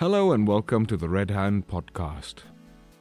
Hello 0.00 0.30
and 0.30 0.46
welcome 0.46 0.86
to 0.86 0.96
the 0.96 1.08
Red 1.08 1.28
Hand 1.28 1.66
podcast. 1.66 2.44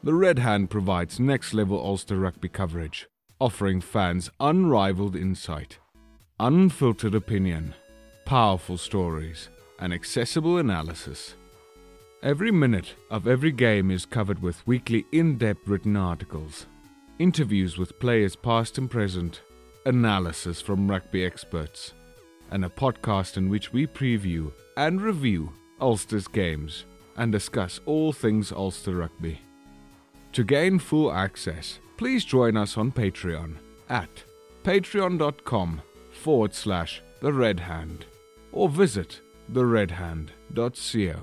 The 0.02 0.16
Red 0.16 0.40
Hand 0.40 0.72
provides 0.72 1.20
next 1.20 1.54
level 1.54 1.78
Ulster 1.80 2.16
rugby 2.16 2.50
coverage, 2.50 3.06
offering 3.40 3.82
fans 3.82 4.32
unrivaled 4.40 5.16
insight, 5.16 5.78
unfiltered 6.40 7.14
opinion, 7.14 7.76
powerful 8.26 8.80
stories, 8.80 9.50
and 9.78 9.94
accessible 9.94 10.58
analysis. 10.58 11.36
Every 12.24 12.50
minute 12.50 12.96
of 13.12 13.28
every 13.28 13.52
game 13.52 13.92
is 13.92 14.08
covered 14.08 14.42
with 14.42 14.66
weekly 14.66 15.06
in 15.12 15.38
depth 15.38 15.68
written 15.68 15.96
articles, 15.96 16.66
interviews 17.20 17.78
with 17.78 18.00
players 18.00 18.36
past 18.36 18.80
and 18.80 18.90
present, 18.90 19.44
analysis 19.86 20.62
from 20.62 20.90
rugby 20.90 21.24
experts, 21.24 21.94
and 22.50 22.66
a 22.66 22.70
podcast 22.70 23.38
in 23.38 23.50
which 23.50 23.72
we 23.72 23.86
preview 23.86 24.52
and 24.76 25.00
review 25.00 25.54
Ulster's 25.80 26.28
games 26.28 26.86
and 27.16 27.32
discuss 27.32 27.80
all 27.86 28.14
things 28.14 28.52
Ulster 28.52 28.96
rugby. 28.96 29.40
To 30.34 30.44
gain 30.44 30.80
full 30.80 31.12
access, 31.12 31.80
please 31.98 32.24
join 32.24 32.58
us 32.58 32.78
on 32.78 32.92
Patreon 32.92 33.56
at 33.90 34.24
patreon.com 34.64 35.82
forward 36.12 36.54
slash 36.54 37.02
the 37.22 37.34
red 37.34 37.60
hand 37.60 38.06
or 38.52 38.70
visit 38.70 39.22
theredhand.co. 39.52 41.16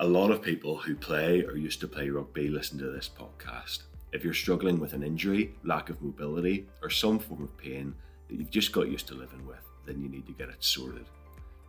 A 0.00 0.06
lot 0.08 0.30
of 0.30 0.40
people 0.40 0.78
who 0.78 0.94
play 0.94 1.44
or 1.44 1.56
used 1.56 1.80
to 1.80 1.88
play 1.88 2.08
rugby 2.08 2.48
listen 2.48 2.78
to 2.78 2.90
this 2.90 3.10
podcast. 3.14 3.82
If 4.12 4.24
you're 4.24 4.32
struggling 4.32 4.80
with 4.80 4.94
an 4.94 5.02
injury, 5.02 5.54
lack 5.62 5.90
of 5.90 6.00
mobility, 6.00 6.66
or 6.82 6.88
some 6.88 7.18
form 7.18 7.42
of 7.42 7.56
pain 7.58 7.94
you've 8.32 8.50
just 8.50 8.72
got 8.72 8.88
used 8.88 9.08
to 9.08 9.14
living 9.14 9.46
with, 9.46 9.64
then 9.86 10.00
you 10.00 10.08
need 10.08 10.26
to 10.26 10.32
get 10.32 10.48
it 10.48 10.62
sorted. 10.62 11.06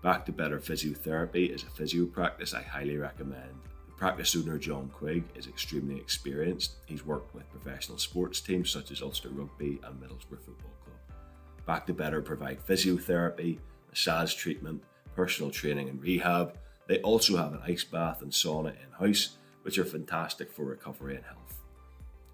Back 0.01 0.25
to 0.25 0.31
Better 0.31 0.59
Physiotherapy 0.59 1.53
is 1.53 1.63
a 1.63 1.67
physio 1.67 2.05
practice 2.05 2.53
I 2.53 2.61
highly 2.61 2.97
recommend. 2.97 3.53
The 3.87 3.93
practice 3.93 4.35
owner, 4.35 4.57
John 4.57 4.89
Quigg, 4.93 5.23
is 5.35 5.47
extremely 5.47 5.97
experienced. 5.97 6.77
He's 6.85 7.05
worked 7.05 7.35
with 7.35 7.49
professional 7.51 7.97
sports 7.97 8.41
teams 8.41 8.69
such 8.69 8.91
as 8.91 9.01
Ulster 9.01 9.29
Rugby 9.29 9.79
and 9.83 10.01
Middlesbrough 10.01 10.43
Football 10.43 10.73
Club. 10.83 11.17
Back 11.65 11.85
to 11.87 11.93
Better 11.93 12.21
provide 12.21 12.65
physiotherapy, 12.65 13.59
massage 13.89 14.33
treatment, 14.33 14.83
personal 15.15 15.51
training 15.51 15.89
and 15.89 16.01
rehab, 16.01 16.57
they 16.87 16.99
also 16.99 17.37
have 17.37 17.53
an 17.53 17.61
ice 17.65 17.83
bath 17.83 18.21
and 18.21 18.31
sauna 18.31 18.73
in 18.73 18.91
house, 19.07 19.37
which 19.61 19.77
are 19.77 19.85
fantastic 19.85 20.51
for 20.51 20.63
recovery 20.63 21.15
and 21.15 21.23
health. 21.23 21.59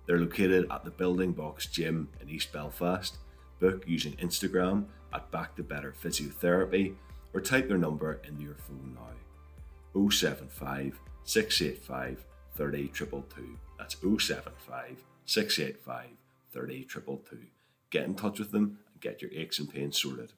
They're 0.07 0.19
located 0.19 0.65
at 0.71 0.83
the 0.83 0.89
Building 0.89 1.33
Box 1.33 1.67
Gym 1.67 2.09
in 2.21 2.29
East 2.29 2.51
Belfast. 2.53 3.17
Book 3.59 3.83
using 3.87 4.13
Instagram 4.13 4.85
at 5.13 5.31
Back 5.31 5.55
to 5.55 5.63
Better 5.63 5.91
Physiotherapy 5.91 6.95
or 7.33 7.41
type 7.41 7.67
their 7.67 7.77
number 7.77 8.21
into 8.27 8.43
your 8.43 8.55
phone 8.55 8.95
now 8.95 10.09
075 10.09 10.99
685 11.23 12.23
30222. 12.55 13.57
That's 13.79 13.95
075 13.95 15.03
685 15.25 16.05
30222. 16.53 17.47
Get 17.89 18.03
in 18.03 18.13
touch 18.13 18.37
with 18.37 18.51
them 18.51 18.77
and 18.93 19.01
get 19.01 19.21
your 19.21 19.31
aches 19.33 19.57
and 19.57 19.69
pains 19.69 19.99
sorted. 19.99 20.33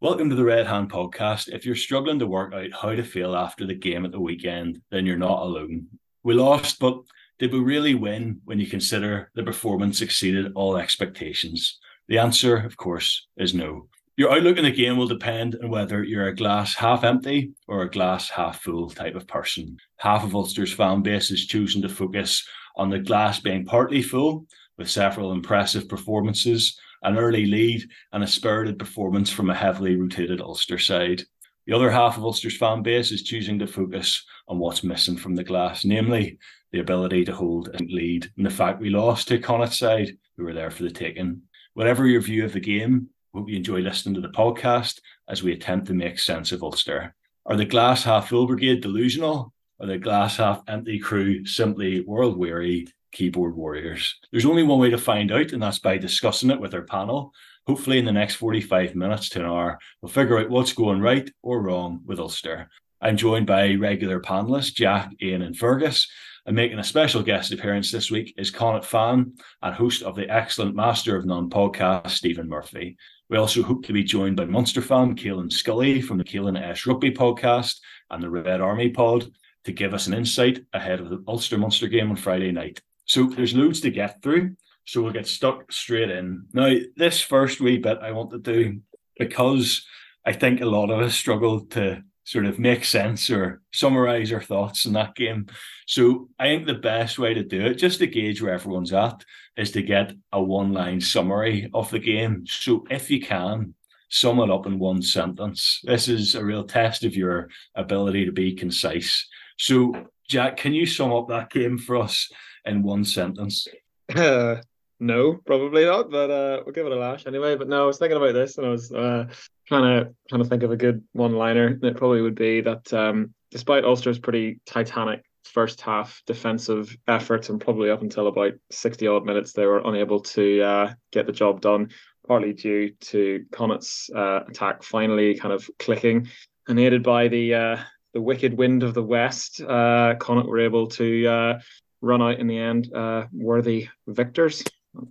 Welcome 0.00 0.28
to 0.28 0.36
the 0.36 0.44
Red 0.44 0.66
Hand 0.66 0.90
Podcast. 0.90 1.48
If 1.48 1.64
you're 1.64 1.74
struggling 1.74 2.18
to 2.18 2.26
work 2.26 2.52
out 2.52 2.72
how 2.78 2.90
to 2.90 3.02
feel 3.02 3.34
after 3.34 3.66
the 3.66 3.74
game 3.74 4.04
at 4.04 4.12
the 4.12 4.20
weekend, 4.20 4.82
then 4.90 5.06
you're 5.06 5.16
not 5.16 5.40
alone. 5.40 5.86
We 6.22 6.34
lost, 6.34 6.78
but 6.78 7.00
did 7.44 7.52
we 7.52 7.60
really 7.60 7.94
win 7.94 8.40
when 8.46 8.58
you 8.58 8.66
consider 8.66 9.30
the 9.34 9.42
performance 9.42 10.00
exceeded 10.00 10.50
all 10.54 10.78
expectations? 10.78 11.78
The 12.08 12.16
answer, 12.16 12.56
of 12.56 12.78
course, 12.78 13.26
is 13.36 13.52
no. 13.52 13.86
Your 14.16 14.32
outlook 14.32 14.56
in 14.56 14.64
the 14.64 14.70
game 14.70 14.96
will 14.96 15.06
depend 15.06 15.54
on 15.62 15.68
whether 15.68 16.02
you're 16.02 16.28
a 16.28 16.34
glass 16.34 16.74
half 16.74 17.04
empty 17.04 17.52
or 17.68 17.82
a 17.82 17.90
glass 17.90 18.30
half 18.30 18.62
full 18.62 18.88
type 18.88 19.14
of 19.14 19.26
person. 19.26 19.76
Half 19.98 20.24
of 20.24 20.34
Ulster's 20.34 20.72
fan 20.72 21.02
base 21.02 21.30
is 21.30 21.46
choosing 21.46 21.82
to 21.82 21.88
focus 21.90 22.48
on 22.76 22.88
the 22.88 22.98
glass 22.98 23.40
being 23.40 23.66
partly 23.66 24.00
full, 24.00 24.46
with 24.78 24.88
several 24.88 25.30
impressive 25.32 25.86
performances, 25.86 26.80
an 27.02 27.18
early 27.18 27.44
lead, 27.44 27.82
and 28.14 28.24
a 28.24 28.26
spirited 28.26 28.78
performance 28.78 29.28
from 29.28 29.50
a 29.50 29.54
heavily 29.54 29.96
rotated 29.96 30.40
Ulster 30.40 30.78
side. 30.78 31.20
The 31.66 31.74
other 31.74 31.90
half 31.90 32.16
of 32.16 32.24
Ulster's 32.24 32.56
fan 32.56 32.82
base 32.82 33.12
is 33.12 33.22
choosing 33.22 33.58
to 33.58 33.66
focus 33.66 34.24
on 34.48 34.58
what's 34.58 34.84
missing 34.84 35.16
from 35.18 35.34
the 35.34 35.44
glass, 35.44 35.84
namely 35.84 36.38
the 36.74 36.80
ability 36.80 37.24
to 37.24 37.32
hold 37.32 37.68
a 37.68 37.78
lead 37.84 38.28
and 38.36 38.44
the 38.44 38.50
fact 38.50 38.80
we 38.80 38.90
lost 38.90 39.28
to 39.28 39.38
Connacht 39.38 39.74
side, 39.74 40.10
who 40.36 40.42
were 40.42 40.52
there 40.52 40.72
for 40.72 40.82
the 40.82 40.90
taking. 40.90 41.40
Whatever 41.74 42.04
your 42.04 42.20
view 42.20 42.44
of 42.44 42.52
the 42.52 42.58
game, 42.58 43.10
hope 43.32 43.48
you 43.48 43.56
enjoy 43.56 43.78
listening 43.78 44.16
to 44.16 44.20
the 44.20 44.28
podcast 44.28 44.98
as 45.28 45.40
we 45.40 45.52
attempt 45.52 45.86
to 45.86 45.94
make 45.94 46.18
sense 46.18 46.50
of 46.50 46.64
Ulster. 46.64 47.14
Are 47.46 47.56
the 47.56 47.64
glass 47.64 48.02
half 48.02 48.28
full 48.28 48.48
brigade 48.48 48.80
delusional? 48.80 49.52
Are 49.78 49.86
the 49.86 49.98
glass 49.98 50.38
half 50.38 50.64
empty 50.66 50.98
crew 50.98 51.46
simply 51.46 52.00
world 52.00 52.36
weary 52.36 52.88
keyboard 53.12 53.54
warriors. 53.54 54.18
There's 54.32 54.44
only 54.44 54.64
one 54.64 54.80
way 54.80 54.90
to 54.90 54.98
find 54.98 55.30
out, 55.30 55.52
and 55.52 55.62
that's 55.62 55.78
by 55.78 55.96
discussing 55.96 56.50
it 56.50 56.60
with 56.60 56.74
our 56.74 56.82
panel. 56.82 57.32
Hopefully, 57.68 57.98
in 57.98 58.04
the 58.04 58.10
next 58.10 58.34
45 58.34 58.96
minutes 58.96 59.28
to 59.28 59.40
an 59.40 59.46
hour, 59.46 59.78
we'll 60.02 60.10
figure 60.10 60.38
out 60.38 60.50
what's 60.50 60.72
going 60.72 61.00
right 61.00 61.30
or 61.40 61.62
wrong 61.62 62.00
with 62.04 62.18
Ulster. 62.18 62.68
I'm 63.00 63.16
joined 63.16 63.46
by 63.46 63.74
regular 63.74 64.18
panelists 64.18 64.74
Jack, 64.74 65.12
Ian, 65.22 65.42
and 65.42 65.56
Fergus. 65.56 66.08
And 66.46 66.54
making 66.54 66.78
a 66.78 66.84
special 66.84 67.22
guest 67.22 67.52
appearance 67.52 67.90
this 67.90 68.10
week 68.10 68.34
is 68.36 68.50
Connacht 68.50 68.84
fan 68.84 69.32
and 69.62 69.74
host 69.74 70.02
of 70.02 70.14
the 70.14 70.28
excellent 70.28 70.76
Master 70.76 71.16
of 71.16 71.24
None 71.24 71.48
podcast, 71.48 72.10
Stephen 72.10 72.50
Murphy. 72.50 72.98
We 73.30 73.38
also 73.38 73.62
hope 73.62 73.86
to 73.86 73.94
be 73.94 74.04
joined 74.04 74.36
by 74.36 74.44
Munster 74.44 74.82
fan 74.82 75.16
Caolan 75.16 75.50
Scully 75.50 76.02
from 76.02 76.18
the 76.18 76.24
Caolan 76.24 76.60
S 76.60 76.84
Rugby 76.84 77.12
podcast 77.12 77.78
and 78.10 78.22
the 78.22 78.28
Red 78.28 78.60
Army 78.60 78.90
pod 78.90 79.30
to 79.64 79.72
give 79.72 79.94
us 79.94 80.06
an 80.06 80.12
insight 80.12 80.66
ahead 80.74 81.00
of 81.00 81.08
the 81.08 81.24
Ulster 81.26 81.56
Munster 81.56 81.88
game 81.88 82.10
on 82.10 82.16
Friday 82.16 82.52
night. 82.52 82.82
So 83.06 83.24
there's 83.24 83.54
loads 83.54 83.80
to 83.80 83.90
get 83.90 84.22
through. 84.22 84.56
So 84.84 85.00
we'll 85.00 85.14
get 85.14 85.26
stuck 85.26 85.72
straight 85.72 86.10
in. 86.10 86.44
Now, 86.52 86.74
this 86.94 87.22
first 87.22 87.58
wee 87.58 87.78
bit 87.78 87.98
I 88.02 88.12
want 88.12 88.32
to 88.32 88.38
do 88.38 88.80
because 89.18 89.86
I 90.26 90.32
think 90.32 90.60
a 90.60 90.66
lot 90.66 90.90
of 90.90 91.00
us 91.00 91.14
struggle 91.14 91.64
to 91.68 92.02
sort 92.24 92.46
of 92.46 92.58
make 92.58 92.84
sense 92.84 93.30
or 93.30 93.60
summarize 93.72 94.32
our 94.32 94.42
thoughts 94.42 94.86
in 94.86 94.94
that 94.94 95.14
game. 95.14 95.46
So 95.86 96.28
I 96.38 96.44
think 96.44 96.66
the 96.66 96.74
best 96.74 97.18
way 97.18 97.34
to 97.34 97.44
do 97.44 97.66
it, 97.66 97.74
just 97.74 97.98
to 97.98 98.06
gauge 98.06 98.42
where 98.42 98.54
everyone's 98.54 98.92
at, 98.92 99.24
is 99.56 99.70
to 99.72 99.82
get 99.82 100.12
a 100.32 100.42
one 100.42 100.72
line 100.72 101.00
summary 101.00 101.70
of 101.74 101.90
the 101.90 101.98
game. 101.98 102.44
So 102.46 102.84
if 102.90 103.10
you 103.10 103.20
can, 103.20 103.74
sum 104.08 104.38
it 104.40 104.50
up 104.50 104.66
in 104.66 104.78
one 104.78 105.02
sentence. 105.02 105.80
This 105.84 106.08
is 106.08 106.34
a 106.34 106.44
real 106.44 106.64
test 106.64 107.04
of 107.04 107.16
your 107.16 107.48
ability 107.74 108.24
to 108.26 108.32
be 108.32 108.54
concise. 108.54 109.26
So, 109.58 109.92
Jack, 110.28 110.56
can 110.56 110.72
you 110.72 110.86
sum 110.86 111.12
up 111.12 111.28
that 111.28 111.50
game 111.50 111.78
for 111.78 111.96
us 111.96 112.30
in 112.64 112.82
one 112.82 113.04
sentence? 113.04 113.66
Uh, 114.14 114.56
no, 115.00 115.34
probably 115.44 115.84
not. 115.84 116.10
But 116.10 116.30
uh, 116.30 116.62
we'll 116.64 116.74
give 116.74 116.86
it 116.86 116.92
a 116.92 116.96
lash 116.96 117.26
anyway. 117.26 117.56
But 117.56 117.68
no, 117.68 117.82
I 117.82 117.86
was 117.86 117.98
thinking 117.98 118.16
about 118.16 118.34
this, 118.34 118.56
and 118.56 118.66
I 118.66 118.70
was 118.70 118.92
uh, 118.92 119.26
trying 119.66 120.04
to 120.04 120.14
trying 120.28 120.42
to 120.42 120.48
think 120.48 120.62
of 120.62 120.70
a 120.70 120.76
good 120.76 121.02
one-liner. 121.12 121.78
It 121.82 121.96
probably 121.96 122.22
would 122.22 122.34
be 122.34 122.60
that 122.62 122.92
um, 122.92 123.34
despite 123.50 123.84
Ulster's 123.84 124.18
pretty 124.18 124.60
titanic 124.66 125.22
first 125.44 125.80
half 125.80 126.22
defensive 126.26 126.96
efforts, 127.06 127.48
and 127.48 127.60
probably 127.60 127.90
up 127.90 128.02
until 128.02 128.26
about 128.26 128.52
sixty 128.70 129.06
odd 129.06 129.24
minutes, 129.24 129.52
they 129.52 129.66
were 129.66 129.82
unable 129.84 130.20
to 130.20 130.62
uh, 130.62 130.92
get 131.12 131.26
the 131.26 131.32
job 131.32 131.60
done. 131.60 131.90
Partly 132.26 132.54
due 132.54 132.90
to 133.00 133.44
Connacht's 133.52 134.08
uh, 134.14 134.40
attack 134.48 134.82
finally 134.82 135.38
kind 135.38 135.52
of 135.52 135.68
clicking, 135.78 136.28
and 136.68 136.80
aided 136.80 137.02
by 137.02 137.28
the 137.28 137.54
uh, 137.54 137.76
the 138.14 138.20
wicked 138.20 138.56
wind 138.56 138.82
of 138.82 138.94
the 138.94 139.02
west, 139.02 139.60
uh, 139.60 140.14
Connacht 140.18 140.48
were 140.48 140.60
able 140.60 140.86
to 140.86 141.26
uh, 141.26 141.60
run 142.00 142.22
out 142.22 142.38
in 142.38 142.46
the 142.46 142.58
end 142.58 142.94
uh, 142.94 143.26
worthy 143.32 143.88
victors. 144.06 144.64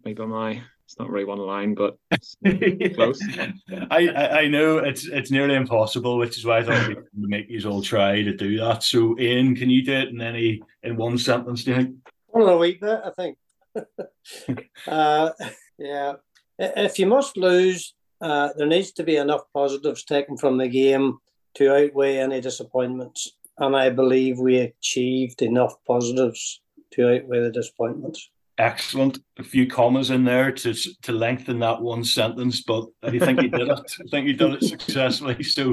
Maybe 0.04 0.26
my 0.26 0.64
it's 0.94 1.00
not 1.00 1.10
really 1.10 1.26
one 1.26 1.40
line, 1.40 1.74
but 1.74 1.98
close. 2.94 3.20
I, 3.90 4.10
I 4.10 4.48
know 4.48 4.78
it's 4.78 5.08
it's 5.08 5.32
nearly 5.32 5.56
impossible, 5.56 6.20
which 6.20 6.38
is 6.38 6.46
why 6.46 6.60
I 6.60 6.64
thought 6.64 6.88
we'd 6.88 6.98
make 7.16 7.50
you 7.50 7.68
all 7.68 7.82
try 7.82 8.22
to 8.22 8.32
do 8.32 8.60
that. 8.60 8.84
So, 8.84 9.18
Ian, 9.18 9.56
can 9.56 9.72
you 9.72 9.84
do 9.84 9.94
it 9.94 10.10
in 10.10 10.22
any 10.22 10.62
in 10.84 10.96
one 10.96 11.18
sentence? 11.18 11.64
Do 11.64 11.72
you 11.72 11.78
think? 11.78 11.96
Well, 12.28 12.50
a 12.50 12.58
wee 12.60 12.78
bit, 12.80 13.00
I 13.04 13.10
think. 13.10 13.38
uh, 14.88 15.32
yeah, 15.80 16.14
if 16.60 17.00
you 17.00 17.08
must 17.08 17.38
lose, 17.38 17.96
uh, 18.22 18.50
there 18.56 18.68
needs 18.68 18.92
to 18.92 19.04
be 19.04 19.16
enough 19.16 19.46
positives 19.52 20.04
taken 20.04 20.38
from 20.38 20.60
the 20.60 20.68
game 20.68 21.18
to 21.56 21.74
outweigh 21.74 22.20
any 22.20 22.40
disappointments, 22.40 23.32
and 23.58 23.76
I 23.76 23.90
believe 23.90 24.38
we 24.38 24.58
achieved 24.58 25.42
enough 25.42 25.74
positives 25.88 26.62
to 26.92 27.16
outweigh 27.16 27.42
the 27.42 27.52
disappointments. 27.52 28.30
Excellent. 28.58 29.20
A 29.40 29.44
few 29.44 29.66
commas 29.68 30.12
in 30.12 30.24
there 30.24 30.52
to 30.52 30.74
to 30.74 31.12
lengthen 31.12 31.60
that 31.60 31.82
one 31.82 32.04
sentence, 32.04 32.62
but 32.62 32.86
I 33.02 33.18
think 33.18 33.42
he 33.42 33.48
did 33.48 33.68
it. 33.68 33.80
I 33.80 34.10
think 34.12 34.28
he 34.28 34.34
did 34.34 34.54
it 34.54 34.64
successfully. 34.64 35.44
So, 35.44 35.72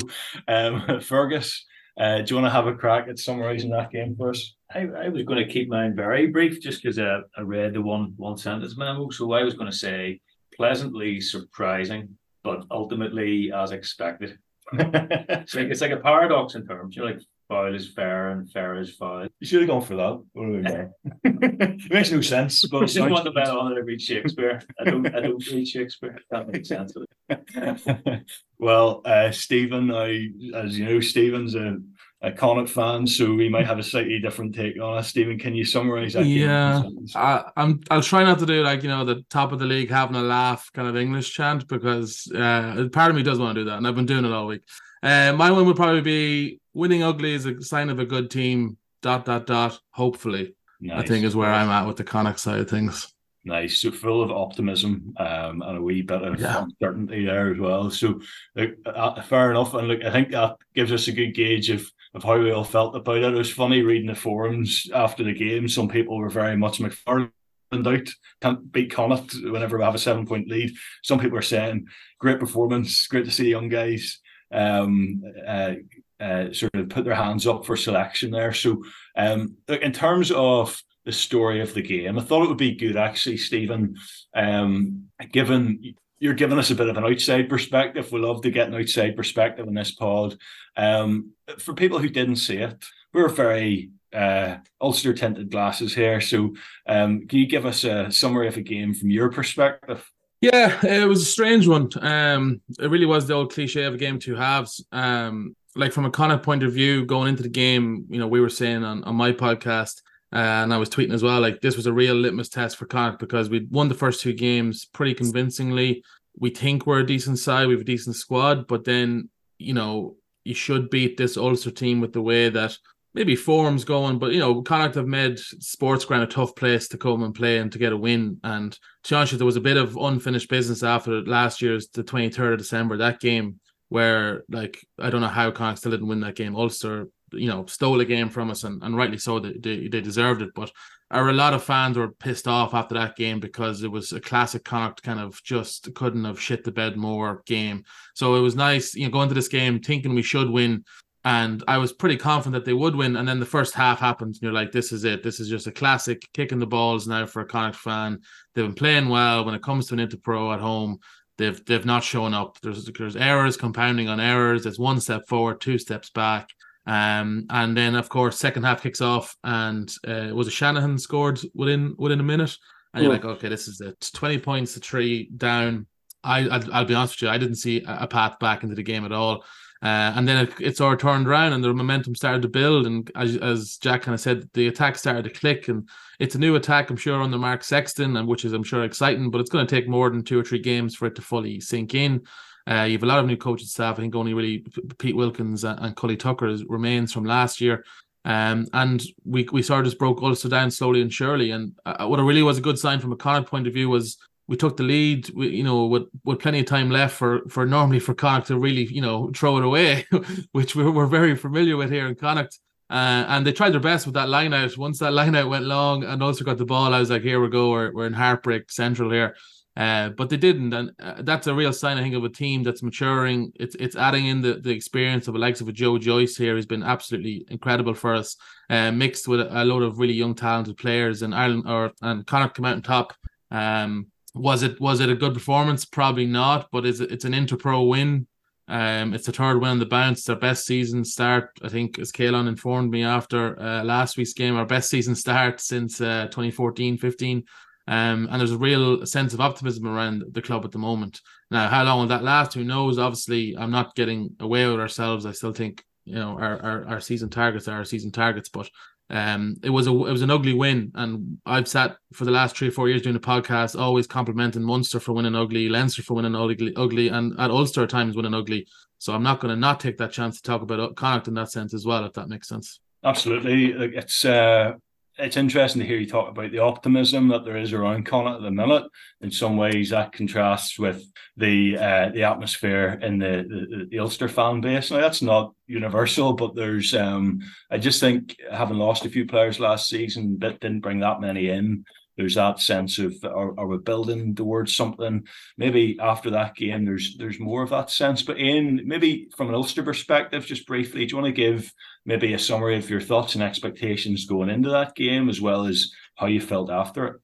um, 0.48 1.00
Fergus, 1.00 1.66
uh, 1.98 2.22
do 2.22 2.34
you 2.34 2.40
want 2.40 2.46
to 2.46 2.56
have 2.56 2.66
a 2.66 2.74
crack 2.74 3.08
at 3.08 3.18
summarising 3.18 3.70
that 3.70 3.90
game 3.90 4.16
for 4.16 4.30
us? 4.30 4.54
I, 4.74 4.86
I 4.86 5.08
was 5.08 5.24
going 5.24 5.46
to 5.46 5.52
keep 5.52 5.68
mine 5.68 5.94
very 5.94 6.28
brief, 6.28 6.62
just 6.62 6.82
because 6.82 6.98
uh, 6.98 7.20
I 7.36 7.42
read 7.42 7.74
the 7.74 7.82
one 7.82 8.14
one 8.16 8.38
sentence 8.38 8.76
memo. 8.78 9.10
So 9.10 9.30
I 9.32 9.42
was 9.42 9.54
going 9.54 9.70
to 9.70 9.76
say 9.76 10.20
pleasantly 10.56 11.20
surprising 11.20 12.16
but 12.42 12.64
ultimately 12.70 13.52
as 13.52 13.72
expected. 13.72 14.38
it's, 14.72 15.54
like, 15.54 15.68
it's 15.68 15.80
like 15.80 15.90
a 15.90 15.96
paradox 15.96 16.54
in 16.54 16.66
terms. 16.66 16.96
You're 16.96 17.06
like 17.06 17.20
foul 17.50 17.74
is 17.74 17.88
fair 17.88 18.30
and 18.30 18.50
fair 18.50 18.76
is 18.76 18.94
foul. 18.94 19.26
You 19.40 19.46
should 19.46 19.60
have 19.62 19.68
gone 19.68 19.82
for 19.82 19.96
that. 19.96 20.92
it 21.24 21.92
makes 21.92 22.12
no 22.12 22.20
sense. 22.20 22.64
But 22.66 22.84
I 22.84 22.86
just 22.86 23.10
want 23.10 23.24
to 23.24 23.32
bet 23.32 23.48
on 23.48 23.72
it. 23.72 23.76
I 23.76 23.80
read 23.80 24.00
Shakespeare. 24.00 24.62
I 24.80 24.84
don't. 24.84 25.06
I 25.14 25.20
don't 25.20 25.46
read 25.50 25.66
Shakespeare. 25.66 26.18
That 26.30 26.48
makes 26.48 26.68
sense. 26.68 26.94
well, 28.58 29.02
uh, 29.04 29.32
Stephen, 29.32 29.90
I, 29.90 30.28
as 30.54 30.78
you 30.78 30.84
know, 30.84 31.00
Stephen's 31.00 31.56
a, 31.56 31.78
a 32.22 32.30
Connacht 32.30 32.70
fan, 32.70 33.06
so 33.06 33.34
we 33.34 33.48
might 33.48 33.66
have 33.66 33.80
a 33.80 33.82
slightly 33.82 34.20
different 34.20 34.54
take 34.54 34.80
on 34.80 34.98
it. 34.98 35.02
Stephen, 35.02 35.38
can 35.38 35.54
you 35.54 35.64
summarise 35.64 36.12
that? 36.12 36.26
Yeah, 36.26 36.84
I, 37.16 37.50
I'm. 37.56 37.80
I'll 37.90 38.02
try 38.02 38.22
not 38.22 38.38
to 38.38 38.46
do 38.46 38.62
like 38.62 38.84
you 38.84 38.88
know 38.88 39.04
the 39.04 39.24
top 39.28 39.50
of 39.50 39.58
the 39.58 39.66
league 39.66 39.90
having 39.90 40.16
a 40.16 40.22
laugh 40.22 40.70
kind 40.72 40.86
of 40.86 40.96
English 40.96 41.34
chant 41.34 41.66
because 41.66 42.30
uh, 42.32 42.88
part 42.92 43.10
of 43.10 43.16
me 43.16 43.24
does 43.24 43.40
want 43.40 43.56
to 43.56 43.62
do 43.62 43.70
that, 43.70 43.78
and 43.78 43.88
I've 43.88 43.96
been 43.96 44.06
doing 44.06 44.24
it 44.24 44.32
all 44.32 44.46
week. 44.46 44.62
Uh, 45.02 45.32
my 45.32 45.50
one 45.50 45.64
would 45.64 45.76
probably 45.76 46.02
be 46.02 46.59
winning 46.74 47.02
ugly 47.02 47.32
is 47.32 47.46
a 47.46 47.60
sign 47.62 47.90
of 47.90 47.98
a 47.98 48.06
good 48.06 48.30
team. 48.30 48.76
Dot 49.02 49.24
dot 49.24 49.46
dot. 49.46 49.80
Hopefully, 49.92 50.54
nice. 50.80 51.02
I 51.02 51.06
think 51.06 51.24
is 51.24 51.34
where 51.34 51.50
I'm 51.50 51.70
at 51.70 51.86
with 51.86 51.96
the 51.96 52.04
Connacht 52.04 52.38
side 52.38 52.60
of 52.60 52.68
things. 52.68 53.14
Nice, 53.44 53.78
so 53.78 53.90
full 53.90 54.22
of 54.22 54.30
optimism 54.30 55.14
um, 55.16 55.62
and 55.62 55.78
a 55.78 55.80
wee 55.80 56.02
bit 56.02 56.20
of 56.20 56.38
yeah. 56.38 56.62
uncertainty 56.62 57.24
there 57.24 57.50
as 57.50 57.58
well. 57.58 57.90
So, 57.90 58.20
like, 58.54 58.76
uh, 58.84 59.22
fair 59.22 59.50
enough. 59.50 59.72
And 59.72 59.88
look, 59.88 60.04
I 60.04 60.10
think 60.10 60.30
that 60.32 60.56
gives 60.74 60.92
us 60.92 61.08
a 61.08 61.12
good 61.12 61.32
gauge 61.32 61.70
of 61.70 61.90
of 62.12 62.22
how 62.22 62.38
we 62.38 62.50
all 62.50 62.64
felt 62.64 62.94
about 62.94 63.18
it. 63.18 63.32
It 63.32 63.38
was 63.38 63.50
funny 63.50 63.80
reading 63.82 64.08
the 64.08 64.14
forums 64.14 64.86
after 64.92 65.24
the 65.24 65.32
game. 65.32 65.68
Some 65.68 65.88
people 65.88 66.18
were 66.18 66.28
very 66.28 66.56
much 66.56 66.78
McFarland 66.78 67.30
out, 67.72 68.08
can't 68.42 68.70
beat 68.72 68.92
Connacht 68.92 69.34
whenever 69.44 69.78
we 69.78 69.84
have 69.84 69.94
a 69.94 69.98
seven 69.98 70.26
point 70.26 70.48
lead. 70.48 70.72
Some 71.02 71.20
people 71.20 71.38
are 71.38 71.42
saying 71.42 71.86
great 72.18 72.40
performance, 72.40 73.06
great 73.06 73.24
to 73.24 73.30
see 73.30 73.48
young 73.48 73.68
guys 73.68 74.20
um, 74.52 75.22
uh, 75.46 75.74
uh, 76.20 76.52
sort 76.52 76.74
of 76.74 76.88
put 76.88 77.04
their 77.04 77.14
hands 77.14 77.46
up 77.46 77.64
for 77.64 77.76
selection 77.76 78.30
there. 78.30 78.52
So, 78.52 78.82
um, 79.16 79.56
in 79.68 79.92
terms 79.92 80.30
of 80.30 80.80
the 81.04 81.12
story 81.12 81.60
of 81.60 81.74
the 81.74 81.82
game, 81.82 82.18
I 82.18 82.22
thought 82.22 82.44
it 82.44 82.48
would 82.48 82.58
be 82.58 82.74
good 82.74 82.96
actually, 82.96 83.38
Stephen, 83.38 83.96
um, 84.34 85.08
given 85.32 85.94
you're 86.18 86.34
giving 86.34 86.58
us 86.58 86.70
a 86.70 86.74
bit 86.74 86.88
of 86.88 86.96
an 86.98 87.04
outside 87.04 87.48
perspective. 87.48 88.12
We 88.12 88.20
love 88.20 88.42
to 88.42 88.50
get 88.50 88.68
an 88.68 88.74
outside 88.74 89.16
perspective 89.16 89.66
in 89.66 89.74
this 89.74 89.92
pod. 89.92 90.36
Um, 90.76 91.32
for 91.58 91.72
people 91.72 91.98
who 91.98 92.10
didn't 92.10 92.36
see 92.36 92.58
it, 92.58 92.84
we're 93.14 93.28
very 93.28 93.90
uh, 94.12 94.56
Ulster 94.80 95.14
tinted 95.14 95.50
glasses 95.50 95.94
here. 95.94 96.20
So, 96.20 96.54
um, 96.86 97.26
can 97.26 97.38
you 97.38 97.46
give 97.46 97.64
us 97.64 97.84
a 97.84 98.10
summary 98.10 98.48
of 98.48 98.56
a 98.58 98.62
game 98.62 98.94
from 98.94 99.10
your 99.10 99.30
perspective? 99.30 100.06
Yeah, 100.40 100.78
it 100.84 101.06
was 101.06 101.22
a 101.22 101.26
strange 101.26 101.68
one. 101.68 101.90
Um, 102.00 102.62
it 102.78 102.88
really 102.88 103.06
was 103.06 103.26
the 103.26 103.34
old 103.34 103.52
cliche 103.52 103.84
of 103.84 103.94
a 103.94 103.98
game 103.98 104.18
two 104.18 104.36
halves. 104.36 104.84
Um, 104.90 105.54
like 105.80 105.92
from 105.92 106.04
a 106.04 106.10
Connacht 106.10 106.44
point 106.44 106.62
of 106.62 106.72
view, 106.72 107.04
going 107.04 107.28
into 107.28 107.42
the 107.42 107.48
game, 107.48 108.04
you 108.10 108.18
know, 108.18 108.28
we 108.28 108.40
were 108.40 108.50
saying 108.50 108.84
on, 108.84 109.02
on 109.04 109.16
my 109.16 109.32
podcast, 109.32 110.02
uh, 110.32 110.38
and 110.38 110.72
I 110.72 110.76
was 110.76 110.90
tweeting 110.90 111.14
as 111.14 111.22
well, 111.22 111.40
like 111.40 111.60
this 111.60 111.76
was 111.76 111.86
a 111.86 111.92
real 111.92 112.14
litmus 112.14 112.48
test 112.50 112.76
for 112.76 112.86
Connacht 112.86 113.18
because 113.18 113.50
we 113.50 113.66
won 113.70 113.88
the 113.88 113.94
first 113.94 114.20
two 114.20 114.32
games 114.32 114.84
pretty 114.84 115.14
convincingly. 115.14 116.04
We 116.38 116.50
think 116.50 116.86
we're 116.86 117.00
a 117.00 117.06
decent 117.06 117.38
side, 117.38 117.66
we 117.66 117.74
have 117.74 117.80
a 117.80 117.84
decent 117.84 118.16
squad, 118.16 118.68
but 118.68 118.84
then 118.84 119.30
you 119.58 119.74
know 119.74 120.16
you 120.44 120.54
should 120.54 120.90
beat 120.90 121.16
this 121.16 121.36
Ulster 121.36 121.70
team 121.70 122.00
with 122.00 122.12
the 122.12 122.22
way 122.22 122.48
that 122.50 122.76
maybe 123.14 123.34
forms 123.34 123.84
going, 123.84 124.18
but 124.18 124.32
you 124.32 124.38
know, 124.38 124.62
Connacht 124.62 124.94
have 124.94 125.06
made 125.06 125.38
sports 125.38 126.04
ground 126.04 126.22
a 126.22 126.26
tough 126.26 126.54
place 126.54 126.88
to 126.88 126.98
come 126.98 127.22
and 127.22 127.34
play 127.34 127.58
and 127.58 127.72
to 127.72 127.78
get 127.78 127.92
a 127.92 127.96
win. 127.96 128.38
And 128.44 128.72
to 128.72 129.10
be 129.10 129.16
honest, 129.16 129.36
there 129.36 129.46
was 129.46 129.56
a 129.56 129.60
bit 129.60 129.76
of 129.76 129.96
unfinished 129.96 130.48
business 130.48 130.82
after 130.82 131.22
last 131.22 131.60
year's 131.60 131.88
the 131.88 132.04
23rd 132.04 132.52
of 132.52 132.58
December, 132.58 132.96
that 132.98 133.20
game 133.20 133.58
where 133.90 134.44
like 134.48 134.78
I 134.98 135.10
don't 135.10 135.20
know 135.20 135.28
how 135.28 135.50
Connacht 135.50 135.78
still 135.78 135.90
didn't 135.90 136.06
win 136.06 136.20
that 136.20 136.36
game. 136.36 136.56
Ulster, 136.56 137.08
you 137.32 137.48
know, 137.48 137.66
stole 137.66 138.00
a 138.00 138.04
game 138.04 138.30
from 138.30 138.50
us 138.50 138.64
and, 138.64 138.82
and 138.82 138.96
rightly 138.96 139.18
so 139.18 139.38
they, 139.38 139.52
they, 139.52 139.88
they 139.88 140.00
deserved 140.00 140.40
it. 140.40 140.50
But 140.54 140.72
are 141.10 141.28
a 141.28 141.34
lot 141.34 141.54
of 141.54 141.64
fans 141.64 141.98
were 141.98 142.12
pissed 142.12 142.46
off 142.46 142.72
after 142.72 142.94
that 142.94 143.16
game 143.16 143.40
because 143.40 143.82
it 143.82 143.90
was 143.90 144.12
a 144.12 144.20
classic 144.20 144.64
Connacht 144.64 145.02
kind 145.02 145.20
of 145.20 145.42
just 145.42 145.92
couldn't 145.94 146.24
have 146.24 146.40
shit 146.40 146.64
the 146.64 146.70
bed 146.70 146.96
more 146.96 147.42
game. 147.46 147.84
So 148.14 148.36
it 148.36 148.40
was 148.40 148.54
nice, 148.54 148.94
you 148.94 149.04
know, 149.04 149.10
going 149.10 149.28
to 149.28 149.34
this 149.34 149.48
game 149.48 149.80
thinking 149.80 150.14
we 150.14 150.22
should 150.22 150.48
win 150.48 150.84
and 151.24 151.62
I 151.68 151.76
was 151.76 151.92
pretty 151.92 152.16
confident 152.16 152.54
that 152.54 152.64
they 152.64 152.72
would 152.72 152.96
win. 152.96 153.16
And 153.16 153.28
then 153.28 153.40
the 153.40 153.46
first 153.46 153.74
half 153.74 154.00
happens, 154.00 154.38
and 154.38 154.42
you're 154.42 154.52
like, 154.52 154.72
"This 154.72 154.90
is 154.90 155.04
it. 155.04 155.22
This 155.22 155.38
is 155.38 155.50
just 155.50 155.66
a 155.66 155.72
classic 155.72 156.26
kicking 156.32 156.58
the 156.58 156.66
balls 156.66 157.06
now 157.06 157.26
for 157.26 157.42
a 157.42 157.46
Connacht 157.46 157.76
fan. 157.76 158.20
They've 158.54 158.64
been 158.64 158.74
playing 158.74 159.08
well 159.08 159.44
when 159.44 159.54
it 159.54 159.62
comes 159.62 159.86
to 159.86 159.94
an 159.94 160.00
Interpro 160.00 160.54
at 160.54 160.60
home. 160.60 160.98
They've 161.40 161.64
they've 161.64 161.86
not 161.86 162.04
shown 162.04 162.34
up. 162.34 162.60
There's 162.60 162.84
there's 162.84 163.16
errors 163.16 163.56
compounding 163.56 164.10
on 164.10 164.20
errors. 164.20 164.66
It's 164.66 164.78
one 164.78 165.00
step 165.00 165.22
forward, 165.26 165.58
two 165.62 165.78
steps 165.78 166.10
back. 166.10 166.50
Um, 166.86 167.46
and 167.48 167.74
then 167.74 167.94
of 167.94 168.10
course 168.10 168.38
second 168.38 168.64
half 168.64 168.82
kicks 168.82 169.00
off, 169.00 169.34
and 169.42 169.90
uh, 170.06 170.28
was 170.34 170.48
a 170.48 170.50
Shanahan 170.50 170.98
scored 170.98 171.40
within 171.54 171.94
within 171.96 172.20
a 172.20 172.22
minute, 172.22 172.54
and 172.92 173.02
you're 173.02 173.12
like, 173.12 173.24
okay, 173.24 173.48
this 173.48 173.68
is 173.68 173.80
it. 173.80 174.10
Twenty 174.12 174.38
points 174.38 174.74
to 174.74 174.80
three 174.80 175.30
down. 175.34 175.86
I 176.22 176.46
I'll, 176.46 176.74
I'll 176.74 176.84
be 176.84 176.94
honest 176.94 177.14
with 177.14 177.22
you, 177.22 177.34
I 177.34 177.38
didn't 177.38 177.56
see 177.56 177.82
a 177.86 178.06
path 178.06 178.38
back 178.38 178.62
into 178.62 178.74
the 178.74 178.82
game 178.82 179.06
at 179.06 179.12
all. 179.12 179.42
Uh, 179.82 180.12
and 180.14 180.28
then 180.28 180.46
it, 180.46 180.52
it 180.60 180.76
sort 180.76 180.92
of 180.92 181.00
turned 181.00 181.26
around 181.26 181.54
and 181.54 181.64
the 181.64 181.72
momentum 181.72 182.14
started 182.14 182.42
to 182.42 182.48
build. 182.48 182.86
And 182.86 183.10
as, 183.14 183.36
as 183.38 183.78
Jack 183.78 184.02
kind 184.02 184.14
of 184.14 184.20
said, 184.20 184.48
the 184.52 184.68
attack 184.68 184.96
started 184.96 185.24
to 185.24 185.30
click. 185.30 185.68
And 185.68 185.88
it's 186.18 186.34
a 186.34 186.38
new 186.38 186.54
attack, 186.56 186.90
I'm 186.90 186.96
sure, 186.96 187.22
under 187.22 187.38
Mark 187.38 187.64
Sexton, 187.64 188.16
and 188.16 188.28
which 188.28 188.44
is, 188.44 188.52
I'm 188.52 188.62
sure, 188.62 188.84
exciting, 188.84 189.30
but 189.30 189.40
it's 189.40 189.50
going 189.50 189.66
to 189.66 189.74
take 189.74 189.88
more 189.88 190.10
than 190.10 190.22
two 190.22 190.38
or 190.38 190.44
three 190.44 190.58
games 190.58 190.94
for 190.94 191.06
it 191.06 191.14
to 191.14 191.22
fully 191.22 191.60
sink 191.60 191.94
in. 191.94 192.22
Uh, 192.70 192.82
you 192.82 192.92
have 192.92 193.02
a 193.02 193.06
lot 193.06 193.18
of 193.18 193.26
new 193.26 193.38
coaching 193.38 193.66
staff. 193.66 193.98
I 193.98 194.02
think 194.02 194.14
only 194.14 194.34
really 194.34 194.64
Pete 194.98 195.16
Wilkins 195.16 195.64
and, 195.64 195.80
and 195.80 195.96
Cully 195.96 196.16
Tucker 196.16 196.54
remains 196.68 197.12
from 197.12 197.24
last 197.24 197.60
year. 197.60 197.84
Um, 198.26 198.66
and 198.74 199.02
we 199.24 199.48
we 199.50 199.62
sort 199.62 199.80
of 199.80 199.86
just 199.86 199.98
broke 199.98 200.22
Ulster 200.22 200.50
down 200.50 200.70
slowly 200.70 201.00
and 201.00 201.12
surely. 201.12 201.52
And 201.52 201.72
uh, 201.86 202.06
what 202.06 202.20
really 202.20 202.42
was 202.42 202.58
a 202.58 202.62
good 202.62 202.78
sign 202.78 203.00
from 203.00 203.12
a 203.12 203.16
Connacht 203.16 203.48
point 203.48 203.66
of 203.66 203.72
view 203.72 203.88
was 203.88 204.18
we 204.50 204.56
took 204.56 204.76
the 204.76 204.82
lead, 204.82 205.30
we, 205.30 205.48
you 205.48 205.62
know, 205.62 205.86
with, 205.86 206.08
with 206.24 206.40
plenty 206.40 206.58
of 206.58 206.66
time 206.66 206.90
left 206.90 207.16
for 207.16 207.42
for 207.48 207.64
normally 207.64 208.00
for 208.00 208.14
Connacht 208.14 208.48
to 208.48 208.58
really, 208.58 208.84
you 208.84 209.00
know, 209.00 209.30
throw 209.34 209.56
it 209.58 209.64
away, 209.64 210.06
which 210.52 210.74
we're, 210.74 210.90
we're 210.90 211.06
very 211.06 211.36
familiar 211.36 211.76
with 211.76 211.90
here 211.90 212.08
in 212.08 212.16
Connacht. 212.16 212.58
Uh, 212.90 213.24
and 213.28 213.46
they 213.46 213.52
tried 213.52 213.70
their 213.70 213.78
best 213.78 214.06
with 214.06 214.16
that 214.16 214.28
line 214.28 214.52
out. 214.52 214.76
Once 214.76 214.98
that 214.98 215.12
line 215.20 215.36
out 215.36 215.48
went 215.48 215.64
long 215.64 216.02
and 216.02 216.20
also 216.20 216.44
got 216.44 216.58
the 216.58 216.64
ball, 216.64 216.92
I 216.92 216.98
was 216.98 217.10
like, 217.10 217.22
here 217.22 217.40
we 217.40 217.48
go, 217.48 217.70
we're, 217.70 217.92
we're 217.92 218.08
in 218.08 218.12
heartbreak 218.12 218.72
central 218.72 219.12
here. 219.12 219.36
Uh, 219.76 220.08
but 220.08 220.28
they 220.28 220.36
didn't, 220.36 220.74
and 220.74 220.90
uh, 221.00 221.22
that's 221.22 221.46
a 221.46 221.54
real 221.54 221.72
sign, 221.72 221.96
I 221.96 222.02
think, 222.02 222.16
of 222.16 222.24
a 222.24 222.28
team 222.28 222.64
that's 222.64 222.82
maturing. 222.82 223.52
It's 223.54 223.76
it's 223.76 223.94
adding 223.94 224.26
in 224.26 224.40
the, 224.42 224.54
the 224.54 224.72
experience 224.72 225.28
of 225.28 225.34
the 225.34 225.40
likes 225.40 225.60
of 225.60 225.68
a 225.68 225.72
Joe 225.72 225.96
Joyce 225.96 226.36
here, 226.36 226.56
who's 226.56 226.66
been 226.66 226.82
absolutely 226.82 227.46
incredible 227.48 227.94
for 227.94 228.16
us, 228.16 228.36
uh, 228.68 228.90
mixed 228.90 229.28
with 229.28 229.40
a, 229.42 229.62
a 229.62 229.64
load 229.64 229.84
of 229.84 230.00
really 230.00 230.12
young, 230.14 230.34
talented 230.34 230.76
players. 230.76 231.22
And 231.22 231.32
Ireland 231.36 231.68
or 231.68 231.92
and 232.02 232.26
Connacht 232.26 232.56
come 232.56 232.64
out 232.64 232.74
on 232.74 232.82
top. 232.82 233.14
Um, 233.52 234.08
was 234.34 234.62
it 234.62 234.80
was 234.80 235.00
it 235.00 235.10
a 235.10 235.16
good 235.16 235.34
performance? 235.34 235.84
Probably 235.84 236.26
not, 236.26 236.68
but 236.70 236.86
it's 236.86 237.00
it's 237.00 237.24
an 237.24 237.32
Interpro 237.32 237.88
win. 237.88 238.26
Um, 238.68 239.14
it's 239.14 239.26
the 239.26 239.32
third 239.32 239.60
win 239.60 239.72
on 239.72 239.78
the 239.80 239.86
bounce. 239.86 240.24
Their 240.24 240.36
best 240.36 240.64
season 240.64 241.04
start, 241.04 241.50
I 241.62 241.68
think, 241.68 241.98
as 241.98 242.12
Caolan 242.12 242.46
informed 242.46 242.92
me 242.92 243.02
after 243.02 243.60
uh, 243.60 243.82
last 243.82 244.16
week's 244.16 244.32
game, 244.32 244.56
our 244.56 244.64
best 244.64 244.88
season 244.88 245.16
start 245.16 245.60
since 245.60 246.00
uh, 246.00 246.28
2014-15. 246.30 247.42
Um, 247.88 248.28
and 248.30 248.40
there's 248.40 248.52
a 248.52 248.58
real 248.58 249.04
sense 249.04 249.34
of 249.34 249.40
optimism 249.40 249.88
around 249.88 250.22
the 250.30 250.42
club 250.42 250.64
at 250.64 250.70
the 250.70 250.78
moment. 250.78 251.20
Now, 251.50 251.68
how 251.68 251.82
long 251.82 251.98
will 251.98 252.06
that 252.06 252.22
last? 252.22 252.54
Who 252.54 252.62
knows? 252.62 252.96
Obviously, 252.96 253.56
I'm 253.58 253.72
not 253.72 253.96
getting 253.96 254.36
away 254.38 254.68
with 254.68 254.78
ourselves. 254.78 255.26
I 255.26 255.32
still 255.32 255.52
think 255.52 255.82
you 256.04 256.14
know 256.14 256.38
our, 256.38 256.62
our, 256.62 256.88
our 256.88 257.00
season 257.00 257.28
targets 257.28 257.66
are 257.66 257.78
our 257.78 257.84
season 257.84 258.12
targets, 258.12 258.48
but 258.48 258.70
um, 259.10 259.56
it 259.62 259.70
was 259.70 259.86
a 259.88 259.90
it 259.90 260.12
was 260.12 260.22
an 260.22 260.30
ugly 260.30 260.54
win, 260.54 260.92
and 260.94 261.38
I've 261.44 261.66
sat 261.66 261.96
for 262.12 262.24
the 262.24 262.30
last 262.30 262.56
three 262.56 262.68
or 262.68 262.70
four 262.70 262.88
years 262.88 263.02
doing 263.02 263.14
the 263.14 263.20
podcast, 263.20 263.78
always 263.78 264.06
complimenting 264.06 264.62
Munster 264.62 265.00
for 265.00 265.12
winning 265.12 265.34
ugly, 265.34 265.68
Leinster 265.68 266.02
for 266.02 266.14
winning 266.14 266.36
ugly, 266.36 266.72
ugly, 266.76 267.08
and 267.08 267.38
at 267.38 267.50
Ulster 267.50 267.86
times 267.86 268.14
winning 268.14 268.34
ugly. 268.34 268.66
So 268.98 269.12
I'm 269.12 269.22
not 269.22 269.40
going 269.40 269.52
to 269.52 269.58
not 269.58 269.80
take 269.80 269.98
that 269.98 270.12
chance 270.12 270.36
to 270.36 270.42
talk 270.42 270.62
about 270.62 270.94
Connacht 270.94 271.26
in 271.26 271.34
that 271.34 271.50
sense 271.50 271.74
as 271.74 271.84
well, 271.84 272.04
if 272.04 272.12
that 272.12 272.28
makes 272.28 272.48
sense. 272.48 272.78
Absolutely, 273.02 273.72
it's 273.72 274.24
uh, 274.24 274.74
it's 275.20 275.36
interesting 275.36 275.80
to 275.80 275.86
hear 275.86 275.98
you 275.98 276.08
talk 276.08 276.28
about 276.28 276.50
the 276.50 276.58
optimism 276.58 277.28
that 277.28 277.44
there 277.44 277.56
is 277.56 277.72
around 277.72 278.06
Connacht 278.06 278.36
at 278.36 278.42
the 278.42 278.50
minute. 278.50 278.84
In 279.20 279.30
some 279.30 279.56
ways, 279.56 279.90
that 279.90 280.12
contrasts 280.12 280.78
with 280.78 281.04
the 281.36 281.76
uh, 281.76 282.08
the 282.10 282.24
atmosphere 282.24 282.98
in 283.02 283.18
the, 283.18 283.44
the, 283.48 283.86
the 283.90 283.98
Ulster 283.98 284.28
fan 284.28 284.60
base. 284.60 284.90
Now, 284.90 285.00
that's 285.00 285.22
not 285.22 285.54
universal, 285.66 286.32
but 286.32 286.54
there's 286.54 286.94
um, 286.94 287.40
I 287.70 287.78
just 287.78 288.00
think 288.00 288.36
having 288.50 288.78
lost 288.78 289.04
a 289.04 289.10
few 289.10 289.26
players 289.26 289.60
last 289.60 289.88
season, 289.88 290.38
that 290.40 290.60
didn't 290.60 290.80
bring 290.80 291.00
that 291.00 291.20
many 291.20 291.48
in. 291.48 291.84
There's 292.16 292.34
that 292.34 292.60
sense 292.60 292.98
of 292.98 293.14
are, 293.24 293.58
are 293.58 293.66
we 293.66 293.78
building 293.78 294.34
towards 294.34 294.76
something? 294.76 295.26
Maybe 295.56 295.96
after 296.00 296.30
that 296.30 296.54
game, 296.54 296.84
there's 296.84 297.16
there's 297.16 297.40
more 297.40 297.62
of 297.62 297.70
that 297.70 297.90
sense. 297.90 298.22
But 298.22 298.38
in 298.38 298.82
maybe 298.84 299.28
from 299.36 299.48
an 299.48 299.54
Ulster 299.54 299.82
perspective, 299.82 300.44
just 300.44 300.66
briefly, 300.66 301.06
do 301.06 301.12
you 301.12 301.22
want 301.22 301.34
to 301.34 301.42
give 301.42 301.72
maybe 302.04 302.32
a 302.32 302.38
summary 302.38 302.76
of 302.76 302.90
your 302.90 303.00
thoughts 303.00 303.34
and 303.34 303.42
expectations 303.42 304.26
going 304.26 304.50
into 304.50 304.70
that 304.70 304.94
game, 304.94 305.28
as 305.28 305.40
well 305.40 305.66
as 305.66 305.92
how 306.16 306.26
you 306.26 306.40
felt 306.40 306.70
after 306.70 307.06
it? 307.06 307.16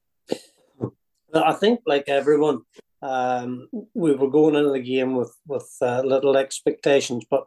I 1.34 1.52
think, 1.52 1.80
like 1.86 2.08
everyone, 2.08 2.62
um, 3.02 3.68
we 3.94 4.14
were 4.14 4.30
going 4.30 4.54
into 4.54 4.70
the 4.70 4.80
game 4.80 5.14
with 5.14 5.34
with 5.46 5.68
uh, 5.82 6.02
little 6.02 6.36
expectations, 6.36 7.24
but 7.30 7.44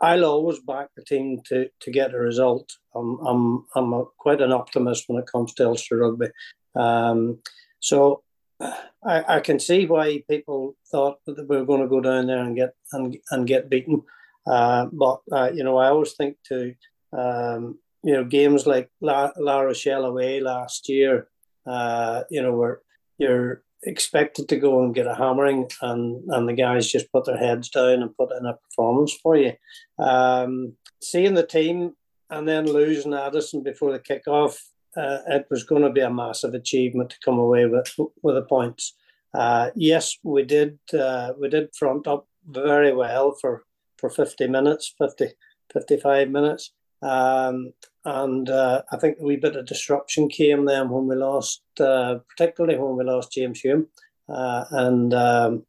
I'll 0.00 0.24
always 0.24 0.60
back 0.60 0.88
the 0.96 1.04
team 1.04 1.40
to 1.46 1.68
to 1.80 1.90
get 1.90 2.14
a 2.14 2.18
result. 2.18 2.72
I'm 2.94 3.18
I'm 3.26 3.66
I'm 3.74 3.92
a, 3.92 4.04
quite 4.18 4.40
an 4.40 4.52
optimist 4.52 5.04
when 5.06 5.18
it 5.22 5.30
comes 5.30 5.52
to 5.54 5.66
Ulster 5.66 5.98
rugby, 5.98 6.28
um, 6.74 7.40
so 7.80 8.22
I, 8.60 9.36
I 9.36 9.40
can 9.40 9.58
see 9.58 9.86
why 9.86 10.22
people 10.28 10.76
thought 10.90 11.18
that 11.26 11.48
we 11.48 11.56
were 11.56 11.66
going 11.66 11.82
to 11.82 11.88
go 11.88 12.00
down 12.00 12.26
there 12.26 12.38
and 12.38 12.56
get 12.56 12.74
and 12.92 13.16
and 13.30 13.46
get 13.46 13.70
beaten. 13.70 14.02
Uh, 14.48 14.86
but 14.92 15.20
uh, 15.32 15.50
you 15.52 15.64
know, 15.64 15.76
I 15.76 15.88
always 15.88 16.12
think 16.12 16.36
to 16.46 16.74
um, 17.12 17.78
you 18.02 18.14
know 18.14 18.24
games 18.24 18.66
like 18.66 18.90
La, 19.00 19.30
La 19.36 19.60
Rochelle 19.60 20.04
away 20.04 20.40
last 20.40 20.88
year. 20.88 21.28
Uh, 21.66 22.22
you 22.30 22.42
know, 22.42 22.54
where 22.54 22.80
you're 23.18 23.62
expected 23.82 24.48
to 24.48 24.56
go 24.56 24.82
and 24.82 24.94
get 24.94 25.06
a 25.06 25.14
hammering, 25.14 25.68
and 25.82 26.24
and 26.28 26.48
the 26.48 26.54
guys 26.54 26.90
just 26.90 27.12
put 27.12 27.26
their 27.26 27.36
heads 27.36 27.68
down 27.68 28.02
and 28.02 28.16
put 28.16 28.32
in 28.32 28.46
a 28.46 28.54
performance 28.54 29.14
for 29.22 29.36
you. 29.36 29.52
Um, 29.98 30.74
seeing 31.02 31.34
the 31.34 31.46
team 31.46 31.92
and 32.30 32.48
then 32.48 32.66
losing 32.66 33.14
Addison 33.14 33.62
before 33.62 33.92
the 33.92 33.98
kickoff, 33.98 34.58
uh, 34.96 35.18
it 35.28 35.46
was 35.50 35.64
going 35.64 35.82
to 35.82 35.90
be 35.90 36.00
a 36.00 36.10
massive 36.10 36.54
achievement 36.54 37.10
to 37.10 37.16
come 37.24 37.38
away 37.38 37.66
with 37.66 37.94
with 38.22 38.34
the 38.34 38.42
points. 38.42 38.94
Uh, 39.34 39.70
yes, 39.74 40.16
we 40.22 40.42
did 40.42 40.78
uh, 40.98 41.32
we 41.38 41.48
did 41.48 41.74
front 41.74 42.06
up 42.06 42.26
very 42.46 42.94
well 42.94 43.36
for 43.40 43.64
for 43.98 44.08
50 44.08 44.46
minutes, 44.48 44.94
50, 44.98 45.28
55 45.72 46.30
minutes. 46.30 46.72
Um, 47.02 47.72
and 48.04 48.48
uh, 48.48 48.82
I 48.90 48.96
think 48.96 49.18
a 49.20 49.24
wee 49.24 49.36
bit 49.36 49.56
of 49.56 49.66
disruption 49.66 50.28
came 50.28 50.64
then 50.64 50.88
when 50.88 51.06
we 51.06 51.16
lost, 51.16 51.62
uh, 51.80 52.18
particularly 52.28 52.78
when 52.78 52.96
we 52.96 53.04
lost 53.04 53.32
James 53.32 53.60
Hume. 53.60 53.88
Uh, 54.28 54.64
and 54.70 55.14
um, 55.14 55.66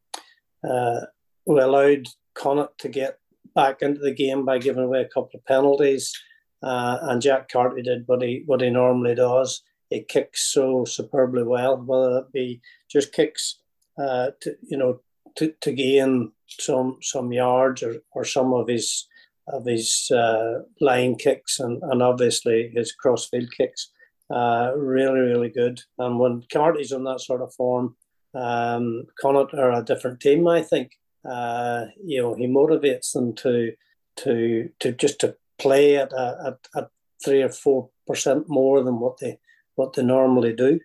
uh, 0.68 1.02
we 1.46 1.60
allowed 1.60 2.08
Connacht 2.34 2.80
to 2.80 2.90
get 2.90 3.20
back 3.56 3.82
into 3.82 4.00
the 4.02 4.14
game 4.14 4.46
by 4.46 4.58
giving 4.58 4.84
away 4.84 5.02
a 5.02 5.08
couple 5.08 5.32
of 5.36 5.46
penalties. 5.46 6.14
Uh, 6.62 6.98
and 7.04 7.22
Jack 7.22 7.50
Carty 7.50 7.82
did 7.82 8.04
what 8.08 8.22
he 8.22 8.44
what 8.46 8.62
he 8.62 8.70
normally 8.70 9.16
does. 9.16 9.62
He 9.90 10.02
kicks 10.04 10.52
so 10.52 10.86
superbly 10.86 11.44
well, 11.44 11.78
whether 11.78 12.20
it 12.20 12.32
be 12.32 12.62
just 12.90 13.14
kicks, 13.14 13.60
uh, 13.98 14.32
to, 14.42 14.56
you 14.62 14.78
know, 14.78 15.02
to, 15.40 15.54
to 15.62 15.72
gain 15.72 16.32
some 16.48 16.98
some 17.02 17.32
yards 17.32 17.84
or, 17.84 17.96
or 18.12 18.26
some 18.26 18.54
of 18.54 18.68
his 18.68 19.08
of 19.48 19.66
his 19.66 20.12
uh, 20.12 20.60
line 20.80 21.16
kicks 21.16 21.60
and, 21.60 21.82
and 21.84 22.04
obviously 22.04 22.72
his 22.76 22.92
crossfield 22.92 23.50
kicks. 23.58 23.92
Uh, 24.30 24.74
really, 24.76 25.22
really 25.22 25.50
good. 25.50 25.82
And 25.98 26.20
when 26.20 26.44
Carty's 26.54 26.92
on 26.92 27.04
that 27.06 27.22
sort 27.22 27.42
of 27.42 27.52
form, 27.56 27.96
um, 28.36 29.06
Connacht 29.20 29.56
are 29.56 29.72
a 29.72 29.84
different 29.84 30.20
team. 30.20 30.48
I 30.48 30.62
think. 30.62 30.92
Uh, 31.30 31.86
you 32.02 32.22
know, 32.22 32.34
he 32.36 32.48
motivates 32.48 33.12
them 33.12 33.36
to 33.36 33.74
to 34.18 34.70
to 34.80 34.92
just 34.94 35.20
to 35.20 35.36
play 35.58 35.98
at 35.98 36.14
at, 36.14 36.58
at 36.76 36.90
three 37.24 37.42
or 37.42 37.50
four 37.50 37.90
percent 38.08 38.46
more 38.48 38.84
than 38.84 39.00
what 39.00 39.18
they 39.20 39.40
what 39.76 39.94
they 39.94 40.04
normally 40.04 40.54
do. 40.54 40.80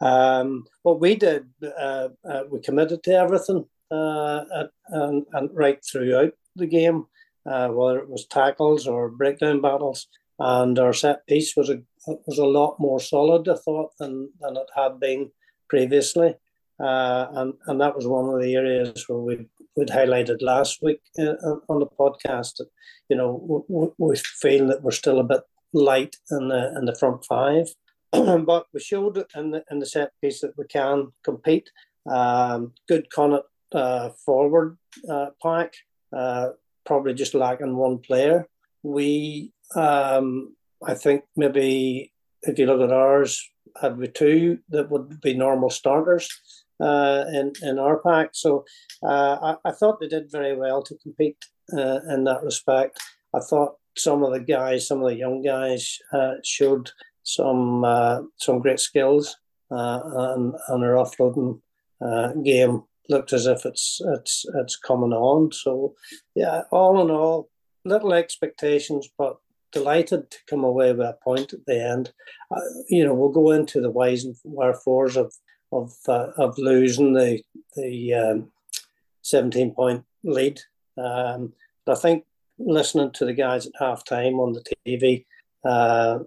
Um, 0.00 0.64
what 0.82 1.00
we 1.00 1.14
did, 1.16 1.46
uh, 1.62 2.08
uh, 2.28 2.42
we 2.50 2.60
committed 2.60 3.02
to 3.04 3.14
everything 3.14 3.64
uh, 3.90 4.44
and, 4.88 5.24
and 5.32 5.50
right 5.52 5.78
throughout 5.84 6.32
the 6.56 6.66
game 6.66 7.06
uh, 7.46 7.68
whether 7.68 7.98
it 7.98 8.08
was 8.08 8.26
tackles 8.26 8.86
or 8.86 9.08
breakdown 9.08 9.60
battles. 9.60 10.08
And 10.38 10.78
our 10.78 10.92
set 10.92 11.26
piece 11.26 11.54
was 11.56 11.70
a 11.70 11.82
was 12.26 12.38
a 12.38 12.44
lot 12.44 12.76
more 12.78 13.00
solid, 13.00 13.48
I 13.48 13.54
thought, 13.56 13.92
than, 13.98 14.30
than 14.40 14.56
it 14.56 14.66
had 14.76 15.00
been 15.00 15.30
previously. 15.68 16.34
Uh, 16.80 17.26
and 17.30 17.54
and 17.66 17.80
that 17.80 17.94
was 17.94 18.06
one 18.06 18.34
of 18.34 18.42
the 18.42 18.54
areas 18.56 19.04
where 19.08 19.18
we 19.18 19.46
we'd 19.76 19.88
highlighted 19.88 20.42
last 20.42 20.80
week 20.82 21.00
uh, 21.18 21.34
on 21.68 21.78
the 21.78 21.86
podcast. 21.86 22.56
That, 22.56 22.68
you 23.08 23.16
know, 23.16 23.64
we, 23.68 23.88
we 23.98 24.16
feel 24.16 24.66
that 24.68 24.82
we're 24.82 24.90
still 24.90 25.20
a 25.20 25.24
bit 25.24 25.42
light 25.72 26.16
in 26.32 26.48
the 26.48 26.74
in 26.76 26.84
the 26.84 26.96
front 26.96 27.24
five, 27.24 27.68
but 28.12 28.66
we 28.74 28.80
showed 28.80 29.24
in 29.36 29.52
the 29.52 29.64
in 29.70 29.78
the 29.78 29.86
set 29.86 30.10
piece 30.20 30.40
that 30.40 30.58
we 30.58 30.64
can 30.64 31.12
compete. 31.22 31.70
Um, 32.10 32.72
good 32.88 33.08
Connacht 33.10 33.46
uh, 33.74 34.10
forward 34.24 34.78
uh, 35.10 35.26
pack. 35.42 35.74
Uh, 36.12 36.50
probably 36.86 37.14
just 37.14 37.34
lacking 37.34 37.76
one 37.76 37.98
player. 37.98 38.48
We, 38.82 39.52
um, 39.74 40.54
I 40.86 40.94
think 40.94 41.24
maybe 41.36 42.12
if 42.42 42.58
you 42.58 42.66
look 42.66 42.82
at 42.82 42.92
ours, 42.92 43.50
had 43.80 43.96
we 43.98 44.06
two 44.06 44.58
that 44.68 44.90
would 44.90 45.20
be 45.20 45.34
normal 45.34 45.70
starters 45.70 46.28
uh, 46.80 47.24
in 47.32 47.52
in 47.62 47.78
our 47.78 47.98
pack. 47.98 48.30
So 48.32 48.64
uh, 49.02 49.56
I, 49.64 49.68
I, 49.68 49.72
thought 49.72 50.00
they 50.00 50.08
did 50.08 50.30
very 50.30 50.56
well 50.56 50.82
to 50.82 50.94
compete 50.96 51.36
uh, 51.72 52.00
in 52.08 52.24
that 52.24 52.44
respect. 52.44 53.00
I 53.34 53.40
thought 53.40 53.76
some 53.96 54.22
of 54.22 54.32
the 54.32 54.40
guys, 54.40 54.86
some 54.86 55.02
of 55.02 55.08
the 55.08 55.16
young 55.16 55.42
guys, 55.42 55.98
uh, 56.12 56.34
showed 56.44 56.90
some 57.22 57.84
uh, 57.84 58.20
some 58.36 58.60
great 58.60 58.80
skills 58.80 59.36
uh, 59.70 60.00
and, 60.04 60.54
and 60.68 60.84
our 60.84 60.94
offloading 60.94 61.60
game 62.44 62.82
looked 63.08 63.32
as 63.32 63.46
if 63.46 63.64
it's 63.66 64.00
it's 64.14 64.44
it's 64.54 64.76
coming 64.76 65.12
on. 65.12 65.52
So 65.52 65.94
yeah, 66.34 66.62
all 66.70 67.00
in 67.00 67.10
all, 67.10 67.50
little 67.84 68.12
expectations, 68.12 69.08
but 69.16 69.36
delighted 69.72 70.30
to 70.30 70.38
come 70.48 70.64
away 70.64 70.92
with 70.92 71.06
a 71.06 71.18
point 71.22 71.52
at 71.52 71.66
the 71.66 71.84
end. 71.84 72.12
Uh, 72.50 72.60
you 72.88 73.04
know, 73.04 73.12
we'll 73.12 73.30
go 73.30 73.50
into 73.50 73.80
the 73.80 73.90
whys 73.90 74.24
and 74.24 74.36
wherefores 74.44 75.16
of 75.16 75.34
of 75.72 75.92
uh, 76.08 76.28
of 76.36 76.56
losing 76.56 77.12
the 77.12 77.42
the 77.76 78.14
um, 78.14 78.52
seventeen 79.22 79.74
point 79.74 80.04
lead. 80.22 80.60
Um, 80.96 81.52
but 81.84 81.98
I 81.98 82.00
think 82.00 82.24
listening 82.58 83.10
to 83.12 83.24
the 83.24 83.34
guys 83.34 83.66
at 83.66 83.72
half 83.78 84.04
time 84.04 84.34
on 84.34 84.52
the 84.52 84.64
TV, 84.86 85.26
uh, 85.64 86.20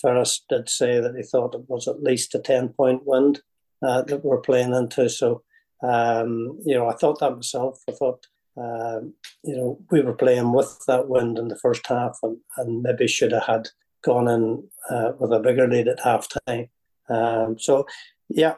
Ferris 0.00 0.42
did 0.48 0.68
say 0.68 0.98
that 1.00 1.14
he 1.14 1.22
thought 1.22 1.54
it 1.54 1.68
was 1.68 1.86
at 1.86 2.02
least 2.02 2.34
a 2.34 2.38
ten 2.38 2.70
point 2.70 3.02
wind 3.04 3.42
uh, 3.82 4.02
that 4.02 4.24
we're 4.24 4.40
playing 4.40 4.74
into. 4.74 5.08
So 5.08 5.42
um, 5.82 6.58
you 6.64 6.74
know, 6.74 6.88
I 6.88 6.94
thought 6.94 7.20
that 7.20 7.34
myself. 7.34 7.82
I 7.88 7.92
thought, 7.92 8.26
um, 8.56 9.14
you 9.42 9.56
know, 9.56 9.78
we 9.90 10.00
were 10.00 10.14
playing 10.14 10.52
with 10.52 10.78
that 10.86 11.08
wind 11.08 11.38
in 11.38 11.48
the 11.48 11.58
first 11.58 11.86
half 11.86 12.18
and, 12.22 12.38
and 12.56 12.82
maybe 12.82 13.06
should 13.06 13.32
have 13.32 13.44
had 13.44 13.68
gone 14.02 14.28
in 14.28 14.68
uh, 14.90 15.12
with 15.18 15.32
a 15.32 15.40
bigger 15.40 15.68
lead 15.68 15.88
at 15.88 16.00
half 16.00 16.28
time. 16.46 16.68
Um, 17.08 17.58
so, 17.58 17.86
yeah, 18.28 18.54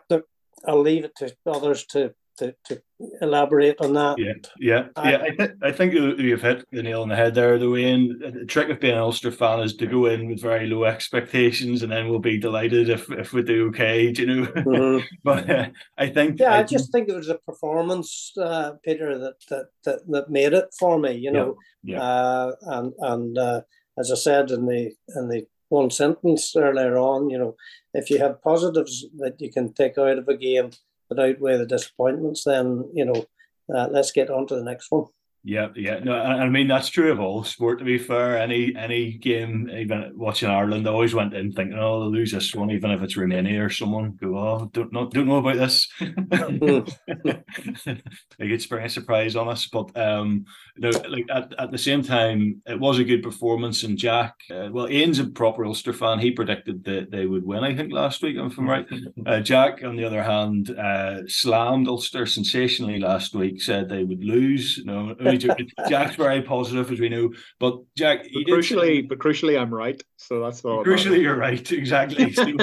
I'll 0.67 0.81
leave 0.81 1.05
it 1.05 1.17
to 1.17 1.35
others 1.47 1.85
to 1.87 2.15
to, 2.39 2.55
to 2.67 2.83
elaborate 3.21 3.81
on 3.81 3.93
that. 3.95 4.19
Yeah, 4.19 4.33
yeah, 4.59 4.87
yeah. 4.97 5.23
I, 5.23 5.31
th- 5.31 5.51
I 5.63 5.73
think 5.73 5.93
you've 5.93 6.43
hit 6.43 6.65
the 6.71 6.83
nail 6.83 7.03
on 7.03 7.09
the 7.09 7.17
head 7.17 7.35
there. 7.35 7.59
The 7.59 7.71
way 7.71 7.91
in 7.91 8.19
the 8.19 8.45
trick 8.47 8.69
of 8.69 8.81
being 8.81 8.95
an 8.95 9.01
Ulster 9.01 9.31
fan 9.31 9.61
is 9.61 9.75
to 9.77 9.87
go 9.87 10.07
in 10.07 10.29
with 10.29 10.41
very 10.41 10.67
low 10.67 10.85
expectations, 10.85 11.83
and 11.83 11.93
then 11.93 12.09
we'll 12.09 12.19
be 12.19 12.39
delighted 12.39 12.89
if, 12.89 13.11
if 13.11 13.33
we 13.33 13.43
do 13.43 13.69
okay. 13.69 14.13
Do 14.13 14.23
you 14.23 14.27
know? 14.29 14.47
Mm-hmm. 14.47 15.07
but 15.25 15.51
uh, 15.51 15.69
I 15.99 16.09
think 16.09 16.41
yeah, 16.41 16.55
I, 16.55 16.59
I, 16.59 16.63
just 16.63 16.93
think 16.93 17.09
it 17.09 17.15
was 17.17 17.29
a 17.29 17.39
performance, 17.39 18.33
uh, 18.41 18.73
Peter, 18.85 19.19
that, 19.19 19.35
that 19.51 19.67
that 19.85 20.01
that 20.09 20.31
made 20.31 20.53
it 20.53 20.75
for 20.79 20.99
me. 20.99 21.13
You 21.13 21.33
know, 21.33 21.57
yeah, 21.83 21.97
yeah. 21.97 22.03
Uh, 22.03 22.53
and 22.63 22.93
and 22.99 23.39
uh, 23.39 23.61
as 23.99 24.11
I 24.11 24.17
said 24.17 24.51
in 24.51 24.67
the 24.67 24.93
in 25.17 25.29
the 25.29 25.47
one 25.69 25.91
sentence 25.91 26.55
earlier 26.57 26.97
on, 26.97 27.29
you 27.31 27.39
know, 27.39 27.57
if 27.93 28.11
you 28.11 28.19
have 28.19 28.43
positives 28.43 29.05
that 29.19 29.41
you 29.41 29.53
can 29.53 29.73
take 29.73 29.99
out 29.99 30.19
of 30.19 30.29
a 30.29 30.37
game 30.37 30.71
but 31.09 31.19
outweigh 31.19 31.59
the 31.59 31.67
disappointments, 31.67 32.45
then 32.45 32.89
you 32.95 33.05
know, 33.05 33.25
uh, 33.75 33.89
let's 33.91 34.13
get 34.13 34.31
on 34.31 34.47
to 34.49 34.57
the 34.57 34.65
next 34.65 34.91
one. 34.91 35.07
Yeah, 35.49 35.69
yeah. 35.77 36.01
No, 36.01 36.13
I 36.13 36.49
mean 36.49 36.67
that's 36.67 36.89
true 36.89 37.13
of 37.13 37.21
all 37.21 37.45
sport. 37.45 37.79
To 37.79 37.85
be 37.85 37.99
fair, 37.99 38.37
any 38.37 38.75
any 38.75 39.13
game, 39.13 39.71
even 39.71 40.11
watching 40.17 40.51
Ireland, 40.51 40.89
I 40.89 40.91
always 40.91 41.15
went 41.15 41.35
in 41.35 41.53
thinking, 41.53 41.79
"Oh, 41.79 42.01
they'll 42.01 42.11
lose 42.11 42.33
this 42.33 42.53
one," 42.53 42.69
even 42.73 42.91
if 42.91 43.01
it's 43.01 43.17
Romania 43.17 43.65
or 43.65 43.71
someone. 43.71 44.19
Go, 44.21 44.37
"Oh, 44.37 44.69
don't 44.73 44.93
not 44.93 45.13
don't 45.13 45.29
know 45.29 45.37
about 45.37 45.55
this." 45.55 45.89
they 48.39 48.49
could 48.49 48.61
spring 48.61 48.87
a 48.87 48.89
surprise 48.89 49.37
on 49.37 49.49
us, 49.49 49.69
but 49.69 49.97
um, 49.97 50.47
know, 50.79 50.91
like 51.09 51.27
at, 51.31 51.55
at 51.61 51.71
the 51.71 51.79
same 51.79 52.03
time, 52.03 52.61
it 52.67 52.81
was 52.81 52.99
a 52.99 53.05
good 53.05 53.23
performance. 53.23 53.85
And 53.85 53.97
Jack, 53.97 54.35
uh, 54.51 54.69
well, 54.73 54.91
Ian's 54.91 55.21
a 55.21 55.27
proper 55.27 55.65
Ulster 55.65 55.93
fan. 55.93 56.19
He 56.19 56.33
predicted 56.33 56.83
that 56.87 57.13
they 57.13 57.27
would 57.27 57.45
win. 57.45 57.63
I 57.63 57.75
think 57.75 57.93
last 57.93 58.21
week, 58.21 58.37
if 58.37 58.59
I'm 58.59 58.69
right. 58.69 58.87
Uh, 59.25 59.41
Jack, 59.41 59.83
on 59.85 59.97
the 59.97 60.05
other 60.05 60.23
hand, 60.23 60.71
uh, 60.71 61.27
slammed 61.29 61.89
Ulster 61.89 62.27
sensationally 62.27 62.99
last 62.99 63.35
week. 63.35 63.63
Said 63.63 63.89
they 63.89 64.05
would 64.05 64.25
lose. 64.25 64.79
You 64.79 65.36
Jack's 65.89 66.17
very 66.17 66.43
positive, 66.43 66.91
as 66.91 67.01
we 67.01 67.09
know. 67.09 67.33
But 67.59 67.79
Jack, 67.97 68.27
but 68.33 68.45
crucially, 68.45 68.97
did... 68.97 69.09
but 69.09 69.19
crucially, 69.19 69.61
I'm 69.61 69.73
right. 69.73 70.01
So 70.17 70.41
that's 70.41 70.65
all. 70.65 70.85
Crucially, 70.85 71.21
you're 71.21 71.37
right. 71.37 71.73
Exactly. 71.73 72.33
So 72.33 72.45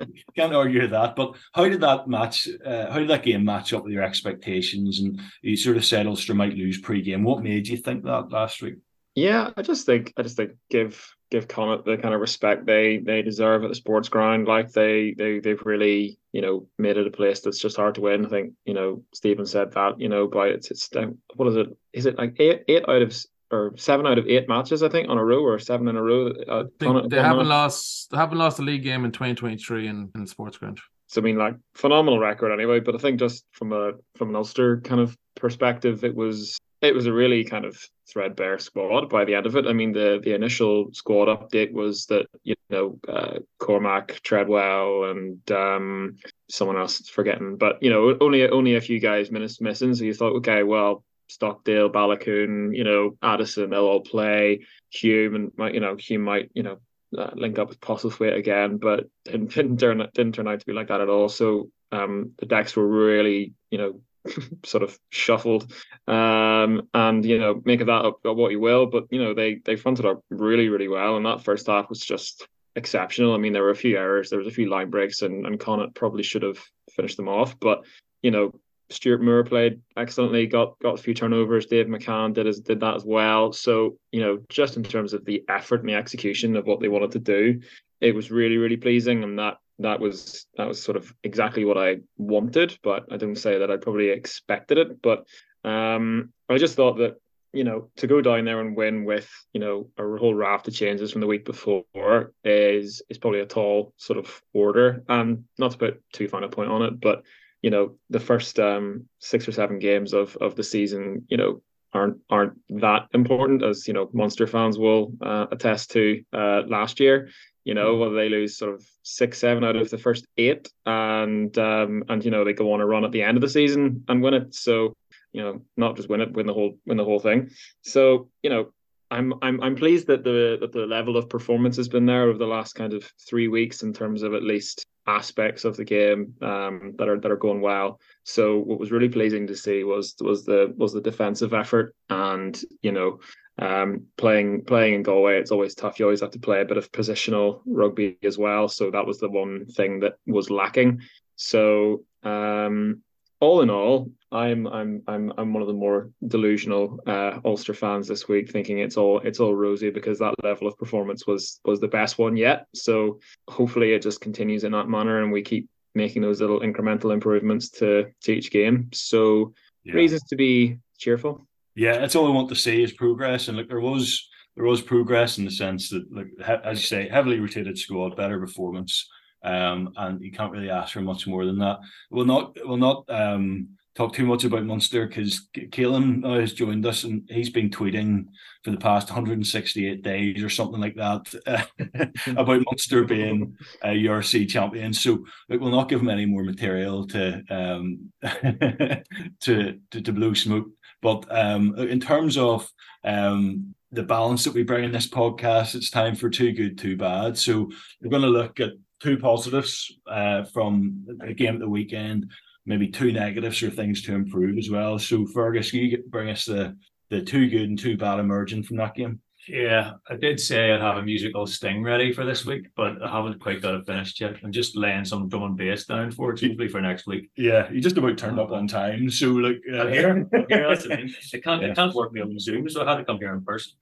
can't 0.36 0.54
argue 0.54 0.86
that. 0.88 1.16
But 1.16 1.36
how 1.52 1.68
did 1.68 1.80
that 1.80 2.08
match? 2.08 2.48
Uh, 2.64 2.90
how 2.90 2.98
did 2.98 3.08
that 3.08 3.22
game 3.22 3.44
match 3.44 3.72
up 3.72 3.84
with 3.84 3.92
your 3.92 4.02
expectations? 4.02 5.00
And 5.00 5.20
you 5.42 5.56
sort 5.56 5.76
of 5.76 5.84
said 5.84 6.06
Ulster 6.06 6.34
might 6.34 6.54
lose 6.54 6.80
pre-game. 6.80 7.24
What 7.24 7.42
made 7.42 7.68
you 7.68 7.76
think 7.76 8.04
that 8.04 8.30
last 8.30 8.62
week? 8.62 8.76
Yeah, 9.14 9.50
I 9.56 9.62
just 9.62 9.86
think 9.86 10.12
I 10.16 10.22
just 10.22 10.36
think 10.36 10.52
give 10.70 11.14
give 11.30 11.48
Connacht 11.48 11.84
the 11.84 11.96
kind 11.96 12.14
of 12.14 12.20
respect 12.20 12.66
they 12.66 12.98
they 12.98 13.22
deserve 13.22 13.62
at 13.62 13.68
the 13.68 13.74
sports 13.74 14.08
ground. 14.08 14.46
Like 14.46 14.72
they 14.72 15.14
they 15.16 15.38
they've 15.38 15.62
really 15.64 16.18
you 16.32 16.42
know 16.42 16.66
made 16.78 16.96
it 16.96 17.06
a 17.06 17.10
place 17.10 17.40
that's 17.40 17.60
just 17.60 17.76
hard 17.76 17.94
to 17.96 18.00
win. 18.00 18.26
I 18.26 18.28
think 18.28 18.54
you 18.64 18.74
know 18.74 19.02
Stephen 19.14 19.46
said 19.46 19.72
that 19.72 20.00
you 20.00 20.08
know 20.08 20.26
by 20.26 20.48
it's 20.48 20.70
it's 20.70 20.90
what 21.36 21.48
is 21.48 21.56
it? 21.56 21.68
Is 21.92 22.06
it 22.06 22.18
like 22.18 22.36
eight 22.38 22.64
eight 22.68 22.88
out 22.88 23.02
of 23.02 23.16
or 23.52 23.72
seven 23.76 24.06
out 24.06 24.18
of 24.18 24.28
eight 24.28 24.48
matches 24.48 24.82
I 24.82 24.88
think 24.88 25.08
on 25.08 25.18
a 25.18 25.24
row 25.24 25.42
or 25.42 25.58
seven 25.58 25.88
in 25.88 25.96
a 25.96 26.02
row? 26.02 26.28
Uh, 26.48 26.64
they 26.78 27.20
haven't 27.20 27.48
lost 27.48 28.10
they 28.10 28.16
haven't 28.16 28.38
lost 28.38 28.58
a 28.58 28.62
league 28.62 28.82
game 28.82 29.04
in 29.04 29.12
2023 29.12 29.86
in 29.86 30.10
in 30.14 30.26
sports 30.26 30.58
ground. 30.58 30.80
So 31.06 31.20
I 31.20 31.24
mean, 31.24 31.36
like 31.36 31.56
phenomenal 31.74 32.20
record 32.20 32.52
anyway. 32.52 32.80
But 32.80 32.94
I 32.94 32.98
think 32.98 33.18
just 33.18 33.44
from 33.52 33.72
a 33.72 33.92
from 34.16 34.30
an 34.30 34.36
Ulster 34.36 34.80
kind 34.80 35.00
of 35.00 35.16
perspective, 35.34 36.04
it 36.04 36.14
was 36.14 36.56
it 36.82 36.94
was 36.94 37.06
a 37.06 37.12
really 37.12 37.44
kind 37.44 37.64
of 37.64 37.78
threadbare 38.08 38.58
squad 38.58 39.08
by 39.08 39.24
the 39.24 39.34
end 39.34 39.46
of 39.46 39.56
it. 39.56 39.66
I 39.66 39.72
mean, 39.72 39.92
the 39.92 40.20
the 40.22 40.34
initial 40.34 40.92
squad 40.92 41.26
update 41.26 41.72
was 41.72 42.06
that 42.06 42.26
you 42.42 42.54
know 42.70 42.98
uh, 43.08 43.40
Cormac, 43.58 44.20
Treadwell, 44.22 45.04
and 45.10 45.50
um, 45.50 46.16
someone 46.48 46.76
else 46.76 47.08
forgetting, 47.08 47.56
but 47.56 47.82
you 47.82 47.90
know 47.90 48.16
only 48.20 48.48
only 48.48 48.76
a 48.76 48.80
few 48.80 48.98
guys 48.98 49.30
missing. 49.30 49.94
So 49.94 50.04
you 50.04 50.14
thought, 50.14 50.36
okay, 50.36 50.62
well, 50.62 51.04
Stockdale, 51.28 51.90
Baloucoune, 51.90 52.76
you 52.76 52.84
know 52.84 53.16
Addison, 53.22 53.70
they'll 53.70 53.84
all 53.84 54.00
play. 54.00 54.66
Hume 54.90 55.34
and 55.34 55.52
might 55.56 55.74
you 55.74 55.80
know 55.80 55.96
Hume 55.96 56.22
might 56.22 56.50
you 56.54 56.62
know 56.62 56.78
uh, 57.16 57.30
link 57.34 57.58
up 57.58 57.68
with 57.68 57.80
Postlethwaite 57.80 58.36
again, 58.36 58.78
but 58.78 59.08
it 59.26 59.48
didn't 59.54 59.78
turn 59.78 60.06
didn't 60.14 60.34
turn 60.34 60.48
out 60.48 60.60
to 60.60 60.66
be 60.66 60.72
like 60.72 60.88
that 60.88 61.00
at 61.00 61.08
all. 61.10 61.28
So 61.28 61.70
um, 61.92 62.32
the 62.38 62.46
decks 62.46 62.74
were 62.74 62.86
really 62.86 63.52
you 63.70 63.78
know 63.78 64.00
sort 64.64 64.82
of 64.82 64.98
shuffled. 65.10 65.72
Um, 66.06 66.88
and 66.94 67.24
you 67.24 67.38
know, 67.38 67.60
make 67.64 67.80
of 67.80 67.86
that 67.86 68.04
up 68.04 68.20
what 68.22 68.52
you 68.52 68.60
will, 68.60 68.86
but 68.86 69.04
you 69.10 69.22
know, 69.22 69.34
they 69.34 69.56
they 69.64 69.76
fronted 69.76 70.06
up 70.06 70.22
really, 70.30 70.68
really 70.68 70.88
well. 70.88 71.16
And 71.16 71.26
that 71.26 71.44
first 71.44 71.66
half 71.66 71.88
was 71.88 72.00
just 72.00 72.46
exceptional. 72.76 73.34
I 73.34 73.38
mean, 73.38 73.52
there 73.52 73.62
were 73.62 73.70
a 73.70 73.76
few 73.76 73.96
errors, 73.96 74.30
there 74.30 74.38
was 74.38 74.48
a 74.48 74.52
few 74.52 74.68
line 74.68 74.90
breaks, 74.90 75.22
and 75.22 75.46
and 75.46 75.58
Connacht 75.58 75.94
probably 75.94 76.22
should 76.22 76.42
have 76.42 76.58
finished 76.92 77.16
them 77.16 77.28
off. 77.28 77.58
But 77.58 77.84
you 78.22 78.30
know, 78.30 78.52
Stewart 78.90 79.22
Moore 79.22 79.44
played 79.44 79.80
excellently, 79.96 80.46
got 80.46 80.78
got 80.80 80.98
a 80.98 81.02
few 81.02 81.14
turnovers. 81.14 81.66
Dave 81.66 81.86
McCann 81.86 82.34
did 82.34 82.46
as 82.46 82.60
did 82.60 82.80
that 82.80 82.96
as 82.96 83.04
well. 83.04 83.52
So 83.52 83.96
you 84.12 84.20
know, 84.20 84.38
just 84.48 84.76
in 84.76 84.82
terms 84.82 85.14
of 85.14 85.24
the 85.24 85.44
effort 85.48 85.80
and 85.80 85.88
the 85.88 85.94
execution 85.94 86.56
of 86.56 86.66
what 86.66 86.80
they 86.80 86.88
wanted 86.88 87.12
to 87.12 87.20
do, 87.20 87.60
it 88.00 88.14
was 88.14 88.30
really 88.30 88.56
really 88.56 88.76
pleasing, 88.76 89.22
and 89.22 89.38
that 89.38 89.58
that 89.80 90.00
was 90.00 90.46
that 90.56 90.68
was 90.68 90.82
sort 90.82 90.96
of 90.96 91.12
exactly 91.24 91.64
what 91.64 91.78
I 91.78 91.98
wanted, 92.16 92.78
but 92.82 93.06
I 93.10 93.16
didn't 93.16 93.36
say 93.36 93.58
that 93.58 93.70
I 93.70 93.76
probably 93.76 94.10
expected 94.10 94.78
it. 94.78 95.02
But 95.02 95.26
um, 95.64 96.32
I 96.48 96.58
just 96.58 96.76
thought 96.76 96.98
that 96.98 97.16
you 97.52 97.64
know 97.64 97.90
to 97.96 98.06
go 98.06 98.20
down 98.20 98.44
there 98.44 98.60
and 98.60 98.76
win 98.76 99.04
with 99.04 99.28
you 99.52 99.60
know 99.60 99.88
a 99.98 100.02
whole 100.18 100.34
raft 100.34 100.68
of 100.68 100.74
changes 100.74 101.10
from 101.10 101.20
the 101.20 101.26
week 101.26 101.44
before 101.44 102.32
is 102.44 103.02
is 103.08 103.18
probably 103.18 103.40
a 103.40 103.46
tall 103.46 103.92
sort 103.96 104.18
of 104.18 104.42
order. 104.52 105.02
And 105.08 105.44
not 105.58 105.72
to 105.72 105.78
put 105.78 106.02
too 106.12 106.28
fine 106.28 106.44
a 106.44 106.48
point 106.48 106.70
on 106.70 106.82
it, 106.82 107.00
but 107.00 107.22
you 107.62 107.70
know 107.70 107.96
the 108.10 108.20
first 108.20 108.58
um, 108.58 109.08
six 109.18 109.48
or 109.48 109.52
seven 109.52 109.78
games 109.78 110.12
of 110.12 110.36
of 110.36 110.56
the 110.56 110.64
season, 110.64 111.26
you 111.28 111.36
know 111.36 111.62
aren't 111.92 112.18
aren't 112.30 112.56
that 112.68 113.08
important 113.14 113.64
as 113.64 113.88
you 113.88 113.94
know 113.94 114.08
Munster 114.12 114.46
fans 114.46 114.78
will 114.78 115.12
uh, 115.20 115.46
attest 115.50 115.90
to 115.92 116.22
uh, 116.32 116.62
last 116.66 117.00
year 117.00 117.30
you 117.64 117.74
know, 117.74 117.96
whether 117.96 118.14
they 118.14 118.28
lose 118.28 118.56
sort 118.56 118.74
of 118.74 118.86
six, 119.02 119.38
seven 119.38 119.64
out 119.64 119.76
of 119.76 119.90
the 119.90 119.98
first 119.98 120.26
eight, 120.36 120.70
and 120.86 121.56
um, 121.58 122.04
and 122.08 122.24
you 122.24 122.30
know 122.30 122.44
they 122.44 122.52
go 122.52 122.72
on 122.72 122.80
a 122.80 122.86
run 122.86 123.04
at 123.04 123.12
the 123.12 123.22
end 123.22 123.36
of 123.36 123.42
the 123.42 123.48
season 123.48 124.04
and 124.08 124.22
win 124.22 124.34
it. 124.34 124.54
So 124.54 124.94
you 125.32 125.42
know, 125.42 125.62
not 125.76 125.96
just 125.96 126.08
win 126.08 126.20
it, 126.20 126.32
win 126.32 126.46
the 126.46 126.54
whole 126.54 126.78
win 126.86 126.96
the 126.96 127.04
whole 127.04 127.20
thing. 127.20 127.50
So 127.82 128.28
you 128.42 128.50
know, 128.50 128.72
I'm 129.10 129.34
I'm 129.42 129.60
I'm 129.60 129.76
pleased 129.76 130.06
that 130.06 130.24
the 130.24 130.58
that 130.60 130.72
the 130.72 130.86
level 130.86 131.16
of 131.16 131.28
performance 131.28 131.76
has 131.76 131.88
been 131.88 132.06
there 132.06 132.24
over 132.24 132.38
the 132.38 132.46
last 132.46 132.74
kind 132.74 132.94
of 132.94 133.10
three 133.28 133.48
weeks 133.48 133.82
in 133.82 133.92
terms 133.92 134.22
of 134.22 134.34
at 134.34 134.42
least 134.42 134.86
aspects 135.06 135.64
of 135.64 135.76
the 135.76 135.84
game 135.84 136.34
um, 136.42 136.94
that 136.98 137.08
are 137.08 137.18
that 137.18 137.30
are 137.30 137.36
going 137.36 137.60
well. 137.60 138.00
So 138.24 138.58
what 138.58 138.78
was 138.78 138.92
really 138.92 139.08
pleasing 139.08 139.46
to 139.48 139.56
see 139.56 139.84
was 139.84 140.14
was 140.20 140.44
the 140.44 140.72
was 140.76 140.92
the 140.92 141.00
defensive 141.00 141.54
effort 141.54 141.94
and 142.08 142.60
you 142.82 142.92
know 142.92 143.20
um, 143.60 144.06
playing 144.16 144.64
playing 144.64 144.94
in 144.94 145.02
Galway, 145.02 145.38
it's 145.38 145.50
always 145.50 145.74
tough. 145.74 145.98
You 145.98 146.06
always 146.06 146.20
have 146.20 146.30
to 146.32 146.38
play 146.38 146.62
a 146.62 146.64
bit 146.64 146.78
of 146.78 146.90
positional 146.90 147.60
rugby 147.66 148.16
as 148.24 148.38
well. 148.38 148.68
So 148.68 148.90
that 148.90 149.06
was 149.06 149.18
the 149.18 149.28
one 149.28 149.66
thing 149.66 150.00
that 150.00 150.14
was 150.26 150.50
lacking. 150.50 151.02
So 151.36 152.04
um, 152.22 153.02
all 153.38 153.60
in 153.60 153.68
all, 153.68 154.10
I'm 154.32 154.66
I'm 154.66 155.02
I'm 155.06 155.32
I'm 155.36 155.52
one 155.52 155.62
of 155.62 155.66
the 155.66 155.74
more 155.74 156.10
delusional 156.26 157.00
uh, 157.06 157.40
Ulster 157.44 157.74
fans 157.74 158.08
this 158.08 158.28
week, 158.28 158.50
thinking 158.50 158.78
it's 158.78 158.96
all 158.96 159.20
it's 159.20 159.40
all 159.40 159.54
rosy 159.54 159.90
because 159.90 160.18
that 160.20 160.34
level 160.42 160.66
of 160.66 160.78
performance 160.78 161.26
was 161.26 161.60
was 161.66 161.80
the 161.80 161.88
best 161.88 162.18
one 162.18 162.38
yet. 162.38 162.66
So 162.74 163.20
hopefully 163.46 163.92
it 163.92 164.02
just 164.02 164.22
continues 164.22 164.64
in 164.64 164.72
that 164.72 164.88
manner, 164.88 165.22
and 165.22 165.30
we 165.30 165.42
keep 165.42 165.68
making 165.94 166.22
those 166.22 166.40
little 166.40 166.60
incremental 166.60 167.12
improvements 167.12 167.68
to 167.70 168.06
to 168.22 168.32
each 168.32 168.50
game. 168.50 168.88
So 168.94 169.52
yeah. 169.84 169.94
reasons 169.94 170.22
to 170.28 170.36
be 170.36 170.78
cheerful 170.98 171.46
yeah, 171.74 171.98
that's 171.98 172.14
all 172.14 172.26
I 172.26 172.34
want 172.34 172.48
to 172.50 172.54
say 172.54 172.82
is 172.82 172.92
progress. 172.92 173.48
And 173.48 173.56
like 173.56 173.68
there 173.68 173.80
was 173.80 174.28
there 174.56 174.64
was 174.64 174.82
progress 174.82 175.38
in 175.38 175.44
the 175.44 175.50
sense 175.50 175.90
that 175.90 176.04
like 176.12 176.28
as 176.64 176.80
you 176.80 176.86
say, 176.86 177.08
heavily 177.08 177.40
rotated 177.40 177.78
squad, 177.78 178.16
better 178.16 178.38
performance. 178.38 179.08
Um, 179.42 179.94
and 179.96 180.20
you 180.22 180.32
can't 180.32 180.52
really 180.52 180.70
ask 180.70 180.92
for 180.92 181.00
much 181.00 181.26
more 181.26 181.46
than 181.46 181.58
that. 181.60 181.78
We'll 182.10 182.26
not 182.26 182.56
we'll 182.64 182.76
not 182.76 183.04
um 183.08 183.68
talk 183.94 184.14
too 184.14 184.26
much 184.26 184.44
about 184.44 184.64
Munster 184.64 185.06
because 185.06 185.48
Caolan 185.54 186.24
has 186.40 186.52
joined 186.52 186.86
us 186.86 187.04
and 187.04 187.28
he's 187.28 187.50
been 187.50 187.70
tweeting 187.70 188.26
for 188.62 188.70
the 188.70 188.76
past 188.76 189.08
168 189.08 190.02
days 190.02 190.42
or 190.42 190.48
something 190.48 190.80
like 190.80 190.94
that 190.94 191.34
uh, 191.46 191.62
about 192.40 192.62
Munster 192.64 193.04
being 193.04 193.56
a 193.82 193.88
URC 193.88 194.48
champion. 194.48 194.92
So 194.92 195.24
like, 195.48 195.60
we'll 195.60 195.70
not 195.70 195.88
give 195.88 196.00
him 196.00 196.08
any 196.08 196.24
more 196.26 196.44
material 196.44 197.06
to 197.08 197.42
um 197.50 198.12
to, 198.22 199.78
to 199.90 200.00
to 200.00 200.12
blow 200.12 200.34
smoke 200.34 200.68
but 201.02 201.24
um, 201.30 201.76
in 201.78 202.00
terms 202.00 202.36
of 202.36 202.68
um, 203.04 203.74
the 203.92 204.02
balance 204.02 204.44
that 204.44 204.54
we 204.54 204.62
bring 204.62 204.84
in 204.84 204.92
this 204.92 205.08
podcast, 205.08 205.74
it's 205.74 205.90
time 205.90 206.14
for 206.14 206.30
too 206.30 206.52
good, 206.52 206.78
too 206.78 206.96
bad. 206.96 207.36
So 207.36 207.70
we're 208.00 208.10
going 208.10 208.22
to 208.22 208.28
look 208.28 208.60
at 208.60 208.72
two 209.00 209.18
positives 209.18 209.92
uh, 210.06 210.44
from 210.44 211.04
the 211.06 211.34
game 211.34 211.54
at 211.54 211.60
the 211.60 211.68
weekend, 211.68 212.30
maybe 212.66 212.88
two 212.88 213.12
negatives 213.12 213.62
or 213.62 213.70
things 213.70 214.02
to 214.02 214.14
improve 214.14 214.58
as 214.58 214.70
well. 214.70 214.98
So 214.98 215.26
Fergus, 215.26 215.72
you 215.72 216.02
bring 216.08 216.30
us 216.30 216.44
the 216.44 216.76
the 217.08 217.20
two 217.20 217.50
good 217.50 217.68
and 217.68 217.78
too 217.78 217.96
bad 217.96 218.20
emerging 218.20 218.62
from 218.62 218.76
that 218.76 218.94
game. 218.94 219.20
Yeah, 219.52 219.94
I 220.08 220.14
did 220.14 220.38
say 220.38 220.72
I'd 220.72 220.80
have 220.80 220.98
a 220.98 221.02
musical 221.02 221.44
sting 221.44 221.82
ready 221.82 222.12
for 222.12 222.24
this 222.24 222.46
week, 222.46 222.68
but 222.76 223.02
I 223.02 223.10
haven't 223.10 223.40
quite 223.40 223.60
got 223.60 223.74
it 223.74 223.86
finished 223.86 224.20
yet. 224.20 224.36
I'm 224.44 224.52
just 224.52 224.76
laying 224.76 225.04
some 225.04 225.28
drum 225.28 225.42
and 225.42 225.56
bass 225.56 225.86
down 225.86 226.12
for 226.12 226.30
it, 226.30 226.40
hopefully 226.40 226.68
for 226.68 226.80
next 226.80 227.08
week. 227.08 227.30
Yeah, 227.36 227.68
you 227.68 227.80
just 227.80 227.96
about 227.96 228.16
turned 228.16 228.38
up 228.38 228.52
on 228.52 228.68
time, 228.68 229.10
so 229.10 229.30
like 229.30 229.60
uh... 229.72 229.78
I'm 229.78 229.92
here. 229.92 230.10
I'm 230.10 230.46
here 230.48 230.68
that's 230.68 230.84
the 230.84 230.96
thing. 230.96 231.14
It 231.32 231.42
can't, 231.42 231.62
yeah. 231.62 231.68
it 231.68 231.74
can't 231.74 231.94
work 231.94 232.12
me 232.12 232.20
on 232.20 232.38
Zoom, 232.38 232.68
so 232.68 232.84
I 232.84 232.90
had 232.90 232.98
to 232.98 233.04
come 233.04 233.18
here 233.18 233.34
in 233.34 233.44
person, 233.44 233.72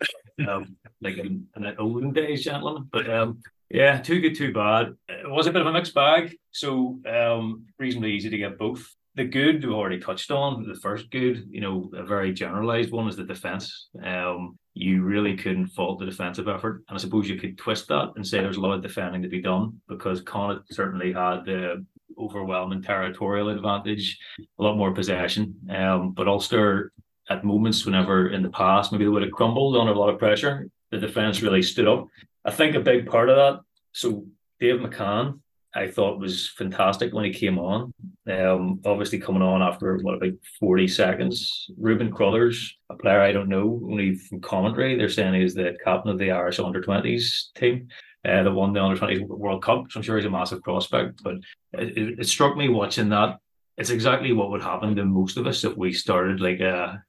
um, 0.48 0.76
like 1.02 1.18
in, 1.18 1.46
in 1.54 1.62
the 1.62 1.76
olden 1.76 2.12
days, 2.12 2.44
gentlemen. 2.44 2.88
But 2.90 3.10
um, 3.10 3.42
yeah, 3.68 4.00
too 4.00 4.20
good, 4.20 4.36
too 4.36 4.54
bad. 4.54 4.94
It 5.08 5.28
was 5.28 5.46
a 5.46 5.52
bit 5.52 5.60
of 5.60 5.66
a 5.66 5.72
mixed 5.72 5.94
bag, 5.94 6.34
so 6.50 6.98
um, 7.06 7.66
reasonably 7.78 8.12
easy 8.12 8.30
to 8.30 8.38
get 8.38 8.58
both 8.58 8.88
the 9.18 9.24
good 9.24 9.64
we've 9.64 9.74
already 9.74 9.98
touched 9.98 10.30
on. 10.30 10.62
The 10.62 10.76
first 10.76 11.10
good, 11.10 11.48
you 11.50 11.60
know, 11.60 11.90
a 11.92 12.04
very 12.04 12.32
generalized 12.32 12.92
one 12.92 13.08
is 13.08 13.16
the 13.16 13.24
defense. 13.24 13.88
Um, 14.00 14.56
you 14.74 15.02
really 15.02 15.36
couldn't 15.36 15.66
fault 15.66 15.98
the 15.98 16.06
defensive 16.06 16.46
effort. 16.46 16.84
And 16.88 16.96
I 16.96 17.00
suppose 17.00 17.28
you 17.28 17.36
could 17.36 17.58
twist 17.58 17.88
that 17.88 18.12
and 18.14 18.24
say 18.24 18.40
there's 18.40 18.58
a 18.58 18.60
lot 18.60 18.74
of 18.74 18.82
defending 18.82 19.22
to 19.22 19.28
be 19.28 19.42
done 19.42 19.80
because 19.88 20.20
Connacht 20.20 20.72
certainly 20.72 21.12
had 21.12 21.44
the 21.44 21.84
overwhelming 22.16 22.80
territorial 22.80 23.48
advantage, 23.48 24.16
a 24.38 24.62
lot 24.62 24.76
more 24.76 24.94
possession. 24.94 25.56
Um, 25.68 26.12
but 26.12 26.28
Ulster, 26.28 26.92
at 27.28 27.44
moments, 27.44 27.84
whenever 27.84 28.30
in 28.30 28.44
the 28.44 28.50
past, 28.50 28.92
maybe 28.92 29.04
they 29.04 29.10
would 29.10 29.24
have 29.24 29.32
crumbled 29.32 29.76
under 29.76 29.92
a 29.92 29.98
lot 29.98 30.10
of 30.10 30.20
pressure, 30.20 30.68
the 30.92 30.98
defence 30.98 31.42
really 31.42 31.62
stood 31.62 31.88
up. 31.88 32.06
I 32.44 32.52
think 32.52 32.76
a 32.76 32.80
big 32.80 33.10
part 33.10 33.30
of 33.30 33.36
that. 33.36 33.60
So 33.92 34.26
Dave 34.60 34.78
McCann 34.78 35.40
I 35.74 35.88
thought 35.88 36.18
was 36.18 36.48
fantastic 36.48 37.12
when 37.12 37.24
he 37.24 37.32
came 37.32 37.58
on. 37.58 37.92
Um, 38.30 38.80
obviously 38.84 39.18
coming 39.18 39.42
on 39.42 39.62
after 39.62 39.98
what 39.98 40.14
about 40.14 40.32
forty 40.58 40.88
seconds. 40.88 41.70
Reuben 41.78 42.10
Crothers, 42.10 42.76
a 42.90 42.96
player 42.96 43.20
I 43.20 43.32
don't 43.32 43.48
know, 43.48 43.80
only 43.84 44.14
from 44.14 44.40
commentary, 44.40 44.96
they're 44.96 45.08
saying 45.08 45.34
he's 45.34 45.54
the 45.54 45.76
captain 45.84 46.10
of 46.10 46.18
the 46.18 46.30
Irish 46.30 46.58
under 46.58 46.80
twenties 46.80 47.50
team. 47.54 47.88
Uh, 48.24 48.42
that 48.42 48.52
won 48.52 48.72
the 48.72 48.82
under 48.82 49.00
20s 49.00 49.24
World 49.28 49.62
Cup. 49.62 49.84
So 49.88 50.00
I'm 50.00 50.02
sure 50.02 50.16
he's 50.16 50.26
a 50.26 50.30
massive 50.30 50.60
prospect. 50.62 51.22
But 51.22 51.36
it, 51.72 52.18
it, 52.18 52.26
struck 52.26 52.56
me 52.56 52.68
watching 52.68 53.10
that. 53.10 53.38
It's 53.76 53.90
exactly 53.90 54.32
what 54.32 54.50
would 54.50 54.60
happen 54.60 54.96
to 54.96 55.04
most 55.04 55.36
of 55.36 55.46
us 55.46 55.62
if 55.62 55.76
we 55.76 55.92
started 55.92 56.40
like 56.40 56.58
a 56.58 57.00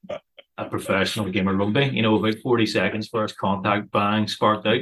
a 0.59 0.65
professional 0.65 1.29
game 1.29 1.47
of 1.47 1.57
rugby. 1.57 1.85
You 1.85 2.03
know, 2.03 2.15
about 2.15 2.39
40 2.41 2.65
seconds 2.67 3.07
first 3.07 3.37
contact, 3.37 3.91
bang, 3.91 4.27
sparked 4.27 4.67
out. 4.67 4.81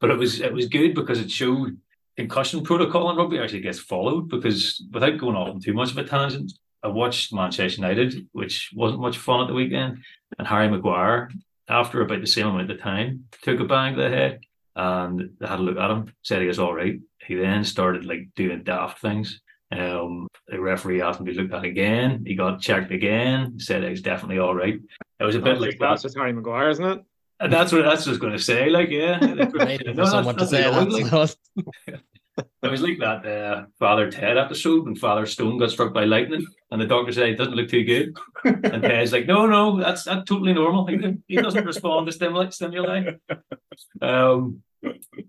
But 0.00 0.10
it 0.10 0.18
was 0.18 0.40
it 0.40 0.52
was 0.52 0.66
good 0.66 0.94
because 0.94 1.20
it 1.20 1.30
showed 1.30 1.78
concussion 2.16 2.62
protocol 2.62 3.10
in 3.10 3.16
rugby 3.16 3.38
actually 3.38 3.60
gets 3.60 3.78
followed 3.78 4.28
because 4.28 4.84
without 4.92 5.18
going 5.18 5.36
off 5.36 5.48
on 5.48 5.60
too 5.60 5.72
much 5.72 5.90
of 5.90 5.98
a 5.98 6.04
tangent, 6.04 6.52
I 6.82 6.88
watched 6.88 7.32
Manchester 7.32 7.80
United, 7.80 8.28
which 8.32 8.70
wasn't 8.74 9.00
much 9.00 9.18
fun 9.18 9.40
at 9.40 9.46
the 9.46 9.54
weekend, 9.54 9.98
and 10.38 10.48
Harry 10.48 10.68
Maguire, 10.68 11.30
after 11.68 12.02
about 12.02 12.20
the 12.20 12.26
same 12.26 12.48
amount 12.48 12.70
of 12.70 12.80
time, 12.80 13.26
took 13.42 13.60
a 13.60 13.64
bang 13.64 13.94
to 13.94 14.02
the 14.02 14.08
head. 14.08 14.40
and 14.74 15.30
they 15.38 15.46
had 15.46 15.60
a 15.60 15.62
look 15.62 15.78
at 15.78 15.90
him, 15.90 16.12
said 16.22 16.40
he 16.40 16.48
was 16.48 16.58
all 16.58 16.74
right. 16.74 16.98
He 17.26 17.34
then 17.34 17.62
started 17.64 18.04
like 18.04 18.28
doing 18.34 18.64
daft 18.64 19.00
things. 19.00 19.40
Um, 19.70 20.28
the 20.48 20.60
referee 20.60 21.00
asked 21.02 21.20
him 21.20 21.26
to 21.26 21.32
look 21.32 21.52
at 21.52 21.64
again. 21.64 22.24
He 22.26 22.34
got 22.34 22.60
checked 22.60 22.90
again, 22.90 23.58
said 23.58 23.82
he 23.82 23.90
was 23.90 24.02
definitely 24.02 24.38
all 24.38 24.54
right. 24.54 24.78
It 25.20 25.24
was 25.24 25.36
a 25.36 25.40
bit 25.40 25.60
like 25.60 25.78
that's 25.78 26.02
just 26.02 26.16
Harry 26.16 26.32
Maguire, 26.32 26.68
isn't 26.70 26.84
it? 26.84 27.04
And 27.42 27.52
that's 27.52 27.72
what 27.72 27.82
that's 27.82 28.02
what 28.06 28.08
I 28.08 28.10
was 28.10 28.18
going 28.18 28.32
to 28.32 28.38
say. 28.38 28.70
Like, 28.70 28.88
yeah, 28.90 29.18
Waiting 29.54 29.96
No, 29.96 30.04
for 30.04 30.10
someone 30.10 30.36
to 30.36 30.46
say 30.46 30.66
it 30.66 30.72
that. 30.72 30.86
was 30.86 31.12
like. 31.12 32.00
It 32.62 32.70
was 32.70 32.80
like 32.80 32.98
that 32.98 33.26
uh, 33.26 33.64
Father 33.78 34.10
Ted 34.10 34.38
episode 34.38 34.86
when 34.86 34.94
Father 34.96 35.26
Stone 35.26 35.58
got 35.58 35.70
struck 35.70 35.92
by 35.92 36.04
lightning, 36.04 36.46
and 36.70 36.80
the 36.80 36.86
doctor 36.86 37.12
said 37.12 37.28
it 37.28 37.36
doesn't 37.36 37.54
look 37.54 37.68
too 37.68 37.84
good, 37.84 38.16
and 38.44 38.82
Ted's 38.82 39.12
like, 39.12 39.26
"No, 39.26 39.46
no, 39.46 39.78
that's 39.78 40.04
that's 40.04 40.24
totally 40.24 40.54
normal. 40.54 40.86
He, 40.86 40.96
he 41.28 41.36
doesn't 41.36 41.66
respond 41.66 42.06
to 42.06 42.12
stimuli." 42.12 42.48
stimuli. 42.48 43.10
Um, 44.00 44.62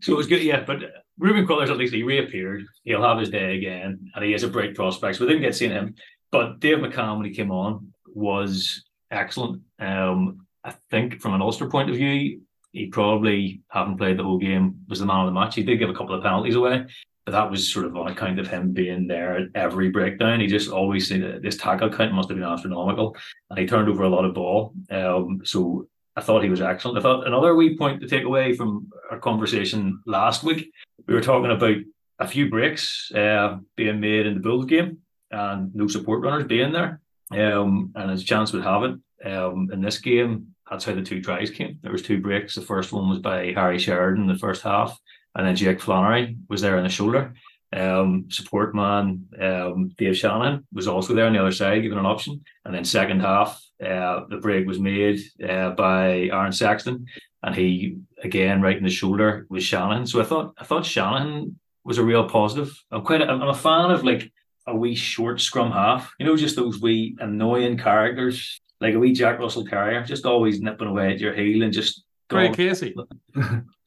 so 0.02 0.14
it 0.14 0.16
was 0.16 0.28
good, 0.28 0.44
yeah. 0.44 0.64
But 0.64 0.78
Reuben 1.18 1.46
Crothers 1.46 1.70
at 1.72 1.78
least 1.78 1.94
he 1.94 2.04
reappeared. 2.04 2.64
He'll 2.86 3.04
have 3.04 3.20
his 3.20 3.30
day 3.30 3.58
again, 3.58 4.12
and 4.16 4.24
he 4.24 4.32
has 4.32 4.44
a 4.44 4.48
bright 4.48 4.74
prospects. 4.76 5.20
We 5.20 5.28
didn't 5.28 5.42
get 5.42 5.56
seen 5.56 5.72
him, 5.72 5.96
but 6.32 6.62
Dave 6.62 6.78
McCann 6.78 7.18
when 7.18 7.26
he 7.26 7.34
came 7.34 7.52
on 7.52 7.92
was 8.08 8.86
excellent. 9.12 9.64
Um, 9.78 10.46
I 10.64 10.74
think 10.90 11.22
from 11.22 11.34
an 11.34 11.42
Ulster 11.42 11.70
point 11.70 11.90
of 11.90 11.96
view, 11.96 12.42
he 12.72 12.88
probably 12.88 13.62
having 13.70 13.98
played 13.98 14.18
the 14.18 14.24
whole 14.24 14.40
game 14.40 14.80
was 14.88 15.00
the 15.00 15.06
man 15.06 15.22
of 15.22 15.26
the 15.28 15.40
match. 15.40 15.56
He 15.56 15.64
did 15.64 15.78
give 15.78 15.90
a 15.90 15.94
couple 15.94 16.16
of 16.16 16.24
penalties 16.24 16.56
away, 16.56 16.86
but 17.26 17.32
that 17.32 17.52
was 17.52 17.72
sort 17.72 17.86
of 17.86 17.96
on 17.96 18.12
account 18.12 18.40
of 18.40 18.48
him 18.48 18.74
being 18.74 19.08
there 19.08 19.38
at 19.38 19.50
every 19.56 19.90
breakdown. 19.90 20.40
He 20.40 20.48
just 20.48 20.72
always 20.72 21.08
said 21.08 21.42
this 21.42 21.58
tackle 21.58 21.90
count 21.90 22.14
must 22.14 22.30
have 22.30 22.38
been 22.38 22.48
astronomical, 22.48 23.16
and 23.50 23.60
he 23.60 23.68
turned 23.68 23.90
over 23.90 24.04
a 24.04 24.10
lot 24.10 24.26
of 24.26 24.34
ball. 24.34 24.74
Um, 24.90 25.42
so 25.44 25.88
I 26.16 26.22
thought 26.22 26.44
he 26.44 26.50
was 26.50 26.62
excellent. 26.62 26.98
I 26.98 27.02
thought 27.02 27.28
another 27.28 27.56
wee 27.56 27.78
point 27.78 28.02
to 28.02 28.08
take 28.08 28.24
away 28.24 28.54
from 28.56 28.90
our 29.12 29.20
conversation 29.20 30.02
last 30.06 30.44
week, 30.44 30.72
we 31.08 31.14
were 31.14 31.22
talking 31.22 31.52
about 31.52 31.78
a 32.20 32.28
few 32.28 32.50
breaks 32.50 33.12
uh, 33.14 33.58
being 33.76 34.00
made 34.00 34.26
in 34.26 34.36
the 34.36 34.40
Bulls 34.40 34.66
game 34.66 35.00
and 35.32 35.74
no 35.76 35.88
support 35.88 36.22
runners 36.22 36.46
being 36.46 36.72
there. 36.72 37.02
Um, 37.32 37.92
and 37.96 38.12
his 38.12 38.24
chance 38.24 38.54
would 38.54 38.64
have 38.64 38.84
it. 38.84 38.96
Um, 39.26 39.70
in 39.72 39.82
this 39.82 40.00
game, 40.00 40.53
that's 40.70 40.86
how 40.86 40.94
the 40.94 41.02
two 41.02 41.22
tries 41.22 41.50
came. 41.50 41.80
There 41.82 41.92
was 41.92 42.02
two 42.02 42.22
breaks. 42.22 42.56
The 42.56 42.62
first 42.62 42.92
one 42.92 43.10
was 43.10 43.20
by 43.20 43.54
Harry 43.54 43.80
Sheridan 43.80 44.24
in 44.24 44.28
the 44.28 44.40
first 44.40 44.64
half, 44.64 44.98
and 45.36 45.46
then 45.46 45.56
Jake 45.56 45.82
Flannery 45.82 46.38
was 46.50 46.62
there 46.62 46.78
on 46.78 46.84
the 46.84 46.90
shoulder. 46.90 47.34
Um, 47.74 48.26
support 48.30 48.76
man 48.76 49.26
um, 49.42 49.90
Dave 49.98 50.16
Shanahan 50.16 50.64
was 50.72 50.88
also 50.88 51.16
there 51.16 51.26
on 51.26 51.34
the 51.34 51.40
other 51.40 51.52
side, 51.52 51.82
giving 51.82 51.98
an 51.98 52.06
option. 52.06 52.44
And 52.66 52.74
then 52.74 52.86
second 52.86 53.22
half, 53.22 53.60
uh, 53.84 54.22
the 54.30 54.38
break 54.38 54.68
was 54.68 54.80
made 54.80 55.20
uh, 55.48 55.72
by 55.72 56.30
Aaron 56.32 56.52
Sexton, 56.52 57.08
and 57.42 57.56
he 57.56 57.98
again 58.24 58.62
right 58.62 58.78
in 58.78 58.84
the 58.84 58.90
shoulder 58.90 59.48
was 59.50 59.64
Shanahan. 59.64 60.06
So 60.06 60.22
I 60.22 60.24
thought 60.24 60.54
I 60.58 60.64
thought 60.66 60.86
Shanahan 60.86 61.60
was 61.84 61.98
a 61.98 62.04
real 62.04 62.30
positive. 62.30 62.72
I'm 62.92 63.04
quite 63.04 63.22
a, 63.22 63.28
I'm 63.28 63.42
a 63.42 63.54
fan 63.54 63.92
of 63.92 64.04
like 64.04 64.32
a 64.68 64.76
wee 64.76 64.96
short 64.96 65.42
scrum 65.42 65.72
half. 65.72 66.14
You 66.20 66.26
know, 66.26 66.38
just 66.38 66.56
those 66.56 66.80
wee 66.80 67.18
annoying 67.20 67.78
characters, 67.78 68.62
like 68.84 68.94
a 68.94 69.00
wee 69.00 69.14
Jack 69.14 69.40
Russell 69.40 69.66
Terrier, 69.66 70.04
just 70.04 70.26
always 70.26 70.62
nipping 70.62 70.88
away 70.88 71.14
at 71.14 71.20
your 71.20 71.34
heel 71.34 71.64
and 71.64 71.74
just 71.74 72.04
Craig 72.30 72.56
going. 72.56 72.70
Casey. 72.70 72.96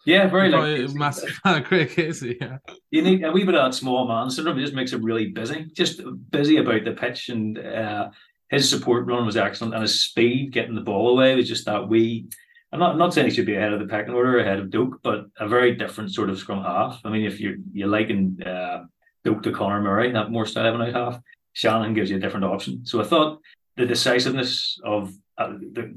Yeah, 0.07 0.29
very 0.29 0.51
like 0.51 0.95
massive 0.95 1.31
fan 1.43 1.65
Craig 1.65 1.91
Casey. 1.91 2.39
Yeah. 2.41 2.59
you 2.93 3.03
need 3.03 3.25
a 3.25 3.33
wee 3.33 3.45
bit 3.45 3.57
of 3.57 3.65
that 3.65 3.77
small 3.77 4.07
man 4.07 4.31
syndrome. 4.31 4.57
It 4.57 4.63
just 4.63 4.73
makes 4.73 4.93
him 4.93 5.05
really 5.05 5.27
busy, 5.31 5.65
just 5.73 6.01
busy 6.31 6.59
about 6.59 6.85
the 6.85 6.93
pitch. 6.93 7.29
And 7.29 7.59
uh, 7.59 8.11
his 8.49 8.71
support 8.71 9.07
run 9.07 9.27
was 9.27 9.37
excellent, 9.37 9.75
and 9.75 9.83
his 9.83 10.03
speed 10.03 10.53
getting 10.53 10.77
the 10.77 10.81
ball 10.81 11.09
away 11.11 11.35
was 11.35 11.49
just 11.49 11.67
that 11.67 11.89
wee. 11.89 12.29
I'm 12.73 12.79
not 12.79 12.93
I'm 12.93 12.99
not 12.99 13.15
saying 13.15 13.29
he 13.29 13.35
should 13.35 13.47
be 13.47 13.57
ahead 13.57 13.73
of 13.73 13.81
the 13.81 13.87
pecking 13.87 14.15
order, 14.15 14.39
ahead 14.39 14.61
of 14.61 14.71
Doak, 14.71 15.01
but 15.03 15.27
a 15.41 15.49
very 15.49 15.75
different 15.75 16.15
sort 16.15 16.31
of 16.31 16.39
scrum 16.39 16.63
half. 16.63 17.01
I 17.05 17.11
mean, 17.11 17.27
if 17.27 17.41
you're 17.41 17.57
you 17.73 17.89
liken 17.89 18.41
uh, 18.47 18.85
Doak 19.25 19.43
to 19.43 19.51
Conor 19.51 19.83
Murray, 19.83 20.13
that 20.13 20.31
more 20.31 20.47
style 20.47 20.69
of 20.73 20.81
an 20.81 20.83
out 20.83 20.95
half, 20.95 21.23
Shanahan 21.53 21.95
gives 21.95 22.11
you 22.11 22.19
a 22.19 22.21
different 22.21 22.45
option. 22.47 22.87
So 22.87 23.01
I 23.01 23.05
thought 23.05 23.41
the 23.77 23.87
decisiveness 23.87 24.81
of 24.85 25.13
uh, 25.39 25.53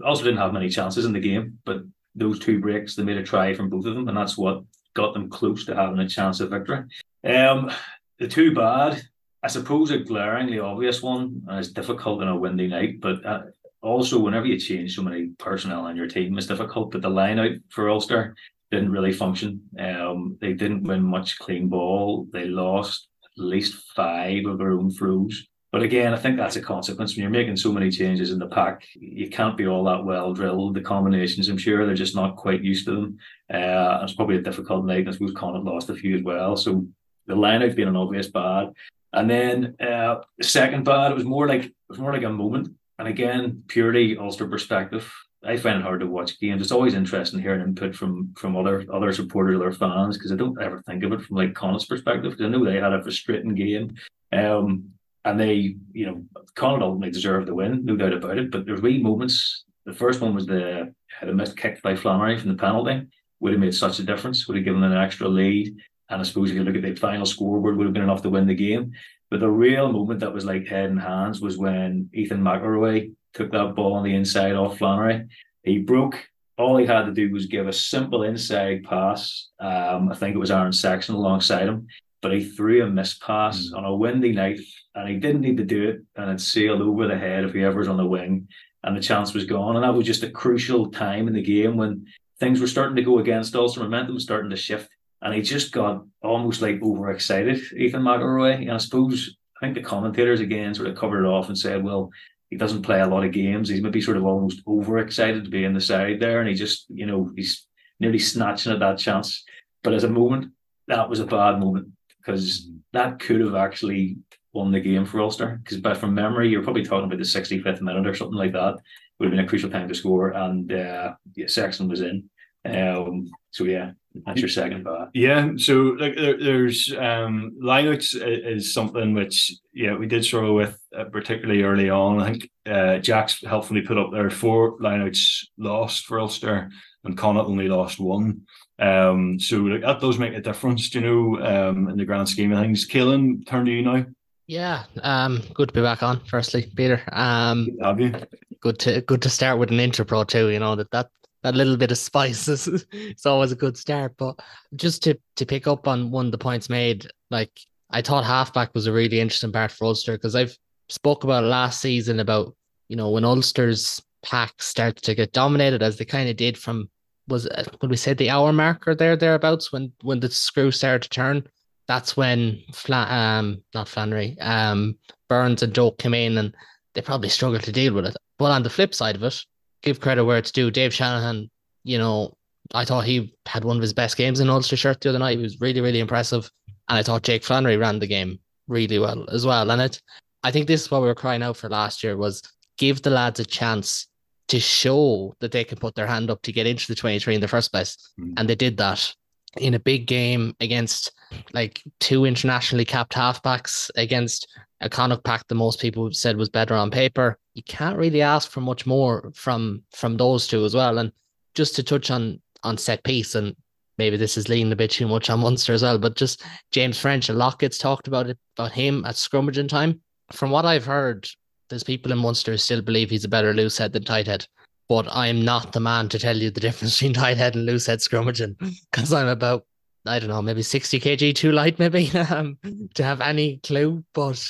also 0.05 0.23
didn't 0.23 0.39
have 0.39 0.53
many 0.53 0.69
chances 0.69 1.05
in 1.05 1.13
the 1.13 1.19
game, 1.19 1.59
but 1.65 1.81
those 2.15 2.39
two 2.39 2.59
breaks 2.59 2.95
they 2.95 3.03
made 3.03 3.17
a 3.17 3.23
try 3.23 3.53
from 3.53 3.69
both 3.69 3.85
of 3.85 3.95
them, 3.95 4.07
and 4.07 4.17
that's 4.17 4.37
what 4.37 4.63
got 4.93 5.13
them 5.13 5.29
close 5.29 5.65
to 5.65 5.75
having 5.75 5.99
a 5.99 6.09
chance 6.09 6.39
of 6.39 6.49
victory. 6.49 6.83
Um, 7.23 7.71
the 8.17 8.27
two 8.27 8.53
bad, 8.53 9.01
I 9.41 9.47
suppose, 9.47 9.91
a 9.91 9.99
glaringly 9.99 10.59
obvious 10.59 11.01
one, 11.01 11.43
and 11.47 11.59
it's 11.59 11.71
difficult 11.71 12.21
on 12.21 12.27
a 12.27 12.35
windy 12.35 12.67
night, 12.67 12.99
but 12.99 13.25
uh, 13.25 13.43
also 13.81 14.19
whenever 14.19 14.45
you 14.45 14.59
change 14.59 14.95
so 14.95 15.01
many 15.01 15.27
personnel 15.37 15.85
on 15.85 15.95
your 15.95 16.07
team, 16.07 16.37
it's 16.37 16.47
difficult. 16.47 16.91
But 16.91 17.01
the 17.01 17.09
line 17.09 17.39
out 17.39 17.51
for 17.69 17.89
Ulster 17.89 18.35
didn't 18.71 18.91
really 18.91 19.13
function. 19.13 19.61
Um, 19.79 20.37
they 20.41 20.53
didn't 20.53 20.83
win 20.83 21.01
much 21.01 21.39
clean 21.39 21.69
ball. 21.69 22.27
They 22.31 22.45
lost 22.45 23.07
at 23.23 23.43
least 23.43 23.75
five 23.95 24.45
of 24.45 24.57
their 24.57 24.71
own 24.71 24.91
throws. 24.91 25.47
But 25.71 25.83
again, 25.83 26.13
I 26.13 26.17
think 26.17 26.37
that's 26.37 26.55
a 26.55 26.61
consequence 26.61 27.15
when 27.15 27.21
you're 27.21 27.29
making 27.29 27.57
so 27.57 27.71
many 27.71 27.91
changes 27.91 28.31
in 28.31 28.39
the 28.39 28.47
pack. 28.47 28.87
You 28.95 29.29
can't 29.29 29.55
be 29.55 29.67
all 29.67 29.83
that 29.83 30.03
well 30.03 30.33
drilled. 30.33 30.73
The 30.73 30.81
combinations, 30.81 31.47
I'm 31.47 31.59
sure, 31.59 31.85
they're 31.85 31.93
just 31.93 32.15
not 32.15 32.37
quite 32.37 32.63
used 32.63 32.85
to 32.85 32.95
them. 32.95 33.17
Uh, 33.53 33.99
it's 34.03 34.13
probably 34.13 34.37
a 34.37 34.41
difficult 34.41 34.85
night. 34.85 35.07
I 35.07 35.11
suppose 35.11 35.33
Connacht 35.33 35.65
lost 35.65 35.89
a 35.89 35.95
few 35.95 36.17
as 36.17 36.23
well. 36.23 36.57
So 36.57 36.87
the 37.27 37.35
line 37.35 37.61
out 37.61 37.75
being 37.75 37.87
an 37.87 37.95
obvious 37.95 38.27
bad. 38.27 38.73
And 39.13 39.29
then 39.29 39.75
uh, 39.79 40.21
the 40.37 40.43
second 40.43 40.85
bad, 40.85 41.11
it 41.11 41.15
was 41.15 41.23
more 41.23 41.47
like 41.47 41.65
it 41.65 41.73
was 41.87 41.99
more 41.99 42.13
like 42.13 42.23
a 42.23 42.29
moment. 42.29 42.69
And 42.97 43.07
again, 43.07 43.63
purely 43.67 44.17
Ulster 44.17 44.47
perspective. 44.47 45.11
I 45.43 45.55
find 45.55 45.79
it 45.79 45.83
hard 45.83 46.01
to 46.01 46.07
watch 46.07 46.39
games. 46.39 46.61
It's 46.61 46.71
always 46.71 46.93
interesting 46.93 47.39
hearing 47.39 47.61
input 47.61 47.95
from 47.95 48.33
from 48.35 48.57
other 48.57 48.85
other 48.91 49.13
supporters 49.13 49.61
or 49.61 49.71
fans 49.71 50.17
because 50.17 50.31
I 50.31 50.35
don't 50.35 50.61
ever 50.61 50.81
think 50.81 51.03
of 51.03 51.13
it 51.13 51.21
from 51.21 51.37
like 51.37 51.53
Connacht's 51.53 51.85
perspective 51.85 52.31
because 52.31 52.45
I 52.45 52.49
know 52.49 52.65
they 52.65 52.75
had 52.75 52.91
a 52.91 53.01
frustrating 53.01 53.55
game. 53.55 53.95
Um, 54.33 54.91
and 55.25 55.39
they, 55.39 55.75
you 55.93 56.05
know, 56.05 56.23
Connacht 56.55 56.83
ultimately 56.83 57.11
deserved 57.11 57.47
the 57.47 57.55
win, 57.55 57.85
no 57.85 57.95
doubt 57.95 58.13
about 58.13 58.37
it. 58.37 58.51
But 58.51 58.65
there's 58.65 58.81
wee 58.81 59.01
moments. 59.01 59.65
The 59.85 59.93
first 59.93 60.21
one 60.21 60.33
was 60.33 60.45
the 60.45 60.93
a 61.21 61.25
missed 61.27 61.57
kick 61.57 61.81
by 61.81 61.95
Flannery 61.95 62.37
from 62.37 62.49
the 62.49 62.57
penalty. 62.57 63.07
Would 63.39 63.53
have 63.53 63.61
made 63.61 63.75
such 63.75 63.99
a 63.99 64.03
difference. 64.03 64.47
Would 64.47 64.57
have 64.57 64.65
given 64.65 64.81
them 64.81 64.91
an 64.91 64.97
extra 64.97 65.27
lead. 65.27 65.75
And 66.09 66.21
I 66.21 66.23
suppose 66.23 66.49
if 66.49 66.55
you 66.55 66.63
look 66.63 66.75
at 66.75 66.81
the 66.81 66.95
final 66.95 67.25
scoreboard, 67.25 67.77
would 67.77 67.85
have 67.85 67.93
been 67.93 68.03
enough 68.03 68.21
to 68.23 68.29
win 68.29 68.47
the 68.47 68.55
game. 68.55 68.93
But 69.29 69.41
the 69.41 69.49
real 69.49 69.91
moment 69.91 70.21
that 70.21 70.33
was 70.33 70.45
like 70.45 70.67
head 70.67 70.89
and 70.89 70.99
hands 70.99 71.39
was 71.39 71.57
when 71.57 72.09
Ethan 72.13 72.41
McIlroy 72.41 73.13
took 73.33 73.51
that 73.51 73.75
ball 73.75 73.93
on 73.93 74.03
the 74.03 74.15
inside 74.15 74.53
off 74.53 74.77
Flannery. 74.77 75.27
He 75.63 75.79
broke. 75.79 76.15
All 76.57 76.77
he 76.77 76.85
had 76.85 77.05
to 77.05 77.13
do 77.13 77.31
was 77.31 77.45
give 77.45 77.67
a 77.67 77.73
simple 77.73 78.23
inside 78.23 78.83
pass. 78.83 79.49
Um, 79.59 80.09
I 80.11 80.15
think 80.15 80.35
it 80.35 80.39
was 80.39 80.51
Aaron 80.51 80.73
Sexton 80.73 81.15
alongside 81.15 81.67
him, 81.67 81.87
but 82.21 82.33
he 82.33 82.43
threw 82.43 82.83
a 82.83 82.89
missed 82.89 83.21
pass 83.21 83.69
mm. 83.69 83.77
on 83.77 83.85
a 83.85 83.95
windy 83.95 84.31
night, 84.31 84.59
and 84.95 85.09
he 85.09 85.17
didn't 85.17 85.41
need 85.41 85.57
to 85.57 85.65
do 85.65 85.89
it, 85.89 86.01
and 86.15 86.31
it 86.31 86.41
sailed 86.41 86.81
over 86.81 87.07
the 87.07 87.17
head 87.17 87.43
of 87.43 87.51
whoever's 87.51 87.87
on 87.87 87.97
the 87.97 88.05
wing, 88.05 88.47
and 88.83 88.95
the 88.95 89.01
chance 89.01 89.33
was 89.33 89.45
gone. 89.45 89.75
And 89.75 89.83
that 89.83 89.93
was 89.93 90.05
just 90.05 90.23
a 90.23 90.29
crucial 90.29 90.91
time 90.91 91.27
in 91.27 91.33
the 91.33 91.41
game 91.41 91.77
when 91.77 92.07
things 92.39 92.59
were 92.59 92.67
starting 92.67 92.95
to 92.95 93.03
go 93.03 93.19
against 93.19 93.55
us 93.55 93.59
Ulster. 93.59 93.81
Momentum 93.81 94.15
was 94.15 94.23
starting 94.23 94.49
to 94.49 94.57
shift, 94.57 94.89
and 95.21 95.33
he 95.33 95.41
just 95.41 95.71
got 95.71 96.03
almost 96.21 96.61
like 96.61 96.81
overexcited, 96.81 97.61
Ethan 97.73 98.01
McIlroy. 98.01 98.61
And 98.61 98.71
I 98.71 98.77
suppose 98.77 99.37
I 99.61 99.65
think 99.65 99.75
the 99.75 99.81
commentators 99.81 100.39
again 100.39 100.73
sort 100.73 100.89
of 100.89 100.97
covered 100.97 101.25
it 101.25 101.27
off 101.27 101.47
and 101.47 101.57
said, 101.57 101.83
well, 101.83 102.09
he 102.49 102.57
doesn't 102.57 102.81
play 102.81 103.01
a 103.01 103.07
lot 103.07 103.25
of 103.25 103.31
games. 103.31 103.69
He's 103.69 103.81
maybe 103.81 104.01
sort 104.01 104.17
of 104.17 104.25
almost 104.25 104.61
overexcited 104.65 105.43
to 105.43 105.49
be 105.49 105.65
in 105.65 105.73
the 105.73 105.81
side 105.81 106.19
there, 106.19 106.39
and 106.39 106.49
he 106.49 106.55
just, 106.55 106.85
you 106.89 107.05
know, 107.05 107.31
he's 107.35 107.65
nearly 107.99 108.19
snatching 108.19 108.71
at 108.71 108.79
that 108.79 108.97
chance. 108.97 109.43
But 109.83 109.93
as 109.93 110.03
a 110.03 110.09
moment, 110.09 110.53
that 110.87 111.09
was 111.09 111.19
a 111.19 111.25
bad 111.25 111.59
moment 111.59 111.89
because 112.29 112.69
that 112.93 113.19
could 113.19 113.41
have 113.41 113.55
actually 113.55 114.17
won 114.53 114.71
the 114.71 114.79
game 114.79 115.05
for 115.05 115.21
Ulster. 115.21 115.59
Because, 115.63 115.79
but 115.79 115.97
from 115.97 116.13
memory, 116.13 116.49
you're 116.49 116.63
probably 116.63 116.83
talking 116.83 117.05
about 117.05 117.17
the 117.17 117.23
65th 117.23 117.81
minute 117.81 118.07
or 118.07 118.15
something 118.15 118.37
like 118.37 118.53
that. 118.53 118.77
Would 119.19 119.25
have 119.25 119.31
been 119.31 119.45
a 119.45 119.47
crucial 119.47 119.69
time 119.69 119.89
to 119.89 119.95
score, 119.95 120.29
and 120.29 120.71
uh, 120.71 121.13
yeah, 121.35 121.47
Sexton 121.47 121.89
was 121.89 122.01
in. 122.01 122.29
Um, 122.63 123.29
so 123.51 123.65
yeah, 123.65 123.91
that's 124.25 124.39
your 124.39 124.49
second 124.49 124.83
bad. 124.83 125.09
Yeah, 125.13 125.51
so 125.57 125.95
like 125.99 126.15
there, 126.15 126.37
there's 126.37 126.93
um 126.97 127.57
lineouts 127.61 128.15
is 128.15 128.73
something 128.73 129.13
which 129.13 129.53
yeah 129.73 129.95
we 129.95 130.07
did 130.07 130.23
struggle 130.23 130.55
with 130.55 130.79
uh, 130.97 131.05
particularly 131.05 131.63
early 131.63 131.89
on. 131.89 132.21
I 132.21 132.31
think 132.31 132.49
uh, 132.65 132.97
Jack's 132.99 133.43
helpfully 133.45 133.81
put 133.81 133.97
up 133.97 134.11
there 134.13 134.29
four 134.29 134.77
lineouts 134.79 135.47
lost 135.57 136.05
for 136.05 136.19
Ulster 136.19 136.69
and 137.03 137.17
Connacht 137.17 137.49
only 137.49 137.67
lost 137.67 137.99
one. 137.99 138.43
Um, 138.79 139.39
so 139.39 139.57
like, 139.57 139.81
that 139.81 139.99
does 139.99 140.17
make 140.17 140.33
a 140.33 140.41
difference, 140.41 140.93
you 140.95 141.01
know, 141.01 141.41
um, 141.41 141.89
in 141.89 141.97
the 141.97 142.05
grand 142.05 142.29
scheme 142.29 142.51
of 142.53 142.59
things. 142.59 142.87
Caolan, 142.87 143.45
turn 143.45 143.65
to 143.65 143.71
you 143.71 143.81
now. 143.81 144.05
Yeah, 144.47 144.85
um, 145.03 145.43
good 145.53 145.67
to 145.69 145.73
be 145.73 145.81
back 145.81 146.01
on. 146.01 146.21
Firstly, 146.25 146.71
Peter, 146.75 147.01
um, 147.11 147.67
Have 147.81 147.99
you? 147.99 148.13
good 148.61 148.79
to 148.79 149.01
good 149.01 149.21
to 149.21 149.29
start 149.29 149.59
with 149.59 149.69
an 149.71 149.77
interpro 149.77 150.27
too. 150.27 150.49
You 150.49 150.59
know 150.59 150.75
that 150.75 150.89
that 150.91 151.09
that 151.43 151.55
little 151.55 151.77
bit 151.77 151.91
of 151.91 151.97
spice 151.97 152.47
is 152.47 152.67
it's 152.91 153.25
always 153.25 153.51
a 153.51 153.55
good 153.55 153.77
start. 153.77 154.13
But 154.17 154.39
just 154.75 155.03
to 155.03 155.19
to 155.35 155.45
pick 155.45 155.67
up 155.67 155.87
on 155.87 156.09
one 156.09 156.25
of 156.25 156.31
the 156.31 156.37
points 156.39 156.67
made, 156.69 157.07
like 157.29 157.51
I 157.91 158.01
thought 158.01 158.25
halfback 158.25 158.73
was 158.73 158.87
a 158.87 158.91
really 158.91 159.19
interesting 159.19 159.51
part 159.51 159.71
for 159.71 159.85
Ulster 159.85 160.13
because 160.13 160.35
I've 160.35 160.57
spoke 160.87 161.23
about 161.23 161.43
last 161.43 161.79
season 161.79 162.19
about 162.19 162.55
you 162.87 162.95
know 162.95 163.11
when 163.11 163.25
Ulster's 163.25 164.01
pack 164.23 164.61
starts 164.61 165.01
to 165.03 165.15
get 165.15 165.31
dominated 165.31 165.83
as 165.83 165.97
they 165.97 166.05
kind 166.05 166.27
of 166.27 166.35
did 166.37 166.57
from 166.57 166.89
was 167.29 167.47
would 167.81 167.89
we 167.89 167.97
say 167.97 168.13
the 168.13 168.29
hour 168.29 168.51
marker 168.51 168.95
there 168.95 169.15
thereabouts 169.15 169.71
when 169.71 169.91
when 170.01 170.19
the 170.19 170.29
screw 170.29 170.71
started 170.71 171.03
to 171.03 171.09
turn. 171.09 171.47
That's 171.87 172.15
when 172.17 172.61
Fla- 172.73 173.07
um 173.09 173.63
not 173.73 173.87
Flannery 173.87 174.37
um 174.39 174.97
Burns 175.27 175.63
and 175.63 175.73
Doak 175.73 175.97
came 175.97 176.13
in 176.13 176.37
and 176.37 176.55
they 176.93 177.01
probably 177.01 177.29
struggled 177.29 177.63
to 177.63 177.71
deal 177.71 177.93
with 177.93 178.05
it. 178.05 178.15
But 178.37 178.51
on 178.51 178.63
the 178.63 178.69
flip 178.69 178.93
side 178.93 179.15
of 179.15 179.23
it, 179.23 179.43
give 179.83 179.99
credit 179.99 180.25
where 180.25 180.37
it's 180.37 180.51
due. 180.51 180.71
Dave 180.71 180.93
Shanahan, 180.93 181.49
you 181.83 181.97
know, 181.97 182.35
I 182.73 182.85
thought 182.85 183.05
he 183.05 183.35
had 183.45 183.63
one 183.63 183.77
of 183.77 183.81
his 183.81 183.93
best 183.93 184.17
games 184.17 184.39
in 184.39 184.49
Ulster 184.49 184.77
shirt 184.77 185.01
the 185.01 185.09
other 185.09 185.19
night. 185.19 185.37
He 185.37 185.43
was 185.43 185.61
really, 185.61 185.81
really 185.81 185.99
impressive. 185.99 186.49
And 186.87 186.97
I 186.97 187.03
thought 187.03 187.23
Jake 187.23 187.43
Flannery 187.43 187.77
ran 187.77 187.99
the 187.99 188.07
game 188.07 188.39
really 188.67 188.99
well 188.99 189.29
as 189.29 189.45
well. 189.45 189.69
And 189.71 189.81
it 189.81 190.01
I 190.43 190.51
think 190.51 190.67
this 190.67 190.81
is 190.81 190.91
what 190.91 191.01
we 191.01 191.07
were 191.07 191.15
crying 191.15 191.43
out 191.43 191.57
for 191.57 191.69
last 191.69 192.03
year 192.03 192.15
was 192.15 192.41
give 192.77 193.01
the 193.01 193.09
lads 193.09 193.39
a 193.39 193.45
chance 193.45 194.07
to 194.49 194.59
show 194.59 195.35
that 195.39 195.51
they 195.51 195.63
can 195.63 195.77
put 195.77 195.95
their 195.95 196.07
hand 196.07 196.29
up 196.29 196.41
to 196.41 196.51
get 196.51 196.67
into 196.67 196.87
the 196.87 196.95
23 196.95 197.35
in 197.35 197.41
the 197.41 197.47
first 197.47 197.71
place. 197.71 197.97
Mm. 198.19 198.33
And 198.37 198.49
they 198.49 198.55
did 198.55 198.77
that 198.77 199.13
in 199.57 199.73
a 199.73 199.79
big 199.79 200.05
game 200.05 200.55
against 200.59 201.11
like 201.53 201.81
two 201.99 202.25
internationally 202.25 202.85
capped 202.85 203.13
halfbacks 203.13 203.89
against 203.95 204.47
a 204.81 204.89
Connacht 204.89 205.23
pack 205.23 205.47
that 205.47 205.55
most 205.55 205.79
people 205.79 206.11
said 206.11 206.37
was 206.37 206.49
better 206.49 206.75
on 206.75 206.91
paper. 206.91 207.37
You 207.53 207.63
can't 207.63 207.97
really 207.97 208.21
ask 208.21 208.49
for 208.49 208.61
much 208.61 208.85
more 208.85 209.31
from 209.35 209.83
from 209.91 210.17
those 210.17 210.47
two 210.47 210.65
as 210.65 210.75
well. 210.75 210.97
And 210.97 211.11
just 211.53 211.75
to 211.75 211.83
touch 211.83 212.09
on 212.11 212.41
on 212.63 212.77
set 212.77 213.03
piece, 213.03 213.35
and 213.35 213.55
maybe 213.97 214.17
this 214.17 214.37
is 214.37 214.49
leaning 214.49 214.71
a 214.71 214.77
bit 214.77 214.91
too 214.91 215.07
much 215.07 215.29
on 215.29 215.41
Munster 215.41 215.73
as 215.73 215.83
well, 215.83 215.97
but 215.97 216.15
just 216.15 216.43
James 216.71 216.99
French, 216.99 217.29
a 217.29 217.33
lot 217.33 217.59
gets 217.59 217.77
talked 217.77 218.07
about 218.07 218.29
it 218.29 218.37
about 218.57 218.71
him 218.71 219.05
at 219.05 219.15
scrummaging 219.15 219.69
time. 219.69 220.01
From 220.31 220.51
what 220.51 220.65
I've 220.65 220.85
heard, 220.85 221.27
there's 221.69 221.83
people 221.83 222.11
in 222.11 222.17
Munster 222.17 222.51
who 222.51 222.57
still 222.57 222.81
believe 222.81 223.09
he's 223.09 223.25
a 223.25 223.29
better 223.29 223.53
loose 223.53 223.77
head 223.77 223.93
than 223.93 224.03
tight 224.03 224.27
head. 224.27 224.45
But 224.87 225.07
I'm 225.11 225.45
not 225.45 225.71
the 225.71 225.79
man 225.79 226.09
to 226.09 226.19
tell 226.19 226.35
you 226.35 226.49
the 226.49 226.59
difference 226.67 226.97
between 226.97 227.13
tight 227.13 227.37
head 227.37 227.55
and 227.55 227.65
loose 227.65 227.85
head 227.85 227.99
scrummaging 227.99 228.55
because 228.91 229.13
I'm 229.13 229.27
about 229.27 229.65
I 230.05 230.17
don't 230.17 230.29
know, 230.29 230.41
maybe 230.41 230.61
60 230.61 230.99
kg 230.99 231.35
too 231.35 231.51
light, 231.51 231.77
maybe 231.77 232.09
um, 232.29 232.57
to 232.93 233.03
have 233.03 233.21
any 233.21 233.57
clue. 233.57 234.03
But 234.13 234.43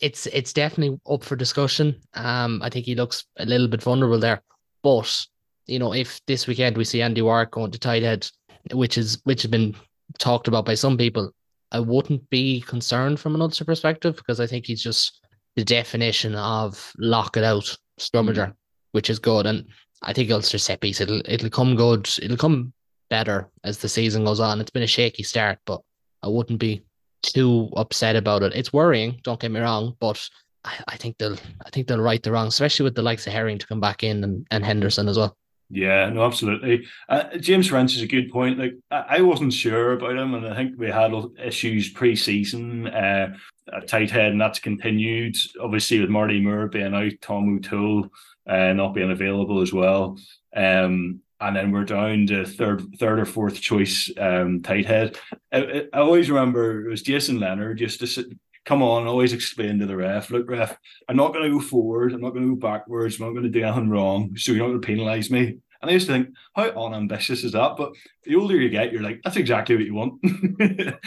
it's 0.00 0.26
it's 0.26 0.52
definitely 0.52 0.98
up 1.10 1.24
for 1.24 1.36
discussion. 1.36 2.00
Um, 2.14 2.60
I 2.62 2.70
think 2.70 2.86
he 2.86 2.94
looks 2.94 3.24
a 3.38 3.46
little 3.46 3.68
bit 3.68 3.82
vulnerable 3.82 4.18
there. 4.18 4.42
But 4.82 5.26
you 5.66 5.78
know, 5.78 5.92
if 5.92 6.20
this 6.26 6.46
weekend 6.46 6.76
we 6.76 6.84
see 6.84 7.02
Andy 7.02 7.22
Warwick 7.22 7.50
going 7.50 7.70
to 7.72 7.78
tight 7.78 8.02
head, 8.02 8.28
which 8.72 8.96
is 8.96 9.20
which 9.24 9.42
has 9.42 9.50
been 9.50 9.74
talked 10.18 10.48
about 10.48 10.64
by 10.64 10.74
some 10.74 10.96
people, 10.96 11.32
I 11.72 11.80
wouldn't 11.80 12.28
be 12.30 12.60
concerned 12.62 13.18
from 13.18 13.34
an 13.34 13.42
Ulster 13.42 13.64
perspective 13.64 14.16
because 14.16 14.40
I 14.40 14.46
think 14.46 14.66
he's 14.66 14.82
just 14.82 15.21
the 15.56 15.64
definition 15.64 16.34
of 16.34 16.92
lock 16.98 17.36
it 17.36 17.44
out 17.44 17.76
scrummager, 18.00 18.48
mm. 18.48 18.54
which 18.92 19.10
is 19.10 19.18
good. 19.18 19.46
And 19.46 19.66
I 20.02 20.12
think 20.12 20.30
Ulster 20.30 20.58
set 20.58 20.80
piece, 20.80 21.00
it'll 21.00 21.22
it'll 21.26 21.50
come 21.50 21.76
good. 21.76 22.08
It'll 22.20 22.36
come 22.36 22.72
better 23.10 23.50
as 23.64 23.78
the 23.78 23.88
season 23.88 24.24
goes 24.24 24.40
on. 24.40 24.60
It's 24.60 24.70
been 24.70 24.82
a 24.82 24.86
shaky 24.86 25.22
start, 25.22 25.58
but 25.66 25.80
I 26.22 26.28
wouldn't 26.28 26.58
be 26.58 26.82
too 27.22 27.70
upset 27.76 28.16
about 28.16 28.42
it. 28.42 28.54
It's 28.54 28.72
worrying, 28.72 29.20
don't 29.22 29.40
get 29.40 29.50
me 29.50 29.60
wrong, 29.60 29.96
but 30.00 30.28
I, 30.64 30.74
I 30.88 30.96
think 30.96 31.18
they'll 31.18 31.36
I 31.64 31.70
think 31.70 31.86
they'll 31.86 32.00
right 32.00 32.22
the 32.22 32.32
wrong, 32.32 32.48
especially 32.48 32.84
with 32.84 32.94
the 32.94 33.02
likes 33.02 33.26
of 33.26 33.32
Herring 33.32 33.58
to 33.58 33.66
come 33.66 33.80
back 33.80 34.02
in 34.02 34.24
and, 34.24 34.46
and 34.50 34.64
Henderson 34.64 35.08
as 35.08 35.18
well. 35.18 35.36
Yeah, 35.74 36.10
no, 36.10 36.24
absolutely. 36.24 36.86
Uh, 37.08 37.38
James 37.38 37.68
French 37.68 37.96
is 37.96 38.02
a 38.02 38.06
good 38.06 38.30
point. 38.30 38.58
Like 38.58 38.74
I, 38.90 39.04
I 39.08 39.20
wasn't 39.22 39.54
sure 39.54 39.92
about 39.92 40.18
him, 40.18 40.34
and 40.34 40.46
I 40.46 40.54
think 40.54 40.78
we 40.78 40.88
had 40.88 41.12
issues 41.42 41.88
pre-season. 41.88 42.88
Uh, 42.88 43.34
at 43.72 43.88
tight 43.88 44.10
head, 44.10 44.32
and 44.32 44.40
that's 44.40 44.58
continued. 44.58 45.36
Obviously, 45.60 46.00
with 46.00 46.10
Marty 46.10 46.40
Moore 46.40 46.66
being 46.66 46.94
out, 46.94 47.12
Tom 47.20 47.56
O'Toole 47.56 48.08
uh, 48.46 48.72
not 48.72 48.94
being 48.94 49.10
available 49.10 49.60
as 49.62 49.72
well. 49.72 50.18
Um, 50.54 51.20
and 51.40 51.56
then 51.56 51.72
we're 51.72 51.84
down 51.84 52.26
to 52.28 52.44
third, 52.44 52.82
third 52.98 53.18
or 53.18 53.24
fourth 53.24 53.60
choice 53.60 54.10
um, 54.18 54.62
tight 54.62 54.86
head. 54.86 55.18
I, 55.52 55.86
I 55.92 55.98
always 55.98 56.30
remember 56.30 56.86
it 56.86 56.90
was 56.90 57.02
Jason 57.02 57.40
Leonard 57.40 57.78
just 57.78 58.00
to 58.00 58.06
sit, 58.06 58.26
come 58.64 58.82
on, 58.82 59.06
always 59.06 59.32
explain 59.32 59.78
to 59.78 59.86
the 59.86 59.96
ref, 59.96 60.30
look, 60.30 60.48
ref, 60.48 60.76
I'm 61.08 61.16
not 61.16 61.32
going 61.32 61.44
to 61.44 61.58
go 61.58 61.64
forward, 61.64 62.12
I'm 62.12 62.20
not 62.20 62.30
going 62.30 62.48
to 62.48 62.54
go 62.54 62.60
backwards, 62.60 63.18
I'm 63.18 63.26
not 63.26 63.32
going 63.32 63.44
to 63.44 63.50
do 63.50 63.64
anything 63.64 63.90
wrong, 63.90 64.36
so 64.36 64.52
you're 64.52 64.66
not 64.66 64.80
going 64.80 64.80
to 64.80 65.04
penalise 65.04 65.30
me. 65.30 65.58
And 65.82 65.90
I 65.90 65.94
used 65.94 66.06
to 66.06 66.12
think, 66.12 66.28
how 66.54 66.70
unambitious 66.70 67.42
is 67.42 67.52
that? 67.52 67.76
But 67.76 67.92
the 68.22 68.36
older 68.36 68.54
you 68.54 68.68
get, 68.68 68.92
you're 68.92 69.02
like, 69.02 69.20
that's 69.24 69.36
exactly 69.36 69.74
what 69.74 69.84
you 69.84 69.94
want. 69.94 70.24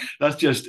that's 0.20 0.36
just, 0.36 0.68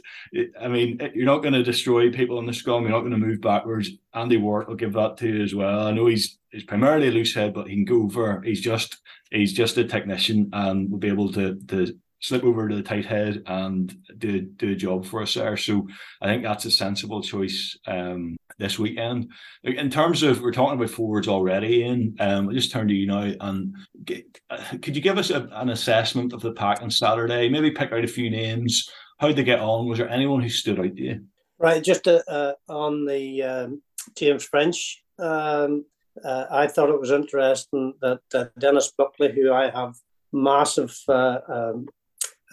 I 0.60 0.68
mean, 0.68 1.00
you're 1.12 1.26
not 1.26 1.42
going 1.42 1.54
to 1.54 1.64
destroy 1.64 2.12
people 2.12 2.38
on 2.38 2.46
the 2.46 2.52
scrum. 2.52 2.84
You're 2.84 2.92
not 2.92 3.00
going 3.00 3.10
to 3.10 3.18
move 3.18 3.40
backwards. 3.40 3.90
Andy 4.14 4.36
Ward 4.36 4.68
will 4.68 4.76
give 4.76 4.92
that 4.92 5.16
to 5.18 5.28
you 5.28 5.42
as 5.42 5.56
well. 5.56 5.88
I 5.88 5.90
know 5.90 6.06
he's 6.06 6.38
he's 6.52 6.62
primarily 6.62 7.08
a 7.08 7.10
loose 7.10 7.34
head, 7.34 7.52
but 7.52 7.66
he 7.66 7.74
can 7.74 7.84
go 7.84 8.02
over. 8.02 8.42
He's 8.42 8.60
just 8.60 8.96
he's 9.32 9.52
just 9.52 9.76
a 9.76 9.84
technician 9.84 10.50
and 10.52 10.88
will 10.88 10.98
be 10.98 11.08
able 11.08 11.32
to 11.32 11.56
to 11.66 11.98
slip 12.26 12.44
over 12.44 12.68
to 12.68 12.74
the 12.74 12.82
tight 12.82 13.06
head 13.06 13.42
and 13.46 13.96
do 14.18 14.40
do 14.40 14.72
a 14.72 14.76
job 14.76 15.06
for 15.06 15.22
us 15.22 15.34
there. 15.34 15.56
So 15.56 15.86
I 16.20 16.26
think 16.26 16.42
that's 16.42 16.64
a 16.64 16.70
sensible 16.70 17.22
choice 17.22 17.78
um, 17.86 18.36
this 18.58 18.78
weekend. 18.78 19.30
In 19.62 19.90
terms 19.90 20.22
of 20.22 20.40
we're 20.40 20.52
talking 20.52 20.76
about 20.76 20.90
forwards 20.90 21.28
already, 21.28 21.84
and 21.84 22.20
um, 22.20 22.48
I'll 22.48 22.54
just 22.54 22.72
turn 22.72 22.88
to 22.88 22.94
you 22.94 23.06
now 23.06 23.32
and 23.40 23.74
get, 24.04 24.40
uh, 24.50 24.62
could 24.82 24.96
you 24.96 25.02
give 25.02 25.18
us 25.18 25.30
a, 25.30 25.48
an 25.52 25.70
assessment 25.70 26.32
of 26.32 26.40
the 26.40 26.52
pack 26.52 26.82
on 26.82 26.90
Saturday? 26.90 27.48
Maybe 27.48 27.70
pick 27.70 27.92
out 27.92 28.04
a 28.04 28.08
few 28.08 28.30
names. 28.30 28.88
How 29.18 29.28
did 29.28 29.36
they 29.36 29.44
get 29.44 29.60
on? 29.60 29.88
Was 29.88 29.98
there 29.98 30.08
anyone 30.08 30.42
who 30.42 30.48
stood 30.48 30.80
out 30.80 30.96
to 30.96 31.02
you? 31.02 31.24
Right, 31.58 31.82
just 31.82 32.06
uh, 32.08 32.22
uh, 32.28 32.52
on 32.68 33.06
the 33.06 33.42
um, 33.42 33.82
James 34.16 34.44
French. 34.44 35.02
Um, 35.18 35.86
uh, 36.22 36.46
I 36.50 36.66
thought 36.66 36.90
it 36.90 37.00
was 37.00 37.10
interesting 37.10 37.94
that 38.00 38.50
Denis 38.58 38.92
Buckley, 38.96 39.32
who 39.32 39.52
I 39.52 39.70
have 39.70 39.94
massive 40.32 40.94
uh, 41.08 41.38
um, 41.48 41.86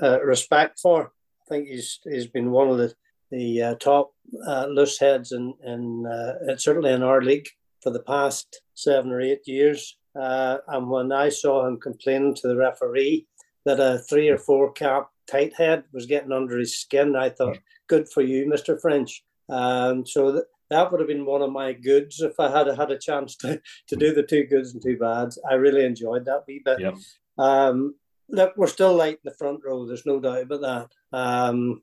uh, 0.04 0.22
respect 0.22 0.80
for. 0.80 1.12
I 1.42 1.46
think 1.50 1.68
he's 1.68 2.00
he's 2.04 2.28
been 2.28 2.52
one 2.52 2.70
of 2.70 2.78
the 2.78 2.94
the 3.32 3.62
uh, 3.62 3.76
top 3.76 4.14
uh, 4.48 4.68
loose 4.68 5.00
heads 5.00 5.32
in 5.32 5.54
in 5.64 6.06
uh, 6.06 6.58
certainly 6.58 6.92
in 6.92 7.04
our 7.04 7.22
league 7.22 7.48
for 7.82 7.90
the 7.90 8.04
past 8.04 8.62
seven 8.74 9.12
or 9.12 9.22
eight 9.22 9.48
years. 9.48 9.98
Uh, 10.20 10.58
and 10.68 10.90
when 10.90 11.12
I 11.12 11.30
saw 11.30 11.68
him 11.68 11.80
complaining 11.80 12.36
to 12.36 12.48
the 12.48 12.56
referee 12.56 13.28
that 13.66 13.80
a 13.80 14.00
three 14.10 14.30
or 14.30 14.38
four 14.38 14.72
cap 14.72 15.10
tight 15.26 15.54
head 15.58 15.84
was 15.92 16.06
getting 16.06 16.32
under 16.32 16.58
his 16.58 16.78
skin, 16.78 17.16
I 17.16 17.30
thought, 17.30 17.58
"Good 17.88 18.08
for 18.10 18.22
you, 18.22 18.48
Mister 18.48 18.78
French." 18.78 19.24
Um, 19.50 20.06
so 20.06 20.32
th- 20.32 20.46
that 20.70 20.92
would 20.92 21.00
have 21.00 21.08
been 21.08 21.26
one 21.26 21.42
of 21.42 21.52
my 21.52 21.74
goods 21.74 22.22
if 22.22 22.40
I 22.40 22.50
had 22.50 22.68
had 22.68 22.92
a 22.92 22.98
chance 22.98 23.36
to 23.38 23.62
to 23.88 23.96
do 23.96 24.14
the 24.14 24.24
two 24.24 24.44
goods 24.46 24.74
and 24.74 24.82
two 24.82 24.98
bads. 24.98 25.40
I 25.50 25.56
really 25.56 25.86
enjoyed 25.86 26.26
that 26.26 26.44
wee 26.48 26.62
bit. 26.64 26.80
Yep. 26.80 26.96
Um, 27.38 27.96
look, 28.30 28.54
we're 28.58 28.68
still 28.68 28.96
light 28.96 29.16
in 29.16 29.26
the 29.26 29.38
front 29.38 29.62
row. 29.66 29.86
There's 29.86 30.06
no 30.06 30.20
doubt 30.20 30.44
about 30.44 30.62
that. 30.62 31.18
Um, 31.18 31.82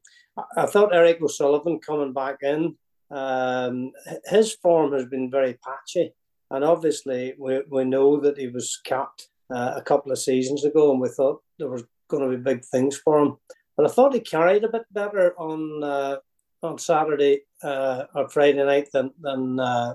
I 0.57 0.66
thought 0.66 0.94
Eric 0.94 1.20
O'Sullivan 1.22 1.81
coming 1.81 2.12
back 2.12 2.38
in, 2.42 2.76
um, 3.11 3.92
his 4.26 4.55
form 4.55 4.92
has 4.92 5.07
been 5.07 5.31
very 5.31 5.55
patchy, 5.55 6.12
and 6.50 6.64
obviously 6.64 7.35
we 7.38 7.62
we 7.68 7.85
know 7.85 8.20
that 8.20 8.38
he 8.38 8.48
was 8.48 8.81
capped 8.85 9.29
uh, 9.53 9.74
a 9.76 9.83
couple 9.83 10.12
of 10.12 10.18
seasons 10.18 10.64
ago, 10.64 10.92
and 10.92 11.00
we 11.00 11.09
thought 11.09 11.42
there 11.59 11.68
was 11.68 11.85
going 12.09 12.29
to 12.29 12.37
be 12.37 12.42
big 12.42 12.64
things 12.64 12.96
for 12.96 13.18
him. 13.18 13.37
But 13.76 13.87
I 13.87 13.92
thought 13.92 14.14
he 14.14 14.20
carried 14.20 14.64
a 14.64 14.70
bit 14.70 14.85
better 14.92 15.35
on 15.38 15.83
uh, 15.83 16.16
on 16.62 16.79
Saturday 16.79 17.42
uh, 17.62 18.05
or 18.14 18.29
Friday 18.29 18.64
night 18.64 18.90
than 18.92 19.11
than 19.20 19.59
uh, 19.59 19.94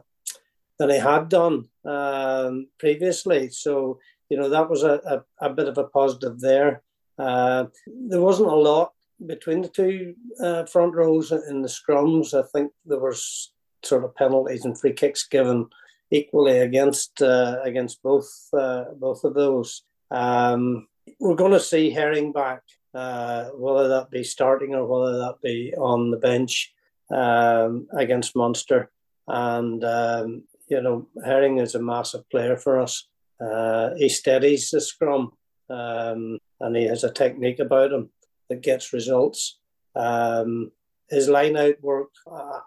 than 0.78 0.90
he 0.90 0.98
had 0.98 1.30
done 1.30 1.70
um, 1.86 2.68
previously. 2.80 3.50
So 3.50 4.00
you 4.30 4.38
know 4.38 4.50
that 4.50 4.70
was 4.70 4.84
a, 4.84 5.24
a, 5.40 5.48
a 5.48 5.54
bit 5.54 5.68
of 5.68 5.78
a 5.78 5.86
positive 5.86 6.40
there. 6.40 6.82
Uh, 7.18 7.66
there 7.88 8.22
wasn't 8.22 8.50
a 8.50 8.56
lot 8.56 8.92
between 9.26 9.62
the 9.62 9.70
two 9.70 10.16
uh, 10.42 10.66
front 10.66 10.94
rows 10.96 11.32
in 11.32 11.62
the 11.62 11.70
scrums. 11.70 12.34
I 12.34 12.46
think 12.54 12.72
there 12.86 13.00
was 13.00 13.54
sort 13.84 14.04
of 14.04 14.16
penalties 14.16 14.66
and 14.66 14.78
free 14.78 14.94
kicks 14.94 15.28
given 15.28 15.68
equally 16.12 16.60
against 16.60 17.22
uh, 17.22 17.58
against 17.64 18.02
both 18.04 18.30
uh, 18.54 18.86
both 18.96 19.24
of 19.24 19.34
those. 19.34 19.84
Um, 20.12 20.88
we're 21.20 21.36
going 21.36 21.52
to 21.52 21.60
see 21.60 21.92
Herring 21.92 22.32
back, 22.32 22.62
uh, 22.94 23.50
whether 23.50 23.88
that 23.90 24.10
be 24.10 24.24
starting 24.24 24.74
or 24.74 24.86
whether 24.86 25.18
that 25.20 25.36
be 25.44 25.74
on 25.78 26.12
the 26.12 26.18
bench 26.18 26.74
um, 27.12 27.88
against 27.98 28.36
Munster. 28.36 28.92
And 29.28 29.84
um, 29.84 30.44
you 30.68 30.82
know, 30.82 31.08
Herring 31.24 31.60
is 31.60 31.76
a 31.76 31.82
massive 31.82 32.30
player 32.30 32.58
for 32.58 32.82
us. 32.82 33.08
Uh, 33.40 33.92
he 33.98 34.10
steadies 34.10 34.70
the 34.70 34.82
scrum, 34.82 35.32
um, 35.70 36.40
and 36.60 36.76
he 36.76 36.86
has 36.86 37.04
a 37.04 37.12
technique 37.12 37.60
about 37.60 37.92
him 37.92 38.10
that 38.50 38.62
gets 38.62 38.94
results. 38.94 39.60
Um, 39.96 40.72
his 41.10 41.30
line 41.30 41.58
out 41.58 41.82
work, 41.82 42.10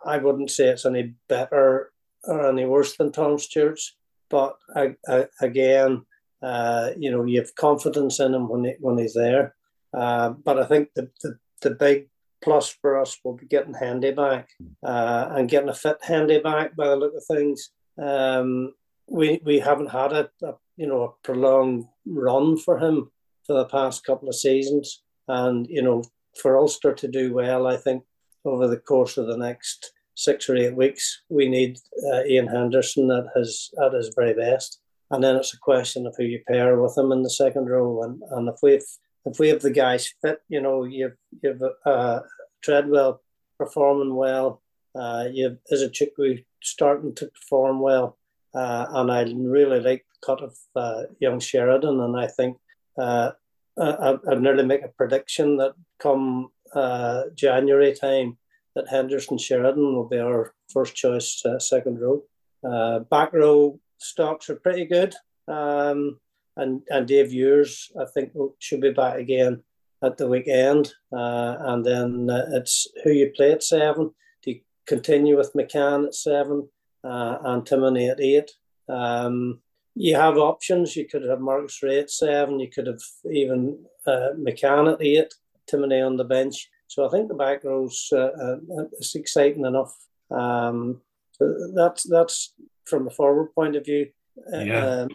I 0.05 0.19
wouldn't 0.19 0.51
say 0.51 0.69
it's 0.69 0.87
any 0.87 1.15
better 1.29 1.93
or 2.25 2.49
any 2.49 2.65
worse 2.65 2.97
than 2.97 3.13
Tom 3.13 3.39
Stewart's, 3.39 3.97
but 4.29 4.57
I, 4.75 4.95
I, 5.09 5.27
again, 5.41 6.05
uh, 6.43 6.91
you 6.97 7.11
know, 7.11 7.25
you 7.25 7.41
have 7.41 7.55
confidence 7.55 8.21
in 8.21 8.35
him 8.35 8.49
when 8.49 8.65
he, 8.65 8.75
when 8.81 8.99
he's 8.99 9.15
there. 9.15 9.55
Uh, 9.93 10.31
but 10.31 10.59
I 10.59 10.67
think 10.67 10.91
the, 10.95 11.11
the, 11.23 11.39
the 11.63 11.71
big 11.71 12.09
plus 12.43 12.69
for 12.69 13.01
us 13.01 13.19
will 13.25 13.35
be 13.35 13.47
getting 13.47 13.75
Handy 13.75 14.13
back 14.13 14.49
uh, 14.85 15.29
and 15.33 15.49
getting 15.49 15.69
a 15.69 15.75
fit 15.75 15.99
Handy 16.03 16.39
back 16.41 16.77
by 16.77 16.89
the 16.89 16.97
look 16.97 17.15
of 17.15 17.25
things. 17.25 17.71
Um, 18.01 18.75
we 19.09 19.41
we 19.45 19.59
haven't 19.59 19.91
had 19.91 20.13
a, 20.13 20.31
a, 20.43 20.55
you 20.77 20.87
know 20.87 21.03
a 21.03 21.27
prolonged 21.27 21.87
run 22.07 22.57
for 22.57 22.79
him 22.79 23.11
for 23.49 23.55
the 23.55 23.65
past 23.65 24.05
couple 24.05 24.29
of 24.29 24.35
seasons. 24.35 25.03
And, 25.27 25.67
you 25.69 25.83
know, 25.83 26.05
for 26.41 26.57
Ulster 26.57 26.95
to 26.95 27.09
do 27.09 27.35
well, 27.35 27.67
I 27.67 27.77
think 27.77 28.05
over 28.45 28.69
the 28.69 28.77
course 28.79 29.17
of 29.17 29.27
the 29.27 29.37
next 29.37 29.93
six 30.15 30.49
or 30.49 30.57
eight 30.57 30.75
weeks, 30.75 31.23
we 31.29 31.49
need 31.49 31.79
uh, 32.13 32.25
Ian 32.25 32.47
Henderson 32.47 33.11
at 33.11 33.25
his 33.35 33.71
at 33.85 33.93
his 33.93 34.13
very 34.15 34.35
best. 34.35 34.81
And 35.11 35.25
then 35.25 35.37
it's 35.37 35.55
a 35.55 35.59
question 35.59 36.07
of 36.07 36.15
who 36.17 36.25
you 36.25 36.41
pair 36.47 36.81
with 36.81 36.97
him 36.97 37.13
in 37.13 37.23
the 37.23 37.31
second 37.31 37.67
row. 37.67 38.03
And, 38.03 38.23
and 38.31 38.49
if 38.49 38.57
we've 38.63 38.85
if 39.25 39.39
we 39.39 39.49
have 39.49 39.61
the 39.61 39.71
guys 39.71 40.13
fit, 40.23 40.41
you 40.49 40.61
know, 40.61 40.85
you've 40.85 41.17
you've 41.43 41.63
uh, 41.85 42.21
Treadwell 42.63 43.23
performing 43.59 44.15
well, 44.15 44.63
uh, 44.95 45.27
you've 45.33 45.59
Izuchukwu 45.73 46.45
starting 46.63 47.15
to 47.17 47.27
perform 47.27 47.81
well, 47.81 48.18
uh, 48.55 48.87
and 48.91 49.11
I 49.11 49.23
really 49.37 49.81
like 49.81 50.05
the 50.05 50.27
cut 50.27 50.43
of 50.43 50.57
uh, 50.75 51.03
young 51.21 51.41
Sheridan, 51.41 52.01
and 52.01 52.19
I 52.19 52.27
think 52.27 52.57
uh, 52.99 53.33
I, 53.79 54.17
I'd 54.29 54.41
nearly 54.41 54.65
make 54.65 54.83
a 54.83 54.89
prediction 54.89 55.57
that 55.59 55.75
come 55.99 56.51
uh, 56.75 57.25
January 57.35 57.95
time 57.95 58.39
that 58.75 58.89
Henderson 58.89 59.39
Sheridan 59.39 59.95
will 59.95 60.09
be 60.09 60.19
our 60.19 60.55
first 60.73 60.95
choice 60.95 61.43
uh, 61.45 61.59
second 61.59 62.01
row. 62.01 62.23
Uh, 62.65 63.01
back 63.01 63.33
row 63.33 63.79
stocks 63.99 64.51
are 64.51 64.57
pretty 64.57 64.87
good. 64.87 65.15
Um, 65.47 66.19
and, 66.57 66.83
and 66.89 67.07
Dave 67.07 67.33
Ewers, 67.33 67.91
I 67.99 68.05
think, 68.13 68.33
should 68.59 68.81
be 68.81 68.91
back 68.91 69.17
again 69.17 69.63
at 70.03 70.17
the 70.17 70.27
weekend. 70.27 70.93
And 71.13 71.85
then 71.85 72.29
it's 72.53 72.87
who 73.05 73.11
you 73.11 73.33
play 73.35 73.53
at 73.53 73.63
seven. 73.63 74.11
Do 74.43 74.51
you 74.51 74.61
continue 74.87 75.37
with 75.37 75.53
McCann 75.55 76.07
at 76.07 76.15
seven 76.15 76.69
uh, 77.05 77.39
and 77.45 77.65
Timoney 77.65 78.11
at 78.11 78.21
eight? 78.21 78.51
Um, 78.89 79.61
you 79.95 80.15
have 80.15 80.39
options. 80.39 80.97
You 80.97 81.07
could 81.07 81.25
have 81.25 81.41
Marcus 81.41 81.83
Rea 81.83 82.01
at 82.01 82.11
seven. 82.11 82.61
You 82.61 82.71
could 82.71 82.87
have 82.87 83.01
even 83.31 83.85
uh, 84.07 84.31
McCann 84.39 84.93
at 84.93 85.03
eight, 85.03 85.35
Timoney 85.71 86.07
on 86.07 86.17
the 86.17 86.25
bench. 86.25 86.69
So 86.87 87.07
I 87.07 87.11
think 87.11 87.29
the 87.29 87.35
back 87.35 87.65
row's 87.65 88.09
uh, 88.13 88.31
uh, 88.41 88.57
is 88.99 89.15
exciting 89.15 89.65
enough. 89.65 89.95
Um, 90.31 91.01
so 91.33 91.73
that's 91.75 92.05
that's 92.05 92.55
from 92.85 93.07
a 93.07 93.11
forward 93.11 93.55
point 93.55 93.77
of 93.77 93.85
view. 93.85 94.09
Uh, 94.53 94.59
yeah. 94.59 94.85
Um, 94.87 95.09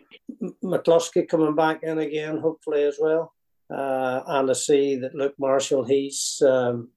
McCloskey 0.63 1.27
coming 1.27 1.55
back 1.55 1.83
in 1.83 1.99
again, 1.99 2.37
hopefully 2.37 2.83
as 2.83 2.97
well. 2.99 3.33
Uh, 3.73 4.21
and 4.27 4.49
I 4.49 4.53
see 4.53 4.97
that 4.97 5.15
Luke 5.15 5.35
Marshall, 5.39 5.85
he's 5.85 6.41
um, 6.45 6.89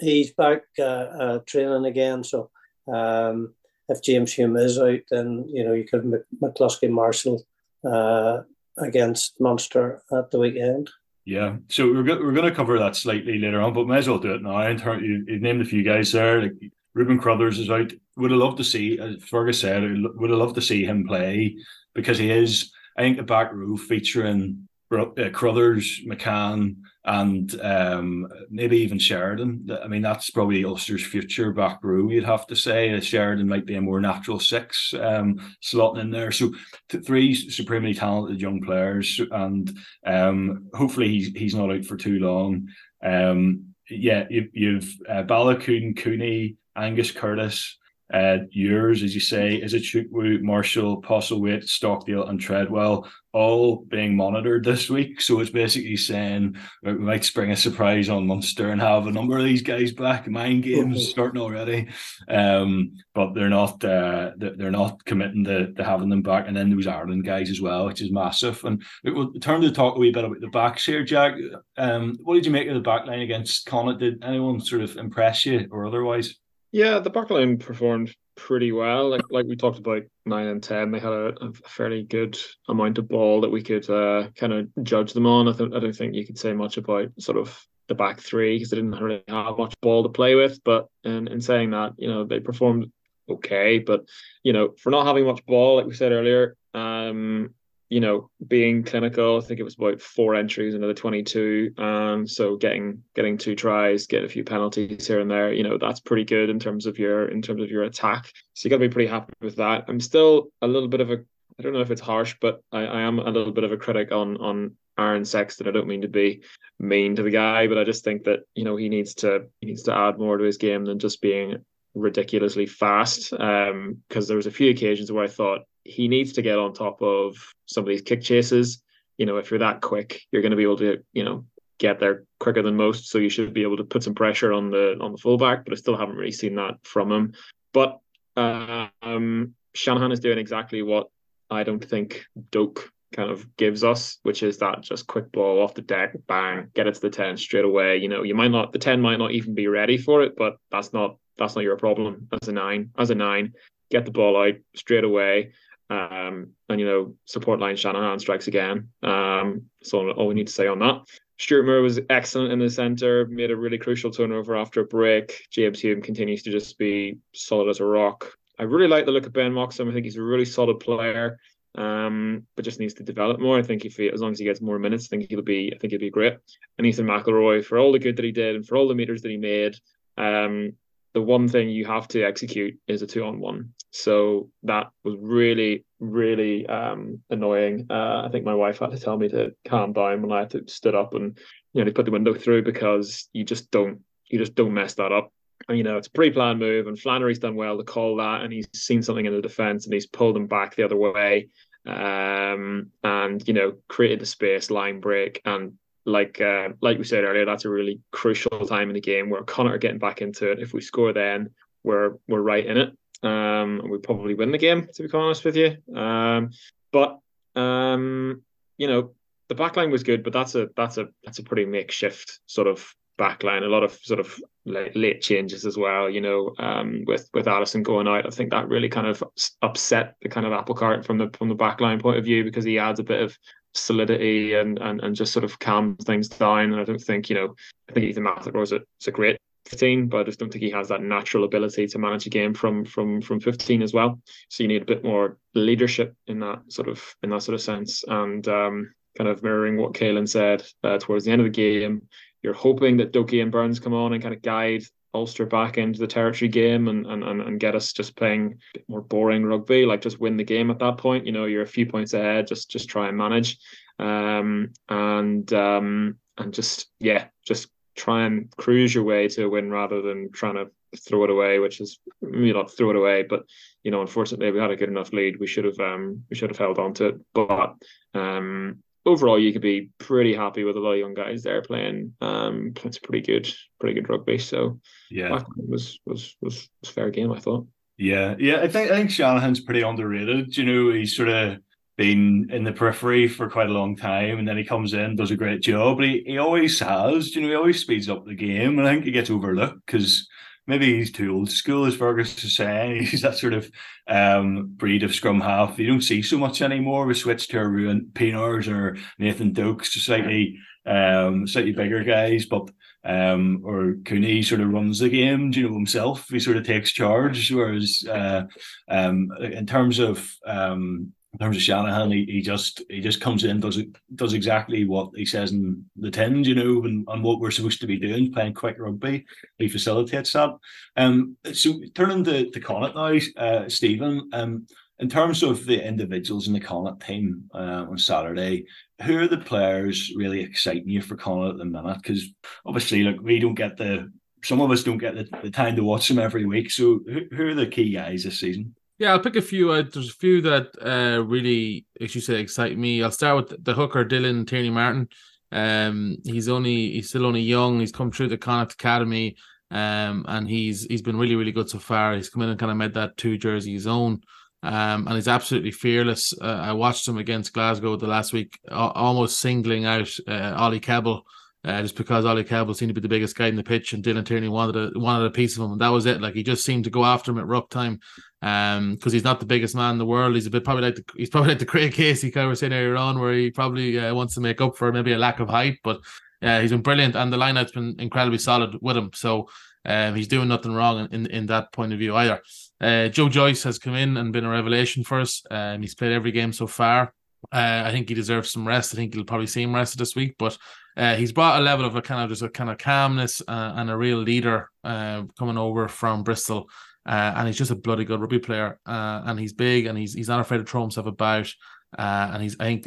he's 0.00 0.32
back 0.32 0.62
uh, 0.78 0.82
uh, 0.82 1.38
training 1.46 1.84
again. 1.84 2.24
So 2.24 2.50
um, 2.92 3.54
if 3.88 4.02
James 4.02 4.32
Hume 4.32 4.56
is 4.56 4.78
out, 4.78 5.00
then 5.10 5.44
you 5.48 5.64
know 5.64 5.72
you 5.72 5.84
could 5.84 6.24
McCloskey 6.42 6.90
Marshall 6.90 7.44
uh, 7.84 8.42
against 8.78 9.40
Munster 9.40 10.02
at 10.12 10.30
the 10.30 10.38
weekend. 10.38 10.90
Yeah, 11.24 11.56
so 11.68 11.90
we're 11.90 12.02
go- 12.02 12.20
we're 12.20 12.32
going 12.32 12.48
to 12.48 12.54
cover 12.54 12.78
that 12.78 12.96
slightly 12.96 13.38
later 13.38 13.60
on, 13.60 13.72
but 13.72 13.86
may 13.86 13.98
as 13.98 14.08
well 14.08 14.18
do 14.18 14.34
it 14.34 14.42
now. 14.42 14.60
In 14.66 14.78
turn, 14.78 15.02
you, 15.02 15.24
you 15.26 15.40
named 15.40 15.62
a 15.62 15.64
few 15.64 15.82
guys 15.82 16.12
there. 16.12 16.42
Like 16.42 16.72
Reuben 16.94 17.18
Crothers 17.18 17.58
is 17.58 17.70
out. 17.70 17.92
Would 18.16 18.30
have 18.30 18.40
loved 18.40 18.58
to 18.58 18.64
see, 18.64 18.98
as 18.98 19.22
Fergus 19.24 19.60
said, 19.60 19.82
would 19.82 20.30
have 20.30 20.38
loved 20.38 20.54
to 20.56 20.62
see 20.62 20.84
him 20.84 21.06
play 21.06 21.56
because 21.94 22.18
he 22.18 22.30
is. 22.30 22.72
I 22.96 23.02
think 23.02 23.16
the 23.16 23.22
back 23.24 23.52
row 23.52 23.76
featuring 23.76 24.68
uh, 24.92 25.30
Crothers, 25.32 26.00
McCann, 26.06 26.76
and 27.04 27.60
um, 27.60 28.28
maybe 28.50 28.78
even 28.78 28.98
Sheridan. 28.98 29.68
I 29.82 29.88
mean, 29.88 30.02
that's 30.02 30.30
probably 30.30 30.64
Ulster's 30.64 31.04
future 31.04 31.52
back 31.52 31.80
row. 31.82 32.08
You'd 32.08 32.24
have 32.24 32.46
to 32.46 32.56
say 32.56 32.98
Sheridan 33.00 33.48
might 33.48 33.66
be 33.66 33.74
a 33.74 33.80
more 33.80 34.00
natural 34.00 34.40
six 34.40 34.94
um, 34.98 35.38
slotting 35.62 36.00
in 36.00 36.10
there. 36.10 36.32
So 36.32 36.52
three 36.88 37.34
supremely 37.34 37.94
talented 37.94 38.40
young 38.40 38.60
players, 38.62 39.20
and 39.30 39.76
um, 40.06 40.68
hopefully 40.74 41.08
he's 41.08 41.28
he's 41.28 41.54
not 41.54 41.70
out 41.70 41.84
for 41.84 41.96
too 41.96 42.18
long. 42.18 42.68
Um, 43.02 43.74
yeah, 43.90 44.26
you, 44.30 44.74
have 44.76 44.88
uh, 45.08 45.22
Baloucoune, 45.26 45.96
Cooney, 45.96 46.56
Angus 46.74 47.10
Curtis. 47.10 47.76
Uh, 48.12 48.38
Ewers, 48.50 49.02
as 49.02 49.14
you 49.14 49.20
say, 49.20 49.60
Izuchukwu, 49.62 50.42
Marshall, 50.42 51.00
Postlethwaite, 51.02 51.68
Stockdale, 51.68 52.26
and 52.26 52.40
Treadwell 52.40 53.08
all 53.34 53.84
being 53.88 54.16
monitored 54.16 54.64
this 54.64 54.88
week. 54.88 55.20
So 55.20 55.40
it's 55.40 55.50
basically 55.50 55.96
saying 55.96 56.56
we 56.82 56.94
might 56.94 57.24
spring 57.24 57.50
a 57.50 57.56
surprise 57.56 58.08
on 58.08 58.28
Munster 58.28 58.70
and 58.70 58.80
have 58.80 59.08
a 59.08 59.12
number 59.12 59.36
of 59.36 59.44
these 59.44 59.60
guys 59.60 59.92
back. 59.92 60.28
Mind 60.28 60.62
games 60.62 60.96
mm-hmm. 60.96 61.10
starting 61.10 61.42
already, 61.42 61.88
um, 62.28 62.92
but 63.12 63.34
they're 63.34 63.48
not 63.48 63.84
uh, 63.84 64.30
they're 64.36 64.70
not 64.70 65.04
committing 65.04 65.44
to, 65.44 65.72
to 65.72 65.84
having 65.84 66.08
them 66.08 66.22
back. 66.22 66.46
And 66.46 66.56
then 66.56 66.70
those 66.70 66.86
Ireland 66.86 67.24
guys 67.24 67.50
as 67.50 67.60
well, 67.60 67.86
which 67.86 68.00
is 68.00 68.12
massive. 68.12 68.64
And 68.64 68.82
it 69.02 69.10
will 69.10 69.32
turn 69.40 69.60
to 69.62 69.72
talk 69.72 69.96
a 69.96 69.98
wee 69.98 70.12
bit 70.12 70.24
about 70.24 70.40
the 70.40 70.48
backs 70.48 70.84
here, 70.84 71.02
Jack. 71.02 71.34
Um, 71.76 72.16
what 72.22 72.34
did 72.34 72.46
you 72.46 72.52
make 72.52 72.68
of 72.68 72.74
the 72.74 72.80
back 72.80 73.06
line 73.06 73.20
against 73.20 73.66
Connacht? 73.66 73.98
Did 73.98 74.22
anyone 74.22 74.60
sort 74.60 74.82
of 74.82 74.96
impress 74.96 75.44
you 75.44 75.66
or 75.72 75.86
otherwise? 75.86 76.36
Yeah, 76.74 76.98
the 76.98 77.10
backline 77.10 77.60
performed 77.60 78.16
pretty 78.34 78.72
well. 78.72 79.08
Like 79.08 79.22
like 79.30 79.46
we 79.46 79.54
talked 79.54 79.78
about 79.78 80.02
nine 80.26 80.48
and 80.48 80.60
ten, 80.60 80.90
they 80.90 80.98
had 80.98 81.12
a, 81.12 81.32
a 81.40 81.52
fairly 81.68 82.02
good 82.02 82.36
amount 82.68 82.98
of 82.98 83.08
ball 83.08 83.42
that 83.42 83.50
we 83.52 83.62
could 83.62 83.88
uh, 83.88 84.30
kind 84.34 84.52
of 84.52 84.68
judge 84.82 85.12
them 85.12 85.24
on. 85.24 85.46
I, 85.46 85.52
th- 85.52 85.70
I 85.72 85.78
don't 85.78 85.94
think 85.94 86.16
you 86.16 86.26
could 86.26 86.36
say 86.36 86.52
much 86.52 86.76
about 86.76 87.10
sort 87.20 87.38
of 87.38 87.56
the 87.86 87.94
back 87.94 88.18
three 88.18 88.56
because 88.56 88.70
they 88.70 88.78
didn't 88.78 89.00
really 89.00 89.22
have 89.28 89.56
much 89.56 89.72
ball 89.82 90.02
to 90.02 90.08
play 90.08 90.34
with. 90.34 90.64
But 90.64 90.88
in, 91.04 91.28
in 91.28 91.40
saying 91.40 91.70
that, 91.70 91.92
you 91.96 92.08
know, 92.08 92.24
they 92.24 92.40
performed 92.40 92.90
okay. 93.28 93.78
But 93.78 94.08
you 94.42 94.52
know, 94.52 94.74
for 94.76 94.90
not 94.90 95.06
having 95.06 95.26
much 95.26 95.46
ball, 95.46 95.76
like 95.76 95.86
we 95.86 95.94
said 95.94 96.10
earlier, 96.10 96.56
um, 96.74 97.54
you 97.94 98.00
know, 98.00 98.28
being 98.48 98.82
clinical, 98.82 99.38
I 99.38 99.40
think 99.40 99.60
it 99.60 99.62
was 99.62 99.76
about 99.76 100.00
four 100.00 100.34
entries 100.34 100.74
another 100.74 100.94
22. 100.94 101.74
Um, 101.78 102.26
so 102.26 102.56
getting 102.56 103.04
getting 103.14 103.38
two 103.38 103.54
tries, 103.54 104.08
get 104.08 104.24
a 104.24 104.28
few 104.28 104.42
penalties 104.42 105.06
here 105.06 105.20
and 105.20 105.30
there, 105.30 105.52
you 105.52 105.62
know, 105.62 105.78
that's 105.78 106.00
pretty 106.00 106.24
good 106.24 106.50
in 106.50 106.58
terms 106.58 106.86
of 106.86 106.98
your 106.98 107.28
in 107.28 107.40
terms 107.40 107.62
of 107.62 107.70
your 107.70 107.84
attack. 107.84 108.32
So 108.54 108.66
you 108.66 108.70
got 108.70 108.82
to 108.82 108.88
be 108.88 108.92
pretty 108.92 109.08
happy 109.08 109.32
with 109.40 109.54
that. 109.56 109.84
I'm 109.86 110.00
still 110.00 110.48
a 110.60 110.66
little 110.66 110.88
bit 110.88 111.02
of 111.02 111.12
a 111.12 111.18
I 111.56 111.62
don't 111.62 111.72
know 111.72 111.82
if 111.82 111.92
it's 111.92 112.00
harsh, 112.00 112.34
but 112.40 112.64
I, 112.72 112.80
I 112.80 113.00
am 113.02 113.20
a 113.20 113.30
little 113.30 113.52
bit 113.52 113.62
of 113.62 113.70
a 113.70 113.76
critic 113.76 114.10
on 114.10 114.38
on 114.38 114.72
Aaron 114.98 115.24
Sexton. 115.24 115.68
I 115.68 115.70
don't 115.70 115.86
mean 115.86 116.02
to 116.02 116.08
be 116.08 116.42
mean 116.80 117.14
to 117.14 117.22
the 117.22 117.30
guy, 117.30 117.68
but 117.68 117.78
I 117.78 117.84
just 117.84 118.02
think 118.02 118.24
that 118.24 118.40
you 118.56 118.64
know 118.64 118.74
he 118.74 118.88
needs 118.88 119.14
to 119.22 119.44
he 119.60 119.68
needs 119.68 119.84
to 119.84 119.96
add 119.96 120.18
more 120.18 120.36
to 120.36 120.42
his 120.42 120.56
game 120.56 120.84
than 120.84 120.98
just 120.98 121.22
being 121.22 121.64
ridiculously 121.94 122.66
fast. 122.66 123.32
Um, 123.32 124.02
because 124.08 124.26
there 124.26 124.36
was 124.36 124.48
a 124.48 124.58
few 124.58 124.70
occasions 124.70 125.12
where 125.12 125.22
I 125.22 125.28
thought 125.28 125.60
he 125.84 126.08
needs 126.08 126.32
to 126.34 126.42
get 126.42 126.58
on 126.58 126.72
top 126.72 127.02
of 127.02 127.36
some 127.66 127.84
of 127.84 127.88
these 127.88 128.02
kick 128.02 128.22
chases. 128.22 128.82
You 129.18 129.26
know, 129.26 129.36
if 129.36 129.50
you're 129.50 129.60
that 129.60 129.80
quick, 129.80 130.22
you're 130.32 130.42
going 130.42 130.50
to 130.50 130.56
be 130.56 130.62
able 130.62 130.78
to, 130.78 131.02
you 131.12 131.24
know, 131.24 131.44
get 131.78 132.00
there 132.00 132.24
quicker 132.40 132.62
than 132.62 132.76
most. 132.76 133.10
So 133.10 133.18
you 133.18 133.28
should 133.28 133.52
be 133.52 133.62
able 133.62 133.76
to 133.76 133.84
put 133.84 134.02
some 134.02 134.14
pressure 134.14 134.52
on 134.52 134.70
the 134.70 134.96
on 135.00 135.12
the 135.12 135.18
fullback. 135.18 135.64
But 135.64 135.74
I 135.74 135.76
still 135.76 135.96
haven't 135.96 136.16
really 136.16 136.32
seen 136.32 136.56
that 136.56 136.74
from 136.82 137.12
him. 137.12 137.34
But 137.72 138.00
um, 138.36 139.54
Shanahan 139.74 140.12
is 140.12 140.20
doing 140.20 140.38
exactly 140.38 140.82
what 140.82 141.08
I 141.50 141.62
don't 141.62 141.84
think 141.84 142.24
Doak 142.50 142.90
kind 143.14 143.30
of 143.30 143.56
gives 143.56 143.84
us, 143.84 144.18
which 144.22 144.42
is 144.42 144.58
that 144.58 144.82
just 144.82 145.06
quick 145.06 145.30
ball 145.30 145.62
off 145.62 145.74
the 145.74 145.82
deck, 145.82 146.14
bang, 146.26 146.68
get 146.74 146.86
it 146.86 146.94
to 146.94 147.00
the 147.00 147.10
10 147.10 147.36
straight 147.36 147.64
away. 147.64 147.98
You 147.98 148.08
know, 148.08 148.22
you 148.22 148.34
might 148.34 148.50
not 148.50 148.72
the 148.72 148.78
10 148.78 149.00
might 149.00 149.18
not 149.18 149.32
even 149.32 149.54
be 149.54 149.68
ready 149.68 149.96
for 149.96 150.22
it, 150.22 150.34
but 150.36 150.56
that's 150.70 150.92
not 150.92 151.16
that's 151.36 151.54
not 151.54 151.64
your 151.64 151.76
problem 151.76 152.28
as 152.40 152.48
a 152.48 152.52
nine. 152.52 152.90
As 152.96 153.10
a 153.10 153.14
nine, 153.14 153.54
get 153.90 154.04
the 154.04 154.10
ball 154.10 154.36
out 154.36 154.54
straight 154.74 155.04
away. 155.04 155.52
Um, 155.90 156.50
and 156.68 156.80
you 156.80 156.86
know, 156.86 157.14
support 157.26 157.60
line 157.60 157.76
Shanahan 157.76 158.18
strikes 158.18 158.48
again. 158.48 158.88
Um, 159.02 159.62
so 159.82 160.10
all 160.10 160.26
we 160.26 160.34
need 160.34 160.46
to 160.46 160.52
say 160.52 160.66
on 160.66 160.78
that. 160.80 161.02
Stewart 161.38 161.66
Moore 161.66 161.80
was 161.80 162.00
excellent 162.10 162.52
in 162.52 162.58
the 162.58 162.70
centre, 162.70 163.26
made 163.26 163.50
a 163.50 163.56
really 163.56 163.78
crucial 163.78 164.10
turnover 164.10 164.56
after 164.56 164.80
a 164.80 164.84
break. 164.84 165.46
James 165.50 165.80
Hume 165.80 166.00
continues 166.00 166.42
to 166.44 166.50
just 166.50 166.78
be 166.78 167.18
solid 167.34 167.68
as 167.68 167.80
a 167.80 167.84
rock. 167.84 168.32
I 168.58 168.62
really 168.62 168.86
like 168.86 169.04
the 169.04 169.10
look 169.10 169.26
of 169.26 169.32
Ben 169.32 169.52
Moxham. 169.52 169.88
I 169.88 169.92
think 169.92 170.04
he's 170.04 170.16
a 170.16 170.22
really 170.22 170.44
solid 170.44 170.78
player, 170.78 171.38
um, 171.74 172.46
but 172.54 172.64
just 172.64 172.78
needs 172.78 172.94
to 172.94 173.02
develop 173.02 173.40
more. 173.40 173.58
I 173.58 173.62
think 173.62 173.84
if 173.84 173.96
he, 173.96 174.08
as 174.08 174.20
long 174.20 174.30
as 174.30 174.38
he 174.38 174.44
gets 174.44 174.60
more 174.60 174.78
minutes, 174.78 175.06
I 175.06 175.08
think 175.08 175.28
he'll 175.28 175.42
be. 175.42 175.72
I 175.74 175.78
think 175.78 175.90
he'll 175.90 175.98
be 175.98 176.10
great. 176.10 176.38
And 176.78 176.86
Ethan 176.86 177.06
McIlroy, 177.06 177.64
for 177.64 177.78
all 177.78 177.90
the 177.90 177.98
good 177.98 178.16
that 178.16 178.24
he 178.24 178.32
did 178.32 178.54
and 178.54 178.66
for 178.66 178.76
all 178.76 178.86
the 178.86 178.94
meters 178.94 179.22
that 179.22 179.30
he 179.30 179.36
made, 179.36 179.76
um, 180.16 180.74
the 181.14 181.22
one 181.22 181.48
thing 181.48 181.70
you 181.70 181.86
have 181.86 182.08
to 182.08 182.22
execute 182.22 182.78
is 182.88 183.00
a 183.02 183.06
two 183.06 183.24
on 183.24 183.38
one. 183.38 183.72
So 183.92 184.50
that 184.64 184.88
was 185.04 185.14
really, 185.20 185.84
really 186.00 186.66
um, 186.66 187.20
annoying. 187.30 187.86
Uh, 187.88 188.22
I 188.26 188.28
think 188.30 188.44
my 188.44 188.54
wife 188.54 188.80
had 188.80 188.90
to 188.90 188.98
tell 188.98 189.16
me 189.16 189.28
to 189.28 189.54
calm 189.64 189.92
down 189.92 190.22
when 190.22 190.32
I 190.32 190.40
had 190.40 190.50
to 190.50 190.64
stood 190.66 190.96
up 190.96 191.14
and 191.14 191.38
you 191.72 191.84
know 191.84 191.92
put 191.92 192.04
the 192.04 192.10
window 192.10 192.34
through 192.34 192.64
because 192.64 193.28
you 193.32 193.44
just 193.44 193.70
don't 193.70 194.00
you 194.26 194.38
just 194.38 194.56
don't 194.56 194.74
mess 194.74 194.94
that 194.94 195.12
up. 195.12 195.32
And, 195.68 195.78
you 195.78 195.84
know, 195.84 195.96
it's 195.96 196.08
a 196.08 196.10
pre-planned 196.10 196.58
move, 196.58 196.88
and 196.88 196.98
Flannery's 196.98 197.38
done 197.38 197.54
well 197.54 197.78
to 197.78 197.84
call 197.84 198.16
that, 198.16 198.42
and 198.42 198.52
he's 198.52 198.66
seen 198.74 199.02
something 199.02 199.24
in 199.24 199.32
the 199.32 199.40
defense, 199.40 199.86
and 199.86 199.94
he's 199.94 200.06
pulled 200.06 200.34
them 200.34 200.46
back 200.46 200.74
the 200.74 200.82
other 200.82 200.96
way, 200.96 201.48
um, 201.86 202.90
and 203.02 203.46
you 203.46 203.54
know, 203.54 203.74
created 203.88 204.20
the 204.20 204.26
space, 204.26 204.70
line 204.70 205.00
break, 205.00 205.40
and 205.44 205.74
like 206.06 206.40
uh, 206.40 206.70
like 206.80 206.98
we 206.98 207.04
said 207.04 207.24
earlier, 207.24 207.44
that's 207.44 207.64
a 207.64 207.70
really 207.70 208.00
crucial 208.10 208.66
time 208.66 208.88
in 208.88 208.94
the 208.94 209.00
game 209.00 209.30
where 209.30 209.42
Connacht 209.42 209.74
are 209.74 209.78
getting 209.78 209.98
back 209.98 210.20
into 210.22 210.50
it. 210.50 210.60
If 210.60 210.72
we 210.72 210.80
score, 210.80 211.12
then 211.12 211.50
we're 211.82 212.16
we're 212.28 212.40
right 212.40 212.66
in 212.66 212.76
it. 212.76 212.96
Um, 213.22 213.80
and 213.80 213.90
we 213.90 213.98
probably 213.98 214.34
win 214.34 214.52
the 214.52 214.58
game, 214.58 214.86
to 214.94 215.02
be 215.02 215.08
honest 215.16 215.44
with 215.44 215.56
you. 215.56 215.76
Um, 215.96 216.50
but 216.92 217.20
um, 217.56 218.42
you 218.76 218.86
know, 218.86 219.12
the 219.48 219.54
backline 219.54 219.90
was 219.90 220.02
good, 220.02 220.22
but 220.22 220.32
that's 220.32 220.54
a 220.54 220.68
that's 220.76 220.98
a 220.98 221.08
that's 221.24 221.38
a 221.38 221.42
pretty 221.42 221.64
makeshift 221.64 222.40
sort 222.46 222.66
of 222.66 222.86
backline. 223.18 223.62
A 223.62 223.66
lot 223.66 223.82
of 223.82 223.92
sort 224.02 224.20
of 224.20 224.38
late, 224.64 224.96
late 224.96 225.22
changes 225.22 225.64
as 225.64 225.76
well. 225.76 226.10
You 226.10 226.20
know, 226.20 226.54
um, 226.58 227.04
with 227.06 227.28
with 227.32 227.48
Addison 227.48 227.82
going 227.82 228.08
out, 228.08 228.26
I 228.26 228.30
think 228.30 228.50
that 228.50 228.68
really 228.68 228.88
kind 228.88 229.06
of 229.06 229.22
upset 229.62 230.16
the 230.22 230.28
kind 230.28 230.46
of 230.46 230.52
apple 230.52 230.74
cart 230.74 231.04
from 231.04 231.18
the 231.18 231.30
from 231.38 231.48
the 231.48 231.56
backline 231.56 232.00
point 232.00 232.18
of 232.18 232.24
view 232.24 232.44
because 232.44 232.64
he 232.64 232.78
adds 232.78 233.00
a 233.00 233.04
bit 233.04 233.22
of 233.22 233.38
solidity 233.74 234.54
and 234.54 234.78
and, 234.78 235.00
and 235.00 235.16
just 235.16 235.32
sort 235.32 235.44
of 235.44 235.58
calm 235.58 235.96
things 235.96 236.28
down. 236.28 236.72
And 236.72 236.80
I 236.80 236.84
don't 236.84 237.00
think 237.00 237.28
you 237.28 237.36
know, 237.36 237.54
I 237.88 237.92
think 237.92 238.06
Ethan 238.06 238.24
Mathick 238.24 238.60
is 238.62 238.72
a, 238.72 238.80
is 239.00 239.08
a 239.08 239.10
great 239.10 239.36
15, 239.66 240.08
but 240.08 240.18
I 240.20 240.22
just 240.24 240.38
don't 240.38 240.50
think 240.50 240.64
he 240.64 240.70
has 240.70 240.88
that 240.88 241.02
natural 241.02 241.44
ability 241.44 241.86
to 241.86 241.98
manage 241.98 242.26
a 242.26 242.30
game 242.30 242.54
from 242.54 242.84
from 242.84 243.20
from 243.20 243.40
15 243.40 243.82
as 243.82 243.92
well. 243.92 244.20
So 244.48 244.62
you 244.62 244.68
need 244.68 244.82
a 244.82 244.86
bit 244.86 245.04
more 245.04 245.38
leadership 245.54 246.14
in 246.26 246.40
that 246.40 246.60
sort 246.68 246.88
of 246.88 247.02
in 247.22 247.30
that 247.30 247.42
sort 247.42 247.54
of 247.54 247.60
sense. 247.60 248.04
And 248.06 248.46
um, 248.48 248.94
kind 249.16 249.28
of 249.28 249.42
mirroring 249.42 249.76
what 249.76 249.94
Caolan 249.94 250.28
said 250.28 250.64
uh, 250.82 250.98
towards 250.98 251.24
the 251.24 251.30
end 251.30 251.40
of 251.40 251.46
the 251.46 251.50
game, 251.50 252.08
you're 252.42 252.52
hoping 252.52 252.98
that 252.98 253.12
Doki 253.12 253.42
and 253.42 253.52
Burns 253.52 253.80
come 253.80 253.94
on 253.94 254.12
and 254.12 254.22
kind 254.22 254.34
of 254.34 254.42
guide 254.42 254.82
Ulster 255.14 255.46
back 255.46 255.78
into 255.78 256.00
the 256.00 256.06
territory 256.06 256.48
game 256.48 256.88
and, 256.88 257.06
and 257.06 257.22
and 257.24 257.60
get 257.60 257.74
us 257.74 257.92
just 257.92 258.16
playing 258.16 258.58
more 258.88 259.00
boring 259.00 259.44
rugby, 259.44 259.86
like 259.86 260.00
just 260.00 260.20
win 260.20 260.36
the 260.36 260.44
game 260.44 260.70
at 260.70 260.80
that 260.80 260.98
point. 260.98 261.26
You 261.26 261.32
know, 261.32 261.44
you're 261.44 261.62
a 261.62 261.66
few 261.66 261.86
points 261.86 262.14
ahead, 262.14 262.48
just 262.48 262.70
just 262.70 262.88
try 262.88 263.08
and 263.08 263.16
manage. 263.16 263.58
Um 263.98 264.72
and 264.88 265.50
um 265.52 266.16
and 266.36 266.52
just 266.52 266.88
yeah, 266.98 267.26
just 267.46 267.68
try 267.94 268.24
and 268.24 268.50
cruise 268.56 268.94
your 268.94 269.04
way 269.04 269.28
to 269.28 269.44
a 269.44 269.48
win 269.48 269.70
rather 269.70 270.02
than 270.02 270.32
trying 270.32 270.56
to 270.56 270.70
throw 270.98 271.24
it 271.24 271.30
away, 271.30 271.58
which 271.58 271.80
is 271.80 272.00
you 272.20 272.52
know 272.52 272.64
throw 272.64 272.90
it 272.90 272.96
away. 272.96 273.22
But 273.22 273.44
you 273.82 273.90
know, 273.90 274.00
unfortunately, 274.00 274.50
we 274.50 274.58
had 274.58 274.70
a 274.70 274.76
good 274.76 274.88
enough 274.88 275.12
lead. 275.12 275.38
We 275.38 275.46
should 275.46 275.64
have 275.64 275.78
um 275.78 276.24
we 276.28 276.36
should 276.36 276.50
have 276.50 276.58
held 276.58 276.78
on 276.78 276.94
to 276.94 277.06
it. 277.06 277.20
But 277.32 277.74
um 278.14 278.82
overall, 279.06 279.38
you 279.38 279.52
could 279.52 279.62
be 279.62 279.90
pretty 279.98 280.34
happy 280.34 280.64
with 280.64 280.76
a 280.76 280.80
lot 280.80 280.92
of 280.92 280.98
young 280.98 281.14
guys 281.14 281.42
there 281.42 281.62
playing. 281.62 282.14
Um, 282.20 282.72
it's 282.84 282.98
pretty 282.98 283.24
good, 283.24 283.52
pretty 283.80 283.94
good 283.94 284.08
rugby. 284.08 284.38
So 284.38 284.80
yeah, 285.10 285.42
was 285.56 285.98
was 286.06 286.36
was 286.40 286.68
was 286.82 286.90
fair 286.90 287.10
game. 287.10 287.32
I 287.32 287.38
thought. 287.38 287.66
Yeah, 287.96 288.34
yeah, 288.38 288.60
I 288.60 288.68
think 288.68 288.90
I 288.90 288.96
think 288.96 289.10
Shanahan's 289.10 289.60
pretty 289.60 289.82
underrated. 289.82 290.56
You 290.56 290.64
know, 290.64 290.92
he's 290.92 291.16
sort 291.16 291.28
of 291.28 291.58
been 291.96 292.48
in 292.50 292.64
the 292.64 292.72
periphery 292.72 293.28
for 293.28 293.48
quite 293.48 293.68
a 293.68 293.72
long 293.72 293.96
time, 293.96 294.38
and 294.38 294.48
then 294.48 294.56
he 294.56 294.64
comes 294.64 294.94
in, 294.94 295.14
does 295.16 295.30
a 295.30 295.36
great 295.36 295.62
job. 295.62 295.98
But 295.98 296.06
he, 296.06 296.24
he 296.26 296.38
always 296.38 296.78
has, 296.80 297.34
you 297.34 297.42
know, 297.42 297.48
he 297.48 297.54
always 297.54 297.80
speeds 297.80 298.08
up 298.08 298.24
the 298.24 298.34
game, 298.34 298.78
and 298.78 298.88
I 298.88 298.92
think 298.92 299.04
he 299.04 299.12
gets 299.12 299.30
overlooked 299.30 299.86
because 299.86 300.26
maybe 300.66 300.96
he's 300.96 301.12
too 301.12 301.34
old 301.34 301.50
school, 301.50 301.84
as 301.84 301.96
Fergus 301.96 302.42
is 302.42 302.56
saying. 302.56 303.04
He's 303.06 303.22
that 303.22 303.36
sort 303.36 303.54
of 303.54 303.70
um, 304.08 304.72
breed 304.76 305.02
of 305.02 305.14
scrum 305.14 305.40
half. 305.40 305.78
You 305.78 305.86
don't 305.86 306.00
see 306.00 306.22
so 306.22 306.38
much 306.38 306.62
anymore. 306.62 307.06
We 307.06 307.14
switched 307.14 307.50
to 307.50 307.60
Ruan 307.60 308.10
Pienaars 308.12 308.68
or 308.68 308.96
Nathan 309.18 309.52
Doakes, 309.52 309.90
just 309.90 310.06
slightly 310.06 310.58
um, 310.86 311.46
slightly 311.46 311.72
bigger 311.72 312.04
guys, 312.04 312.46
but 312.46 312.70
um, 313.04 313.60
or 313.64 313.96
Cooney 314.04 314.42
sort 314.42 314.60
of 314.60 314.70
runs 314.70 314.98
the 314.98 315.08
game, 315.08 315.52
you 315.52 315.68
know, 315.68 315.74
himself. 315.74 316.26
He 316.28 316.40
sort 316.40 316.56
of 316.56 316.66
takes 316.66 316.92
charge. 316.92 317.52
Whereas 317.52 318.04
uh, 318.08 318.44
um, 318.88 319.30
in 319.40 319.66
terms 319.66 319.98
of 319.98 320.34
um, 320.46 321.12
in 321.34 321.38
terms 321.38 321.56
of 321.56 321.62
Shanahan, 321.62 322.12
he, 322.12 322.24
he 322.26 322.40
just 322.40 322.82
he 322.88 323.00
just 323.00 323.20
comes 323.20 323.42
in, 323.42 323.58
does 323.58 323.82
does 324.14 324.34
exactly 324.34 324.84
what 324.84 325.10
he 325.16 325.26
says 325.26 325.50
in 325.50 325.84
the 325.96 326.10
tins, 326.10 326.46
you 326.46 326.54
know, 326.54 326.84
and, 326.84 327.04
and 327.08 327.24
what 327.24 327.40
we're 327.40 327.50
supposed 327.50 327.80
to 327.80 327.88
be 327.88 327.98
doing, 327.98 328.32
playing 328.32 328.54
quick 328.54 328.76
rugby. 328.78 329.26
He 329.58 329.68
facilitates 329.68 330.32
that. 330.32 330.50
Um, 330.96 331.36
so 331.52 331.80
turning 331.96 332.22
to, 332.24 332.50
to 332.50 332.60
Connacht 332.60 332.94
now, 332.94 333.42
uh, 333.42 333.68
Stephen. 333.68 334.30
Um, 334.32 334.66
in 335.00 335.08
terms 335.08 335.42
of 335.42 335.66
the 335.66 335.84
individuals 335.84 336.46
in 336.46 336.52
the 336.52 336.60
Connacht 336.60 337.04
team 337.04 337.50
uh, 337.52 337.84
on 337.90 337.98
Saturday, 337.98 338.64
who 339.02 339.18
are 339.18 339.26
the 339.26 339.38
players 339.38 340.12
really 340.14 340.40
exciting 340.40 340.88
you 340.88 341.02
for 341.02 341.16
Connacht 341.16 341.54
at 341.54 341.58
the 341.58 341.64
minute? 341.64 341.98
Because 342.00 342.28
obviously, 342.64 343.02
like 343.02 343.20
we 343.20 343.40
don't 343.40 343.56
get 343.56 343.76
the 343.76 344.12
some 344.44 344.60
of 344.60 344.70
us 344.70 344.84
don't 344.84 344.98
get 344.98 345.16
the, 345.16 345.28
the 345.42 345.50
time 345.50 345.74
to 345.74 345.82
watch 345.82 346.06
them 346.06 346.20
every 346.20 346.44
week. 346.44 346.70
So 346.70 347.00
who, 347.06 347.22
who 347.34 347.48
are 347.48 347.54
the 347.54 347.66
key 347.66 347.90
guys 347.90 348.22
this 348.22 348.38
season? 348.38 348.76
Yeah, 348.98 349.12
I'll 349.12 349.20
pick 349.20 349.36
a 349.36 349.42
few. 349.42 349.72
Uh, 349.72 349.82
there's 349.82 350.10
a 350.10 350.14
few 350.14 350.40
that 350.42 350.68
uh, 350.80 351.22
really, 351.24 351.86
as 352.00 352.14
you 352.14 352.20
said, 352.20 352.36
excite 352.36 352.78
me. 352.78 353.02
I'll 353.02 353.10
start 353.10 353.36
with 353.50 353.64
the 353.64 353.74
hooker 353.74 354.04
Dylan 354.04 354.46
Tierney 354.46 354.70
Martin. 354.70 355.08
Um, 355.50 356.18
he's 356.24 356.48
only 356.48 356.92
he's 356.92 357.08
still 357.08 357.26
only 357.26 357.40
young. 357.40 357.80
He's 357.80 357.92
come 357.92 358.12
through 358.12 358.28
the 358.28 358.38
Connacht 358.38 358.74
Academy, 358.74 359.36
um, 359.70 360.24
and 360.28 360.48
he's 360.48 360.84
he's 360.84 361.02
been 361.02 361.18
really 361.18 361.34
really 361.34 361.52
good 361.52 361.68
so 361.68 361.78
far. 361.78 362.14
He's 362.14 362.30
come 362.30 362.42
in 362.42 362.50
and 362.50 362.58
kind 362.58 362.70
of 362.70 362.78
made 362.78 362.94
that 362.94 363.16
two 363.16 363.36
jersey 363.36 363.72
his 363.72 363.88
own, 363.88 364.20
um, 364.62 365.06
and 365.06 365.14
he's 365.16 365.28
absolutely 365.28 365.72
fearless. 365.72 366.32
Uh, 366.40 366.60
I 366.62 366.72
watched 366.72 367.08
him 367.08 367.18
against 367.18 367.52
Glasgow 367.52 367.96
the 367.96 368.06
last 368.06 368.32
week, 368.32 368.58
almost 368.70 369.40
singling 369.40 369.86
out 369.86 370.10
uh, 370.28 370.54
Ollie 370.56 370.80
Kebble 370.80 371.22
uh, 371.64 371.80
just 371.80 371.96
because 371.96 372.24
Ollie 372.24 372.44
Kebble 372.44 372.76
seemed 372.76 372.90
to 372.90 372.94
be 372.94 373.00
the 373.00 373.08
biggest 373.08 373.36
guy 373.36 373.46
in 373.46 373.56
the 373.56 373.62
pitch, 373.62 373.92
and 373.92 374.04
Dylan 374.04 374.26
Tierney 374.26 374.48
wanted 374.48 374.94
a 374.94 374.98
wanted 374.98 375.26
a 375.26 375.30
piece 375.30 375.56
of 375.56 375.64
him, 375.64 375.72
and 375.72 375.80
that 375.80 375.88
was 375.88 376.04
it. 376.04 376.20
Like 376.20 376.34
he 376.34 376.42
just 376.42 376.64
seemed 376.64 376.84
to 376.84 376.90
go 376.90 377.04
after 377.04 377.30
him 377.30 377.38
at 377.38 377.46
ruck 377.46 377.70
time, 377.70 378.00
um, 378.42 378.94
because 378.94 379.12
he's 379.12 379.24
not 379.24 379.40
the 379.40 379.46
biggest 379.46 379.74
man 379.74 379.92
in 379.92 379.98
the 379.98 380.04
world. 380.04 380.34
He's 380.34 380.46
a 380.46 380.50
bit 380.50 380.64
probably 380.64 380.82
like 380.82 380.96
the 380.96 381.04
he's 381.16 381.30
probably 381.30 381.50
like 381.50 381.58
the 381.58 381.66
Craig 381.66 381.94
Casey 381.94 382.30
kind 382.30 382.50
of 382.50 382.58
saying 382.58 382.72
earlier 382.72 382.96
on, 382.96 383.18
where 383.18 383.32
he 383.32 383.50
probably 383.50 383.98
uh, 383.98 384.14
wants 384.14 384.34
to 384.34 384.40
make 384.40 384.60
up 384.60 384.76
for 384.76 384.92
maybe 384.92 385.12
a 385.12 385.18
lack 385.18 385.40
of 385.40 385.48
height, 385.48 385.78
but 385.82 386.00
uh, 386.42 386.60
he's 386.60 386.70
been 386.70 386.82
brilliant, 386.82 387.16
and 387.16 387.32
the 387.32 387.38
lineout's 387.38 387.72
been 387.72 387.96
incredibly 387.98 388.38
solid 388.38 388.76
with 388.80 388.96
him. 388.96 389.10
So. 389.14 389.48
Um, 389.86 390.14
he's 390.14 390.28
doing 390.28 390.48
nothing 390.48 390.72
wrong 390.72 391.10
in, 391.12 391.26
in 391.26 391.44
that 391.48 391.70
point 391.70 391.92
of 391.92 391.98
view 391.98 392.16
either. 392.16 392.40
Uh, 392.80 393.08
Joe 393.08 393.28
Joyce 393.28 393.64
has 393.64 393.78
come 393.78 393.94
in 393.94 394.16
and 394.16 394.32
been 394.32 394.46
a 394.46 394.48
revelation 394.48 395.04
for 395.04 395.20
us. 395.20 395.42
Um, 395.50 395.82
he's 395.82 395.94
played 395.94 396.12
every 396.12 396.32
game 396.32 396.54
so 396.54 396.66
far. 396.66 397.12
Uh, 397.52 397.82
I 397.84 397.90
think 397.90 398.08
he 398.08 398.14
deserves 398.14 398.50
some 398.50 398.66
rest. 398.66 398.94
I 398.94 398.96
think 398.96 399.12
he'll 399.12 399.24
probably 399.24 399.46
see 399.46 399.62
him 399.62 399.74
rested 399.74 399.98
this 399.98 400.16
week, 400.16 400.36
but 400.38 400.56
uh, 400.96 401.16
he's 401.16 401.32
brought 401.32 401.60
a 401.60 401.64
level 401.64 401.84
of 401.84 401.96
a 401.96 402.02
kind 402.02 402.22
of 402.22 402.30
just 402.30 402.42
a 402.42 402.48
kind 402.48 402.70
of 402.70 402.78
calmness 402.78 403.42
uh, 403.46 403.72
and 403.76 403.90
a 403.90 403.96
real 403.96 404.18
leader 404.18 404.70
uh, 404.84 405.22
coming 405.38 405.58
over 405.58 405.88
from 405.88 406.22
Bristol. 406.22 406.68
Uh, 407.06 407.32
and 407.36 407.46
he's 407.46 407.58
just 407.58 407.70
a 407.70 407.76
bloody 407.76 408.04
good 408.04 408.20
rugby 408.20 408.38
player. 408.38 408.78
Uh, 408.86 409.22
and 409.26 409.38
he's 409.38 409.52
big 409.52 409.86
and 409.86 409.98
he's 409.98 410.14
he's 410.14 410.28
not 410.28 410.40
afraid 410.40 410.58
to 410.58 410.64
throw 410.64 410.80
himself 410.80 411.06
about. 411.06 411.52
and 411.98 412.42
he's 412.42 412.56
I 412.58 412.64
think 412.64 412.86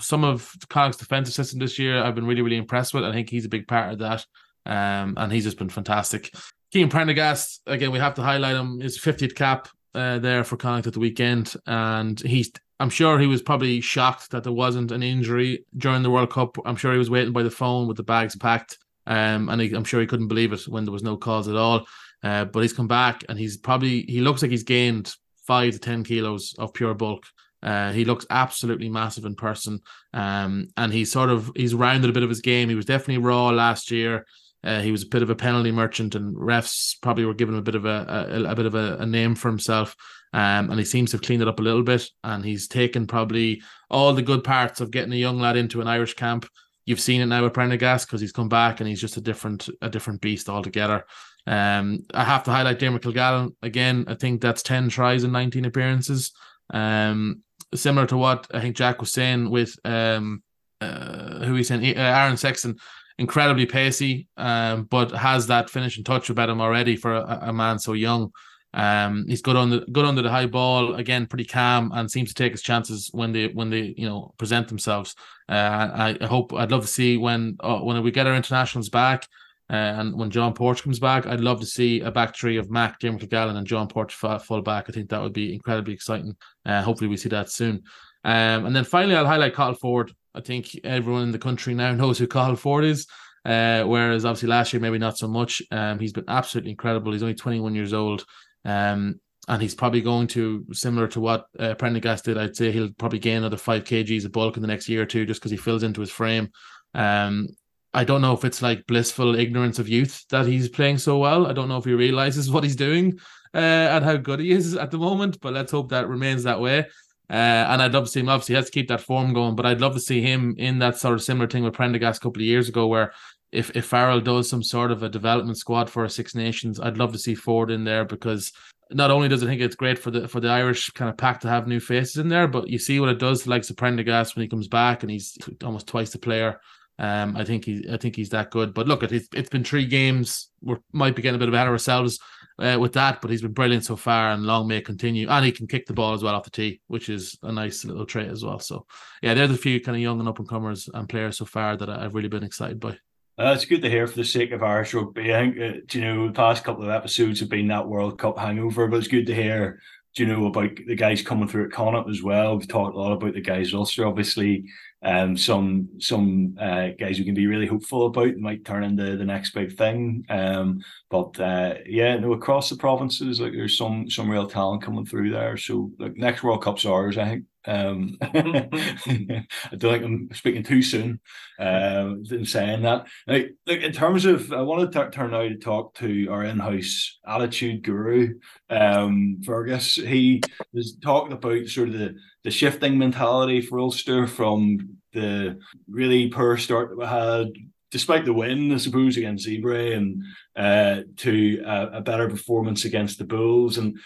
some 0.00 0.24
of 0.24 0.54
Connacht's 0.68 0.98
defensive 0.98 1.34
system 1.34 1.58
this 1.58 1.78
year 1.78 2.02
I've 2.02 2.14
been 2.14 2.26
really 2.26 2.42
really 2.42 2.56
impressed 2.56 2.94
with. 2.94 3.04
I 3.04 3.12
think 3.12 3.30
he's 3.30 3.44
a 3.44 3.50
big 3.50 3.66
part 3.66 3.92
of 3.92 3.98
that. 4.00 4.24
Um, 4.64 5.14
and 5.16 5.32
he's 5.32 5.44
just 5.44 5.58
been 5.58 5.68
fantastic. 5.68 6.32
Cian 6.72 6.88
Prendergast, 6.88 7.60
again, 7.66 7.90
we 7.90 7.98
have 7.98 8.14
to 8.14 8.22
highlight 8.22 8.56
him. 8.56 8.80
His 8.80 8.98
50th 8.98 9.34
cap 9.34 9.68
uh, 9.94 10.18
there 10.18 10.44
for 10.44 10.56
Connacht 10.56 10.86
at 10.86 10.94
the 10.94 11.00
weekend, 11.00 11.54
and 11.66 12.18
he's 12.20 12.50
I'm 12.80 12.90
sure 12.90 13.18
he 13.18 13.26
was 13.26 13.42
probably 13.42 13.80
shocked 13.80 14.30
that 14.30 14.44
there 14.44 14.52
wasn't 14.52 14.92
an 14.92 15.02
injury 15.02 15.64
during 15.76 16.02
the 16.02 16.10
World 16.10 16.30
Cup. 16.30 16.56
I'm 16.64 16.76
sure 16.76 16.92
he 16.92 16.98
was 16.98 17.10
waiting 17.10 17.32
by 17.32 17.42
the 17.42 17.50
phone 17.50 17.86
with 17.86 17.96
the 17.96 18.02
bags 18.02 18.36
packed. 18.36 18.78
Um, 19.06 19.48
and 19.48 19.60
he, 19.60 19.74
I'm 19.74 19.84
sure 19.84 20.00
he 20.00 20.06
couldn't 20.06 20.28
believe 20.28 20.52
it 20.52 20.68
when 20.68 20.84
there 20.84 20.92
was 20.92 21.02
no 21.02 21.16
calls 21.16 21.48
at 21.48 21.56
all. 21.56 21.86
Uh, 22.22 22.44
but 22.44 22.60
he's 22.60 22.72
come 22.72 22.88
back 22.88 23.24
and 23.28 23.38
he's 23.38 23.56
probably 23.56 24.02
he 24.02 24.20
looks 24.20 24.42
like 24.42 24.50
he's 24.50 24.62
gained 24.62 25.12
five 25.46 25.72
to 25.72 25.78
ten 25.78 26.04
kilos 26.04 26.54
of 26.58 26.72
pure 26.72 26.94
bulk. 26.94 27.24
Uh, 27.62 27.92
he 27.92 28.04
looks 28.04 28.26
absolutely 28.30 28.88
massive 28.88 29.24
in 29.24 29.34
person. 29.34 29.80
Um, 30.12 30.68
and 30.76 30.92
he's 30.92 31.10
sort 31.10 31.30
of 31.30 31.50
he's 31.54 31.74
rounded 31.74 32.10
a 32.10 32.12
bit 32.12 32.22
of 32.22 32.28
his 32.28 32.40
game. 32.40 32.68
He 32.68 32.74
was 32.74 32.86
definitely 32.86 33.18
raw 33.18 33.48
last 33.50 33.90
year. 33.90 34.26
Uh, 34.64 34.80
he 34.80 34.92
was 34.92 35.02
a 35.02 35.08
bit 35.08 35.22
of 35.22 35.30
a 35.30 35.34
penalty 35.34 35.72
merchant, 35.72 36.14
and 36.14 36.36
refs 36.36 36.94
probably 37.02 37.24
were 37.24 37.34
giving 37.34 37.54
him 37.54 37.60
a 37.60 37.64
bit 37.64 37.74
of 37.74 37.84
a 37.84 38.28
a, 38.30 38.44
a 38.44 38.54
bit 38.54 38.66
of 38.66 38.74
a, 38.74 38.96
a, 38.98 39.06
name 39.06 39.34
for 39.34 39.48
himself. 39.48 39.96
Um, 40.34 40.70
and 40.70 40.78
he 40.78 40.84
seems 40.84 41.10
to 41.10 41.16
have 41.16 41.22
cleaned 41.22 41.42
it 41.42 41.48
up 41.48 41.60
a 41.60 41.62
little 41.62 41.82
bit, 41.82 42.08
and 42.24 42.44
he's 42.44 42.66
taken 42.66 43.06
probably 43.06 43.62
all 43.90 44.14
the 44.14 44.22
good 44.22 44.42
parts 44.42 44.80
of 44.80 44.90
getting 44.90 45.12
a 45.12 45.16
young 45.16 45.38
lad 45.38 45.56
into 45.56 45.80
an 45.80 45.88
Irish 45.88 46.14
camp. 46.14 46.48
You've 46.86 47.00
seen 47.00 47.20
it 47.20 47.26
now 47.26 47.42
with 47.42 47.52
Prendergast 47.52 48.06
because 48.06 48.20
he's 48.20 48.32
come 48.32 48.48
back 48.48 48.80
and 48.80 48.88
he's 48.88 49.00
just 49.00 49.16
a 49.16 49.20
different 49.20 49.68
a 49.82 49.88
different 49.88 50.20
beast 50.20 50.48
altogether. 50.48 51.04
Um, 51.46 52.06
I 52.14 52.24
have 52.24 52.44
to 52.44 52.50
highlight 52.50 52.78
Diarmuid 52.78 53.02
Kilgallen 53.02 53.54
again. 53.62 54.04
I 54.08 54.14
think 54.14 54.40
that's 54.40 54.62
ten 54.62 54.88
tries 54.88 55.22
and 55.22 55.32
nineteen 55.32 55.64
appearances. 55.64 56.32
Um, 56.72 57.42
similar 57.74 58.06
to 58.06 58.16
what 58.16 58.46
I 58.54 58.60
think 58.60 58.76
Jack 58.76 59.00
was 59.00 59.12
saying 59.12 59.50
with 59.50 59.76
um, 59.84 60.42
uh, 60.80 61.44
who 61.44 61.54
he's 61.54 61.68
saying, 61.68 61.96
uh, 61.96 62.00
Aaron 62.00 62.36
Sexton 62.36 62.76
incredibly 63.18 63.66
pacey, 63.66 64.28
um, 64.36 64.84
but 64.84 65.12
has 65.12 65.46
that 65.48 65.70
finishing 65.70 66.04
touch 66.04 66.30
about 66.30 66.48
him 66.48 66.60
already 66.60 66.96
for 66.96 67.12
a, 67.12 67.38
a 67.42 67.52
man 67.52 67.78
so 67.78 67.92
young. 67.92 68.30
Um, 68.74 69.26
he's 69.28 69.42
good 69.42 69.56
on 69.56 69.70
the 69.70 69.80
good 69.92 70.04
under 70.04 70.22
the 70.22 70.30
high 70.30 70.46
ball 70.46 70.94
again, 70.94 71.26
pretty 71.26 71.44
calm, 71.44 71.92
and 71.94 72.10
seems 72.10 72.30
to 72.30 72.34
take 72.34 72.52
his 72.52 72.62
chances 72.62 73.10
when 73.12 73.32
they 73.32 73.48
when 73.48 73.70
they 73.70 73.94
you 73.96 74.08
know 74.08 74.34
present 74.38 74.68
themselves. 74.68 75.14
Uh, 75.48 75.90
I, 75.94 76.18
I 76.20 76.26
hope 76.26 76.52
I'd 76.54 76.70
love 76.70 76.82
to 76.82 76.88
see 76.88 77.16
when 77.16 77.56
uh, 77.60 77.80
when 77.80 78.02
we 78.02 78.10
get 78.10 78.26
our 78.26 78.34
internationals 78.34 78.88
back. 78.88 79.26
Uh, 79.70 80.00
and 80.00 80.18
when 80.18 80.30
John 80.30 80.52
Porch 80.52 80.82
comes 80.82 80.98
back, 80.98 81.26
I'd 81.26 81.40
love 81.40 81.60
to 81.60 81.66
see 81.66 82.00
a 82.00 82.10
back 82.10 82.36
three 82.36 82.58
of 82.58 82.70
Mack, 82.70 82.98
Diarmuid 82.98 83.22
Kilgallen, 83.22 83.56
and 83.56 83.66
John 83.66 83.88
Porch 83.88 84.14
full 84.14 84.60
back. 84.60 84.86
I 84.88 84.92
think 84.92 85.08
that 85.08 85.22
would 85.22 85.32
be 85.32 85.54
incredibly 85.54 85.94
exciting. 85.94 86.36
Uh, 86.66 86.82
hopefully, 86.82 87.08
we 87.08 87.16
see 87.16 87.30
that 87.30 87.50
soon. 87.50 87.82
Um, 88.24 88.66
and 88.66 88.76
then 88.76 88.84
finally, 88.84 89.16
I'll 89.16 89.26
highlight 89.26 89.54
Cathal 89.54 89.74
Forde. 89.74 90.12
I 90.34 90.40
think 90.40 90.78
everyone 90.84 91.22
in 91.24 91.32
the 91.32 91.38
country 91.38 91.74
now 91.74 91.92
knows 91.94 92.18
who 92.18 92.26
Cathal 92.26 92.56
Forde 92.56 92.84
is. 92.84 93.06
Uh, 93.44 93.82
whereas 93.82 94.24
obviously 94.24 94.48
last 94.48 94.72
year 94.72 94.80
maybe 94.80 94.98
not 94.98 95.18
so 95.18 95.26
much. 95.26 95.62
Um, 95.70 95.98
he's 95.98 96.12
been 96.12 96.24
absolutely 96.28 96.70
incredible. 96.70 97.12
He's 97.12 97.22
only 97.22 97.34
21 97.34 97.74
years 97.74 97.92
old. 97.92 98.24
Um, 98.64 99.20
and 99.48 99.60
he's 99.60 99.74
probably 99.74 100.00
going 100.00 100.28
to 100.28 100.64
similar 100.72 101.08
to 101.08 101.20
what 101.20 101.46
uh, 101.58 101.74
Prendergast 101.74 102.24
did. 102.24 102.38
I'd 102.38 102.56
say 102.56 102.70
he'll 102.70 102.92
probably 102.92 103.18
gain 103.18 103.38
another 103.38 103.56
five 103.56 103.84
kgs 103.84 104.24
of 104.24 104.32
bulk 104.32 104.56
in 104.56 104.62
the 104.62 104.68
next 104.68 104.88
year 104.88 105.02
or 105.02 105.06
two, 105.06 105.26
just 105.26 105.40
because 105.40 105.50
he 105.50 105.56
fills 105.56 105.82
into 105.82 106.00
his 106.00 106.10
frame. 106.10 106.50
Um, 106.94 107.48
I 107.94 108.04
don't 108.04 108.22
know 108.22 108.32
if 108.32 108.44
it's 108.44 108.62
like 108.62 108.86
blissful 108.86 109.34
ignorance 109.34 109.78
of 109.78 109.88
youth 109.88 110.24
that 110.30 110.46
he's 110.46 110.68
playing 110.68 110.98
so 110.98 111.18
well. 111.18 111.46
I 111.46 111.52
don't 111.52 111.68
know 111.68 111.76
if 111.76 111.84
he 111.84 111.92
realizes 111.92 112.50
what 112.50 112.64
he's 112.64 112.76
doing 112.76 113.18
uh, 113.52 113.58
and 113.58 114.04
how 114.04 114.16
good 114.16 114.40
he 114.40 114.52
is 114.52 114.76
at 114.76 114.90
the 114.90 114.98
moment, 114.98 115.40
but 115.40 115.52
let's 115.52 115.72
hope 115.72 115.90
that 115.90 116.08
remains 116.08 116.44
that 116.44 116.60
way. 116.60 116.86
Uh, 117.28 117.66
and 117.68 117.82
I'd 117.82 117.94
love 117.94 118.04
to 118.04 118.10
see 118.10 118.20
him. 118.20 118.28
Obviously, 118.28 118.54
he 118.54 118.56
has 118.56 118.66
to 118.66 118.72
keep 118.72 118.88
that 118.88 119.00
form 119.00 119.32
going, 119.32 119.56
but 119.56 119.66
I'd 119.66 119.80
love 119.80 119.94
to 119.94 120.00
see 120.00 120.20
him 120.20 120.54
in 120.58 120.78
that 120.80 120.98
sort 120.98 121.14
of 121.14 121.22
similar 121.22 121.48
thing 121.48 121.64
with 121.64 121.74
Prendergast 121.74 122.20
a 122.20 122.22
couple 122.22 122.42
of 122.42 122.46
years 122.46 122.68
ago, 122.68 122.86
where 122.86 123.12
if 123.52 123.70
if 123.76 123.86
Farrell 123.86 124.20
does 124.20 124.48
some 124.48 124.62
sort 124.62 124.90
of 124.90 125.02
a 125.02 125.08
development 125.08 125.58
squad 125.58 125.90
for 125.90 126.08
Six 126.08 126.34
Nations, 126.34 126.80
I'd 126.80 126.98
love 126.98 127.12
to 127.12 127.18
see 127.18 127.34
Forde 127.34 127.70
in 127.70 127.84
there 127.84 128.04
because 128.04 128.52
not 128.90 129.10
only 129.10 129.28
does 129.28 129.42
I 129.42 129.46
think 129.46 129.60
it's 129.60 129.76
great 129.76 129.98
for 129.98 130.10
the 130.10 130.26
for 130.26 130.40
the 130.40 130.48
Irish 130.48 130.90
kind 130.90 131.10
of 131.10 131.16
pack 131.16 131.40
to 131.40 131.48
have 131.48 131.68
new 131.68 131.80
faces 131.80 132.16
in 132.16 132.28
there, 132.28 132.48
but 132.48 132.68
you 132.68 132.78
see 132.78 132.98
what 132.98 133.10
it 133.10 133.18
does 133.18 133.42
to 133.42 133.50
like 133.50 133.64
Prendergast 133.76 134.34
when 134.34 134.42
he 134.42 134.48
comes 134.48 134.68
back 134.68 135.02
and 135.02 135.10
he's 135.10 135.36
almost 135.62 135.86
twice 135.86 136.10
the 136.10 136.18
player. 136.18 136.60
Um, 136.98 137.36
I 137.36 137.44
think 137.44 137.64
he 137.64 137.86
I 137.90 137.96
think 137.96 138.16
he's 138.16 138.30
that 138.30 138.50
good. 138.50 138.74
But 138.74 138.86
look, 138.86 139.02
it's 139.02 139.28
it's 139.32 139.48
been 139.48 139.64
three 139.64 139.86
games. 139.86 140.50
We 140.60 140.76
might 140.92 141.16
be 141.16 141.22
getting 141.22 141.36
a 141.36 141.38
bit 141.38 141.52
ahead 141.52 141.66
of 141.66 141.72
ourselves 141.72 142.20
uh, 142.58 142.78
with 142.80 142.92
that, 142.94 143.20
but 143.20 143.30
he's 143.30 143.42
been 143.42 143.52
brilliant 143.52 143.84
so 143.84 143.96
far, 143.96 144.30
and 144.30 144.44
long 144.44 144.68
may 144.68 144.80
continue. 144.80 145.28
And 145.28 145.44
he 145.44 145.52
can 145.52 145.66
kick 145.66 145.86
the 145.86 145.94
ball 145.94 146.14
as 146.14 146.22
well 146.22 146.34
off 146.34 146.44
the 146.44 146.50
tee, 146.50 146.80
which 146.86 147.08
is 147.08 147.38
a 147.42 147.52
nice 147.52 147.84
little 147.84 148.06
trait 148.06 148.28
as 148.28 148.44
well. 148.44 148.58
So 148.58 148.86
yeah, 149.22 149.34
there's 149.34 149.50
a 149.50 149.56
few 149.56 149.80
kind 149.80 149.96
of 149.96 150.02
young 150.02 150.20
and 150.20 150.28
up 150.28 150.38
and 150.38 150.48
comers 150.48 150.88
and 150.92 151.08
players 151.08 151.38
so 151.38 151.44
far 151.44 151.76
that 151.76 151.88
I've 151.88 152.14
really 152.14 152.28
been 152.28 152.44
excited 152.44 152.78
by. 152.78 152.98
Uh, 153.42 153.54
it's 153.54 153.64
good 153.64 153.82
to 153.82 153.90
hear 153.90 154.06
for 154.06 154.14
the 154.14 154.24
sake 154.24 154.52
of 154.52 154.62
Irish 154.62 154.94
rugby. 154.94 155.34
I 155.34 155.40
think 155.40 155.58
uh, 155.58 155.80
you 155.90 156.00
know 156.00 156.28
the 156.28 156.32
past 156.32 156.62
couple 156.62 156.84
of 156.84 156.90
episodes 156.90 157.40
have 157.40 157.48
been 157.48 157.66
that 157.68 157.88
World 157.88 158.16
Cup 158.16 158.38
hangover, 158.38 158.86
but 158.86 158.98
it's 158.98 159.08
good 159.08 159.26
to 159.26 159.34
hear 159.34 159.80
you 160.14 160.26
know 160.26 160.46
about 160.46 160.76
the 160.86 160.94
guys 160.94 161.22
coming 161.22 161.48
through 161.48 161.64
at 161.64 161.72
Connacht 161.72 162.08
as 162.08 162.22
well. 162.22 162.56
We've 162.56 162.68
talked 162.68 162.94
a 162.94 162.98
lot 162.98 163.10
about 163.10 163.34
the 163.34 163.40
guys 163.40 163.74
Ulster, 163.74 164.06
obviously. 164.06 164.66
Um, 165.04 165.36
some 165.36 165.88
some 165.98 166.56
uh, 166.60 166.88
guys 166.98 167.18
we 167.18 167.24
can 167.24 167.34
be 167.34 167.48
really 167.48 167.66
hopeful 167.66 168.06
about 168.06 168.36
might 168.36 168.64
turn 168.64 168.84
into 168.84 169.16
the 169.16 169.24
next 169.24 169.52
big 169.52 169.76
thing. 169.76 170.24
Um, 170.28 170.82
but 171.10 171.38
uh, 171.40 171.74
yeah, 171.86 172.16
no, 172.18 172.32
across 172.32 172.70
the 172.70 172.76
provinces, 172.76 173.40
like 173.40 173.52
there's 173.52 173.76
some 173.76 174.08
some 174.08 174.30
real 174.30 174.46
talent 174.46 174.82
coming 174.82 175.04
through 175.04 175.30
there. 175.30 175.56
So 175.56 175.90
like 175.98 176.16
next 176.16 176.42
World 176.42 176.62
Cup's 176.62 176.84
ours, 176.84 177.18
I 177.18 177.24
think. 177.24 177.44
Um, 177.64 178.18
I 178.22 179.46
don't 179.76 179.92
think 179.92 180.04
I'm 180.04 180.28
speaking 180.32 180.62
too 180.62 180.82
soon 180.82 181.20
uh, 181.58 182.14
in 182.30 182.44
saying 182.44 182.82
that. 182.82 183.06
Like, 183.26 183.54
like 183.66 183.80
in 183.80 183.92
terms 183.92 184.24
of, 184.24 184.52
I 184.52 184.62
want 184.62 184.92
to 184.92 185.10
turn 185.10 185.30
now 185.30 185.42
to 185.42 185.56
talk 185.56 185.94
to 185.96 186.28
our 186.30 186.44
in-house 186.44 187.18
attitude 187.26 187.84
guru, 187.84 188.34
um, 188.68 189.40
Fergus. 189.44 189.94
He 189.94 190.42
was 190.72 190.96
talking 191.02 191.32
about 191.32 191.66
sort 191.68 191.88
of 191.88 191.94
the 191.94 192.16
the 192.44 192.50
shifting 192.50 192.98
mentality 192.98 193.60
for 193.60 193.78
Ulster 193.78 194.26
from 194.26 194.98
the 195.12 195.58
really 195.88 196.28
poor 196.28 196.56
start 196.56 196.90
that 196.90 196.98
we 196.98 197.06
had, 197.06 197.48
despite 197.90 198.24
the 198.24 198.32
win, 198.32 198.72
I 198.72 198.78
suppose, 198.78 199.16
against 199.16 199.46
Zebre, 199.46 199.96
and 199.96 200.22
uh, 200.56 201.02
to 201.18 201.62
a, 201.64 201.98
a, 201.98 202.00
better 202.00 202.28
performance 202.28 202.84
against 202.84 203.18
the 203.18 203.24
Bulls. 203.24 203.78
And 203.78 203.98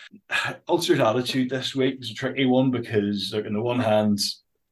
Ulster's 0.68 1.00
attitude 1.00 1.50
this 1.50 1.74
week 1.74 1.98
was 1.98 2.10
a 2.10 2.14
tricky 2.14 2.44
one 2.44 2.70
because, 2.70 3.32
like, 3.34 3.46
on 3.46 3.54
the 3.54 3.62
one 3.62 3.80
hand, 3.80 4.18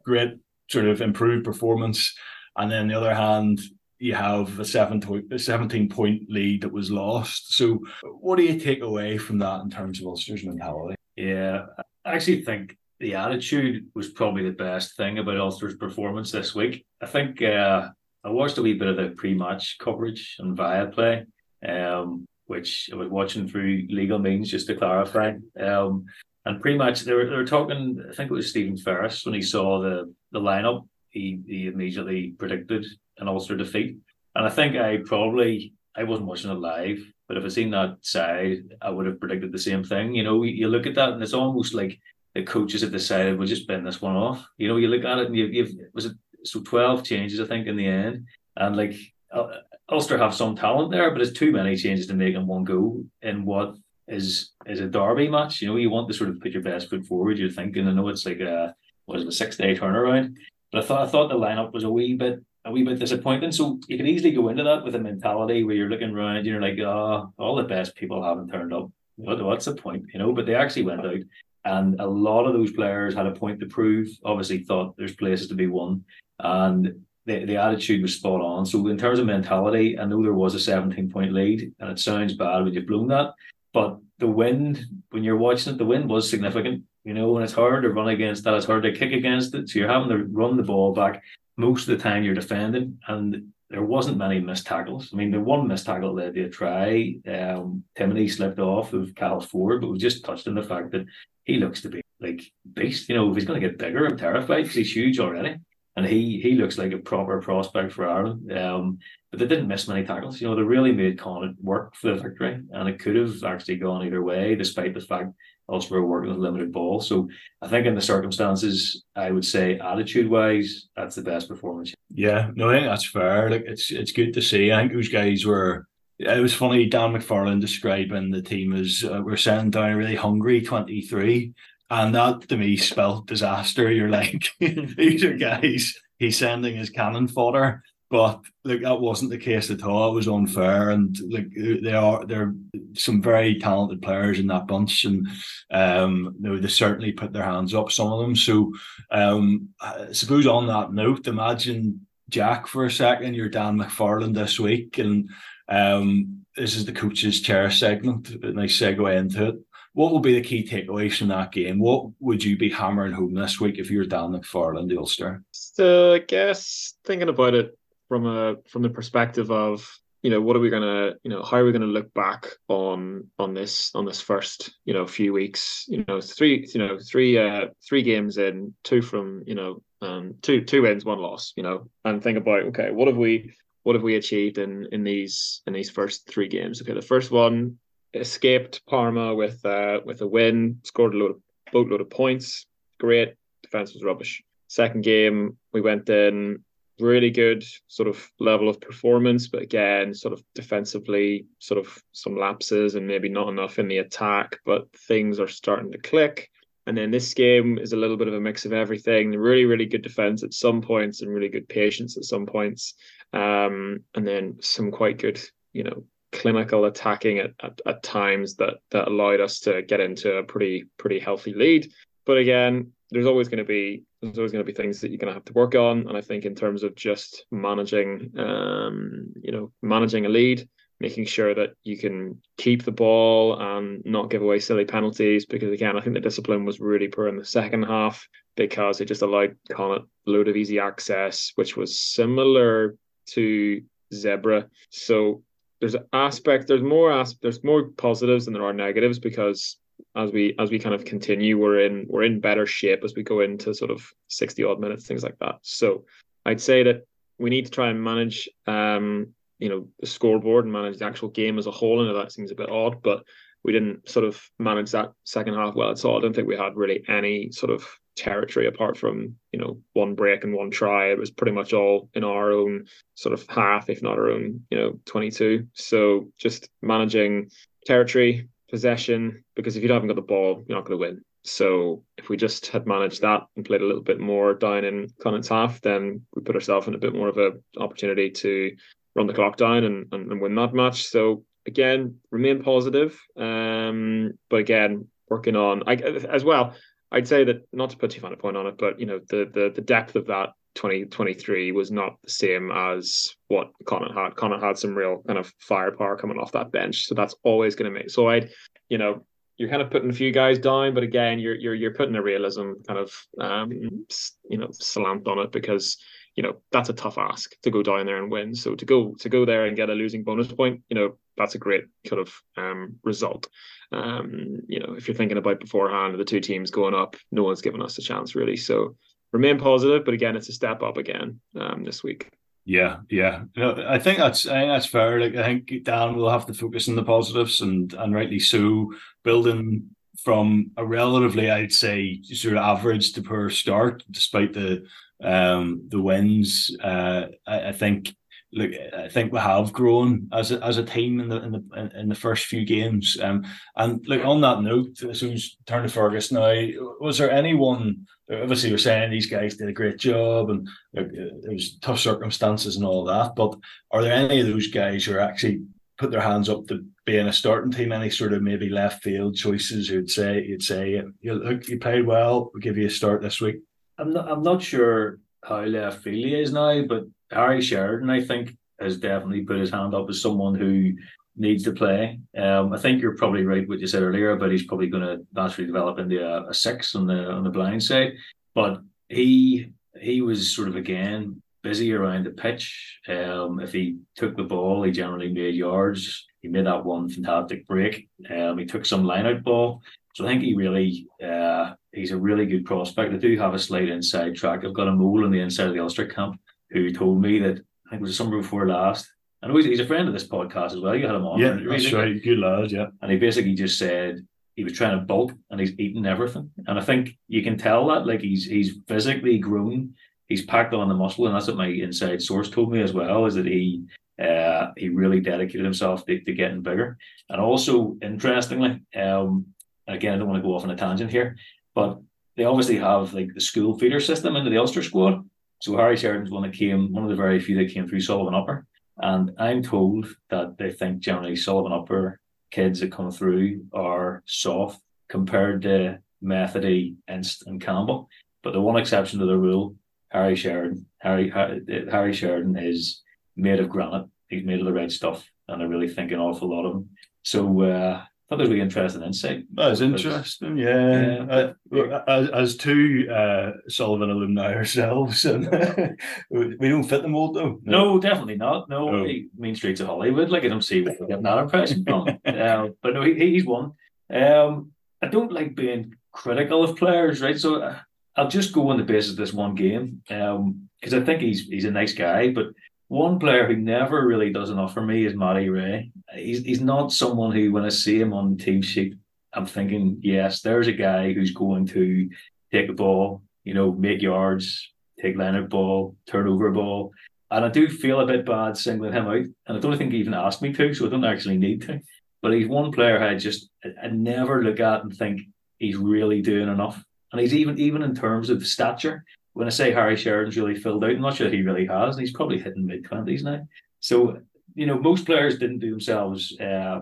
great 0.04 0.34
sort 0.68 0.86
of 0.86 1.00
improved 1.00 1.44
performance, 1.44 2.14
and 2.56 2.70
then 2.70 2.88
the 2.88 2.96
other 2.96 3.14
hand, 3.14 3.60
you 3.98 4.14
have 4.14 4.58
a 4.60 4.64
17 4.64 5.88
point 5.88 6.22
lead 6.28 6.62
that 6.62 6.72
was 6.72 6.90
lost. 6.90 7.54
So, 7.54 7.80
what 8.20 8.36
do 8.36 8.42
you 8.42 8.58
take 8.58 8.82
away 8.82 9.16
from 9.16 9.38
that 9.38 9.62
in 9.62 9.70
terms 9.70 10.00
of 10.00 10.06
Ulster's 10.06 10.44
mentality? 10.44 10.96
Yeah, 11.16 11.66
I 12.04 12.14
actually 12.14 12.42
think 12.42 12.76
the 13.00 13.14
attitude 13.14 13.86
was 13.94 14.10
probably 14.10 14.44
the 14.44 14.52
best 14.52 14.96
thing 14.96 15.18
about 15.18 15.38
Ulster's 15.38 15.76
performance 15.76 16.30
this 16.30 16.54
week. 16.54 16.84
I 17.00 17.06
think 17.06 17.42
uh, 17.42 17.88
I 18.22 18.30
watched 18.30 18.58
a 18.58 18.62
wee 18.62 18.74
bit 18.74 18.88
of 18.88 18.96
the 18.96 19.14
pre-match 19.16 19.78
coverage 19.78 20.36
on 20.40 20.56
Viaplay, 20.56 21.26
um, 21.66 22.26
which 22.46 22.90
I 22.92 22.96
was 22.96 23.08
watching 23.08 23.48
through 23.48 23.86
legal 23.90 24.18
means 24.18 24.50
just 24.50 24.66
to 24.68 24.76
clarify. 24.76 25.34
Um, 25.60 26.06
and 26.46 26.60
pre-match, 26.60 27.00
they 27.02 27.14
were 27.14 27.26
they 27.26 27.36
were 27.36 27.46
talking. 27.46 28.02
I 28.08 28.14
think 28.14 28.30
it 28.30 28.34
was 28.34 28.50
Stephen 28.50 28.76
Ferris 28.76 29.24
when 29.24 29.34
he 29.34 29.42
saw 29.42 29.80
the 29.80 30.12
the 30.30 30.40
lineup. 30.40 30.86
He 31.10 31.40
he 31.46 31.66
immediately 31.66 32.34
predicted 32.38 32.86
an 33.18 33.28
Ulster 33.28 33.56
defeat, 33.56 33.96
and 34.34 34.46
I 34.46 34.50
think 34.50 34.76
I 34.76 34.98
probably 35.04 35.72
I 35.96 36.02
wasn't 36.04 36.28
watching 36.28 36.50
it 36.50 36.54
live, 36.54 37.00
but 37.28 37.36
if 37.36 37.44
I 37.44 37.48
seen 37.48 37.70
that 37.70 37.98
side, 38.02 38.74
I 38.82 38.90
would 38.90 39.06
have 39.06 39.20
predicted 39.20 39.52
the 39.52 39.58
same 39.58 39.84
thing. 39.84 40.14
You 40.14 40.24
know, 40.24 40.42
you 40.42 40.68
look 40.68 40.86
at 40.86 40.96
that 40.96 41.10
and 41.10 41.22
it's 41.22 41.32
almost 41.32 41.72
like 41.72 41.98
the 42.34 42.42
coaches 42.42 42.82
have 42.82 42.92
decided 42.92 43.38
we'll 43.38 43.46
just 43.46 43.68
bend 43.68 43.86
this 43.86 44.02
one 44.02 44.16
off. 44.16 44.46
You 44.58 44.68
know, 44.68 44.76
you 44.76 44.88
look 44.88 45.04
at 45.04 45.18
it 45.18 45.26
and 45.26 45.36
you, 45.36 45.46
you've 45.46 45.72
was 45.92 46.06
it 46.06 46.16
so 46.44 46.60
twelve 46.60 47.04
changes 47.04 47.40
I 47.40 47.46
think 47.46 47.66
in 47.66 47.76
the 47.76 47.86
end, 47.86 48.26
and 48.56 48.76
like 48.76 48.94
uh, 49.32 49.48
Ulster 49.90 50.18
have 50.18 50.34
some 50.34 50.56
talent 50.56 50.90
there, 50.90 51.10
but 51.10 51.20
it's 51.20 51.38
too 51.38 51.52
many 51.52 51.76
changes 51.76 52.06
to 52.08 52.14
make 52.14 52.34
in 52.34 52.46
one 52.46 52.64
go 52.64 53.02
in 53.22 53.44
what 53.44 53.76
is 54.08 54.52
is 54.66 54.80
a 54.80 54.86
derby 54.86 55.28
match. 55.28 55.62
You 55.62 55.68
know, 55.68 55.76
you 55.76 55.90
want 55.90 56.08
to 56.08 56.14
sort 56.14 56.30
of 56.30 56.40
put 56.40 56.52
your 56.52 56.62
best 56.62 56.90
foot 56.90 57.06
forward. 57.06 57.38
You're 57.38 57.50
thinking, 57.50 57.86
I 57.86 57.92
know 57.92 58.08
it's 58.08 58.26
like 58.26 58.40
a 58.40 58.74
was 59.06 59.22
it 59.22 59.28
a 59.28 59.32
six 59.32 59.56
day 59.56 59.74
turnaround, 59.74 60.34
but 60.72 60.82
I 60.82 60.86
thought 60.86 61.06
I 61.06 61.10
thought 61.10 61.28
the 61.28 61.36
lineup 61.36 61.72
was 61.72 61.84
a 61.84 61.90
wee 61.90 62.14
bit 62.14 62.42
a 62.64 62.72
wee 62.72 62.82
bit 62.82 62.98
disappointing. 62.98 63.52
So 63.52 63.78
you 63.88 63.96
could 63.96 64.08
easily 64.08 64.32
go 64.32 64.48
into 64.48 64.64
that 64.64 64.84
with 64.84 64.94
a 64.94 64.98
mentality 64.98 65.64
where 65.64 65.76
you're 65.76 65.90
looking 65.90 66.10
around, 66.10 66.36
and 66.36 66.46
you're 66.46 66.60
like, 66.60 66.78
oh, 66.80 67.32
all 67.38 67.56
the 67.56 67.64
best 67.64 67.94
people 67.94 68.22
haven't 68.24 68.48
turned 68.48 68.72
up. 68.72 68.90
What, 69.16 69.42
what's 69.44 69.66
the 69.66 69.74
point? 69.74 70.06
You 70.12 70.18
know, 70.18 70.32
but 70.32 70.46
they 70.46 70.54
actually 70.54 70.82
went 70.82 71.06
out 71.06 71.20
and 71.64 72.00
a 72.00 72.06
lot 72.06 72.46
of 72.46 72.52
those 72.52 72.72
players 72.72 73.14
had 73.14 73.26
a 73.26 73.32
point 73.32 73.60
to 73.60 73.66
prove. 73.66 74.08
Obviously, 74.24 74.58
thought 74.58 74.96
there's 74.96 75.16
places 75.16 75.48
to 75.48 75.54
be 75.54 75.66
won, 75.66 76.04
and 76.38 77.04
the, 77.26 77.44
the 77.44 77.56
attitude 77.56 78.02
was 78.02 78.16
spot 78.16 78.40
on. 78.40 78.66
So, 78.66 78.86
in 78.88 78.98
terms 78.98 79.18
of 79.18 79.26
mentality, 79.26 79.98
I 79.98 80.04
know 80.04 80.22
there 80.22 80.34
was 80.34 80.54
a 80.54 80.60
17 80.60 81.10
point 81.10 81.32
lead, 81.32 81.72
and 81.80 81.90
it 81.90 81.98
sounds 81.98 82.34
bad 82.34 82.64
when 82.64 82.74
you've 82.74 82.86
blown 82.86 83.08
that, 83.08 83.32
but 83.72 83.98
the 84.18 84.28
wind, 84.28 84.84
when 85.10 85.24
you're 85.24 85.36
watching 85.36 85.74
it, 85.74 85.78
the 85.78 85.84
wind 85.84 86.08
was 86.08 86.28
significant. 86.28 86.84
You 87.04 87.12
know, 87.12 87.36
and 87.36 87.44
it's 87.44 87.52
hard 87.52 87.82
to 87.82 87.90
run 87.90 88.08
against 88.08 88.44
that, 88.44 88.54
it's 88.54 88.66
hard 88.66 88.82
to 88.84 88.92
kick 88.92 89.12
against 89.12 89.54
it. 89.54 89.68
So, 89.68 89.78
you're 89.78 89.88
having 89.88 90.10
to 90.10 90.24
run 90.24 90.56
the 90.56 90.62
ball 90.62 90.92
back 90.92 91.22
most 91.56 91.88
of 91.88 91.96
the 91.96 92.02
time 92.02 92.24
you're 92.24 92.34
defending, 92.34 92.98
and 93.08 93.52
there 93.70 93.82
wasn't 93.82 94.18
many 94.18 94.40
missed 94.40 94.66
tackles. 94.66 95.10
I 95.12 95.16
mean, 95.16 95.30
the 95.30 95.40
one 95.40 95.66
missed 95.66 95.86
tackle 95.86 96.14
that 96.16 96.34
they 96.34 96.44
try, 96.44 97.16
um, 97.26 97.84
Timoney 97.98 98.30
slipped 98.30 98.58
off 98.58 98.92
of 98.92 99.14
Cathal 99.14 99.40
Forde, 99.40 99.80
but 99.80 99.90
we 99.90 99.98
just 99.98 100.24
touched 100.24 100.46
on 100.46 100.54
the 100.54 100.62
fact 100.62 100.90
that 100.92 101.06
he 101.44 101.58
looks 101.58 101.82
to 101.82 101.88
be 101.88 102.02
like 102.20 102.42
beast. 102.72 103.08
You 103.08 103.16
know, 103.16 103.30
if 103.30 103.36
he's 103.36 103.44
going 103.44 103.60
to 103.60 103.68
get 103.68 103.78
bigger, 103.78 104.06
I'm 104.06 104.16
terrified 104.16 104.62
because 104.62 104.76
he's 104.76 104.94
huge 104.94 105.18
already, 105.20 105.56
and 105.96 106.06
he 106.06 106.40
he 106.40 106.54
looks 106.54 106.78
like 106.78 106.92
a 106.92 106.98
proper 106.98 107.40
prospect 107.40 107.92
for 107.92 108.08
Ireland. 108.08 108.52
Um, 108.52 108.98
but 109.30 109.40
they 109.40 109.46
didn't 109.46 109.68
miss 109.68 109.88
many 109.88 110.04
tackles. 110.04 110.40
You 110.40 110.48
know, 110.48 110.54
they 110.54 110.62
really 110.62 110.92
made 110.92 111.18
Connacht 111.18 111.60
work 111.60 111.96
for 111.96 112.14
the 112.14 112.22
victory, 112.22 112.60
and 112.70 112.88
it 112.88 112.98
could 112.98 113.16
have 113.16 113.42
actually 113.44 113.76
gone 113.76 114.06
either 114.06 114.22
way, 114.22 114.54
despite 114.54 114.94
the 114.94 115.00
fact 115.00 115.32
Ulster 115.68 115.94
were 115.94 116.06
working 116.06 116.30
with 116.30 116.38
limited 116.38 116.72
ball. 116.72 117.00
So 117.00 117.28
I 117.62 117.68
think 117.68 117.86
in 117.86 117.94
the 117.94 118.00
circumstances, 118.00 119.04
I 119.16 119.30
would 119.30 119.44
say 119.44 119.78
attitude 119.78 120.28
wise, 120.28 120.88
that's 120.94 121.16
the 121.16 121.22
best 121.22 121.48
performance. 121.48 121.94
Yeah, 122.10 122.50
no, 122.54 122.68
I 122.70 122.74
think 122.74 122.86
that's 122.86 123.06
fair. 123.06 123.50
Like 123.50 123.64
it's 123.66 123.90
it's 123.90 124.12
good 124.12 124.34
to 124.34 124.42
see. 124.42 124.72
I 124.72 124.80
think 124.80 124.92
those 124.92 125.08
guys 125.08 125.44
were 125.44 125.86
it 126.18 126.40
was 126.40 126.54
funny 126.54 126.86
Dan 126.86 127.12
McFarland 127.12 127.60
describing 127.60 128.30
the 128.30 128.42
team 128.42 128.72
as 128.72 129.04
uh, 129.04 129.20
we're 129.22 129.36
sending 129.36 129.70
down 129.70 129.96
really 129.96 130.16
hungry 130.16 130.62
23 130.62 131.52
and 131.90 132.14
that 132.14 132.48
to 132.48 132.56
me 132.56 132.76
spelled 132.76 133.26
disaster. 133.26 133.90
You're 133.90 134.08
like 134.08 134.48
these 134.60 135.24
are 135.24 135.34
guys 135.34 135.94
he's 136.18 136.38
sending 136.38 136.76
his 136.76 136.90
cannon 136.90 137.28
fodder. 137.28 137.82
But 138.10 138.42
like 138.64 138.82
that 138.82 139.00
wasn't 139.00 139.30
the 139.30 139.38
case 139.38 139.70
at 139.70 139.82
all. 139.82 140.12
It 140.12 140.14
was 140.14 140.28
unfair 140.28 140.90
and 140.90 141.16
like 141.30 141.48
they 141.54 141.94
are 141.94 142.24
they're 142.24 142.54
some 142.94 143.20
very 143.20 143.58
talented 143.58 144.02
players 144.02 144.38
in 144.38 144.46
that 144.48 144.68
bunch 144.68 145.04
and 145.04 145.26
um 145.70 146.36
know, 146.38 146.58
they 146.58 146.68
certainly 146.68 147.12
put 147.12 147.32
their 147.32 147.44
hands 147.44 147.74
up 147.74 147.90
some 147.90 148.12
of 148.12 148.20
them. 148.20 148.36
So 148.36 148.72
um 149.10 149.70
I 149.80 150.12
suppose 150.12 150.46
on 150.46 150.66
that 150.68 150.92
note 150.92 151.26
imagine 151.26 152.06
Jack 152.28 152.66
for 152.66 152.84
a 152.84 152.90
second 152.90 153.34
you're 153.34 153.48
Dan 153.48 153.78
McFarland 153.78 154.34
this 154.34 154.60
week 154.60 154.98
and 154.98 155.28
um, 155.68 156.44
this 156.56 156.76
is 156.76 156.84
the 156.84 156.92
coach's 156.92 157.40
chair 157.40 157.70
segment. 157.70 158.30
A 158.42 158.52
nice 158.52 158.78
segue 158.78 159.16
into 159.16 159.48
it. 159.48 159.56
What 159.92 160.10
will 160.12 160.20
be 160.20 160.34
the 160.34 160.40
key 160.40 160.64
takeaways 160.64 161.18
from 161.18 161.28
that 161.28 161.52
game? 161.52 161.78
What 161.78 162.10
would 162.18 162.42
you 162.42 162.56
be 162.56 162.68
hammering 162.68 163.12
home 163.12 163.34
this 163.34 163.60
week 163.60 163.78
if 163.78 163.90
you're 163.90 164.04
Dan 164.04 164.32
McFarland, 164.32 164.88
the 164.88 164.98
Ulster? 164.98 165.42
So 165.52 166.14
I 166.14 166.18
guess 166.18 166.94
thinking 167.04 167.28
about 167.28 167.54
it 167.54 167.78
from 168.08 168.26
a 168.26 168.56
from 168.68 168.82
the 168.82 168.90
perspective 168.90 169.50
of 169.50 169.88
you 170.24 170.30
know 170.30 170.40
what 170.40 170.56
are 170.56 170.60
we 170.60 170.70
gonna 170.70 171.12
you 171.22 171.30
know 171.30 171.42
how 171.42 171.58
are 171.58 171.64
we 171.64 171.72
gonna 171.72 171.86
look 171.86 172.12
back 172.14 172.46
on 172.68 173.30
on 173.38 173.52
this 173.52 173.90
on 173.94 174.06
this 174.06 174.20
first 174.20 174.74
you 174.84 174.94
know 174.94 175.06
few 175.06 175.32
weeks 175.32 175.84
you 175.86 176.02
know 176.08 176.20
three 176.20 176.66
you 176.72 176.80
know 176.80 176.98
three 176.98 177.36
uh 177.38 177.66
three 177.86 178.02
games 178.02 178.38
in 178.38 178.74
two 178.84 179.02
from 179.02 179.44
you 179.46 179.54
know 179.54 179.82
um 180.00 180.34
two 180.40 180.64
two 180.64 180.82
wins 180.82 181.04
one 181.04 181.18
loss 181.18 181.52
you 181.56 181.62
know 181.62 181.88
and 182.06 182.22
think 182.22 182.38
about 182.38 182.62
okay 182.62 182.90
what 182.90 183.06
have 183.06 183.18
we 183.18 183.52
what 183.84 183.94
have 183.94 184.02
we 184.02 184.16
achieved 184.16 184.58
in 184.58 184.88
in 184.92 185.04
these 185.04 185.62
in 185.66 185.72
these 185.72 185.90
first 185.90 186.28
three 186.28 186.48
games? 186.48 186.82
Okay, 186.82 186.94
the 186.94 187.02
first 187.02 187.30
one 187.30 187.78
escaped 188.12 188.84
Parma 188.86 189.34
with 189.34 189.64
uh, 189.64 190.00
with 190.04 190.20
a 190.20 190.26
win, 190.26 190.80
scored 190.82 191.14
a 191.14 191.18
load 191.18 191.30
of 191.32 191.40
boatload 191.72 192.00
of 192.00 192.10
points. 192.10 192.66
Great 192.98 193.34
defense 193.62 193.94
was 193.94 194.02
rubbish. 194.02 194.42
Second 194.68 195.04
game, 195.04 195.56
we 195.72 195.80
went 195.80 196.08
in 196.08 196.64
really 197.00 197.30
good 197.30 197.64
sort 197.88 198.08
of 198.08 198.30
level 198.38 198.68
of 198.68 198.80
performance, 198.80 199.48
but 199.48 199.62
again, 199.62 200.14
sort 200.14 200.32
of 200.32 200.42
defensively, 200.54 201.46
sort 201.58 201.78
of 201.78 202.02
some 202.12 202.36
lapses 202.36 202.94
and 202.94 203.06
maybe 203.06 203.28
not 203.28 203.48
enough 203.48 203.78
in 203.78 203.88
the 203.88 203.98
attack, 203.98 204.58
but 204.64 204.90
things 204.92 205.40
are 205.40 205.48
starting 205.48 205.90
to 205.92 205.98
click. 205.98 206.50
And 206.86 206.96
then 206.96 207.10
this 207.10 207.32
game 207.32 207.78
is 207.78 207.92
a 207.92 207.96
little 207.96 208.16
bit 208.16 208.28
of 208.28 208.34
a 208.34 208.40
mix 208.40 208.66
of 208.66 208.72
everything. 208.72 209.30
Really, 209.30 209.64
really 209.64 209.86
good 209.86 210.02
defense 210.02 210.42
at 210.42 210.52
some 210.52 210.82
points 210.82 211.22
and 211.22 211.30
really 211.30 211.48
good 211.48 211.68
patience 211.68 212.16
at 212.16 212.24
some 212.24 212.44
points. 212.46 212.94
Um, 213.34 214.04
and 214.14 214.26
then 214.26 214.58
some 214.60 214.90
quite 214.90 215.18
good, 215.18 215.40
you 215.72 215.82
know, 215.82 216.04
clinical 216.32 216.84
attacking 216.84 217.38
at, 217.38 217.52
at, 217.62 217.80
at 217.86 218.02
times 218.02 218.56
that 218.56 218.74
that 218.90 219.08
allowed 219.08 219.40
us 219.40 219.60
to 219.60 219.82
get 219.82 220.00
into 220.00 220.36
a 220.36 220.44
pretty 220.44 220.84
pretty 220.98 221.18
healthy 221.18 221.52
lead. 221.52 221.90
But 222.26 222.38
again, 222.38 222.92
there's 223.10 223.26
always 223.26 223.48
going 223.48 223.58
to 223.58 223.64
be 223.64 224.04
there's 224.22 224.38
always 224.38 224.52
going 224.52 224.64
to 224.64 224.72
be 224.72 224.76
things 224.76 225.00
that 225.00 225.10
you're 225.10 225.18
going 225.18 225.32
to 225.32 225.34
have 225.34 225.44
to 225.46 225.52
work 225.52 225.74
on. 225.74 226.08
And 226.08 226.16
I 226.16 226.20
think 226.20 226.44
in 226.44 226.54
terms 226.54 226.82
of 226.82 226.94
just 226.94 227.44
managing, 227.50 228.32
um, 228.38 229.32
you 229.42 229.52
know, 229.52 229.72
managing 229.82 230.26
a 230.26 230.28
lead, 230.28 230.66
making 231.00 231.26
sure 231.26 231.54
that 231.54 231.74
you 231.82 231.98
can 231.98 232.40
keep 232.56 232.84
the 232.84 232.92
ball 232.92 233.60
and 233.60 234.02
not 234.04 234.30
give 234.30 234.42
away 234.42 234.60
silly 234.60 234.84
penalties. 234.84 235.44
Because 235.44 235.72
again, 235.72 235.96
I 235.96 236.00
think 236.00 236.14
the 236.14 236.20
discipline 236.20 236.64
was 236.64 236.80
really 236.80 237.08
poor 237.08 237.28
in 237.28 237.36
the 237.36 237.44
second 237.44 237.82
half 237.82 238.26
because 238.56 239.00
it 239.00 239.06
just 239.06 239.22
allowed 239.22 239.56
Connacht 239.70 240.06
a 240.26 240.30
load 240.30 240.48
of 240.48 240.56
easy 240.56 240.78
access, 240.78 241.52
which 241.56 241.76
was 241.76 242.00
similar 242.00 242.96
to 243.26 243.82
Zebre. 244.12 244.68
So 244.90 245.42
there's 245.80 245.94
an 245.94 246.06
aspect, 246.12 246.68
there's 246.68 246.82
more 246.82 247.12
as 247.12 247.36
there's 247.42 247.64
more 247.64 247.88
positives 247.96 248.44
than 248.44 248.54
there 248.54 248.64
are 248.64 248.72
negatives 248.72 249.18
because 249.18 249.76
as 250.16 250.32
we 250.32 250.54
as 250.58 250.70
we 250.70 250.78
kind 250.78 250.94
of 250.94 251.04
continue, 251.04 251.58
we're 251.58 251.80
in 251.80 252.06
we're 252.08 252.24
in 252.24 252.40
better 252.40 252.66
shape 252.66 253.04
as 253.04 253.14
we 253.14 253.22
go 253.22 253.40
into 253.40 253.74
sort 253.74 253.90
of 253.90 254.06
60 254.28 254.64
odd 254.64 254.80
minutes, 254.80 255.06
things 255.06 255.22
like 255.22 255.38
that. 255.38 255.58
So 255.62 256.04
I'd 256.46 256.60
say 256.60 256.82
that 256.84 257.06
we 257.38 257.50
need 257.50 257.66
to 257.66 257.70
try 257.70 257.88
and 257.88 258.02
manage 258.02 258.48
um, 258.66 259.34
you 259.58 259.68
know, 259.68 259.88
the 260.00 260.06
scoreboard 260.06 260.64
and 260.64 260.72
manage 260.72 260.98
the 260.98 261.06
actual 261.06 261.28
game 261.28 261.58
as 261.58 261.66
a 261.66 261.70
whole. 261.70 262.06
And 262.06 262.16
that 262.16 262.32
seems 262.32 262.50
a 262.50 262.56
bit 262.56 262.68
odd, 262.68 263.02
but 263.02 263.24
we 263.62 263.72
didn't 263.72 264.08
sort 264.08 264.26
of 264.26 264.40
manage 264.58 264.90
that 264.90 265.12
second 265.24 265.54
half 265.54 265.74
well 265.74 265.90
at 265.90 266.04
all. 266.04 266.18
I 266.18 266.20
don't 266.20 266.34
think 266.34 266.48
we 266.48 266.56
had 266.56 266.76
really 266.76 267.02
any 267.08 267.50
sort 267.50 267.72
of 267.72 267.86
territory 268.16 268.66
apart 268.66 268.96
from 268.96 269.36
you 269.52 269.58
know 269.58 269.78
one 269.92 270.14
break 270.14 270.44
and 270.44 270.54
one 270.54 270.70
try. 270.70 271.10
It 271.10 271.18
was 271.18 271.30
pretty 271.30 271.52
much 271.52 271.72
all 271.72 272.08
in 272.14 272.24
our 272.24 272.52
own 272.52 272.86
sort 273.14 273.32
of 273.32 273.46
half, 273.48 273.90
if 273.90 274.02
not 274.02 274.18
our 274.18 274.30
own, 274.30 274.62
you 274.70 274.78
know, 274.78 275.00
22. 275.06 275.68
So 275.74 276.28
just 276.38 276.68
managing 276.82 277.50
territory, 277.86 278.48
possession, 278.70 279.44
because 279.54 279.76
if 279.76 279.82
you 279.82 279.92
haven't 279.92 280.08
got 280.08 280.16
the 280.16 280.22
ball, 280.22 280.64
you're 280.66 280.76
not 280.76 280.86
going 280.86 280.98
to 280.98 281.06
win. 281.06 281.22
So 281.42 282.02
if 282.16 282.28
we 282.28 282.36
just 282.36 282.68
had 282.68 282.86
managed 282.86 283.20
that 283.20 283.42
and 283.54 283.64
played 283.64 283.82
a 283.82 283.86
little 283.86 284.02
bit 284.02 284.18
more 284.18 284.54
down 284.54 284.84
in 284.84 285.08
Connacht's 285.22 285.48
half, 285.48 285.80
then 285.82 286.22
we 286.34 286.42
put 286.42 286.54
ourselves 286.54 286.88
in 286.88 286.94
a 286.94 286.98
bit 286.98 287.14
more 287.14 287.28
of 287.28 287.36
an 287.36 287.62
opportunity 287.78 288.30
to 288.30 288.74
run 289.14 289.26
the 289.26 289.34
clock 289.34 289.58
down 289.58 289.84
and, 289.84 290.06
and, 290.12 290.32
and 290.32 290.40
win 290.40 290.54
that 290.54 290.72
match. 290.72 291.04
So 291.04 291.44
again, 291.66 292.16
remain 292.30 292.62
positive. 292.62 293.20
Um, 293.36 294.32
but 294.48 294.60
again, 294.60 295.08
working 295.28 295.56
on 295.56 295.82
I, 295.86 295.94
as 295.94 296.44
well. 296.44 296.74
I'd 297.14 297.28
say 297.28 297.44
that 297.44 297.66
not 297.72 297.90
to 297.90 297.96
put 297.96 298.10
too 298.10 298.20
fine 298.20 298.32
a 298.32 298.36
point 298.36 298.56
on 298.56 298.66
it, 298.66 298.76
but 298.76 298.98
you 298.98 299.06
know 299.06 299.20
the 299.30 299.48
the 299.52 299.72
the 299.72 299.80
depth 299.80 300.16
of 300.16 300.26
that 300.26 300.50
2023 300.74 301.70
was 301.70 301.92
not 301.92 302.20
the 302.22 302.30
same 302.30 302.72
as 302.72 303.36
what 303.46 303.70
Connacht 303.84 304.14
had. 304.14 304.34
Connacht 304.34 304.64
had 304.64 304.78
some 304.78 304.96
real 304.96 305.22
kind 305.24 305.38
of 305.38 305.52
firepower 305.60 306.16
coming 306.16 306.38
off 306.38 306.52
that 306.52 306.72
bench, 306.72 307.06
so 307.06 307.14
that's 307.14 307.36
always 307.44 307.76
going 307.76 307.92
to 307.92 307.96
make. 307.96 308.10
So 308.10 308.28
I'd, 308.28 308.50
you 308.88 308.98
know, 308.98 309.24
you're 309.56 309.68
kind 309.68 309.80
of 309.80 309.90
putting 309.90 310.10
a 310.10 310.14
few 310.14 310.32
guys 310.32 310.58
down, 310.58 310.92
but 310.92 311.04
again, 311.04 311.38
you're 311.38 311.54
you're 311.54 311.74
you're 311.76 311.94
putting 311.94 312.16
a 312.16 312.22
realism 312.22 312.72
kind 312.86 312.98
of 312.98 313.12
um 313.40 313.70
you 313.70 314.58
know 314.58 314.70
slant 314.72 315.28
on 315.28 315.38
it 315.38 315.52
because 315.52 315.96
you 316.34 316.42
know 316.42 316.56
that's 316.72 316.88
a 316.88 316.94
tough 316.94 317.18
ask 317.18 317.54
to 317.62 317.70
go 317.70 317.82
down 317.82 318.06
there 318.06 318.22
and 318.22 318.30
win. 318.30 318.54
So 318.54 318.74
to 318.74 318.84
go 318.84 319.14
to 319.20 319.28
go 319.28 319.44
there 319.44 319.66
and 319.66 319.76
get 319.76 319.90
a 319.90 319.94
losing 319.94 320.24
bonus 320.24 320.48
point, 320.48 320.82
you 320.88 320.96
know 320.96 321.16
that's 321.36 321.54
a 321.54 321.58
great 321.58 321.84
kind 322.08 322.20
of 322.22 322.34
um, 322.56 322.96
result. 323.02 323.48
Um, 323.92 324.60
you 324.68 324.80
know 324.80 324.94
if 324.96 325.06
you're 325.06 325.16
thinking 325.16 325.38
about 325.38 325.60
beforehand 325.60 326.18
the 326.18 326.24
two 326.24 326.40
teams 326.40 326.70
going 326.70 326.94
up, 326.94 327.16
no 327.30 327.44
one's 327.44 327.62
given 327.62 327.82
us 327.82 327.98
a 327.98 328.02
chance 328.02 328.34
really. 328.34 328.56
So 328.56 328.96
remain 329.32 329.58
positive, 329.58 330.04
but 330.04 330.14
again, 330.14 330.36
it's 330.36 330.48
a 330.48 330.52
step 330.52 330.82
up 330.82 330.96
again 330.96 331.40
um, 331.58 331.84
this 331.84 332.02
week. 332.02 332.30
Yeah, 332.64 333.00
yeah. 333.10 333.42
No, 333.56 333.84
I 333.86 333.98
think 333.98 334.18
that's 334.18 334.46
I 334.46 334.60
think 334.60 334.70
that's 334.70 334.86
fair. 334.86 335.20
Like 335.20 335.36
I 335.36 335.42
think 335.44 335.84
Dan 335.84 336.16
will 336.16 336.30
have 336.30 336.46
to 336.46 336.54
focus 336.54 336.88
on 336.88 336.94
the 336.94 337.04
positives 337.04 337.60
and 337.60 337.92
and 337.92 338.14
rightly 338.14 338.38
so, 338.38 338.92
building 339.22 339.93
from 340.22 340.70
a 340.76 340.84
relatively, 340.84 341.50
I'd 341.50 341.72
say, 341.72 342.20
sort 342.22 342.56
of 342.56 342.62
average 342.62 343.12
to 343.12 343.22
poor 343.22 343.50
start, 343.50 344.04
despite 344.10 344.52
the 344.52 344.86
um, 345.22 345.82
the 345.88 346.00
wins. 346.00 346.74
Uh, 346.82 347.26
I, 347.46 347.68
I, 347.68 347.72
think 347.72 348.14
look, 348.52 348.70
I 348.96 349.08
think 349.08 349.32
we 349.32 349.38
have 349.38 349.72
grown 349.72 350.28
as 350.32 350.52
a, 350.52 350.64
as 350.64 350.78
a 350.78 350.84
team 350.84 351.20
in 351.20 351.28
the 351.28 351.42
in 351.42 351.52
the 351.52 351.90
in 351.98 352.08
the 352.08 352.14
first 352.14 352.46
few 352.46 352.64
games. 352.64 353.18
Um, 353.20 353.44
and 353.76 354.04
look 354.06 354.24
on 354.24 354.40
that 354.42 354.62
note, 354.62 354.98
so 354.98 355.34
turn 355.66 355.82
to 355.82 355.88
Fergus 355.88 356.32
now. 356.32 356.54
Was 357.00 357.18
there 357.18 357.30
anyone? 357.30 358.06
Obviously, 358.30 358.70
you're 358.70 358.78
saying 358.78 359.10
these 359.10 359.30
guys 359.30 359.56
did 359.56 359.68
a 359.68 359.72
great 359.72 359.98
job, 359.98 360.50
and 360.50 360.68
there 360.92 361.10
was 361.52 361.76
tough 361.78 361.98
circumstances 361.98 362.76
and 362.76 362.84
all 362.84 363.04
that. 363.04 363.34
But 363.36 363.56
are 363.90 364.02
there 364.02 364.14
any 364.14 364.40
of 364.40 364.46
those 364.46 364.68
guys 364.68 365.04
who 365.04 365.14
are 365.14 365.20
actually 365.20 365.62
put 365.98 366.10
their 366.10 366.20
hands 366.20 366.48
up 366.48 366.66
to 366.68 366.84
be 367.04 367.18
in 367.18 367.28
a 367.28 367.32
starting 367.32 367.70
team? 367.70 367.92
Any 367.92 368.10
sort 368.10 368.32
of 368.32 368.42
maybe 368.42 368.68
left 368.68 369.02
field 369.02 369.36
choices 369.36 369.88
who'd 369.88 370.10
say 370.10 370.44
you'd 370.44 370.62
say, 370.62 371.02
you 371.20 371.34
look, 371.34 371.68
you 371.68 371.78
played 371.78 372.06
well. 372.06 372.50
We'll 372.52 372.60
give 372.60 372.78
you 372.78 372.86
a 372.86 372.90
start 372.90 373.22
this 373.22 373.40
week. 373.40 373.56
I'm 373.98 374.12
not. 374.12 374.30
I'm 374.30 374.42
not 374.42 374.62
sure 374.62 375.18
how 375.44 375.62
left 375.62 376.02
field 376.02 376.16
he 376.16 376.34
is 376.34 376.52
now, 376.52 376.82
but 376.82 377.04
Harry 377.30 377.60
Sheridan, 377.60 378.10
I 378.10 378.22
think, 378.22 378.56
has 378.80 378.96
definitely 378.96 379.42
put 379.42 379.58
his 379.58 379.70
hand 379.70 379.94
up 379.94 380.08
as 380.08 380.20
someone 380.20 380.54
who 380.54 380.94
needs 381.36 381.64
to 381.64 381.72
play. 381.72 382.18
Um, 382.36 382.72
I 382.72 382.78
think 382.78 383.02
you're 383.02 383.16
probably 383.16 383.44
right 383.44 383.68
what 383.68 383.80
you 383.80 383.86
said 383.86 384.02
earlier, 384.02 384.36
but 384.36 384.50
he's 384.50 384.66
probably 384.66 384.88
going 384.88 385.02
to 385.02 385.26
naturally 385.32 385.66
develop 385.66 385.98
into 385.98 386.24
a, 386.24 386.48
a, 386.48 386.54
six 386.54 386.94
on 386.94 387.06
the 387.06 387.30
on 387.30 387.44
the 387.44 387.50
blind 387.50 387.82
side. 387.82 388.12
But 388.54 388.80
he 389.08 389.72
he 390.00 390.22
was 390.22 390.54
sort 390.54 390.68
of 390.68 390.76
again 390.76 391.42
busy 391.64 391.92
around 391.92 392.26
the 392.26 392.30
pitch. 392.30 393.00
Um, 393.08 393.58
if 393.58 393.72
he 393.72 393.96
took 394.14 394.36
the 394.36 394.44
ball, 394.44 394.84
he 394.84 394.92
generally 394.92 395.32
made 395.32 395.56
yards. 395.56 396.24
He 396.42 396.48
made 396.48 396.66
that 396.66 396.84
one 396.84 397.08
fantastic 397.08 397.66
break. 397.66 398.08
Um, 398.30 398.58
he 398.58 398.66
took 398.66 398.86
some 398.86 399.04
line 399.04 399.26
out 399.26 399.42
ball. 399.42 399.82
So 400.14 400.24
I 400.24 400.28
think 400.28 400.42
he 400.42 400.54
really 400.54 401.08
uh, 401.20 401.72
he's 401.92 402.12
a 402.12 402.16
really 402.16 402.46
good 402.46 402.64
prospect. 402.64 403.12
I 403.12 403.16
do 403.16 403.36
have 403.38 403.54
a 403.54 403.58
slight 403.58 403.88
inside 403.88 404.36
track. 404.36 404.64
I've 404.64 404.74
got 404.74 404.86
a 404.88 404.92
mole 404.92 405.24
on 405.24 405.32
the 405.32 405.40
inside 405.40 405.66
of 405.66 405.74
the 405.74 405.80
Ulster 405.80 406.06
camp 406.06 406.38
who 406.70 406.92
told 406.92 407.20
me 407.20 407.40
that 407.40 407.56
I 407.86 407.90
think 407.90 408.00
it 408.00 408.02
was 408.02 408.10
the 408.10 408.16
summer 408.16 408.36
before 408.36 408.68
last. 408.68 409.10
And 409.42 409.52
he's, 409.52 409.64
he's 409.64 409.80
a 409.80 409.86
friend 409.86 410.06
of 410.06 410.14
this 410.14 410.28
podcast 410.28 410.72
as 410.72 410.80
well. 410.80 410.94
You 410.94 411.06
had 411.06 411.16
him 411.16 411.26
on. 411.26 411.40
Yeah, 411.40 411.58
that's 411.68 411.92
right. 411.92 412.22
Good 412.22 412.38
lad, 412.38 412.70
yeah. 412.70 412.86
And 413.02 413.10
he 413.10 413.18
basically 413.18 413.54
just 413.54 413.78
said 413.78 414.24
he 414.54 414.64
was 414.64 414.72
trying 414.72 414.98
to 414.98 415.04
bulk 415.04 415.32
and 415.50 415.60
he's 415.60 415.78
eating 415.78 416.06
everything. 416.06 416.50
And 416.66 416.78
I 416.78 416.82
think 416.82 417.18
you 417.28 417.42
can 417.42 417.58
tell 417.58 417.88
that. 417.88 418.06
Like 418.06 418.20
he's 418.20 418.44
he's 418.44 418.78
physically 418.86 419.38
grown. 419.38 419.94
He's 420.28 420.44
packed 420.44 420.74
on 420.74 420.88
the 420.88 420.94
muscle, 420.94 421.26
and 421.26 421.34
that's 421.34 421.48
what 421.48 421.56
my 421.56 421.66
inside 421.66 422.22
source 422.22 422.48
told 422.48 422.72
me 422.72 422.82
as 422.82 422.92
well, 422.92 423.26
is 423.26 423.34
that 423.34 423.46
he 423.46 423.84
uh, 424.22 424.68
he 424.76 424.88
really 424.88 425.20
dedicated 425.20 425.64
himself 425.64 426.06
to, 426.06 426.20
to 426.20 426.32
getting 426.32 426.62
bigger. 426.62 426.96
And 427.28 427.40
also, 427.40 427.96
interestingly, 428.00 428.80
um, 428.94 429.46
again, 429.88 430.14
I 430.14 430.18
don't 430.18 430.28
want 430.28 430.42
to 430.42 430.46
go 430.46 430.54
off 430.54 430.64
on 430.64 430.70
a 430.70 430.76
tangent 430.76 431.10
here, 431.10 431.36
but 431.74 432.00
they 432.36 432.44
obviously 432.44 432.76
have 432.76 433.12
like 433.12 433.34
the 433.34 433.40
school 433.40 433.78
feeder 433.78 434.00
system 434.00 434.36
into 434.36 434.50
the 434.50 434.58
Ulster 434.58 434.82
squad. 434.82 435.28
So 435.60 435.76
Harry 435.76 435.96
Sheridan's 435.96 436.30
one 436.30 436.42
that 436.42 436.52
came, 436.52 436.92
one 436.92 437.04
of 437.04 437.10
the 437.10 437.16
very 437.16 437.40
few 437.40 437.56
that 437.56 437.72
came 437.72 437.88
through 437.88 438.00
Sullivan 438.00 438.34
Upper. 438.34 438.66
And 438.98 439.32
I'm 439.38 439.62
told 439.62 440.06
that 440.30 440.58
they 440.58 440.70
think 440.70 441.00
generally 441.00 441.36
Sullivan 441.36 441.72
Upper 441.72 442.20
kids 442.50 442.80
that 442.80 442.92
come 442.92 443.10
through 443.10 443.64
are 443.72 444.22
soft 444.26 444.80
compared 445.08 445.62
to 445.62 445.98
Methody, 446.22 446.96
Inst, 447.08 447.46
and 447.46 447.60
Campbell. 447.60 448.08
But 448.42 448.52
the 448.52 448.60
one 448.60 448.76
exception 448.76 449.18
to 449.18 449.26
the 449.26 449.36
rule, 449.36 449.74
Harry 450.14 450.36
Sheridan, 450.36 450.86
Harry 450.98 451.30
Harry 451.30 452.12
Sheridan 452.14 452.56
is 452.56 453.02
made 453.36 453.58
of 453.58 453.68
granite. 453.68 454.06
He's 454.28 454.44
made 454.44 454.60
of 454.60 454.66
the 454.66 454.72
right 454.72 454.90
stuff, 454.90 455.28
and 455.48 455.60
I 455.60 455.66
really 455.66 455.88
think 455.88 456.12
an 456.12 456.20
awful 456.20 456.50
lot 456.50 456.64
of 456.64 456.76
him. 456.76 456.90
So 457.22 457.62
uh, 457.62 458.04
thought 458.28 458.36
that 458.36 458.38
was 458.38 458.48
really 458.48 458.60
interesting 458.60 459.02
insight. 459.02 459.44
That's 459.52 459.80
interesting, 459.80 460.56
yeah. 460.56 461.24
yeah. 461.26 461.52
Uh, 461.74 462.04
as, 462.06 462.30
as 462.30 462.56
two 462.56 463.08
uh, 463.12 463.52
Sullivan 463.68 464.10
alumni 464.10 464.54
ourselves, 464.54 465.24
and 465.24 465.98
we 466.30 466.68
don't 466.68 466.84
fit 466.84 467.02
the 467.02 467.08
mold 467.08 467.34
though. 467.34 467.60
No, 467.64 467.94
no 467.94 468.00
definitely 468.00 468.36
not. 468.36 468.68
No, 468.68 468.90
no. 468.90 469.06
Main 469.36 469.56
Streets 469.56 469.80
of 469.80 469.88
Holywood. 469.88 470.30
Like 470.30 470.44
I 470.44 470.48
don't 470.48 470.62
see 470.62 470.82
where 470.82 470.96
we're 470.98 471.08
getting 471.08 471.24
that 471.24 471.38
impression 471.38 471.84
from. 471.84 472.08
uh, 472.24 472.68
but 472.80 472.94
no, 472.94 473.02
he, 473.02 473.14
he's 473.14 473.44
one. 473.44 473.72
Um, 474.12 474.70
I 475.02 475.08
don't 475.08 475.32
like 475.32 475.56
being 475.56 475.96
critical 476.12 476.62
of 476.62 476.76
players, 476.76 477.20
right? 477.20 477.38
So 477.38 477.56
uh, 477.56 477.78
I'll 478.16 478.28
just 478.28 478.52
go 478.52 478.68
on 478.68 478.78
the 478.78 478.84
basis 478.84 479.10
of 479.10 479.16
this 479.16 479.32
one 479.32 479.54
game 479.54 480.02
because 480.06 480.36
um, 480.38 480.68
I 480.92 481.00
think 481.00 481.20
he's 481.20 481.48
he's 481.48 481.64
a 481.64 481.70
nice 481.70 481.94
guy, 481.94 482.30
but 482.30 482.46
one 482.88 483.18
player 483.18 483.46
who 483.46 483.56
never 483.56 484.06
really 484.06 484.32
does 484.32 484.50
enough 484.50 484.74
for 484.74 484.82
me 484.82 485.04
is 485.04 485.14
Matty 485.14 485.48
Rea. 485.48 485.90
He's 486.14 486.44
he's 486.44 486.60
not 486.60 486.92
someone 486.92 487.32
who, 487.32 487.50
when 487.50 487.64
I 487.64 487.70
see 487.70 487.98
him 488.00 488.12
on 488.12 488.36
the 488.36 488.44
team 488.44 488.62
sheet, 488.62 488.94
I'm 489.32 489.46
thinking, 489.46 489.98
yes, 490.00 490.42
there's 490.42 490.68
a 490.68 490.72
guy 490.72 491.12
who's 491.12 491.32
going 491.32 491.66
to 491.68 492.08
take 492.52 492.68
the 492.68 492.72
ball, 492.72 493.22
you 493.42 493.54
know, 493.54 493.72
make 493.72 494.00
yards, 494.00 494.72
take 495.00 495.16
Leonard 495.16 495.50
ball, 495.50 495.96
turn 496.06 496.28
over 496.28 496.50
ball. 496.50 496.92
And 497.30 497.44
I 497.44 497.48
do 497.48 497.68
feel 497.68 498.00
a 498.00 498.06
bit 498.06 498.24
bad 498.24 498.56
singling 498.56 498.92
him 498.92 499.06
out. 499.06 499.26
And 499.46 499.56
I 499.56 499.58
don't 499.58 499.76
think 499.76 499.92
he 499.92 499.98
even 499.98 500.14
asked 500.14 500.40
me 500.40 500.52
to, 500.52 500.72
so 500.72 500.86
I 500.86 500.90
don't 500.90 501.04
actually 501.04 501.38
need 501.38 501.62
to. 501.62 501.80
But 502.22 502.32
he's 502.32 502.46
one 502.46 502.70
player 502.70 503.02
I 503.02 503.16
just 503.16 503.50
I 503.82 503.88
never 503.88 504.42
look 504.42 504.60
at 504.60 504.82
and 504.82 504.96
think 504.96 505.22
he's 505.58 505.76
really 505.76 506.22
doing 506.22 506.48
enough. 506.48 506.82
And 507.14 507.20
he's 507.20 507.34
even 507.34 507.58
even 507.58 507.82
in 507.82 507.94
terms 507.94 508.28
of 508.28 508.46
stature. 508.46 509.04
When 509.34 509.46
I 509.46 509.50
say 509.50 509.72
Harry 509.72 509.96
Sheridan's 509.96 510.36
really 510.36 510.54
filled 510.54 510.84
out, 510.84 510.90
I'm 510.90 511.00
not 511.00 511.16
sure 511.16 511.28
he 511.28 511.42
really 511.42 511.66
has. 511.66 511.96
And 511.96 512.00
he's 512.04 512.12
probably 512.12 512.38
hitting 512.38 512.66
mid 512.66 512.84
twenties 512.84 513.22
now. 513.22 513.46
So 513.80 514.18
you 514.56 514.66
know, 514.66 514.78
most 514.78 515.06
players 515.06 515.38
didn't 515.38 515.60
do 515.60 515.70
themselves 515.70 516.36
uh, 516.40 516.80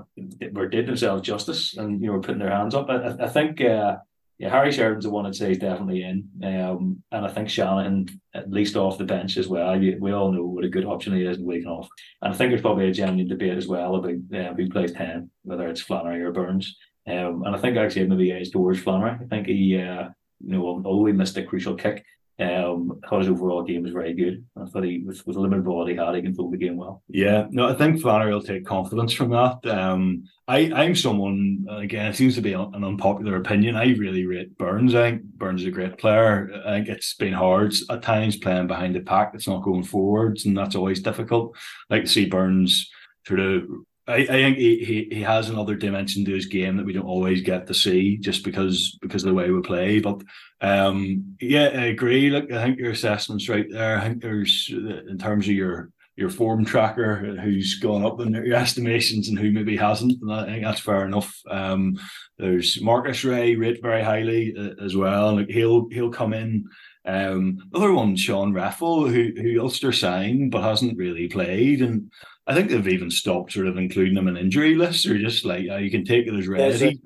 or 0.57 0.66
did 0.68 0.87
themselves 0.87 1.22
justice, 1.22 1.76
and 1.76 2.01
you 2.01 2.07
know, 2.07 2.14
were 2.14 2.20
putting 2.20 2.41
their 2.41 2.51
hands 2.51 2.74
up. 2.74 2.89
I, 2.89 3.24
I 3.24 3.28
think 3.28 3.61
uh, 3.61 3.97
yeah, 4.43 4.51
Harry 4.51 4.72
Sheridan's 4.72 5.05
the 5.05 5.11
one 5.11 5.24
I'd 5.24 5.37
say 5.37 5.53
is 5.53 5.59
definitely 5.59 6.03
in. 6.03 6.28
Um, 6.43 7.03
and 7.12 7.24
I 7.24 7.28
think 7.28 7.49
Shanahan, 7.49 8.09
at 8.35 8.51
least 8.51 8.74
off 8.74 8.99
the 8.99 9.05
bench 9.05 9.37
as 9.37 9.47
well. 9.47 9.78
We 9.78 10.12
all 10.12 10.33
know 10.33 10.45
what 10.45 10.64
a 10.64 10.68
good 10.68 10.85
option 10.85 11.14
he 11.14 11.22
is 11.22 11.39
in 11.39 11.45
week 11.45 11.64
off. 11.64 11.89
And 12.20 12.35
I 12.35 12.37
think 12.37 12.51
there's 12.51 12.61
probably 12.61 12.89
a 12.89 12.93
genuine 12.93 13.28
debate 13.28 13.57
as 13.57 13.68
well 13.68 13.95
about 13.95 14.16
uh, 14.35 14.55
who 14.55 14.68
plays 14.68 14.91
10, 14.93 15.30
whether 15.45 15.68
it's 15.68 15.80
Flannery 15.80 16.22
or 16.22 16.33
Burns. 16.33 16.76
Um, 17.07 17.45
and 17.45 17.55
I 17.55 17.59
think 17.59 17.76
actually 17.76 18.09
maybe 18.09 18.33
is 18.33 18.51
towards 18.51 18.80
Flannery. 18.80 19.12
I 19.12 19.24
think 19.26 19.47
he, 19.47 19.80
uh, 19.80 20.09
you 20.45 20.53
know, 20.53 20.66
although 20.66 21.05
he 21.07 21.12
missed 21.12 21.36
a 21.36 21.43
crucial 21.43 21.74
kick, 21.74 22.05
um, 22.38 23.01
his 23.18 23.28
overall 23.28 23.62
game 23.62 23.82
was 23.82 23.93
very 23.93 24.14
good. 24.14 24.45
I 24.57 24.64
thought 24.64 24.84
he, 24.84 25.03
was 25.05 25.24
with 25.26 25.36
limited 25.36 25.64
ball 25.64 25.86
he 25.86 25.95
had, 25.95 26.14
he 26.14 26.22
can 26.22 26.34
the 26.51 26.57
game 26.57 26.76
well. 26.76 27.03
Yeah, 27.09 27.47
no, 27.51 27.68
I 27.68 27.74
think 27.74 28.01
Flannery 28.01 28.32
will 28.32 28.43
take 28.43 28.66
confidence 28.66 29.12
from 29.12 29.30
that. 29.30 29.64
Um, 29.66 30.24
I, 30.49 30.72
I'm 30.74 30.97
someone, 30.97 31.66
again, 31.70 32.07
it 32.07 32.16
seems 32.16 32.34
to 32.36 32.40
be 32.40 32.55
an 32.55 32.84
unpopular 32.84 33.36
opinion. 33.36 33.76
I 33.76 33.95
really 33.95 34.26
rate 34.26 34.57
Burns. 34.59 34.95
I 34.95 35.11
think 35.11 35.22
Burns 35.22 35.62
is 35.62 35.68
a 35.68 35.70
great 35.70 35.99
player. 35.99 36.51
I 36.66 36.70
think 36.70 36.88
it's 36.88 37.14
been 37.14 37.32
hard 37.32 37.74
at 37.90 38.03
times 38.03 38.36
playing 38.36 38.66
behind 38.66 38.95
the 38.95 39.01
pack. 39.01 39.32
It's 39.34 39.49
not 39.49 39.62
going 39.62 39.84
forwards, 39.84 40.47
and 40.47 40.57
that's 40.57 40.74
always 40.74 41.01
difficult. 41.01 41.55
I 41.90 41.95
like 41.95 42.05
to 42.05 42.11
see 42.11 42.26
Burns 42.26 42.90
sort 43.26 43.40
of 43.40 43.64
I, 44.09 44.14
I 44.16 44.26
think 44.26 44.59
he, 44.59 44.84
he, 44.84 45.16
he 45.16 45.22
has 45.22 45.48
another 45.48 45.76
dimension 45.76 46.24
to 46.24 46.34
his 46.34 46.46
game 46.46 46.76
that 46.76 46.86
we 46.86 46.92
don't 46.92 47.07
always 47.07 47.40
get 47.40 47.66
to 47.68 47.74
see 47.74 48.16
just 48.16 48.44
because 48.44 48.98
because 49.00 49.22
of 49.22 49.28
the 49.28 49.34
way 49.34 49.50
we 49.50 49.62
play. 49.62 50.00
But 50.00 50.22
um, 50.61 51.36
yeah, 51.40 51.70
I 51.72 51.86
agree. 51.86 52.30
Look, 52.30 52.50
I 52.50 52.62
think 52.62 52.78
your 52.78 52.90
assessment's 52.90 53.48
right 53.48 53.66
there. 53.70 53.98
I 53.98 54.09
think 54.09 54.22
there's 54.22 54.68
in 54.72 55.18
terms 55.18 55.46
of 55.46 55.55
your 55.55 55.90
your 56.16 56.30
form 56.30 56.64
tracker 56.64 57.36
who's 57.36 57.78
gone 57.78 58.05
up 58.05 58.20
in 58.20 58.34
your 58.34 58.55
estimations 58.55 59.28
and 59.28 59.38
who 59.38 59.50
maybe 59.50 59.76
hasn't. 59.76 60.20
And 60.20 60.32
I 60.32 60.46
think 60.46 60.64
that's 60.64 60.80
fair 60.80 61.07
enough. 61.07 61.34
Um, 61.48 61.98
there's 62.38 62.82
Marcus 62.82 63.24
Rea 63.24 63.57
rate 63.57 63.80
very 63.80 64.03
highly 64.03 64.55
uh, 64.59 64.84
as 64.84 64.96
well. 64.96 65.36
Like 65.36 65.48
he'll 65.48 65.88
he'll 65.90 66.11
come 66.11 66.32
in. 66.32 66.64
Um, 67.05 67.59
other 67.74 67.92
one, 67.92 68.14
Sean 68.14 68.53
Reffell, 68.53 69.11
who 69.11 69.32
who 69.40 69.61
Ulster 69.61 69.92
signed 69.92 70.50
but 70.50 70.62
hasn't 70.62 70.98
really 70.98 71.28
played, 71.28 71.82
and 71.82 72.11
I 72.47 72.55
think 72.55 72.70
they've 72.70 72.88
even 72.88 73.11
stopped 73.11 73.53
sort 73.53 73.68
of 73.68 73.78
including 73.78 74.16
him 74.16 74.28
in 74.28 74.36
injury 74.36 74.74
lists 74.74 75.07
or 75.07 75.16
just 75.18 75.45
like 75.45 75.66
oh, 75.70 75.76
you 75.76 75.90
can 75.90 76.05
take 76.05 76.26
it 76.26 76.34
as 76.34 76.49
read. 76.49 76.72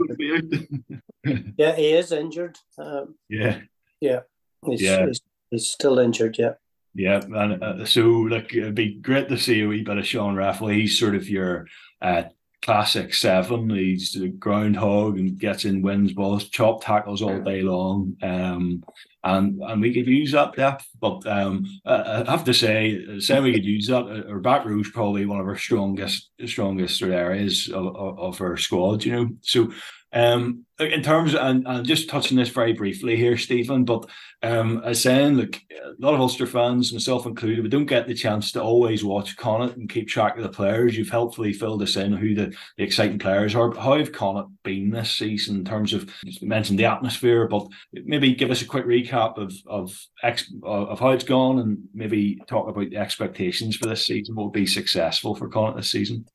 yeah, 1.59 1.76
he 1.76 1.93
is 1.93 2.12
injured. 2.12 2.59
Um, 2.78 3.16
yeah. 3.28 3.61
Yeah. 4.01 4.20
He's, 4.64 4.82
yeah. 4.82 5.07
He's, 5.07 5.20
he's, 5.51 5.66
still 5.66 5.99
injured, 5.99 6.39
yeah. 6.39 6.55
Yeah, 6.95 7.20
and 7.20 7.62
uh, 7.62 7.84
so 7.84 8.09
like 8.09 8.55
it'd 8.55 8.74
be 8.74 8.95
great 8.95 9.28
to 9.28 9.37
see 9.37 9.61
a 9.61 9.68
wee 9.68 9.82
bit 9.82 9.99
of 9.99 10.07
Sean 10.07 10.34
Reffell. 10.34 10.74
He's 10.74 10.99
sort 10.99 11.14
of 11.14 11.28
your 11.28 11.66
uh, 12.01 12.24
classic 12.63 13.15
seven. 13.15 13.71
He's 13.71 14.17
a 14.17 14.29
groundhog 14.29 15.19
and 15.19 15.39
gets 15.39 15.65
in 15.65 15.83
wins 15.83 16.13
balls, 16.13 16.49
chop 16.49 16.83
tackles 16.83 17.23
all 17.23 17.41
day 17.41 17.63
long. 17.63 18.17
Um, 18.23 18.83
and 19.25 19.61
and 19.63 19.81
we 19.81 19.93
could 19.93 20.07
use 20.07 20.33
that 20.33 20.55
depth. 20.55 20.87
But 21.01 21.27
um, 21.27 21.67
I 21.85 22.25
have 22.29 22.45
to 22.45 22.55
say, 22.55 23.19
say 23.19 23.41
we 23.41 23.53
could 23.53 23.65
use 23.65 23.89
that. 23.89 24.05
Uh, 24.05 24.31
our 24.31 24.39
back 24.39 24.65
row 24.65 24.81
is 24.81 24.91
probably 24.91 25.27
one 25.27 25.41
of 25.41 25.47
our 25.47 25.57
strongest 25.57 26.31
strongest 26.47 27.03
areas 27.03 27.69
of, 27.69 27.95
of, 27.97 28.19
of 28.19 28.41
our 28.41 28.57
squad. 28.57 29.05
You 29.05 29.13
know, 29.13 29.29
so 29.43 29.73
um, 30.13 30.65
in 30.79 31.03
terms 31.03 31.35
of, 31.35 31.41
and, 31.41 31.67
and 31.67 31.87
just 31.87 32.09
touching 32.09 32.37
this 32.37 32.51
very 32.51 32.73
briefly 32.73 33.17
here, 33.17 33.37
Stephen, 33.37 33.85
but 33.85 34.09
um, 34.43 34.83
as 34.85 35.01
saying, 35.01 35.35
look, 35.35 35.57
a 35.57 35.95
lot 35.99 36.15
of 36.15 36.21
Ulster 36.21 36.47
fans, 36.47 36.93
myself 36.93 37.25
included, 37.25 37.63
we 37.63 37.71
don't 37.71 37.87
get 37.87 38.07
the 38.07 38.15
chance 38.15 38.53
to 38.53 38.63
always 38.63 39.03
watch 39.03 39.37
Connacht 39.37 39.77
and 39.77 39.89
keep 39.89 40.09
track 40.09 40.37
of 40.37 40.43
the 40.43 40.49
players. 40.51 40.97
You've 40.97 41.09
helpfully 41.09 41.53
filled 41.53 41.83
us 41.83 41.97
in 41.97 42.13
who 42.13 42.35
the, 42.35 42.55
the 42.77 42.85
exciting 42.85 43.19
players 43.19 43.55
are. 43.55 43.71
But 43.71 43.81
How 43.81 43.99
have 43.99 44.13
Connacht 44.13 44.51
been 44.65 44.91
this 44.91 45.11
season 45.11 45.57
in 45.57 45.65
terms 45.65 45.95
of, 45.95 46.11
you 46.23 46.47
mentioned 46.47 46.79
the 46.79 46.85
atmosphere, 46.85 47.49
but 47.49 47.67
maybe 47.93 48.35
give 48.35 48.51
us 48.51 48.63
a 48.63 48.67
quick 48.67 48.85
recap 48.85 49.39
of 49.39 49.55
of 49.67 49.99
ex, 50.23 50.53
of 50.63 51.01
how 51.01 51.11
it's 51.11 51.25
gone 51.25 51.59
and 51.59 51.79
maybe 51.95 52.39
talk 52.47 52.69
about 52.69 52.91
the 52.91 52.97
expectations 52.97 53.77
for 53.77 53.87
this 53.87 54.07
season. 54.07 54.37
Will 54.37 54.51
be 54.51 54.67
successful 54.67 55.35
for 55.35 55.49
Connacht 55.49 55.79
this 55.79 55.91
season? 55.91 56.27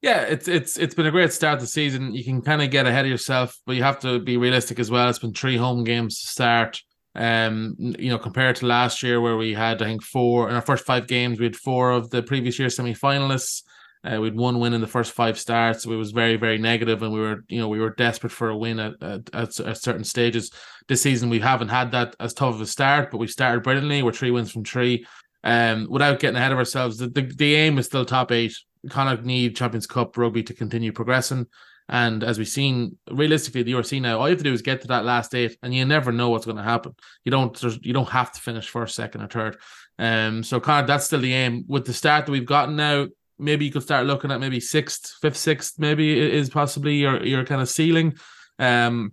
Yeah, 0.00 0.22
it's 0.22 0.46
it's 0.46 0.78
it's 0.78 0.94
been 0.94 1.06
a 1.06 1.10
great 1.10 1.32
start 1.32 1.58
to 1.58 1.64
the 1.64 1.68
season. 1.68 2.14
You 2.14 2.22
can 2.22 2.40
kind 2.40 2.62
of 2.62 2.70
get 2.70 2.86
ahead 2.86 3.04
of 3.04 3.10
yourself, 3.10 3.58
but 3.66 3.74
you 3.74 3.82
have 3.82 3.98
to 4.00 4.20
be 4.20 4.36
realistic 4.36 4.78
as 4.78 4.90
well. 4.90 5.08
It's 5.08 5.18
been 5.18 5.34
three 5.34 5.56
home 5.56 5.82
games 5.82 6.20
to 6.20 6.26
start. 6.28 6.80
Um, 7.16 7.74
you 7.78 8.10
know, 8.10 8.18
compared 8.18 8.56
to 8.56 8.66
last 8.66 9.02
year 9.02 9.20
where 9.20 9.36
we 9.36 9.52
had 9.54 9.82
I 9.82 9.86
think 9.86 10.04
four 10.04 10.48
in 10.48 10.54
our 10.54 10.62
first 10.62 10.86
five 10.86 11.08
games, 11.08 11.40
we 11.40 11.46
had 11.46 11.56
four 11.56 11.90
of 11.90 12.10
the 12.10 12.22
previous 12.22 12.60
year 12.60 12.70
semi-finalists. 12.70 13.62
Uh, 14.04 14.18
we 14.20 14.28
had 14.28 14.36
one 14.36 14.60
win 14.60 14.72
in 14.72 14.80
the 14.80 14.86
first 14.86 15.10
five 15.12 15.36
starts. 15.36 15.82
So 15.82 15.90
it 15.90 15.96
was 15.96 16.12
very, 16.12 16.36
very 16.36 16.58
negative, 16.58 17.02
and 17.02 17.12
we 17.12 17.18
were, 17.18 17.44
you 17.48 17.58
know, 17.58 17.66
we 17.66 17.80
were 17.80 17.90
desperate 17.90 18.30
for 18.30 18.50
a 18.50 18.56
win 18.56 18.78
at, 18.78 19.02
at, 19.02 19.34
at, 19.34 19.58
at 19.60 19.78
certain 19.78 20.04
stages. 20.04 20.52
This 20.86 21.02
season, 21.02 21.28
we 21.28 21.40
haven't 21.40 21.68
had 21.68 21.90
that 21.90 22.14
as 22.20 22.34
tough 22.34 22.54
of 22.54 22.60
a 22.60 22.66
start, 22.66 23.10
but 23.10 23.18
we 23.18 23.26
started 23.26 23.64
brilliantly. 23.64 24.04
We're 24.04 24.12
three 24.12 24.30
wins 24.30 24.52
from 24.52 24.62
three. 24.64 25.04
Um, 25.42 25.88
without 25.90 26.20
getting 26.20 26.36
ahead 26.36 26.52
of 26.52 26.58
ourselves, 26.58 26.98
the, 26.98 27.08
the, 27.08 27.22
the 27.22 27.54
aim 27.56 27.78
is 27.78 27.86
still 27.86 28.04
top 28.04 28.30
eight 28.30 28.54
of 28.96 29.24
need 29.24 29.56
Champions 29.56 29.86
Cup 29.86 30.16
rugby 30.16 30.42
to 30.44 30.54
continue 30.54 30.92
progressing. 30.92 31.46
And 31.90 32.22
as 32.22 32.36
we've 32.36 32.48
seen, 32.48 32.98
realistically, 33.10 33.62
the 33.62 33.72
URC 33.72 34.02
now, 34.02 34.18
all 34.18 34.28
you 34.28 34.32
have 34.32 34.38
to 34.38 34.44
do 34.44 34.52
is 34.52 34.60
get 34.60 34.82
to 34.82 34.88
that 34.88 35.06
last 35.06 35.34
eight, 35.34 35.56
and 35.62 35.74
you 35.74 35.84
never 35.86 36.12
know 36.12 36.28
what's 36.28 36.44
going 36.44 36.58
to 36.58 36.62
happen. 36.62 36.94
You 37.24 37.30
don't, 37.30 37.62
you 37.82 37.94
don't 37.94 38.10
have 38.10 38.30
to 38.32 38.40
finish 38.40 38.68
first, 38.68 38.94
second, 38.94 39.22
or 39.22 39.28
third. 39.28 39.56
Um, 39.98 40.42
so 40.42 40.60
kind 40.60 40.82
of 40.82 40.86
that's 40.86 41.06
still 41.06 41.20
the 41.20 41.32
aim. 41.32 41.64
With 41.66 41.86
the 41.86 41.94
start 41.94 42.26
that 42.26 42.32
we've 42.32 42.44
gotten 42.44 42.76
now, 42.76 43.06
maybe 43.38 43.64
you 43.64 43.72
could 43.72 43.82
start 43.82 44.06
looking 44.06 44.30
at 44.30 44.40
maybe 44.40 44.60
sixth, 44.60 45.16
fifth, 45.22 45.36
sixth, 45.36 45.78
maybe 45.78 46.18
is 46.18 46.50
possibly 46.50 46.96
your 46.96 47.24
your 47.24 47.44
kind 47.44 47.62
of 47.62 47.68
ceiling. 47.68 48.18
Um, 48.58 49.12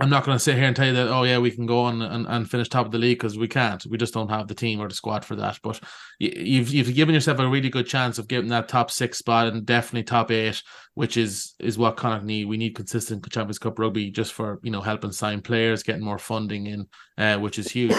I'm 0.00 0.10
not 0.10 0.24
going 0.24 0.34
to 0.34 0.42
sit 0.42 0.56
here 0.56 0.64
and 0.64 0.76
tell 0.76 0.86
you 0.86 0.92
that, 0.94 1.08
oh, 1.08 1.22
yeah, 1.22 1.38
we 1.38 1.50
can 1.50 1.64
go 1.64 1.80
on 1.80 2.02
and, 2.02 2.26
and 2.26 2.50
finish 2.50 2.68
top 2.68 2.86
of 2.86 2.92
the 2.92 2.98
league 2.98 3.18
because 3.18 3.38
we 3.38 3.48
can't. 3.48 3.84
We 3.86 3.96
just 3.96 4.14
don't 4.14 4.30
have 4.30 4.46
the 4.46 4.54
team 4.54 4.80
or 4.80 4.88
the 4.88 4.94
squad 4.94 5.24
for 5.24 5.36
that. 5.36 5.58
But 5.62 5.80
you've 6.18 6.68
you've 6.68 6.94
given 6.94 7.14
yourself 7.14 7.38
a 7.38 7.48
really 7.48 7.70
good 7.70 7.86
chance 7.86 8.18
of 8.18 8.28
getting 8.28 8.50
that 8.50 8.68
top 8.68 8.90
six 8.90 9.18
spot 9.18 9.48
and 9.48 9.64
definitely 9.64 10.04
top 10.04 10.30
eight, 10.30 10.62
which 10.94 11.16
is 11.16 11.54
is 11.60 11.78
what 11.78 11.96
Connacht 11.96 12.24
need. 12.24 12.46
We 12.46 12.56
need 12.56 12.74
consistent 12.74 13.28
Champions 13.30 13.58
Cup 13.58 13.78
rugby 13.78 14.10
just 14.10 14.32
for, 14.32 14.60
you 14.62 14.70
know, 14.70 14.82
helping 14.82 15.12
sign 15.12 15.40
players, 15.40 15.82
getting 15.82 16.04
more 16.04 16.18
funding 16.18 16.66
in, 16.66 16.86
uh, 17.16 17.38
which 17.38 17.58
is 17.58 17.68
huge. 17.70 17.94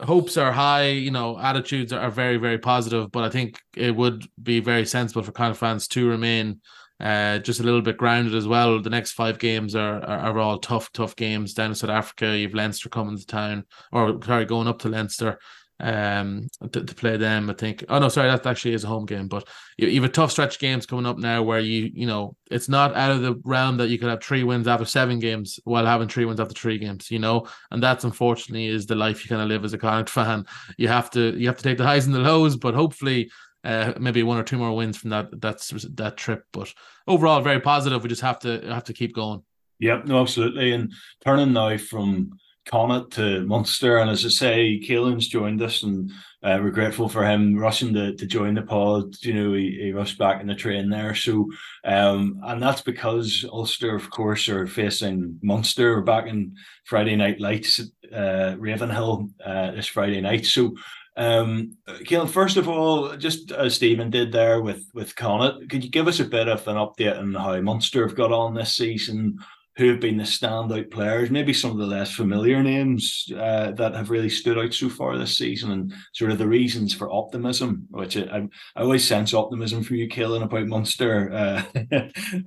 hopes 0.00 0.36
are 0.36 0.52
high, 0.52 0.88
you 0.88 1.10
know, 1.10 1.38
attitudes 1.38 1.92
are 1.92 2.10
very, 2.10 2.36
very 2.36 2.58
positive, 2.58 3.10
but 3.12 3.24
I 3.24 3.30
think 3.30 3.60
it 3.76 3.94
would 3.94 4.26
be 4.42 4.60
very 4.60 4.84
sensible 4.84 5.22
for 5.22 5.32
Connacht 5.32 5.60
fans 5.60 5.86
to 5.88 6.08
remain 6.08 6.60
uh, 7.02 7.38
just 7.38 7.60
a 7.60 7.64
little 7.64 7.82
bit 7.82 7.96
grounded 7.96 8.34
as 8.34 8.46
well. 8.46 8.80
The 8.80 8.90
next 8.90 9.12
five 9.12 9.38
games 9.38 9.74
are, 9.74 10.02
are, 10.04 10.18
are 10.18 10.38
all 10.38 10.58
tough, 10.58 10.92
tough 10.92 11.16
games 11.16 11.52
down 11.52 11.70
in 11.70 11.74
South 11.74 11.90
Africa. 11.90 12.36
You've 12.36 12.54
Leinster 12.54 12.88
coming 12.88 13.18
to 13.18 13.26
town, 13.26 13.64
or 13.90 14.18
sorry, 14.24 14.44
going 14.44 14.68
up 14.68 14.78
to 14.80 14.88
Leinster 14.88 15.38
um 15.82 16.46
to, 16.70 16.84
to, 16.84 16.94
play 16.94 17.16
them 17.16 17.50
i 17.50 17.52
think 17.52 17.84
oh 17.88 17.98
no 17.98 18.08
sorry 18.08 18.28
that 18.28 18.46
actually 18.46 18.72
is 18.72 18.84
a 18.84 18.86
home 18.86 19.04
game 19.04 19.26
but 19.26 19.48
you, 19.76 19.88
you 19.88 20.00
have 20.00 20.08
a 20.08 20.12
tough 20.12 20.30
stretch 20.30 20.60
games 20.60 20.86
coming 20.86 21.06
up 21.06 21.18
now 21.18 21.42
where 21.42 21.58
you 21.58 21.90
you 21.92 22.06
know 22.06 22.36
it's 22.52 22.68
not 22.68 22.94
out 22.94 23.10
of 23.10 23.20
the 23.20 23.34
realm 23.42 23.76
that 23.78 23.88
you 23.88 23.98
could 23.98 24.08
have 24.08 24.22
three 24.22 24.44
wins 24.44 24.68
after 24.68 24.84
seven 24.84 25.18
games 25.18 25.58
while 25.64 25.84
having 25.84 26.06
three 26.06 26.24
wins 26.24 26.38
after 26.38 26.54
three 26.54 26.78
games 26.78 27.10
you 27.10 27.18
know 27.18 27.48
and 27.72 27.82
that's 27.82 28.04
unfortunately 28.04 28.66
is 28.66 28.86
the 28.86 28.94
life 28.94 29.24
you 29.24 29.28
kind 29.28 29.42
of 29.42 29.48
live 29.48 29.64
as 29.64 29.72
a 29.72 29.78
Connacht 29.78 30.08
fan 30.10 30.46
you 30.78 30.86
have 30.86 31.10
to 31.10 31.36
you 31.36 31.48
have 31.48 31.56
to 31.56 31.64
take 31.64 31.78
the 31.78 31.84
highs 31.84 32.06
and 32.06 32.14
the 32.14 32.20
lows 32.20 32.56
but 32.56 32.74
hopefully 32.74 33.28
uh, 33.64 33.92
maybe 33.98 34.22
one 34.22 34.38
or 34.38 34.42
two 34.42 34.58
more 34.58 34.74
wins 34.74 34.96
from 34.96 35.10
that 35.10 35.40
that's 35.40 35.70
that 35.70 36.16
trip. 36.16 36.44
But 36.52 36.72
overall, 37.06 37.40
very 37.40 37.60
positive. 37.60 38.02
We 38.02 38.08
just 38.08 38.22
have 38.22 38.40
to 38.40 38.60
have 38.66 38.84
to 38.84 38.92
keep 38.92 39.14
going. 39.14 39.42
Yep, 39.78 40.06
no, 40.06 40.20
absolutely. 40.20 40.72
And 40.72 40.92
turning 41.24 41.52
now 41.52 41.76
from 41.76 42.38
Connacht 42.66 43.12
to 43.14 43.44
Munster, 43.44 43.98
and 43.98 44.08
as 44.08 44.24
I 44.24 44.28
say, 44.28 44.80
Caolan's 44.80 45.26
joined 45.26 45.60
us, 45.60 45.82
and 45.82 46.10
uh, 46.44 46.60
we're 46.62 46.70
grateful 46.70 47.08
for 47.08 47.24
him 47.24 47.56
rushing 47.56 47.92
to, 47.94 48.14
to 48.14 48.26
join 48.26 48.54
the 48.54 48.62
pod. 48.62 49.16
You 49.22 49.34
know, 49.34 49.52
he, 49.54 49.78
he 49.82 49.92
rushed 49.92 50.18
back 50.18 50.40
in 50.40 50.46
the 50.46 50.54
train 50.54 50.88
there. 50.88 51.16
So, 51.16 51.50
um, 51.84 52.40
and 52.44 52.62
that's 52.62 52.82
because 52.82 53.44
Ulster, 53.50 53.96
of 53.96 54.10
course, 54.10 54.48
are 54.48 54.68
facing 54.68 55.40
Munster. 55.42 56.00
Back 56.02 56.28
in 56.28 56.54
Friday 56.84 57.16
night 57.16 57.40
lights, 57.40 57.80
uh, 58.14 58.54
Ravenhill 58.58 59.28
uh, 59.44 59.72
this 59.72 59.88
Friday 59.88 60.20
night. 60.20 60.46
So, 60.46 60.74
Um, 61.16 61.76
Caolan, 61.86 62.28
first 62.28 62.56
of 62.56 62.68
all, 62.68 63.16
just 63.16 63.52
as 63.52 63.74
Stephen 63.74 64.10
did 64.10 64.32
there 64.32 64.60
with 64.60 64.86
with 64.94 65.14
Connacht, 65.14 65.68
could 65.68 65.84
you 65.84 65.90
give 65.90 66.08
us 66.08 66.20
a 66.20 66.24
bit 66.24 66.48
of 66.48 66.66
an 66.66 66.76
update 66.76 67.18
on 67.18 67.34
how 67.34 67.60
Munster 67.60 68.06
have 68.06 68.16
got 68.16 68.32
on 68.32 68.54
this 68.54 68.74
season? 68.74 69.38
Who 69.76 69.88
have 69.88 70.00
been 70.00 70.18
the 70.18 70.24
standout 70.24 70.90
players? 70.90 71.30
Maybe 71.30 71.54
some 71.54 71.70
of 71.70 71.78
the 71.78 71.86
less 71.86 72.14
familiar 72.14 72.62
names 72.62 73.26
uh, 73.34 73.70
that 73.72 73.94
have 73.94 74.10
really 74.10 74.28
stood 74.28 74.58
out 74.58 74.74
so 74.74 74.90
far 74.90 75.16
this 75.16 75.36
season, 75.36 75.70
and 75.70 75.94
sort 76.12 76.30
of 76.30 76.38
the 76.38 76.46
reasons 76.46 76.92
for 76.92 77.10
optimism. 77.10 77.86
Which 77.90 78.16
I, 78.16 78.48
I 78.76 78.82
always 78.82 79.06
sense 79.06 79.32
optimism 79.32 79.82
from 79.82 79.96
you, 79.96 80.08
Caolan, 80.08 80.42
about 80.42 80.66
Munster. 80.66 81.32
Uh, 81.32 81.62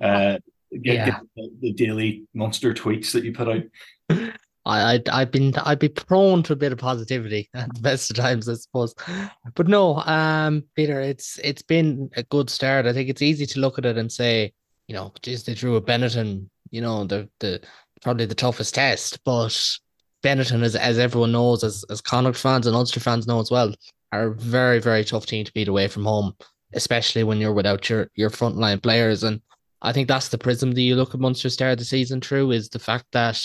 uh, 0.00 0.38
yeah. 0.70 1.20
the, 1.34 1.50
the 1.60 1.72
daily 1.72 2.24
Munster 2.34 2.74
tweets 2.74 3.12
that 3.12 3.24
you 3.24 3.32
put 3.32 3.48
out. 3.48 4.30
I, 4.66 4.94
I'd, 4.94 5.08
I've 5.08 5.30
been 5.30 5.54
I'd 5.64 5.78
be 5.78 5.88
prone 5.88 6.42
to 6.44 6.52
a 6.52 6.56
bit 6.56 6.72
of 6.72 6.78
positivity 6.78 7.48
at 7.54 7.72
the 7.72 7.80
best 7.80 8.10
of 8.10 8.16
times, 8.16 8.48
I 8.48 8.54
suppose. 8.54 8.94
But 9.54 9.68
no, 9.68 9.98
um, 10.00 10.64
Peter, 10.74 11.00
it's 11.00 11.38
it's 11.42 11.62
been 11.62 12.10
a 12.16 12.24
good 12.24 12.50
start. 12.50 12.86
I 12.86 12.92
think 12.92 13.08
it's 13.08 13.22
easy 13.22 13.46
to 13.46 13.60
look 13.60 13.78
at 13.78 13.86
it 13.86 13.96
and 13.96 14.10
say, 14.10 14.52
you 14.88 14.94
know, 14.94 15.12
geez, 15.22 15.44
they 15.44 15.54
drew 15.54 15.76
a 15.76 15.80
Benetton, 15.82 16.50
you 16.70 16.80
know, 16.80 17.04
the 17.04 17.28
the 17.38 17.60
probably 18.02 18.26
the 18.26 18.34
toughest 18.34 18.74
test. 18.74 19.22
But 19.24 19.56
Benetton, 20.22 20.62
as 20.62 20.74
as 20.74 20.98
everyone 20.98 21.32
knows, 21.32 21.62
as 21.62 21.84
as 21.88 22.00
Connacht 22.00 22.36
fans 22.36 22.66
and 22.66 22.74
Ulster 22.74 23.00
fans 23.00 23.28
know 23.28 23.40
as 23.40 23.50
well, 23.52 23.72
are 24.12 24.28
a 24.28 24.34
very 24.34 24.80
very 24.80 25.04
tough 25.04 25.26
team 25.26 25.44
to 25.44 25.52
beat 25.52 25.68
away 25.68 25.86
from 25.86 26.04
home, 26.04 26.34
especially 26.74 27.22
when 27.22 27.38
you're 27.38 27.52
without 27.54 27.88
your 27.88 28.10
your 28.16 28.30
frontline 28.30 28.82
players. 28.82 29.22
And 29.22 29.40
I 29.80 29.92
think 29.92 30.08
that's 30.08 30.28
the 30.28 30.38
prism 30.38 30.72
that 30.72 30.80
you 30.80 30.96
look 30.96 31.14
at 31.14 31.20
Munster 31.20 31.50
start 31.50 31.78
the 31.78 31.84
season 31.84 32.20
through 32.20 32.50
is 32.50 32.68
the 32.68 32.80
fact 32.80 33.06
that 33.12 33.40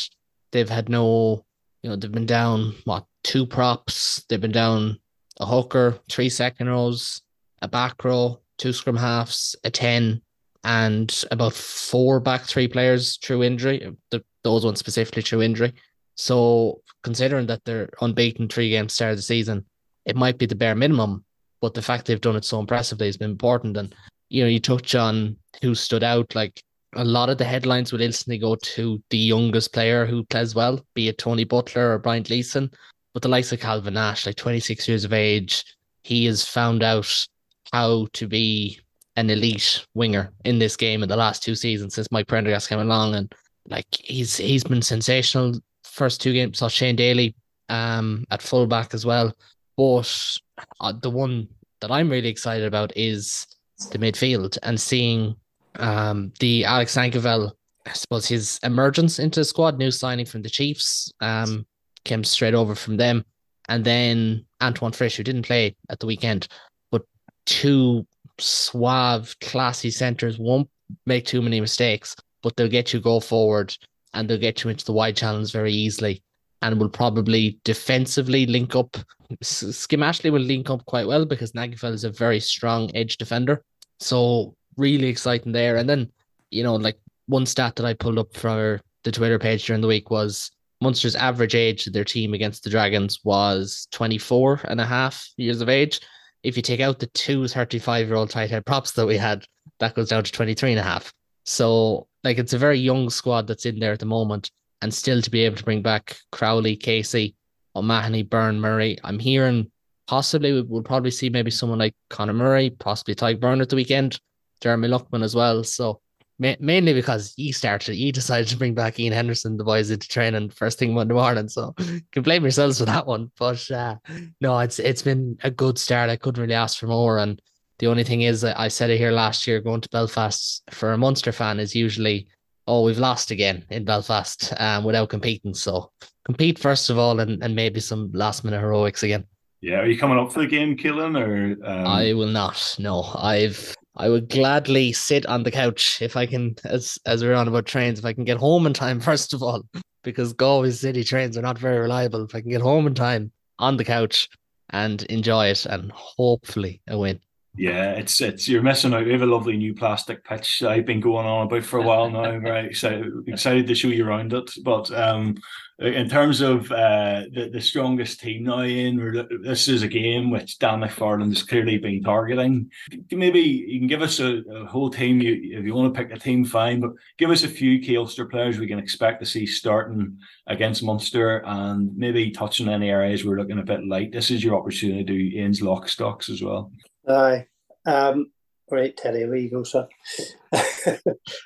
They've 0.52 0.70
had 0.70 0.90
no, 0.90 1.46
you 1.82 1.90
know, 1.90 1.96
they've 1.96 2.12
been 2.12 2.26
down 2.26 2.76
what 2.86 3.06
two 3.24 3.46
props. 3.46 4.24
They've 4.28 4.42
been 4.42 4.52
down 4.52 5.00
a 5.40 5.46
hooker, 5.46 6.00
three 6.10 6.30
second 6.30 6.68
rows, 6.68 7.22
a 7.62 7.68
back 7.68 8.04
row, 8.04 8.40
two 8.58 8.74
scrum 8.74 8.98
halves, 8.98 9.56
a 9.64 9.72
ten, 9.72 10.22
and 10.64 11.24
about 11.32 11.54
four 11.54 12.20
back 12.20 12.44
three 12.44 12.68
players 12.68 13.18
through 13.18 13.44
injury. 13.44 13.96
The, 14.10 14.24
those 14.44 14.66
ones 14.66 14.80
specifically 14.80 15.22
through 15.22 15.42
injury. 15.44 15.74
So 16.16 16.82
considering 17.04 17.48
that 17.48 17.64
they're 17.66 17.90
unbeaten 18.02 18.48
three 18.48 18.70
games 18.70 18.94
start 18.94 19.12
of 19.12 19.18
the 19.18 19.24
season, 19.24 19.66
it 20.06 20.16
might 20.16 20.38
be 20.38 20.46
the 20.46 20.56
bare 20.56 20.76
minimum. 20.76 21.26
But 21.62 21.74
the 21.74 21.82
fact 21.82 22.06
they've 22.06 22.20
done 22.20 22.36
it 22.36 22.46
so 22.46 22.60
impressively 22.60 23.08
has 23.08 23.18
been 23.18 23.32
important. 23.32 23.78
And 23.78 23.94
you 24.30 24.44
know, 24.44 24.50
you 24.50 24.60
touch 24.60 24.96
on 24.96 25.38
who 25.62 25.76
stood 25.76 26.04
out. 26.04 26.34
Like 26.36 26.62
a 26.96 27.06
lot 27.06 27.30
of 27.30 27.38
the 27.38 27.46
headlines 27.46 27.92
would 27.92 28.02
instantly 28.02 28.38
go 28.38 28.56
to 28.56 29.02
the 29.10 29.18
youngest 29.18 29.74
player 29.74 30.06
who 30.06 30.24
plays 30.26 30.56
well, 30.56 30.86
be 30.94 31.08
it 31.08 31.18
Tony 31.18 31.44
Butler 31.44 31.94
or 31.94 32.00
Brian 32.00 32.24
Gleeson. 32.24 32.72
But 33.14 33.24
the 33.24 33.30
likes 33.30 33.52
of 33.52 33.60
Calvin 33.60 33.94
Nash, 33.94 34.26
like 34.26 34.36
26 34.36 34.88
years 34.88 35.04
of 35.04 35.14
age, 35.14 35.66
he 36.04 36.26
has 36.26 36.46
found 36.46 36.84
out 36.84 37.28
how 37.72 38.08
to 38.14 38.28
be 38.28 38.80
an 39.16 39.30
elite 39.30 39.86
winger 39.94 40.32
in 40.46 40.60
this 40.60 40.76
game 40.76 41.04
in 41.04 41.10
the 41.10 41.16
last 41.16 41.44
two 41.44 41.56
seasons 41.56 41.96
since 41.96 42.12
Mike 42.12 42.28
Prendergast 42.28 42.70
came 42.70 42.80
along. 42.80 43.16
And 43.16 43.34
like 43.68 43.86
he's 43.92 44.38
he's 44.38 44.64
been 44.64 44.82
sensational 44.82 45.60
first 45.84 46.22
two 46.22 46.34
games. 46.34 46.60
Saw 46.60 46.68
Shane 46.68 46.96
Daly 46.96 47.36
um 47.70 48.26
at 48.32 48.42
fullback 48.42 48.94
as 48.94 49.06
well. 49.06 49.34
But 49.78 50.38
uh, 50.80 50.94
the 50.94 51.10
one 51.10 51.48
that 51.82 51.92
I'm 51.92 52.10
really 52.10 52.30
excited 52.30 52.66
about 52.66 52.96
is 52.96 53.48
the 53.92 53.98
midfield 53.98 54.58
and 54.64 54.80
seeing 54.80 55.36
um, 55.76 56.32
the 56.40 56.66
Alex 56.66 56.96
Nankivell, 56.96 57.52
I 57.86 57.94
suppose 57.94 58.28
his 58.28 58.60
emergence 58.64 59.20
into 59.20 59.40
the 59.40 59.46
squad, 59.46 59.78
new 59.78 59.92
signing 59.92 60.26
from 60.26 60.42
the 60.42 60.50
Chiefs, 60.50 61.12
um, 61.22 61.66
came 62.06 62.24
straight 62.24 62.54
over 62.54 62.76
from 62.76 62.98
them. 62.98 63.26
And 63.70 63.84
then 63.84 64.46
Antoine 64.62 64.92
Frisch, 64.92 65.16
who 65.16 65.24
didn't 65.24 65.46
play 65.46 65.76
at 65.90 66.00
the 66.00 66.06
weekend, 66.06 66.48
but 66.92 67.04
two 67.46 68.06
suave, 68.38 69.36
classy 69.40 69.92
centers 69.92 70.38
won't 70.38 70.70
make 71.06 71.26
too 71.26 71.42
many 71.42 71.62
mistakes, 71.62 72.16
but 72.42 72.56
they'll 72.56 72.68
get 72.68 72.94
you 72.94 73.00
go 73.00 73.20
forward 73.20 73.76
and 74.14 74.30
they'll 74.30 74.38
get 74.38 74.64
you 74.64 74.70
into 74.70 74.86
the 74.86 74.94
wide 74.94 75.16
challenge 75.16 75.52
very 75.52 75.72
easily 75.72 76.22
and 76.62 76.80
will 76.80 76.90
probably 76.90 77.60
defensively 77.64 78.46
link 78.46 78.76
up. 78.76 78.98
Skim 79.42 80.04
Ashley 80.04 80.30
will 80.30 80.42
link 80.42 80.70
up 80.70 80.86
quite 80.86 81.08
well 81.08 81.26
because 81.26 81.54
Nagelfeld 81.54 81.94
is 81.94 82.04
a 82.04 82.12
very 82.12 82.40
strong 82.40 82.92
edge 82.96 83.18
defender. 83.18 83.64
So 84.00 84.56
really 84.78 85.08
exciting 85.08 85.52
there. 85.52 85.78
And 85.78 85.90
then, 85.90 86.12
you 86.50 86.64
know, 86.64 86.76
like 86.76 86.98
one 87.28 87.46
stat 87.46 87.76
that 87.78 87.86
I 87.86 87.94
pulled 87.94 88.20
up 88.20 88.36
for 88.36 88.82
the 89.04 89.12
Twitter 89.12 89.40
page 89.40 89.66
during 89.66 89.82
the 89.82 89.88
week 89.88 90.10
was 90.10 90.52
Munster's 90.82 91.16
average 91.16 91.56
age 91.56 91.88
of 91.88 91.94
their 91.94 92.04
team 92.04 92.34
against 92.34 92.64
the 92.64 92.70
Dragons 92.70 93.20
was 93.24 93.88
24 93.92 94.62
and 94.66 94.82
a 94.82 94.86
half 94.86 95.28
years 95.38 95.62
of 95.62 95.70
age. 95.70 96.00
If 96.44 96.58
you 96.58 96.64
take 96.64 96.80
out 96.80 97.00
the 97.00 97.08
two 97.08 97.48
35 97.48 98.08
year 98.08 98.16
old 98.16 98.32
tight 98.32 98.50
head 98.50 98.66
props 98.66 98.92
that 98.94 99.06
we 99.06 99.18
had, 99.18 99.46
that 99.80 99.94
goes 99.94 100.10
down 100.10 100.24
to 100.24 100.32
23 100.32 100.72
and 100.72 100.80
a 100.80 100.84
half. 100.84 101.14
So, 101.46 102.08
like, 102.24 102.38
it's 102.38 102.54
a 102.54 102.58
very 102.58 102.80
young 102.80 103.10
squad 103.10 103.48
that's 103.48 103.66
in 103.66 103.80
there 103.80 103.94
at 103.94 104.00
the 104.00 104.06
moment. 104.06 104.52
And 104.84 104.92
still 104.92 105.22
to 105.22 105.30
be 105.30 105.42
able 105.42 105.58
to 105.58 105.64
bring 105.64 105.84
back 105.84 106.18
Crowley, 106.32 106.76
Casey, 106.76 107.36
O'Mahony, 107.76 108.24
Beirne, 108.24 108.58
Murray. 108.58 108.98
I'm 109.04 109.20
hearing 109.20 109.70
possibly 110.08 110.62
we'll 110.62 110.82
probably 110.82 111.12
see 111.12 111.30
maybe 111.30 111.52
someone 111.52 111.80
like 111.80 111.96
Conor 112.10 112.34
Murray, 112.34 112.72
possibly 112.72 113.16
Tadhg 113.16 113.40
Beirne 113.40 113.62
at 113.62 113.70
the 113.70 113.76
weekend. 113.76 114.20
Jeremy 114.62 114.88
Loughman 114.88 115.24
as 115.24 115.36
well. 115.36 115.64
So 115.64 116.00
ma- 116.40 116.56
mainly 116.60 116.94
because 116.94 117.34
he 117.38 117.52
started, 117.52 117.96
he 117.96 118.12
decided 118.12 118.48
to 118.50 118.58
bring 118.58 118.74
back 118.74 119.00
Iain 119.00 119.14
Henderson, 119.14 119.58
the 119.58 119.64
boys 119.64 119.92
into 119.92 120.08
training 120.08 120.50
first 120.50 120.80
thing 120.80 120.94
Monday 120.94 121.14
morning. 121.14 121.50
So 121.50 121.74
you 121.80 122.02
can 122.12 122.24
blame 122.24 122.44
yourselves 122.44 122.80
for 122.80 122.86
that 122.86 123.06
one. 123.06 123.32
But 123.38 123.70
uh, 123.72 123.96
no, 124.42 124.60
it's 124.60 124.80
it's 124.80 125.02
been 125.02 125.38
a 125.44 125.52
good 125.52 125.78
start. 125.78 126.10
I 126.10 126.16
couldn't 126.16 126.42
really 126.42 126.54
ask 126.54 126.80
for 126.80 126.88
more. 126.88 127.20
And 127.20 127.42
the 127.80 127.88
only 127.88 128.04
thing 128.04 128.22
is, 128.22 128.44
I 128.44 128.68
said 128.68 128.90
it 128.90 128.98
here 128.98 129.12
last 129.12 129.48
year, 129.48 129.62
going 129.62 129.82
to 129.82 129.90
Belfast 129.90 130.64
for 130.72 130.94
a 130.94 130.98
Munster 130.98 131.32
fan 131.32 131.60
is 131.60 131.76
usually, 131.76 132.28
oh, 132.68 132.84
we've 132.84 133.00
lost 133.00 133.32
again 133.32 133.66
in 133.70 133.86
Belfast 133.86 134.54
um, 134.58 134.84
without 134.84 135.10
competing. 135.10 135.54
So 135.54 135.92
compete 136.26 136.60
first 136.60 136.90
of 136.90 136.98
all, 136.98 137.20
and, 137.20 137.44
and 137.44 137.56
maybe 137.56 137.80
some 137.80 138.12
last 138.14 138.44
minute 138.44 138.60
heroics 138.60 139.04
again. 139.04 139.26
Yeah, 139.62 139.80
are 139.80 139.88
you 139.88 139.98
coming 139.98 140.18
up 140.18 140.32
for 140.32 140.40
the 140.40 140.48
game, 140.48 140.76
Caolan? 140.76 141.16
Or 141.16 141.66
um... 141.68 141.88
I 141.88 142.14
will 142.14 142.28
not. 142.28 142.76
No, 142.80 143.04
I've 143.16 143.76
I 143.96 144.10
would 144.10 144.30
gladly 144.30 144.94
sit 144.94 145.26
on 145.26 145.44
the 145.44 145.52
couch 145.52 146.02
if 146.02 146.16
I 146.16 146.26
can, 146.26 146.56
as 146.64 146.98
as 147.06 147.24
we're 147.24 147.34
on 147.34 147.48
about 147.48 147.66
trains, 147.66 148.00
if 148.00 148.06
I 148.06 148.14
can 148.14 148.24
get 148.24 148.38
home 148.38 148.66
in 148.66 148.74
time, 148.74 149.00
first 149.12 149.34
of 149.34 149.44
all, 149.44 149.64
because 150.04 150.34
Galway 150.34 150.72
City 150.72 151.04
trains 151.04 151.38
are 151.38 151.42
not 151.42 151.58
very 151.58 151.80
reliable. 151.80 152.24
If 152.24 152.36
I 152.36 152.42
can 152.42 152.52
get 152.52 152.62
home 152.62 152.88
in 152.88 152.96
time 152.96 153.32
on 153.60 153.78
the 153.78 153.86
couch 153.86 154.30
and 154.70 155.04
enjoy 155.04 155.48
it 155.48 155.66
and 155.66 155.92
hopefully 155.92 156.82
a 156.88 156.98
win. 156.98 157.20
Yeah, 157.56 157.92
it's 157.92 158.22
it's 158.22 158.48
you're 158.48 158.62
missing 158.62 158.94
out. 158.94 159.04
We 159.04 159.12
have 159.12 159.24
a 159.24 159.26
lovely 159.26 159.58
new 159.58 159.74
plastic 159.74 160.24
pitch 160.24 160.64
I've 160.64 160.86
been 160.86 161.02
going 161.02 161.26
on 161.26 161.48
about 161.48 161.64
for 161.64 161.80
a 161.80 161.84
while 161.84 162.10
now. 162.10 162.40
Very 162.40 162.68
excited, 162.68 163.12
excited 163.28 163.68
to 163.68 163.76
show 163.76 163.90
you 163.90 164.08
around 164.08 164.32
it. 164.32 164.50
But 164.64 164.90
um, 164.92 165.36
in 165.80 166.08
terms 166.08 166.40
of 166.40 166.72
uh, 166.72 167.24
the, 167.34 167.50
the 167.52 167.60
strongest 167.60 168.22
team 168.22 168.44
now 168.44 168.62
in, 168.62 169.28
this 169.44 169.68
is 169.68 169.84
a 169.84 169.90
game 169.90 170.32
which 170.32 170.60
Dan 170.60 170.80
McFarland 170.80 171.30
has 171.30 171.44
clearly 171.44 171.78
been 171.78 172.02
targeting. 172.02 172.72
Maybe 173.12 173.42
you 173.42 173.80
can 173.80 173.88
give 173.88 174.02
us 174.02 174.22
a, 174.22 174.44
a, 174.50 174.66
whole 174.66 174.90
team. 174.90 175.20
You, 175.20 175.58
if 175.60 175.66
you 175.66 175.76
want 175.76 175.94
to 175.94 176.00
pick 176.00 176.16
a 176.16 176.20
team, 176.20 176.46
fine, 176.46 176.80
but 176.80 176.92
give 177.18 177.32
us 177.32 177.44
a 177.44 177.50
few 177.50 177.82
key 177.82 177.98
Ulster 177.98 178.28
players 178.28 178.60
we 178.60 178.68
can 178.68 178.80
expect 178.80 179.20
to 179.22 179.26
see 179.26 179.46
starting 179.46 180.20
against 180.48 180.84
Munster 180.84 181.44
and 181.46 181.98
maybe 181.98 182.32
touching 182.32 182.70
any 182.70 182.90
areas 182.90 183.26
we're 183.26 183.38
looking 183.38 183.60
a 183.60 183.64
bit 183.64 183.86
light. 183.86 184.14
This 184.14 184.32
is 184.32 184.42
your 184.42 184.58
opportunity 184.58 185.04
to 185.04 185.14
do 185.14 185.38
Ian's 185.38 185.62
lock 185.62 185.90
stocks 185.90 186.30
as 186.30 186.42
well. 186.42 186.72
Aye. 187.08 187.48
Um, 187.86 188.32
right, 188.70 188.96
Teddy, 188.96 189.26
where 189.26 189.36
you 189.36 189.50
go, 189.50 189.64
sir? 189.64 189.88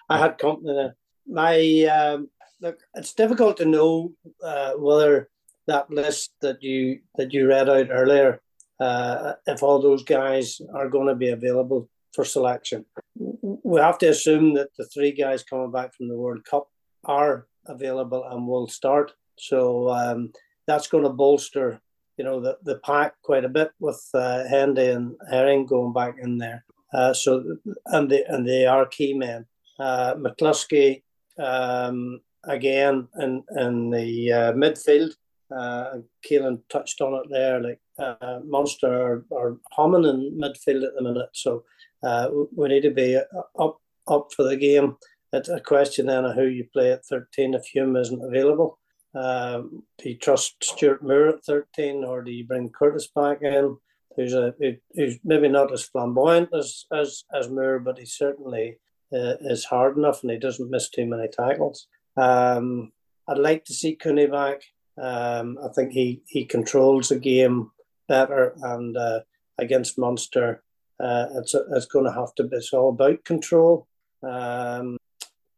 I 0.09 0.17
had 0.17 0.37
company 0.37 0.73
there. 0.73 0.95
My 1.27 1.83
um, 1.85 2.29
look, 2.61 2.79
it's 2.93 3.13
difficult 3.13 3.57
to 3.57 3.65
know 3.65 4.13
uh, 4.43 4.73
whether 4.73 5.29
that 5.67 5.89
list 5.89 6.33
that 6.41 6.61
you 6.61 6.99
that 7.15 7.33
you 7.33 7.47
read 7.47 7.69
out 7.69 7.87
earlier, 7.89 8.41
uh, 8.79 9.33
if 9.47 9.63
all 9.63 9.81
those 9.81 10.03
guys 10.03 10.61
are 10.73 10.89
going 10.89 11.07
to 11.07 11.15
be 11.15 11.29
available 11.29 11.89
for 12.13 12.25
selection. 12.25 12.85
We 13.15 13.79
have 13.79 13.97
to 13.99 14.07
assume 14.07 14.53
that 14.55 14.69
the 14.77 14.85
three 14.85 15.11
guys 15.11 15.43
coming 15.43 15.71
back 15.71 15.93
from 15.93 16.07
the 16.07 16.15
World 16.15 16.45
Cup 16.45 16.67
are 17.03 17.47
available 17.67 18.23
and 18.23 18.47
will 18.47 18.67
start. 18.67 19.11
So 19.37 19.89
um, 19.89 20.31
that's 20.65 20.87
going 20.87 21.03
to 21.03 21.09
bolster, 21.09 21.81
you 22.17 22.23
know, 22.23 22.39
the, 22.39 22.57
the 22.63 22.79
pack 22.79 23.13
quite 23.21 23.45
a 23.45 23.49
bit 23.49 23.71
with 23.79 24.01
uh, 24.13 24.43
Hendy 24.47 24.87
and 24.87 25.15
Herring 25.29 25.65
going 25.65 25.93
back 25.93 26.15
in 26.21 26.37
there. 26.37 26.63
Uh, 26.93 27.13
so 27.13 27.57
and 27.87 28.09
they 28.09 28.23
and 28.25 28.47
they 28.47 28.65
are 28.65 28.85
key 28.85 29.13
men. 29.13 29.45
Uh, 29.79 30.15
McCloskey, 30.15 31.03
um, 31.37 32.21
again 32.45 33.07
in 33.19 33.43
in 33.57 33.89
the 33.89 34.31
uh, 34.31 34.53
midfield. 34.53 35.13
Uh, 35.55 35.99
Caolan 36.25 36.61
touched 36.69 37.01
on 37.01 37.13
it 37.13 37.29
there, 37.29 37.61
like 37.61 37.79
uh, 37.99 38.39
Munster 38.43 39.23
are, 39.31 39.57
in 39.77 40.39
midfield 40.41 40.83
at 40.83 40.95
the 40.95 41.03
minute, 41.03 41.29
so 41.33 41.63
uh, 42.03 42.29
we 42.55 42.69
need 42.69 42.81
to 42.81 42.91
be 42.91 43.17
up 43.59 43.79
up 44.07 44.27
for 44.35 44.43
the 44.43 44.57
game. 44.57 44.97
It's 45.33 45.49
a 45.49 45.59
question 45.59 46.07
then 46.07 46.25
of 46.25 46.35
who 46.35 46.45
you 46.45 46.65
play 46.73 46.91
at 46.91 47.05
thirteen 47.05 47.53
if 47.53 47.65
Hume 47.65 47.95
isn't 47.95 48.23
available. 48.23 48.79
Do 49.15 50.09
you 50.09 50.17
trust 50.17 50.63
Stewart 50.63 51.01
Moore 51.01 51.29
at 51.29 51.45
13 51.45 52.03
or 52.03 52.21
do 52.21 52.31
you 52.31 52.45
bring 52.45 52.69
Curtis 52.69 53.07
back 53.07 53.41
in? 53.41 53.77
Who's 54.15 54.33
a 54.33 54.53
who's 54.93 55.19
maybe 55.25 55.49
not 55.49 55.73
as 55.73 55.83
flamboyant 55.83 56.49
as 56.53 56.85
as 56.93 57.25
as 57.33 57.49
Moore, 57.49 57.79
but 57.79 57.97
he 57.97 58.05
certainly 58.05 58.77
uh, 59.13 59.35
is 59.41 59.65
hard 59.65 59.97
enough 59.97 60.21
and 60.21 60.31
he 60.31 60.37
doesn't 60.37 60.69
miss 60.69 60.89
too 60.89 61.05
many 61.05 61.27
tackles. 61.27 61.87
Um, 62.17 62.91
I'd 63.27 63.37
like 63.37 63.65
to 63.65 63.73
see 63.73 63.95
Cooney 63.95 64.27
back. 64.27 64.61
Um, 65.01 65.57
I 65.63 65.69
think 65.69 65.91
he 65.91 66.21
he 66.27 66.45
controls 66.45 67.09
the 67.09 67.19
game 67.19 67.71
better, 68.07 68.55
and 68.61 68.95
uh, 68.95 69.21
against 69.57 69.97
Munster, 69.97 70.63
uh, 71.03 71.27
it's 71.35 71.53
it's 71.53 71.85
going 71.87 72.05
to 72.05 72.13
have 72.13 72.33
to 72.35 72.43
be. 72.43 72.55
It's 72.55 72.73
all 72.73 72.89
about 72.89 73.25
control. 73.25 73.87
Um, 74.23 74.97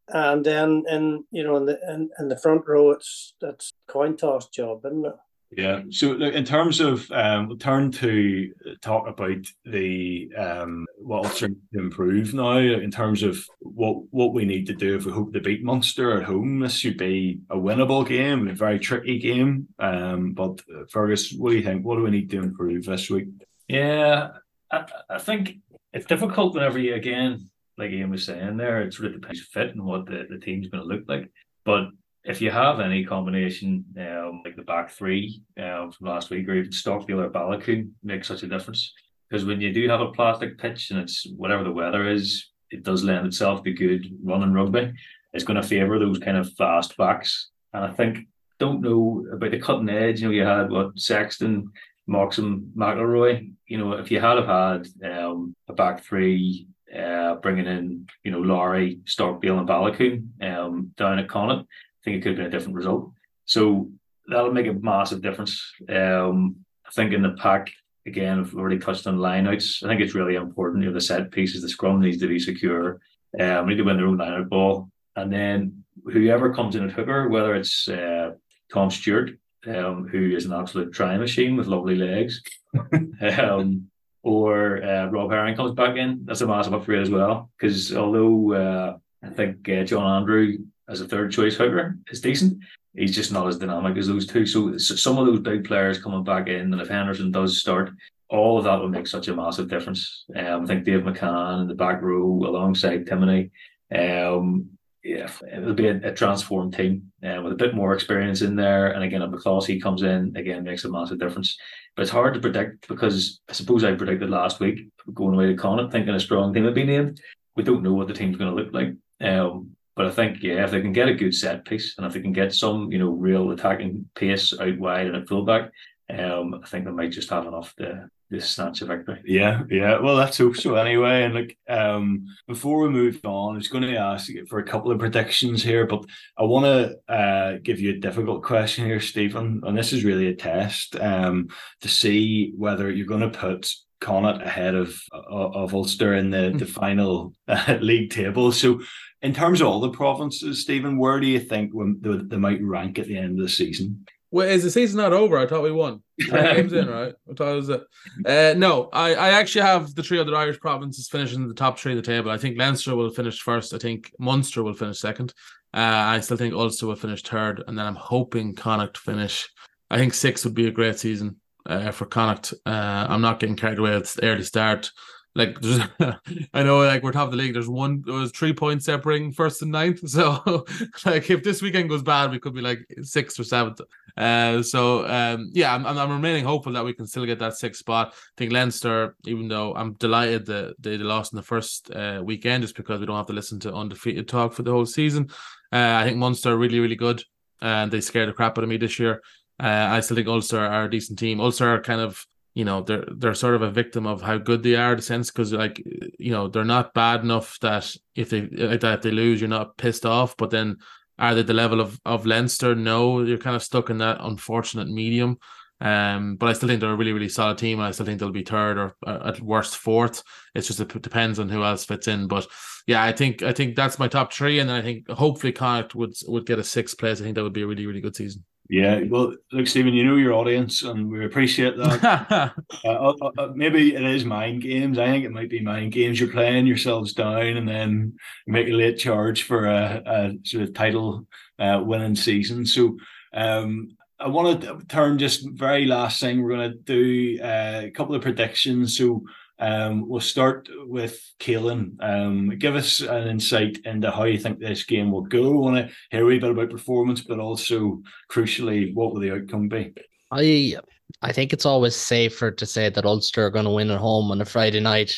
and 0.09 0.45
then 0.45 0.83
in 0.89 1.25
you 1.31 1.43
know 1.43 1.57
in 1.57 1.65
the 1.65 1.79
in, 1.89 2.09
in 2.19 2.27
the 2.29 2.37
front 2.37 2.63
row, 2.67 2.91
it's 2.91 3.33
it's 3.41 3.73
coin 3.87 4.17
toss 4.17 4.47
job, 4.49 4.85
isn't 4.85 5.05
it? 5.05 5.15
Yeah. 5.55 5.83
So, 5.89 6.09
look, 6.09 6.33
in 6.33 6.43
terms 6.43 6.81
of, 6.81 7.09
um, 7.11 7.47
we'll 7.47 7.57
turn 7.57 7.91
to 7.93 8.51
talk 8.81 9.07
about 9.07 9.45
the 9.63 10.29
um, 10.35 10.85
what 10.97 11.25
Ulster 11.25 11.47
to 11.47 11.79
improve 11.79 12.33
now. 12.33 12.57
In 12.57 12.91
terms 12.91 13.23
of 13.23 13.37
what 13.59 14.03
what 14.11 14.33
we 14.33 14.45
need 14.45 14.67
to 14.67 14.73
do 14.73 14.97
if 14.97 15.05
we 15.05 15.11
hope 15.11 15.33
to 15.33 15.39
beat 15.39 15.63
Munster 15.63 16.19
at 16.19 16.25
home, 16.25 16.59
this 16.59 16.75
should 16.75 16.97
be 16.97 17.39
a 17.49 17.55
winnable 17.55 18.05
game, 18.05 18.41
and 18.41 18.49
a 18.49 18.55
very 18.55 18.79
tricky 18.79 19.19
game. 19.19 19.67
Um, 19.79 20.33
but 20.33 20.61
uh, 20.73 20.83
Fergus, 20.89 21.31
what 21.31 21.51
do 21.51 21.57
you 21.57 21.63
think? 21.63 21.85
What 21.85 21.95
do 21.95 22.03
we 22.03 22.11
need 22.11 22.29
to 22.31 22.39
improve 22.39 22.85
this 22.85 23.09
week? 23.09 23.27
Yeah, 23.69 24.31
I, 24.69 24.85
I 25.09 25.17
think 25.17 25.57
it's 25.93 26.05
difficult 26.05 26.55
whenever 26.55 26.77
you 26.77 26.93
again, 26.93 27.49
like 27.77 27.91
Ian 27.91 28.09
was 28.09 28.25
saying 28.25 28.57
there, 28.57 28.81
it 28.81 28.93
sort 28.93 29.07
of 29.07 29.19
depends 29.19 29.41
fit 29.41 29.69
and 29.69 29.83
what 29.83 30.05
the, 30.05 30.25
the 30.29 30.39
team's 30.39 30.67
going 30.67 30.83
to 30.83 30.87
look 30.87 31.03
like. 31.07 31.31
But 31.63 31.89
if 32.23 32.41
you 32.41 32.51
have 32.51 32.79
any 32.79 33.05
combination, 33.05 33.85
um, 33.99 34.41
like 34.43 34.55
the 34.55 34.63
back 34.63 34.91
three 34.91 35.41
um, 35.57 35.91
from 35.91 36.07
last 36.07 36.29
week, 36.29 36.47
or 36.47 36.55
even 36.55 36.71
Stockdale 36.71 37.21
or 37.21 37.29
Baloucoune, 37.29 37.91
makes 38.03 38.27
such 38.27 38.43
a 38.43 38.47
difference. 38.47 38.93
Because 39.29 39.45
when 39.45 39.61
you 39.61 39.73
do 39.73 39.87
have 39.89 40.01
a 40.01 40.11
plastic 40.11 40.57
pitch 40.57 40.91
and 40.91 40.99
it's 40.99 41.25
whatever 41.35 41.63
the 41.63 41.71
weather 41.71 42.07
is, 42.07 42.49
it 42.71 42.83
does 42.83 43.03
lend 43.03 43.25
itself 43.25 43.63
to 43.63 43.71
good 43.71 44.07
running 44.23 44.53
rugby. 44.53 44.93
It's 45.33 45.43
going 45.43 45.61
to 45.61 45.67
favour 45.67 45.99
those 45.99 46.19
kind 46.19 46.37
of 46.37 46.51
fast 46.53 46.97
backs. 46.97 47.49
And 47.73 47.85
I 47.85 47.93
think, 47.93 48.27
don't 48.59 48.81
know 48.81 49.25
about 49.31 49.51
the 49.51 49.59
cutting 49.59 49.89
edge. 49.89 50.21
You 50.21 50.27
know, 50.27 50.33
you 50.33 50.43
had 50.43 50.71
what 50.71 50.97
Sexton, 50.97 51.71
Moxham, 52.09 52.71
McIlroy. 52.75 53.53
You 53.67 53.77
know, 53.77 53.93
if 53.93 54.09
you 54.09 54.19
had 54.19 54.37
have 54.37 54.47
had 54.47 55.11
um, 55.11 55.55
a 55.67 55.73
back 55.73 56.03
three, 56.03 56.67
uh, 56.95 57.35
bringing 57.35 57.67
in, 57.67 58.07
you 58.23 58.31
know, 58.31 58.39
Lowry, 58.39 58.99
Stockdale, 59.05 59.59
and 59.59 59.67
Baloucoune 59.67 60.29
um, 60.41 60.91
down 60.97 61.19
at 61.19 61.29
Connacht, 61.29 61.65
I 61.67 61.99
think 62.03 62.17
it 62.17 62.21
could 62.21 62.29
have 62.31 62.37
been 62.37 62.45
a 62.47 62.49
different 62.49 62.75
result. 62.75 63.11
So 63.45 63.89
that'll 64.27 64.53
make 64.53 64.67
a 64.67 64.73
massive 64.73 65.21
difference. 65.21 65.61
Um, 65.89 66.57
I 66.85 66.91
think 66.91 67.13
in 67.13 67.21
the 67.21 67.31
pack, 67.31 67.69
again, 68.05 68.39
I've 68.39 68.53
already 68.55 68.79
touched 68.79 69.07
on 69.07 69.17
lineouts. 69.17 69.83
I 69.83 69.87
think 69.87 70.01
it's 70.01 70.15
really 70.15 70.35
important. 70.35 70.83
You 70.83 70.89
know, 70.89 70.93
the 70.93 71.01
set 71.01 71.31
pieces, 71.31 71.61
the 71.61 71.69
scrum 71.69 71.99
needs 71.99 72.19
to 72.19 72.27
be 72.27 72.39
secure. 72.39 72.99
Um, 73.39 73.65
we 73.65 73.73
need 73.73 73.77
to 73.77 73.83
win 73.83 73.97
their 73.97 74.07
own 74.07 74.17
lineout 74.17 74.49
ball. 74.49 74.89
And 75.15 75.31
then 75.31 75.83
whoever 76.05 76.53
comes 76.53 76.75
in 76.75 76.83
at 76.83 76.91
hooker, 76.91 77.27
whether 77.27 77.55
it's 77.55 77.87
uh, 77.89 78.31
Tom 78.73 78.89
Stewart, 78.89 79.31
um, 79.67 80.07
who 80.07 80.35
is 80.35 80.45
an 80.45 80.53
absolute 80.53 80.93
try 80.93 81.17
machine 81.17 81.57
with 81.57 81.67
lovely 81.67 81.95
legs, 81.95 82.41
um, 83.21 83.89
or 84.27 84.83
uh, 84.83 85.05
Rob 85.07 85.31
Herring 85.31 85.55
comes 85.55 85.73
back 85.73 85.95
in, 85.95 86.25
that's 86.25 86.41
a 86.41 86.47
massive 86.47 86.73
upgrade 86.73 87.01
as 87.01 87.09
well. 87.09 87.49
Because 87.57 87.95
although 87.95 88.53
uh, 88.53 88.97
I 89.23 89.29
think 89.29 89.69
uh, 89.69 89.83
John 89.83 90.21
Andrew 90.21 90.57
as 90.89 90.99
a 90.99 91.07
third 91.07 91.31
choice 91.31 91.55
hooker 91.55 91.97
is 92.11 92.19
decent. 92.19 92.61
He's 92.93 93.15
just 93.15 93.31
not 93.31 93.47
as 93.47 93.57
dynamic 93.57 93.97
as 93.97 94.07
those 94.07 94.27
two. 94.27 94.45
So, 94.45 94.77
some 94.77 95.17
of 95.17 95.27
those 95.27 95.39
big 95.39 95.63
players 95.63 96.01
coming 96.01 96.23
back 96.23 96.47
in, 96.47 96.73
and 96.73 96.81
if 96.81 96.89
Henderson 96.89 97.31
does 97.31 97.59
start, 97.59 97.91
all 98.29 98.57
of 98.57 98.65
that 98.65 98.79
will 98.79 98.89
make 98.89 99.07
such 99.07 99.29
a 99.29 99.35
massive 99.35 99.69
difference. 99.69 100.25
Um, 100.35 100.63
I 100.63 100.65
think 100.65 100.83
Dave 100.83 101.01
McCann 101.01 101.61
in 101.61 101.67
the 101.67 101.75
back 101.75 102.01
row 102.01 102.25
alongside 102.25 103.05
Timoney. 103.05 103.51
Um, 103.95 104.76
yeah, 105.07 105.29
it'll 105.51 105.73
be 105.73 105.87
a, 105.87 105.95
a 106.03 106.13
transformed 106.13 106.75
team 106.75 107.11
uh, 107.23 107.41
with 107.41 107.53
a 107.53 107.55
bit 107.55 107.73
more 107.73 107.93
experience 107.93 108.41
in 108.41 108.57
there. 108.57 108.87
And 108.87 109.03
again, 109.03 109.21
if 109.21 109.31
McCloskey 109.31 109.81
comes 109.81 110.01
in, 110.03 110.35
again, 110.35 110.63
makes 110.63 110.83
a 110.83 110.91
massive 110.91 111.17
difference. 111.17 111.57
But 111.95 112.01
it's 112.01 112.11
hard 112.11 112.33
to 112.33 112.41
predict 112.41 112.87
because 112.89 113.39
I 113.49 113.53
suppose 113.53 113.85
I 113.85 113.95
predicted 113.95 114.29
last 114.29 114.59
week 114.59 114.89
going 115.13 115.33
away 115.33 115.47
to 115.47 115.55
Connacht, 115.55 115.93
thinking 115.93 116.13
a 116.13 116.19
strong 116.19 116.53
team 116.53 116.65
would 116.65 116.75
be 116.75 116.83
named. 116.83 117.21
We 117.55 117.63
don't 117.63 117.83
know 117.83 117.93
what 117.93 118.09
the 118.09 118.13
team's 118.13 118.37
going 118.37 118.53
to 118.53 118.61
look 118.61 118.73
like. 118.73 118.95
Um, 119.21 119.71
but 119.95 120.07
I 120.07 120.11
think, 120.11 120.43
yeah, 120.43 120.63
if 120.65 120.71
they 120.71 120.81
can 120.81 120.93
get 120.93 121.07
a 121.07 121.13
good 121.13 121.33
set 121.33 121.63
piece 121.65 121.97
and 121.97 122.05
if 122.05 122.13
they 122.13 122.19
can 122.19 122.33
get 122.33 122.53
some, 122.53 122.91
you 122.91 122.99
know, 122.99 123.09
real 123.09 123.51
attacking 123.51 124.09
pace 124.13 124.53
out 124.59 124.77
wide 124.77 125.07
and 125.07 125.15
at 125.15 125.27
fullback, 125.27 125.71
um, 126.09 126.59
I 126.63 126.67
think 126.67 126.85
they 126.85 126.91
might 126.91 127.11
just 127.11 127.29
have 127.29 127.47
enough 127.47 127.73
to, 127.77 128.09
to 128.31 128.41
snatch 128.41 128.81
victory. 128.81 129.21
Yeah, 129.25 129.63
yeah. 129.69 129.99
Well, 129.99 130.15
let's 130.15 130.37
hope 130.37 130.57
so 130.57 130.75
anyway. 130.75 131.23
And 131.23 131.33
like, 131.33 131.57
um, 131.69 132.25
before 132.47 132.81
we 132.81 132.89
move 132.89 133.19
on, 133.23 133.55
I 133.55 133.57
was 133.57 133.67
going 133.67 133.83
to 133.83 133.97
ask 133.97 134.29
for 134.49 134.59
a 134.59 134.65
couple 134.65 134.91
of 134.91 134.99
predictions 134.99 135.63
here, 135.63 135.85
but 135.85 136.05
I 136.37 136.43
want 136.43 136.65
to 136.65 137.13
uh, 137.13 137.57
give 137.63 137.79
you 137.79 137.91
a 137.91 137.99
difficult 137.99 138.43
question 138.43 138.85
here, 138.85 138.99
Stephen. 138.99 139.61
And 139.65 139.77
this 139.77 139.93
is 139.93 140.03
really 140.03 140.27
a 140.27 140.35
test 140.35 140.95
um, 140.99 141.47
to 141.81 141.87
see 141.87 142.53
whether 142.57 142.91
you're 142.91 143.07
going 143.07 143.21
to 143.21 143.29
put 143.29 143.71
Connacht 143.99 144.43
ahead 144.43 144.75
of 144.75 144.95
of 145.11 145.73
Ulster 145.73 146.13
in 146.13 146.29
the, 146.29 146.53
the 146.55 146.67
final 146.67 147.33
uh, 147.47 147.79
league 147.81 148.11
table. 148.11 148.51
So 148.51 148.79
in 149.23 149.33
terms 149.33 149.59
of 149.59 149.67
all 149.67 149.79
the 149.79 149.89
provinces, 149.89 150.61
Stephen, 150.61 150.97
where 150.97 151.19
do 151.19 151.25
you 151.25 151.39
think 151.39 151.71
they, 152.01 152.17
they 152.17 152.37
might 152.37 152.61
rank 152.61 152.99
at 152.99 153.07
the 153.07 153.17
end 153.17 153.39
of 153.39 153.45
the 153.45 153.51
season? 153.51 154.05
Well, 154.29 154.47
is 154.47 154.63
the 154.63 154.71
season 154.71 154.97
not 154.97 155.13
over? 155.13 155.37
I 155.37 155.47
thought 155.47 155.63
we 155.63 155.71
won. 155.71 156.03
games 156.19 156.73
in, 156.73 156.87
right? 156.87 157.13
I 157.29 157.33
thought 157.33 157.53
it 157.53 157.55
was 157.55 157.69
it. 157.69 157.83
Uh, 158.25 158.53
no, 158.57 158.89
I, 158.91 159.15
I 159.15 159.29
actually 159.29 159.61
have 159.61 159.95
the 159.95 160.03
three 160.03 160.19
other 160.19 160.35
Irish 160.35 160.59
provinces 160.59 161.07
finishing 161.07 161.41
in 161.41 161.47
the 161.47 161.53
top 161.53 161.79
three 161.79 161.93
of 161.93 161.95
the 161.97 162.01
table. 162.01 162.31
I 162.31 162.37
think 162.37 162.57
Leinster 162.57 162.95
will 162.95 163.09
finish 163.09 163.39
first. 163.41 163.73
I 163.73 163.77
think 163.77 164.11
Munster 164.19 164.63
will 164.63 164.73
finish 164.73 164.99
second. 164.99 165.33
Uh, 165.73 165.79
I 165.79 166.19
still 166.21 166.37
think 166.37 166.53
Ulster 166.53 166.87
will 166.87 166.95
finish 166.95 167.21
third, 167.21 167.63
and 167.67 167.77
then 167.77 167.85
I'm 167.85 167.95
hoping 167.95 168.55
Connacht 168.55 168.97
finish. 168.97 169.47
I 169.89 169.97
think 169.97 170.13
six 170.13 170.43
would 170.43 170.55
be 170.55 170.67
a 170.67 170.71
great 170.71 170.97
season 170.97 171.37
uh, 171.65 171.91
for 171.91 172.05
Connacht. 172.05 172.53
Uh, 172.65 173.05
I'm 173.09 173.21
not 173.21 173.39
getting 173.39 173.55
carried 173.55 173.79
away 173.79 173.95
with 173.95 174.13
the 174.13 174.27
early 174.27 174.43
start 174.43 174.91
like 175.37 175.57
I 176.53 176.63
know 176.63 176.79
like 176.79 177.03
we're 177.03 177.11
top 177.11 177.25
of 177.25 177.31
the 177.31 177.37
league. 177.37 177.53
There's 177.53 177.69
one 177.69 178.01
there 178.05 178.15
was 178.15 178.31
three 178.31 178.53
points 178.53 178.85
separating 178.85 179.31
first 179.31 179.61
and 179.61 179.71
ninth. 179.71 180.01
So 180.17 180.65
like 181.05 181.29
if 181.29 181.43
this 181.43 181.61
weekend 181.61 181.89
goes 181.89 182.01
bad, 182.01 182.31
we 182.31 182.39
could 182.39 182.55
be 182.55 182.61
like 182.61 182.79
sixth 183.03 183.39
or 183.39 183.43
seventh. 183.43 183.79
Uh 184.17 184.63
so 184.63 185.07
um 185.07 185.51
yeah, 185.53 185.73
I'm 185.75 185.85
I'm 185.85 186.11
remaining 186.11 186.43
hopeful 186.43 186.73
that 186.73 186.83
we 186.83 186.93
can 186.93 187.05
still 187.05 187.25
get 187.25 187.39
that 187.39 187.53
sixth 187.53 187.79
spot. 187.79 188.13
I 188.15 188.33
think 188.35 188.51
Leinster, 188.51 189.15
even 189.25 189.47
though 189.47 189.75
I'm 189.75 189.93
delighted 189.93 190.47
that 190.47 190.75
they 190.79 190.97
lost 190.97 191.33
in 191.33 191.37
the 191.37 191.43
first 191.43 191.91
uh, 191.91 192.21
weekend 192.23 192.63
just 192.63 192.75
because 192.75 192.99
we 192.99 193.05
don't 193.05 193.15
have 193.15 193.27
to 193.27 193.33
listen 193.33 193.59
to 193.61 193.73
undefeated 193.73 194.27
talk 194.27 194.53
for 194.53 194.63
the 194.63 194.71
whole 194.71 194.87
season. 194.87 195.29
Uh, 195.71 195.99
I 196.01 196.05
think 196.05 196.17
Munster 196.17 196.53
are 196.53 196.57
really, 196.57 196.79
really 196.79 196.95
good 196.95 197.23
and 197.61 197.91
they 197.91 198.01
scared 198.01 198.29
the 198.29 198.33
crap 198.33 198.57
out 198.57 198.63
of 198.63 198.69
me 198.69 198.77
this 198.77 198.97
year. 198.97 199.21
Uh, 199.59 199.87
I 199.89 199.99
still 199.99 200.15
think 200.15 200.27
Ulster 200.27 200.59
are 200.59 200.85
a 200.85 200.89
decent 200.89 201.19
team. 201.19 201.39
Ulster 201.39 201.75
are 201.75 201.81
kind 201.81 202.01
of 202.01 202.25
you 202.57 202.65
know 202.65 202.81
they're 202.81 203.05
they're 203.15 203.35
sort 203.35 203.53
of 203.53 203.61
a 203.61 203.69
victim 203.69 204.07
of 204.07 204.23
how 204.23 204.39
good 204.39 204.63
they 204.63 204.75
are 204.75 204.95
the 204.95 205.01
sense 205.03 205.29
because 205.29 205.53
like 205.53 205.79
you 206.17 206.31
know 206.31 206.47
they're 206.47 206.65
not 206.65 206.91
bad 206.95 207.21
enough 207.21 207.59
that 207.59 207.95
if 208.15 208.31
they 208.31 208.47
like 208.47 208.79
that 208.79 208.95
if 208.95 209.01
they 209.03 209.11
lose 209.11 209.39
you're 209.39 209.47
not 209.47 209.77
pissed 209.77 210.07
off. 210.07 210.35
But 210.35 210.49
then 210.49 210.77
are 211.19 211.35
they 211.35 211.43
the 211.43 211.53
level 211.53 211.79
of 211.79 211.99
of 212.03 212.25
Leinster? 212.25 212.73
No 212.73 213.21
you're 213.21 213.37
kind 213.37 213.55
of 213.55 213.61
stuck 213.61 213.91
in 213.91 213.99
that 213.99 214.17
unfortunate 214.21 214.87
medium. 214.87 215.37
Um 215.81 216.35
but 216.37 216.49
I 216.49 216.53
still 216.53 216.67
think 216.67 216.81
they're 216.81 216.93
a 216.93 216.95
really 216.95 217.13
really 217.13 217.29
solid 217.29 217.59
team 217.59 217.77
and 217.77 217.87
I 217.87 217.91
still 217.91 218.07
think 218.07 218.19
they'll 218.19 218.31
be 218.31 218.41
third 218.41 218.79
or 218.79 218.95
uh, 219.05 219.19
at 219.25 219.39
worst 219.39 219.77
fourth. 219.77 220.23
It's 220.55 220.65
just 220.65 220.79
it 220.79 221.01
depends 221.03 221.37
on 221.37 221.49
who 221.49 221.63
else 221.63 221.85
fits 221.85 222.07
in. 222.07 222.27
But 222.27 222.47
yeah 222.87 223.03
I 223.03 223.11
think 223.11 223.43
I 223.43 223.53
think 223.53 223.75
that's 223.75 223.99
my 223.99 224.07
top 224.07 224.33
three 224.33 224.57
and 224.57 224.67
then 224.67 224.77
I 224.77 224.81
think 224.81 225.07
hopefully 225.11 225.53
Connacht 225.53 225.93
would 225.93 226.15
would 226.27 226.47
get 226.47 226.57
a 226.57 226.63
sixth 226.63 226.97
place. 226.97 227.21
I 227.21 227.23
think 227.23 227.35
that 227.35 227.43
would 227.43 227.53
be 227.53 227.61
a 227.61 227.67
really 227.67 227.85
really 227.85 228.01
good 228.01 228.15
season 228.15 228.43
yeah, 228.69 229.01
well, 229.09 229.33
look, 229.51 229.67
Stephen, 229.67 229.93
you 229.93 230.03
know 230.03 230.15
your 230.15 230.33
audience, 230.33 230.83
and 230.83 231.09
we 231.09 231.23
appreciate 231.25 231.77
that. 231.77 232.53
uh, 232.85 232.89
uh, 232.89 233.31
uh, 233.37 233.51
maybe 233.55 233.95
it 233.95 234.03
is 234.03 234.25
mind 234.25 234.61
games. 234.61 234.99
I 234.99 235.05
think 235.05 235.23
it 235.23 235.31
might 235.31 235.49
be 235.49 235.61
mind 235.61 235.93
games. 235.93 236.19
You're 236.19 236.31
playing 236.31 236.67
yourselves 236.67 237.13
down, 237.13 237.41
and 237.41 237.67
then 237.67 238.17
make 238.45 238.67
a 238.67 238.71
late 238.71 238.97
charge 238.97 239.43
for 239.43 239.67
a, 239.67 240.01
a 240.05 240.31
sort 240.43 240.63
of 240.63 240.73
title 240.73 241.25
uh, 241.59 241.81
winning 241.85 242.15
season. 242.15 242.65
So, 242.65 242.97
um, 243.33 243.95
I 244.19 244.27
want 244.27 244.61
to 244.61 244.79
turn 244.87 245.17
just 245.17 245.47
very 245.51 245.85
last 245.85 246.19
thing. 246.19 246.41
We're 246.41 246.55
going 246.57 246.71
to 246.71 246.77
do 246.77 247.41
uh, 247.41 247.81
a 247.85 247.91
couple 247.91 248.15
of 248.15 248.21
predictions. 248.21 248.97
So, 248.97 249.23
um, 249.59 250.07
we'll 250.07 250.21
start 250.21 250.69
with 250.85 251.19
Caolan. 251.39 251.97
Um, 251.99 252.49
give 252.57 252.75
us 252.75 252.99
an 252.99 253.27
insight 253.27 253.79
into 253.85 254.11
how 254.11 254.23
you 254.25 254.37
think 254.37 254.59
this 254.59 254.83
game 254.83 255.11
will 255.11 255.21
go. 255.21 255.49
I 255.49 255.59
want 255.59 255.77
to 255.77 255.93
hear 256.11 256.23
a 256.23 256.25
wee 256.25 256.39
bit 256.39 256.51
about 256.51 256.69
performance, 256.69 257.21
but 257.21 257.39
also 257.39 258.01
crucially, 258.29 258.93
what 258.93 259.13
will 259.13 259.21
the 259.21 259.33
outcome 259.33 259.67
be? 259.67 259.93
I 260.31 260.77
I 261.21 261.31
think 261.31 261.53
it's 261.53 261.65
always 261.65 261.95
safer 261.95 262.51
to 262.51 262.65
say 262.65 262.89
that 262.89 263.05
Ulster 263.05 263.45
are 263.45 263.51
going 263.51 263.65
to 263.65 263.71
win 263.71 263.91
at 263.91 263.99
home 263.99 264.29
on 264.31 264.41
a 264.41 264.45
Friday 264.45 264.79
night 264.79 265.13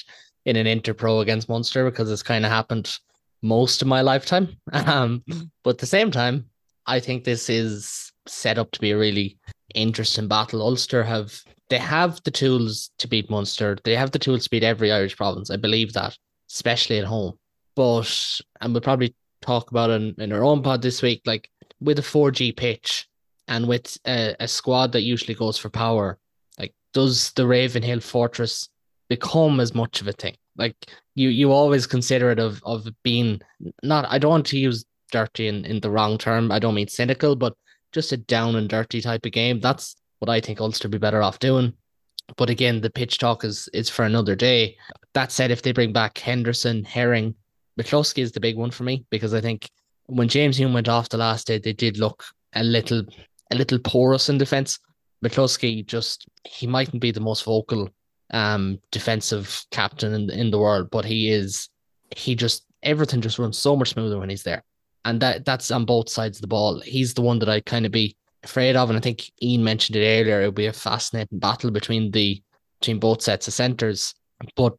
in 0.45 0.55
an 0.55 0.67
Interpro 0.67 1.21
against 1.21 1.49
Munster 1.49 1.89
because 1.89 2.11
it's 2.11 2.23
kind 2.23 2.45
of 2.45 2.51
happened 2.51 2.97
most 3.41 3.81
of 3.81 3.87
my 3.87 4.01
lifetime. 4.01 4.57
Um, 4.73 5.23
but 5.63 5.71
at 5.71 5.77
the 5.79 5.85
same 5.85 6.11
time, 6.11 6.45
I 6.85 6.99
think 6.99 7.23
this 7.23 7.49
is 7.49 8.11
set 8.27 8.57
up 8.57 8.71
to 8.71 8.79
be 8.79 8.91
a 8.91 8.97
really 8.97 9.37
interesting 9.75 10.27
battle. 10.27 10.61
Ulster 10.61 11.03
have 11.03 11.41
they 11.69 11.77
have 11.77 12.21
the 12.23 12.31
tools 12.31 12.91
to 12.97 13.07
beat 13.07 13.29
Munster. 13.29 13.77
They 13.83 13.95
have 13.95 14.11
the 14.11 14.19
tools 14.19 14.43
to 14.43 14.49
beat 14.49 14.63
every 14.63 14.91
Irish 14.91 15.15
province. 15.15 15.49
I 15.49 15.57
believe 15.57 15.93
that, 15.93 16.17
especially 16.49 16.97
at 16.97 17.05
home. 17.05 17.37
But 17.75 18.39
and 18.59 18.73
we'll 18.73 18.81
probably 18.81 19.15
talk 19.41 19.71
about 19.71 19.91
it 19.91 20.01
in, 20.01 20.15
in 20.17 20.33
our 20.33 20.43
own 20.43 20.63
pod 20.63 20.81
this 20.81 21.01
week. 21.01 21.21
Like 21.25 21.49
with 21.79 21.99
a 21.99 22.03
4G 22.03 22.57
pitch 22.57 23.07
and 23.47 23.67
with 23.67 23.97
a, 24.05 24.35
a 24.39 24.47
squad 24.47 24.91
that 24.93 25.03
usually 25.03 25.35
goes 25.35 25.57
for 25.57 25.69
power, 25.69 26.17
like 26.57 26.73
does 26.93 27.31
the 27.33 27.45
Ravenhill 27.47 28.01
Fortress 28.01 28.69
become 29.07 29.59
as 29.59 29.75
much 29.75 30.01
of 30.01 30.07
a 30.07 30.13
thing? 30.13 30.35
Like 30.57 30.75
you 31.15 31.29
you 31.29 31.51
always 31.51 31.85
consider 31.85 32.31
it 32.31 32.39
of 32.39 32.61
of 32.65 32.87
being 33.03 33.41
not 33.83 34.05
I 34.09 34.17
don't 34.17 34.31
want 34.31 34.47
to 34.47 34.59
use 34.59 34.85
dirty 35.11 35.47
in, 35.47 35.65
in 35.65 35.79
the 35.79 35.91
wrong 35.91 36.17
term. 36.17 36.51
I 36.51 36.59
don't 36.59 36.75
mean 36.75 36.87
cynical, 36.87 37.35
but 37.35 37.53
just 37.91 38.11
a 38.11 38.17
down 38.17 38.55
and 38.55 38.69
dirty 38.69 39.01
type 39.01 39.25
of 39.25 39.31
game. 39.31 39.59
That's 39.59 39.95
what 40.19 40.29
I 40.29 40.39
think 40.39 40.61
Ulster 40.61 40.87
be 40.87 40.97
better 40.97 41.21
off 41.21 41.39
doing. 41.39 41.73
But 42.37 42.49
again, 42.49 42.81
the 42.81 42.89
pitch 42.89 43.17
talk 43.17 43.43
is 43.43 43.67
is 43.73 43.89
for 43.89 44.05
another 44.05 44.35
day. 44.35 44.77
That 45.13 45.31
said, 45.31 45.51
if 45.51 45.61
they 45.61 45.71
bring 45.71 45.91
back 45.91 46.17
Henderson, 46.17 46.83
Herring, 46.83 47.35
McCloskey 47.79 48.21
is 48.21 48.31
the 48.31 48.39
big 48.39 48.57
one 48.57 48.71
for 48.71 48.83
me 48.83 49.05
because 49.09 49.33
I 49.33 49.41
think 49.41 49.69
when 50.05 50.27
James 50.27 50.57
Hume 50.57 50.73
went 50.73 50.89
off 50.89 51.09
the 51.09 51.17
last 51.17 51.47
day, 51.47 51.57
they 51.57 51.73
did 51.73 51.97
look 51.97 52.23
a 52.53 52.63
little 52.63 53.03
a 53.51 53.55
little 53.55 53.79
porous 53.79 54.29
in 54.29 54.37
defence. 54.37 54.79
McCloskey 55.23 55.85
just 55.85 56.27
he 56.45 56.67
mightn't 56.67 57.01
be 57.01 57.11
the 57.11 57.19
most 57.19 57.43
vocal 57.43 57.89
um 58.31 58.79
defensive 58.91 59.65
captain 59.71 60.13
in 60.13 60.29
in 60.29 60.51
the 60.51 60.59
world, 60.59 60.89
but 60.91 61.05
he 61.05 61.31
is 61.31 61.69
he 62.15 62.35
just 62.35 62.65
everything 62.83 63.21
just 63.21 63.39
runs 63.39 63.57
so 63.57 63.75
much 63.75 63.89
smoother 63.89 64.19
when 64.19 64.29
he's 64.29 64.43
there. 64.43 64.63
And 65.05 65.21
that 65.21 65.45
that's 65.45 65.71
on 65.71 65.85
both 65.85 66.09
sides 66.09 66.37
of 66.37 66.41
the 66.41 66.47
ball. 66.47 66.79
He's 66.81 67.13
the 67.13 67.21
one 67.21 67.39
that 67.39 67.49
I 67.49 67.61
kind 67.61 67.85
of 67.85 67.91
be 67.91 68.15
afraid 68.43 68.75
of. 68.75 68.89
And 68.89 68.97
I 68.97 69.01
think 69.01 69.31
Ian 69.41 69.63
mentioned 69.63 69.95
it 69.95 70.05
earlier. 70.05 70.39
It'll 70.39 70.51
be 70.51 70.67
a 70.67 70.73
fascinating 70.73 71.39
battle 71.39 71.71
between 71.71 72.11
the 72.11 72.41
between 72.79 72.99
both 72.99 73.21
sets 73.21 73.47
of 73.47 73.53
centres. 73.53 74.13
But 74.55 74.75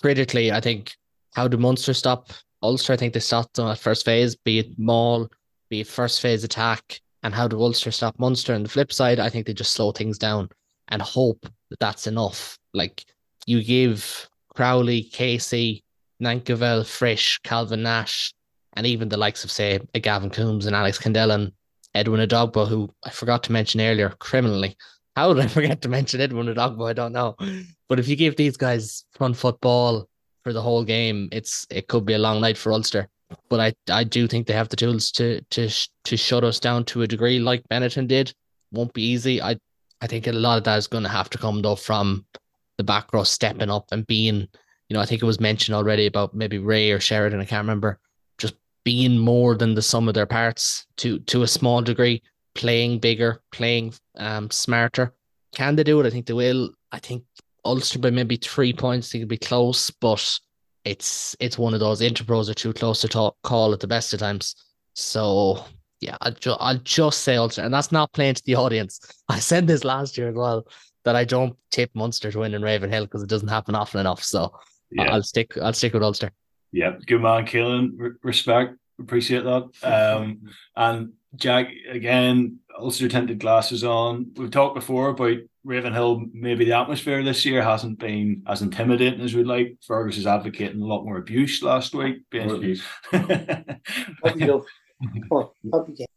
critically, 0.00 0.50
I 0.50 0.60
think 0.60 0.94
how 1.34 1.48
do 1.48 1.56
Munster 1.56 1.94
stop 1.94 2.32
Ulster? 2.62 2.92
I 2.92 2.96
think 2.96 3.14
they 3.14 3.20
stopped 3.20 3.54
them 3.54 3.68
at 3.68 3.78
first 3.78 4.04
phase, 4.04 4.34
be 4.34 4.58
it 4.58 4.78
Maul, 4.78 5.28
be 5.70 5.80
it 5.80 5.86
first 5.86 6.20
phase 6.20 6.44
attack. 6.44 7.00
And 7.22 7.34
how 7.34 7.48
do 7.48 7.60
Ulster 7.60 7.90
stop 7.90 8.18
Munster? 8.18 8.54
On 8.54 8.62
the 8.62 8.68
flip 8.68 8.92
side, 8.92 9.18
I 9.18 9.30
think 9.30 9.46
they 9.46 9.54
just 9.54 9.72
slow 9.72 9.92
things 9.92 10.18
down 10.18 10.48
and 10.88 11.00
hope 11.00 11.46
that 11.70 11.80
that's 11.80 12.06
enough. 12.06 12.58
Like 12.74 13.04
you 13.46 13.62
give 13.62 14.28
Crowley, 14.54 15.04
Casey, 15.04 15.84
Nankivell, 16.22 16.86
Frisch, 16.86 17.40
Calvin 17.42 17.82
Nash, 17.82 18.32
and 18.74 18.86
even 18.86 19.08
the 19.08 19.16
likes 19.16 19.44
of, 19.44 19.50
say, 19.50 19.80
a 19.94 20.00
Gavin 20.00 20.30
Coombes 20.30 20.66
and 20.66 20.74
Alex 20.76 20.98
Kendellen 20.98 21.52
Edwin 21.94 22.26
Edogbo, 22.26 22.66
who 22.66 22.90
I 23.04 23.10
forgot 23.10 23.42
to 23.44 23.52
mention 23.52 23.80
earlier, 23.80 24.10
criminally. 24.18 24.76
How 25.16 25.32
did 25.32 25.44
I 25.44 25.46
forget 25.58 25.82
to 25.82 25.88
mention 25.88 26.20
Edwin 26.20 26.46
Edogbo? 26.46 26.88
I 26.88 26.92
don't 26.92 27.12
know. 27.12 27.36
But 27.88 28.00
if 28.00 28.08
you 28.08 28.16
give 28.16 28.36
these 28.36 28.56
guys 28.56 29.04
front 29.12 29.36
football 29.36 30.08
for 30.42 30.52
the 30.52 30.62
whole 30.62 30.84
game, 30.84 31.28
it's 31.32 31.66
it 31.70 31.88
could 31.88 32.04
be 32.04 32.14
a 32.14 32.18
long 32.18 32.40
night 32.40 32.58
for 32.58 32.72
Ulster. 32.72 33.08
But 33.48 33.60
I 33.60 33.74
I 33.92 34.04
do 34.04 34.26
think 34.26 34.46
they 34.46 34.54
have 34.54 34.68
the 34.68 34.76
tools 34.76 35.10
to 35.12 35.40
to 35.50 35.68
to 36.04 36.16
shut 36.16 36.44
us 36.44 36.60
down 36.60 36.84
to 36.86 37.02
a 37.02 37.06
degree, 37.06 37.38
like 37.38 37.68
Benetton 37.68 38.08
did. 38.08 38.32
Won't 38.72 38.92
be 38.92 39.02
easy. 39.02 39.40
I 39.40 39.56
I 40.00 40.06
think 40.06 40.26
a 40.26 40.32
lot 40.32 40.58
of 40.58 40.64
that 40.64 40.78
is 40.78 40.86
going 40.86 41.04
to 41.04 41.08
have 41.08 41.30
to 41.30 41.38
come 41.38 41.62
though 41.62 41.76
from 41.76 42.26
the 42.76 42.84
back 42.84 43.12
row 43.12 43.24
stepping 43.24 43.70
up 43.70 43.86
and 43.92 44.06
being. 44.06 44.48
You 44.90 44.94
know, 44.94 45.00
I 45.00 45.06
think 45.06 45.22
it 45.22 45.26
was 45.26 45.40
mentioned 45.40 45.74
already 45.74 46.04
about 46.04 46.34
maybe 46.34 46.58
Rea 46.58 46.92
or 46.92 47.00
Sheridan. 47.00 47.40
I 47.40 47.46
can't 47.46 47.62
remember 47.62 47.98
being 48.84 49.18
more 49.18 49.56
than 49.56 49.74
the 49.74 49.82
sum 49.82 50.08
of 50.08 50.14
their 50.14 50.26
parts 50.26 50.86
to 50.98 51.18
to 51.20 51.42
a 51.42 51.48
small 51.48 51.82
degree, 51.82 52.22
playing 52.54 52.98
bigger, 52.98 53.42
playing 53.52 53.94
um 54.16 54.50
smarter. 54.50 55.14
Can 55.54 55.76
they 55.76 55.84
do 55.84 56.00
it? 56.00 56.06
I 56.06 56.10
think 56.10 56.26
they 56.26 56.34
will. 56.34 56.70
I 56.92 56.98
think 56.98 57.24
Ulster 57.64 57.98
by 57.98 58.10
maybe 58.10 58.36
three 58.36 58.72
points, 58.72 59.10
they 59.10 59.20
could 59.20 59.28
be 59.28 59.38
close, 59.38 59.90
but 59.90 60.38
it's 60.84 61.34
it's 61.40 61.58
one 61.58 61.74
of 61.74 61.80
those 61.80 62.00
interpros 62.00 62.50
are 62.50 62.54
too 62.54 62.72
close 62.72 63.00
to 63.00 63.08
talk, 63.08 63.36
call 63.42 63.72
at 63.72 63.80
the 63.80 63.86
best 63.86 64.12
of 64.12 64.20
times. 64.20 64.54
So 64.94 65.64
yeah, 66.00 66.16
I'll, 66.20 66.32
ju- 66.32 66.56
I'll 66.60 66.78
just 66.78 67.20
say 67.20 67.36
Ulster, 67.36 67.62
and 67.62 67.72
that's 67.72 67.92
not 67.92 68.12
playing 68.12 68.34
to 68.34 68.42
the 68.44 68.56
audience. 68.56 69.00
I 69.28 69.38
said 69.38 69.66
this 69.66 69.84
last 69.84 70.18
year 70.18 70.28
as 70.28 70.34
well 70.34 70.66
that 71.04 71.16
I 71.16 71.24
don't 71.24 71.56
tip 71.70 71.90
Munster 71.94 72.30
to 72.30 72.38
win 72.38 72.54
in 72.54 72.62
Ravenhill 72.62 73.04
because 73.04 73.22
it 73.22 73.28
doesn't 73.28 73.48
happen 73.48 73.74
often 73.74 74.00
enough. 74.00 74.22
So 74.22 74.52
yeah. 74.90 75.12
I'll 75.12 75.22
stick 75.22 75.56
I'll 75.58 75.72
stick 75.72 75.94
with 75.94 76.02
Ulster. 76.02 76.30
Yeah, 76.74 76.96
good 77.06 77.22
man, 77.22 77.46
Caolan. 77.46 78.16
respect, 78.24 78.74
appreciate 78.98 79.44
that. 79.44 79.70
Um, 79.84 80.40
and 80.74 81.12
Jack, 81.36 81.68
again, 81.88 82.58
Ulster 82.76 83.08
tinted 83.08 83.38
glasses 83.38 83.84
on. 83.84 84.32
We've 84.34 84.50
talked 84.50 84.74
before 84.74 85.10
about 85.10 85.38
Ravenhill. 85.62 86.24
Maybe 86.32 86.64
the 86.64 86.76
atmosphere 86.76 87.22
this 87.22 87.46
year 87.46 87.62
hasn't 87.62 88.00
been 88.00 88.42
as 88.48 88.60
intimidating 88.60 89.20
as 89.20 89.36
we'd 89.36 89.46
like. 89.46 89.78
Fergus 89.86 90.18
is 90.18 90.26
advocating 90.26 90.82
a 90.82 90.84
lot 90.84 91.04
more 91.04 91.18
abuse 91.18 91.62
last 91.62 91.94
week. 91.94 92.22
we 92.32 92.72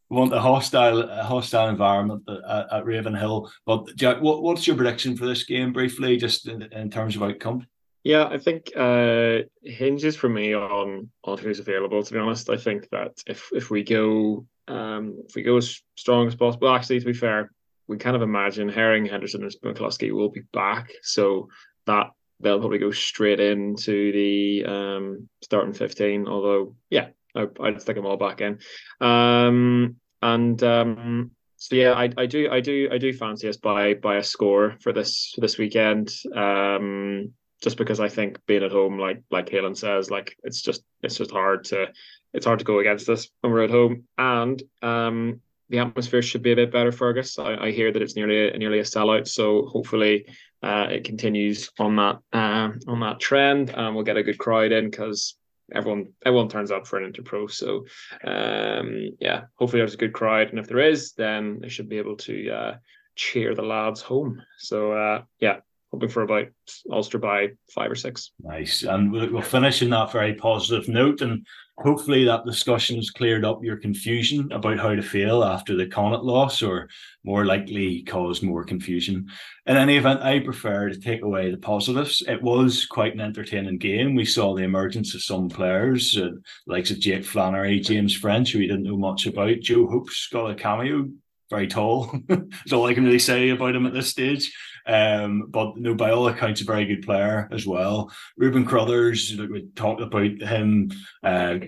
want 0.09 0.33
a 0.33 0.41
hostile, 0.41 1.03
a 1.03 1.23
hostile 1.23 1.69
environment 1.69 2.23
at, 2.27 2.73
at 2.73 2.85
Ravenhill. 2.85 3.51
But 3.67 3.95
Jack, 3.95 4.21
what, 4.21 4.41
what's 4.41 4.65
your 4.65 4.75
prediction 4.75 5.15
for 5.15 5.27
this 5.27 5.43
game, 5.43 5.71
briefly, 5.71 6.17
just 6.17 6.47
in, 6.47 6.63
in 6.63 6.89
terms 6.89 7.15
of 7.15 7.21
outcome? 7.21 7.67
Yeah, 8.07 8.25
I 8.25 8.37
think 8.37 8.71
uh, 8.73 9.39
hinges 9.65 10.15
for 10.15 10.29
me 10.29 10.55
on 10.55 11.09
on 11.25 11.37
who's 11.39 11.59
available. 11.59 12.01
To 12.01 12.13
be 12.13 12.19
honest, 12.19 12.49
I 12.49 12.55
think 12.55 12.87
that 12.91 13.21
if 13.27 13.49
if 13.51 13.69
we 13.69 13.83
go 13.83 14.45
um, 14.69 15.23
if 15.27 15.35
we 15.35 15.43
go 15.43 15.57
as 15.57 15.81
strong 15.95 16.25
as 16.25 16.33
possible, 16.33 16.69
actually, 16.69 17.01
to 17.01 17.05
be 17.05 17.11
fair, 17.11 17.51
we 17.85 17.97
kind 17.97 18.15
of 18.15 18.21
imagine 18.21 18.69
Herring, 18.69 19.07
Henderson, 19.07 19.43
and 19.43 19.53
McCloskey 19.61 20.13
will 20.13 20.29
be 20.29 20.43
back, 20.53 20.93
so 21.03 21.49
that 21.85 22.11
they'll 22.39 22.59
probably 22.59 22.77
go 22.77 22.91
straight 22.91 23.41
into 23.41 24.13
the 24.13 24.63
um, 24.65 25.27
starting 25.43 25.73
fifteen. 25.73 26.29
Although, 26.29 26.77
yeah, 26.89 27.09
I, 27.35 27.47
would 27.59 27.81
stick 27.81 27.97
them 27.97 28.05
all 28.05 28.15
back 28.15 28.39
in. 28.39 28.59
Um, 29.01 29.97
and 30.21 30.63
um, 30.63 31.31
so 31.57 31.75
yeah, 31.75 31.91
I, 31.91 32.09
I 32.17 32.25
do 32.25 32.49
I 32.49 32.61
do 32.61 32.87
I 32.89 32.99
do 32.99 33.11
fancy 33.11 33.49
us 33.49 33.57
by 33.57 33.95
by 33.95 34.15
a 34.15 34.23
score 34.23 34.77
for 34.79 34.93
this 34.93 35.33
for 35.35 35.41
this 35.41 35.57
weekend. 35.57 36.09
Um, 36.33 37.33
just 37.61 37.77
because 37.77 37.99
I 37.99 38.09
think 38.09 38.39
being 38.45 38.63
at 38.63 38.71
home, 38.71 38.99
like 38.99 39.23
like 39.31 39.47
Caolan 39.47 39.77
says, 39.77 40.11
like 40.11 40.37
it's 40.43 40.61
just 40.61 40.83
it's 41.01 41.17
just 41.17 41.31
hard 41.31 41.65
to 41.65 41.87
it's 42.33 42.45
hard 42.45 42.59
to 42.59 42.65
go 42.65 42.79
against 42.79 43.07
this 43.07 43.29
when 43.41 43.51
we're 43.51 43.63
at 43.63 43.71
home. 43.71 44.03
And 44.17 44.61
um, 44.81 45.41
the 45.69 45.79
atmosphere 45.79 46.21
should 46.21 46.43
be 46.43 46.51
a 46.51 46.55
bit 46.55 46.71
better, 46.71 46.91
Fergus. 46.91 47.39
I, 47.39 47.55
I 47.55 47.71
hear 47.71 47.91
that 47.91 48.01
it's 48.01 48.15
nearly 48.15 48.49
a, 48.49 48.57
nearly 48.57 48.79
a 48.79 48.83
sellout, 48.83 49.27
so 49.27 49.65
hopefully 49.65 50.27
uh, 50.63 50.87
it 50.89 51.03
continues 51.03 51.71
on 51.79 51.95
that 51.97 52.19
uh, 52.31 52.69
on 52.87 52.99
that 53.01 53.19
trend, 53.19 53.71
and 53.71 53.95
we'll 53.95 54.05
get 54.05 54.17
a 54.17 54.23
good 54.23 54.37
crowd 54.37 54.71
in 54.71 54.89
because 54.89 55.35
everyone 55.73 56.13
everyone 56.25 56.49
turns 56.49 56.71
up 56.71 56.87
for 56.87 56.99
an 56.99 57.11
interpro. 57.11 57.49
So 57.49 57.85
um, 58.23 59.17
yeah, 59.19 59.45
hopefully 59.55 59.81
there's 59.81 59.95
a 59.95 59.97
good 59.97 60.13
crowd, 60.13 60.49
and 60.49 60.59
if 60.59 60.67
there 60.67 60.79
is, 60.79 61.13
then 61.13 61.59
they 61.61 61.69
should 61.69 61.89
be 61.89 61.97
able 61.97 62.17
to 62.17 62.49
uh, 62.49 62.75
cheer 63.15 63.55
the 63.55 63.63
lads 63.63 64.01
home. 64.01 64.41
So 64.57 64.93
uh, 64.93 65.23
yeah, 65.39 65.57
hoping 65.91 66.09
for 66.09 66.23
about 66.23 66.47
Ulster 66.91 67.17
by 67.17 67.49
five 67.73 67.89
or 67.89 67.95
six. 67.95 68.31
Nice. 68.39 68.83
And 68.83 69.11
we'll, 69.11 69.31
we'll 69.31 69.41
finish 69.41 69.81
in 69.81 69.89
that 69.91 70.11
very 70.11 70.33
positive 70.33 70.89
note. 70.89 71.21
And 71.21 71.45
hopefully 71.77 72.25
that 72.25 72.45
discussion 72.45 72.97
has 72.97 73.09
cleared 73.09 73.45
up 73.45 73.63
your 73.63 73.77
confusion 73.77 74.51
about 74.51 74.79
how 74.79 74.95
to 74.95 75.01
feel 75.01 75.43
after 75.43 75.75
the 75.75 75.87
Connacht 75.87 76.23
loss, 76.23 76.61
or 76.61 76.89
more 77.23 77.45
likely 77.45 78.03
caused 78.03 78.43
more 78.43 78.63
confusion. 78.63 79.27
In 79.65 79.77
any 79.77 79.97
event, 79.97 80.21
I 80.21 80.39
prefer 80.39 80.89
to 80.89 80.99
take 80.99 81.21
away 81.21 81.51
the 81.51 81.57
positives. 81.57 82.21
It 82.27 82.41
was 82.41 82.85
quite 82.85 83.13
an 83.13 83.21
entertaining 83.21 83.77
game. 83.77 84.15
We 84.15 84.25
saw 84.25 84.55
the 84.55 84.63
emergence 84.63 85.15
of 85.15 85.23
some 85.23 85.49
players, 85.49 86.17
uh, 86.17 86.31
likes 86.65 86.91
of 86.91 86.99
Jake 86.99 87.23
Flannery, 87.23 87.79
James 87.79 88.15
French, 88.15 88.51
who 88.51 88.59
we 88.59 88.67
didn't 88.67 88.83
know 88.83 88.97
much 88.97 89.25
about. 89.25 89.59
Joe 89.61 89.87
Hope's 89.87 90.27
got 90.31 90.51
a 90.51 90.55
cameo 90.55 91.07
very 91.49 91.67
tall. 91.67 92.13
That's 92.27 92.73
all 92.73 92.85
I 92.85 92.93
can 92.93 93.05
really 93.05 93.19
say 93.19 93.49
about 93.49 93.75
him 93.75 93.85
at 93.85 93.93
this 93.93 94.09
stage. 94.09 94.53
Um, 94.85 95.47
but 95.49 95.77
no, 95.77 95.93
by 95.93 96.11
all 96.11 96.27
accounts, 96.27 96.61
a 96.61 96.63
very 96.63 96.85
good 96.85 97.03
player 97.03 97.49
as 97.51 97.67
well. 97.67 98.11
Reuben 98.37 98.65
Crothers, 98.65 99.35
we 99.37 99.67
talked 99.75 100.01
about 100.01 100.41
him. 100.41 100.91
Uh, 101.23 101.59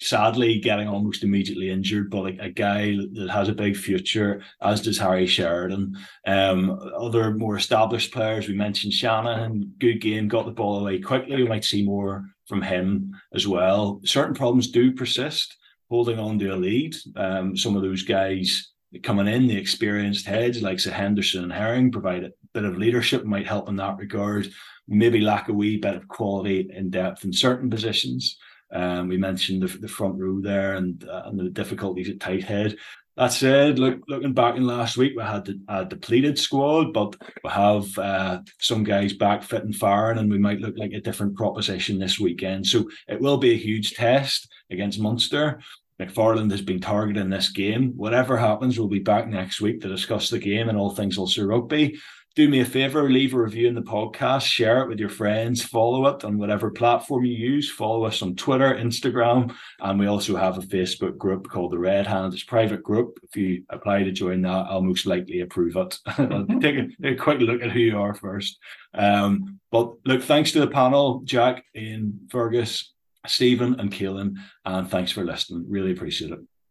sadly, 0.00 0.60
getting 0.60 0.88
almost 0.88 1.24
immediately 1.24 1.70
injured, 1.70 2.10
but 2.10 2.22
like 2.22 2.38
a 2.40 2.50
guy 2.50 2.96
that 3.12 3.30
has 3.30 3.48
a 3.48 3.54
big 3.54 3.76
future, 3.76 4.42
as 4.62 4.82
does 4.82 4.98
Harry 4.98 5.26
Sheridan. 5.26 5.96
Um, 6.26 6.78
other 6.96 7.34
more 7.34 7.56
established 7.56 8.12
players, 8.12 8.46
we 8.46 8.54
mentioned 8.54 8.92
Shanahan, 8.92 9.72
good 9.78 10.00
game, 10.00 10.28
got 10.28 10.46
the 10.46 10.52
ball 10.52 10.78
away 10.78 11.00
quickly. 11.00 11.36
We 11.36 11.48
might 11.48 11.64
see 11.64 11.84
more 11.84 12.24
from 12.46 12.62
him 12.62 13.16
as 13.34 13.48
well. 13.48 14.00
Certain 14.04 14.34
problems 14.34 14.70
do 14.70 14.92
persist 14.92 15.56
holding 15.88 16.20
on 16.20 16.38
to 16.38 16.54
a 16.54 16.56
lead. 16.56 16.94
Um, 17.16 17.56
some 17.56 17.76
of 17.76 17.82
those 17.82 18.04
guys 18.04 18.69
coming 19.02 19.28
in, 19.28 19.46
the 19.46 19.56
experienced 19.56 20.26
heads 20.26 20.62
like 20.62 20.80
Sir 20.80 20.90
Henderson 20.90 21.44
and 21.44 21.52
Herring 21.52 21.92
provide 21.92 22.24
a 22.24 22.32
bit 22.52 22.64
of 22.64 22.78
leadership, 22.78 23.24
might 23.24 23.46
help 23.46 23.68
in 23.68 23.76
that 23.76 23.98
regard. 23.98 24.50
Maybe 24.88 25.20
lack 25.20 25.48
a 25.48 25.52
wee 25.52 25.76
bit 25.76 25.94
of 25.94 26.08
quality 26.08 26.68
in 26.74 26.90
depth 26.90 27.24
in 27.24 27.32
certain 27.32 27.70
positions. 27.70 28.36
Um, 28.72 29.08
we 29.08 29.16
mentioned 29.16 29.62
the, 29.62 29.78
the 29.78 29.88
front 29.88 30.18
row 30.18 30.40
there 30.40 30.74
and 30.74 31.04
uh, 31.08 31.22
and 31.26 31.38
the 31.38 31.50
difficulties 31.50 32.08
at 32.08 32.20
tight 32.20 32.44
head. 32.44 32.76
That 33.16 33.32
said, 33.32 33.78
look, 33.78 34.00
looking 34.08 34.32
back 34.32 34.56
in 34.56 34.66
last 34.66 34.96
week, 34.96 35.12
we 35.16 35.22
had 35.22 35.46
a 35.68 35.84
depleted 35.84 36.38
squad, 36.38 36.92
but 36.92 37.16
we 37.44 37.50
have 37.50 37.98
uh, 37.98 38.40
some 38.60 38.82
guys 38.82 39.12
back 39.12 39.42
fit 39.42 39.64
and 39.64 39.74
firing, 39.74 40.18
and 40.18 40.30
we 40.30 40.38
might 40.38 40.60
look 40.60 40.78
like 40.78 40.92
a 40.92 41.00
different 41.00 41.36
proposition 41.36 41.98
this 41.98 42.18
weekend. 42.18 42.66
So 42.66 42.88
it 43.08 43.20
will 43.20 43.36
be 43.36 43.50
a 43.50 43.58
huge 43.58 43.94
test 43.94 44.48
against 44.70 45.00
Munster. 45.00 45.60
McFarland 46.00 46.50
has 46.50 46.62
been 46.62 46.80
targeted 46.80 47.22
in 47.22 47.30
this 47.30 47.50
game. 47.50 47.92
Whatever 47.96 48.36
happens, 48.36 48.78
we'll 48.78 48.88
be 48.88 49.00
back 49.00 49.28
next 49.28 49.60
week 49.60 49.82
to 49.82 49.88
discuss 49.88 50.30
the 50.30 50.38
game 50.38 50.68
and 50.68 50.78
all 50.78 50.90
things 50.90 51.18
Ulster 51.18 51.46
Rugby 51.46 51.98
do 52.36 52.48
me 52.48 52.60
a 52.60 52.64
favor, 52.64 53.10
leave 53.10 53.34
a 53.34 53.42
review 53.42 53.66
in 53.66 53.74
the 53.74 53.82
podcast, 53.82 54.42
share 54.42 54.82
it 54.82 54.88
with 54.88 55.00
your 55.00 55.08
friends, 55.08 55.62
follow 55.64 56.06
it 56.06 56.24
on 56.24 56.38
whatever 56.38 56.70
platform 56.70 57.24
you 57.24 57.34
use. 57.34 57.70
Follow 57.70 58.04
us 58.04 58.22
on 58.22 58.36
Twitter, 58.36 58.74
Instagram, 58.74 59.52
and 59.80 59.98
we 59.98 60.06
also 60.06 60.36
have 60.36 60.56
a 60.56 60.62
Facebook 60.62 61.18
group 61.18 61.48
called 61.48 61.72
the 61.72 61.78
Red 61.78 62.06
Hand. 62.06 62.32
It's 62.32 62.44
a 62.44 62.46
private 62.46 62.84
group. 62.84 63.18
If 63.24 63.36
you 63.36 63.64
apply 63.68 64.04
to 64.04 64.12
join 64.12 64.42
that, 64.42 64.66
I'll 64.68 64.80
most 64.80 65.06
likely 65.06 65.40
approve 65.40 65.76
it. 65.76 65.98
take, 66.60 66.76
a, 66.76 66.86
take, 67.02 67.14
a, 67.14 67.16
quick 67.16 67.40
look 67.40 67.62
at 67.62 67.72
who 67.72 67.80
you 67.80 67.98
are 67.98 68.14
first. 68.14 68.58
Um, 68.94 69.58
but 69.72 69.94
look, 70.04 70.22
thanks 70.22 70.52
to 70.52 70.60
the 70.60 70.68
panel, 70.68 71.22
Jack, 71.24 71.64
Ian, 71.74 72.28
Fergus, 72.30 72.92
Stephen, 73.26 73.78
and 73.78 73.92
Caolan, 73.92 74.36
and 74.64 74.90
thanks 74.90 75.12
for 75.12 75.24
listening. 75.24 75.66
Really 75.68 75.92
appreciate 75.92 76.32
it. 76.32 76.40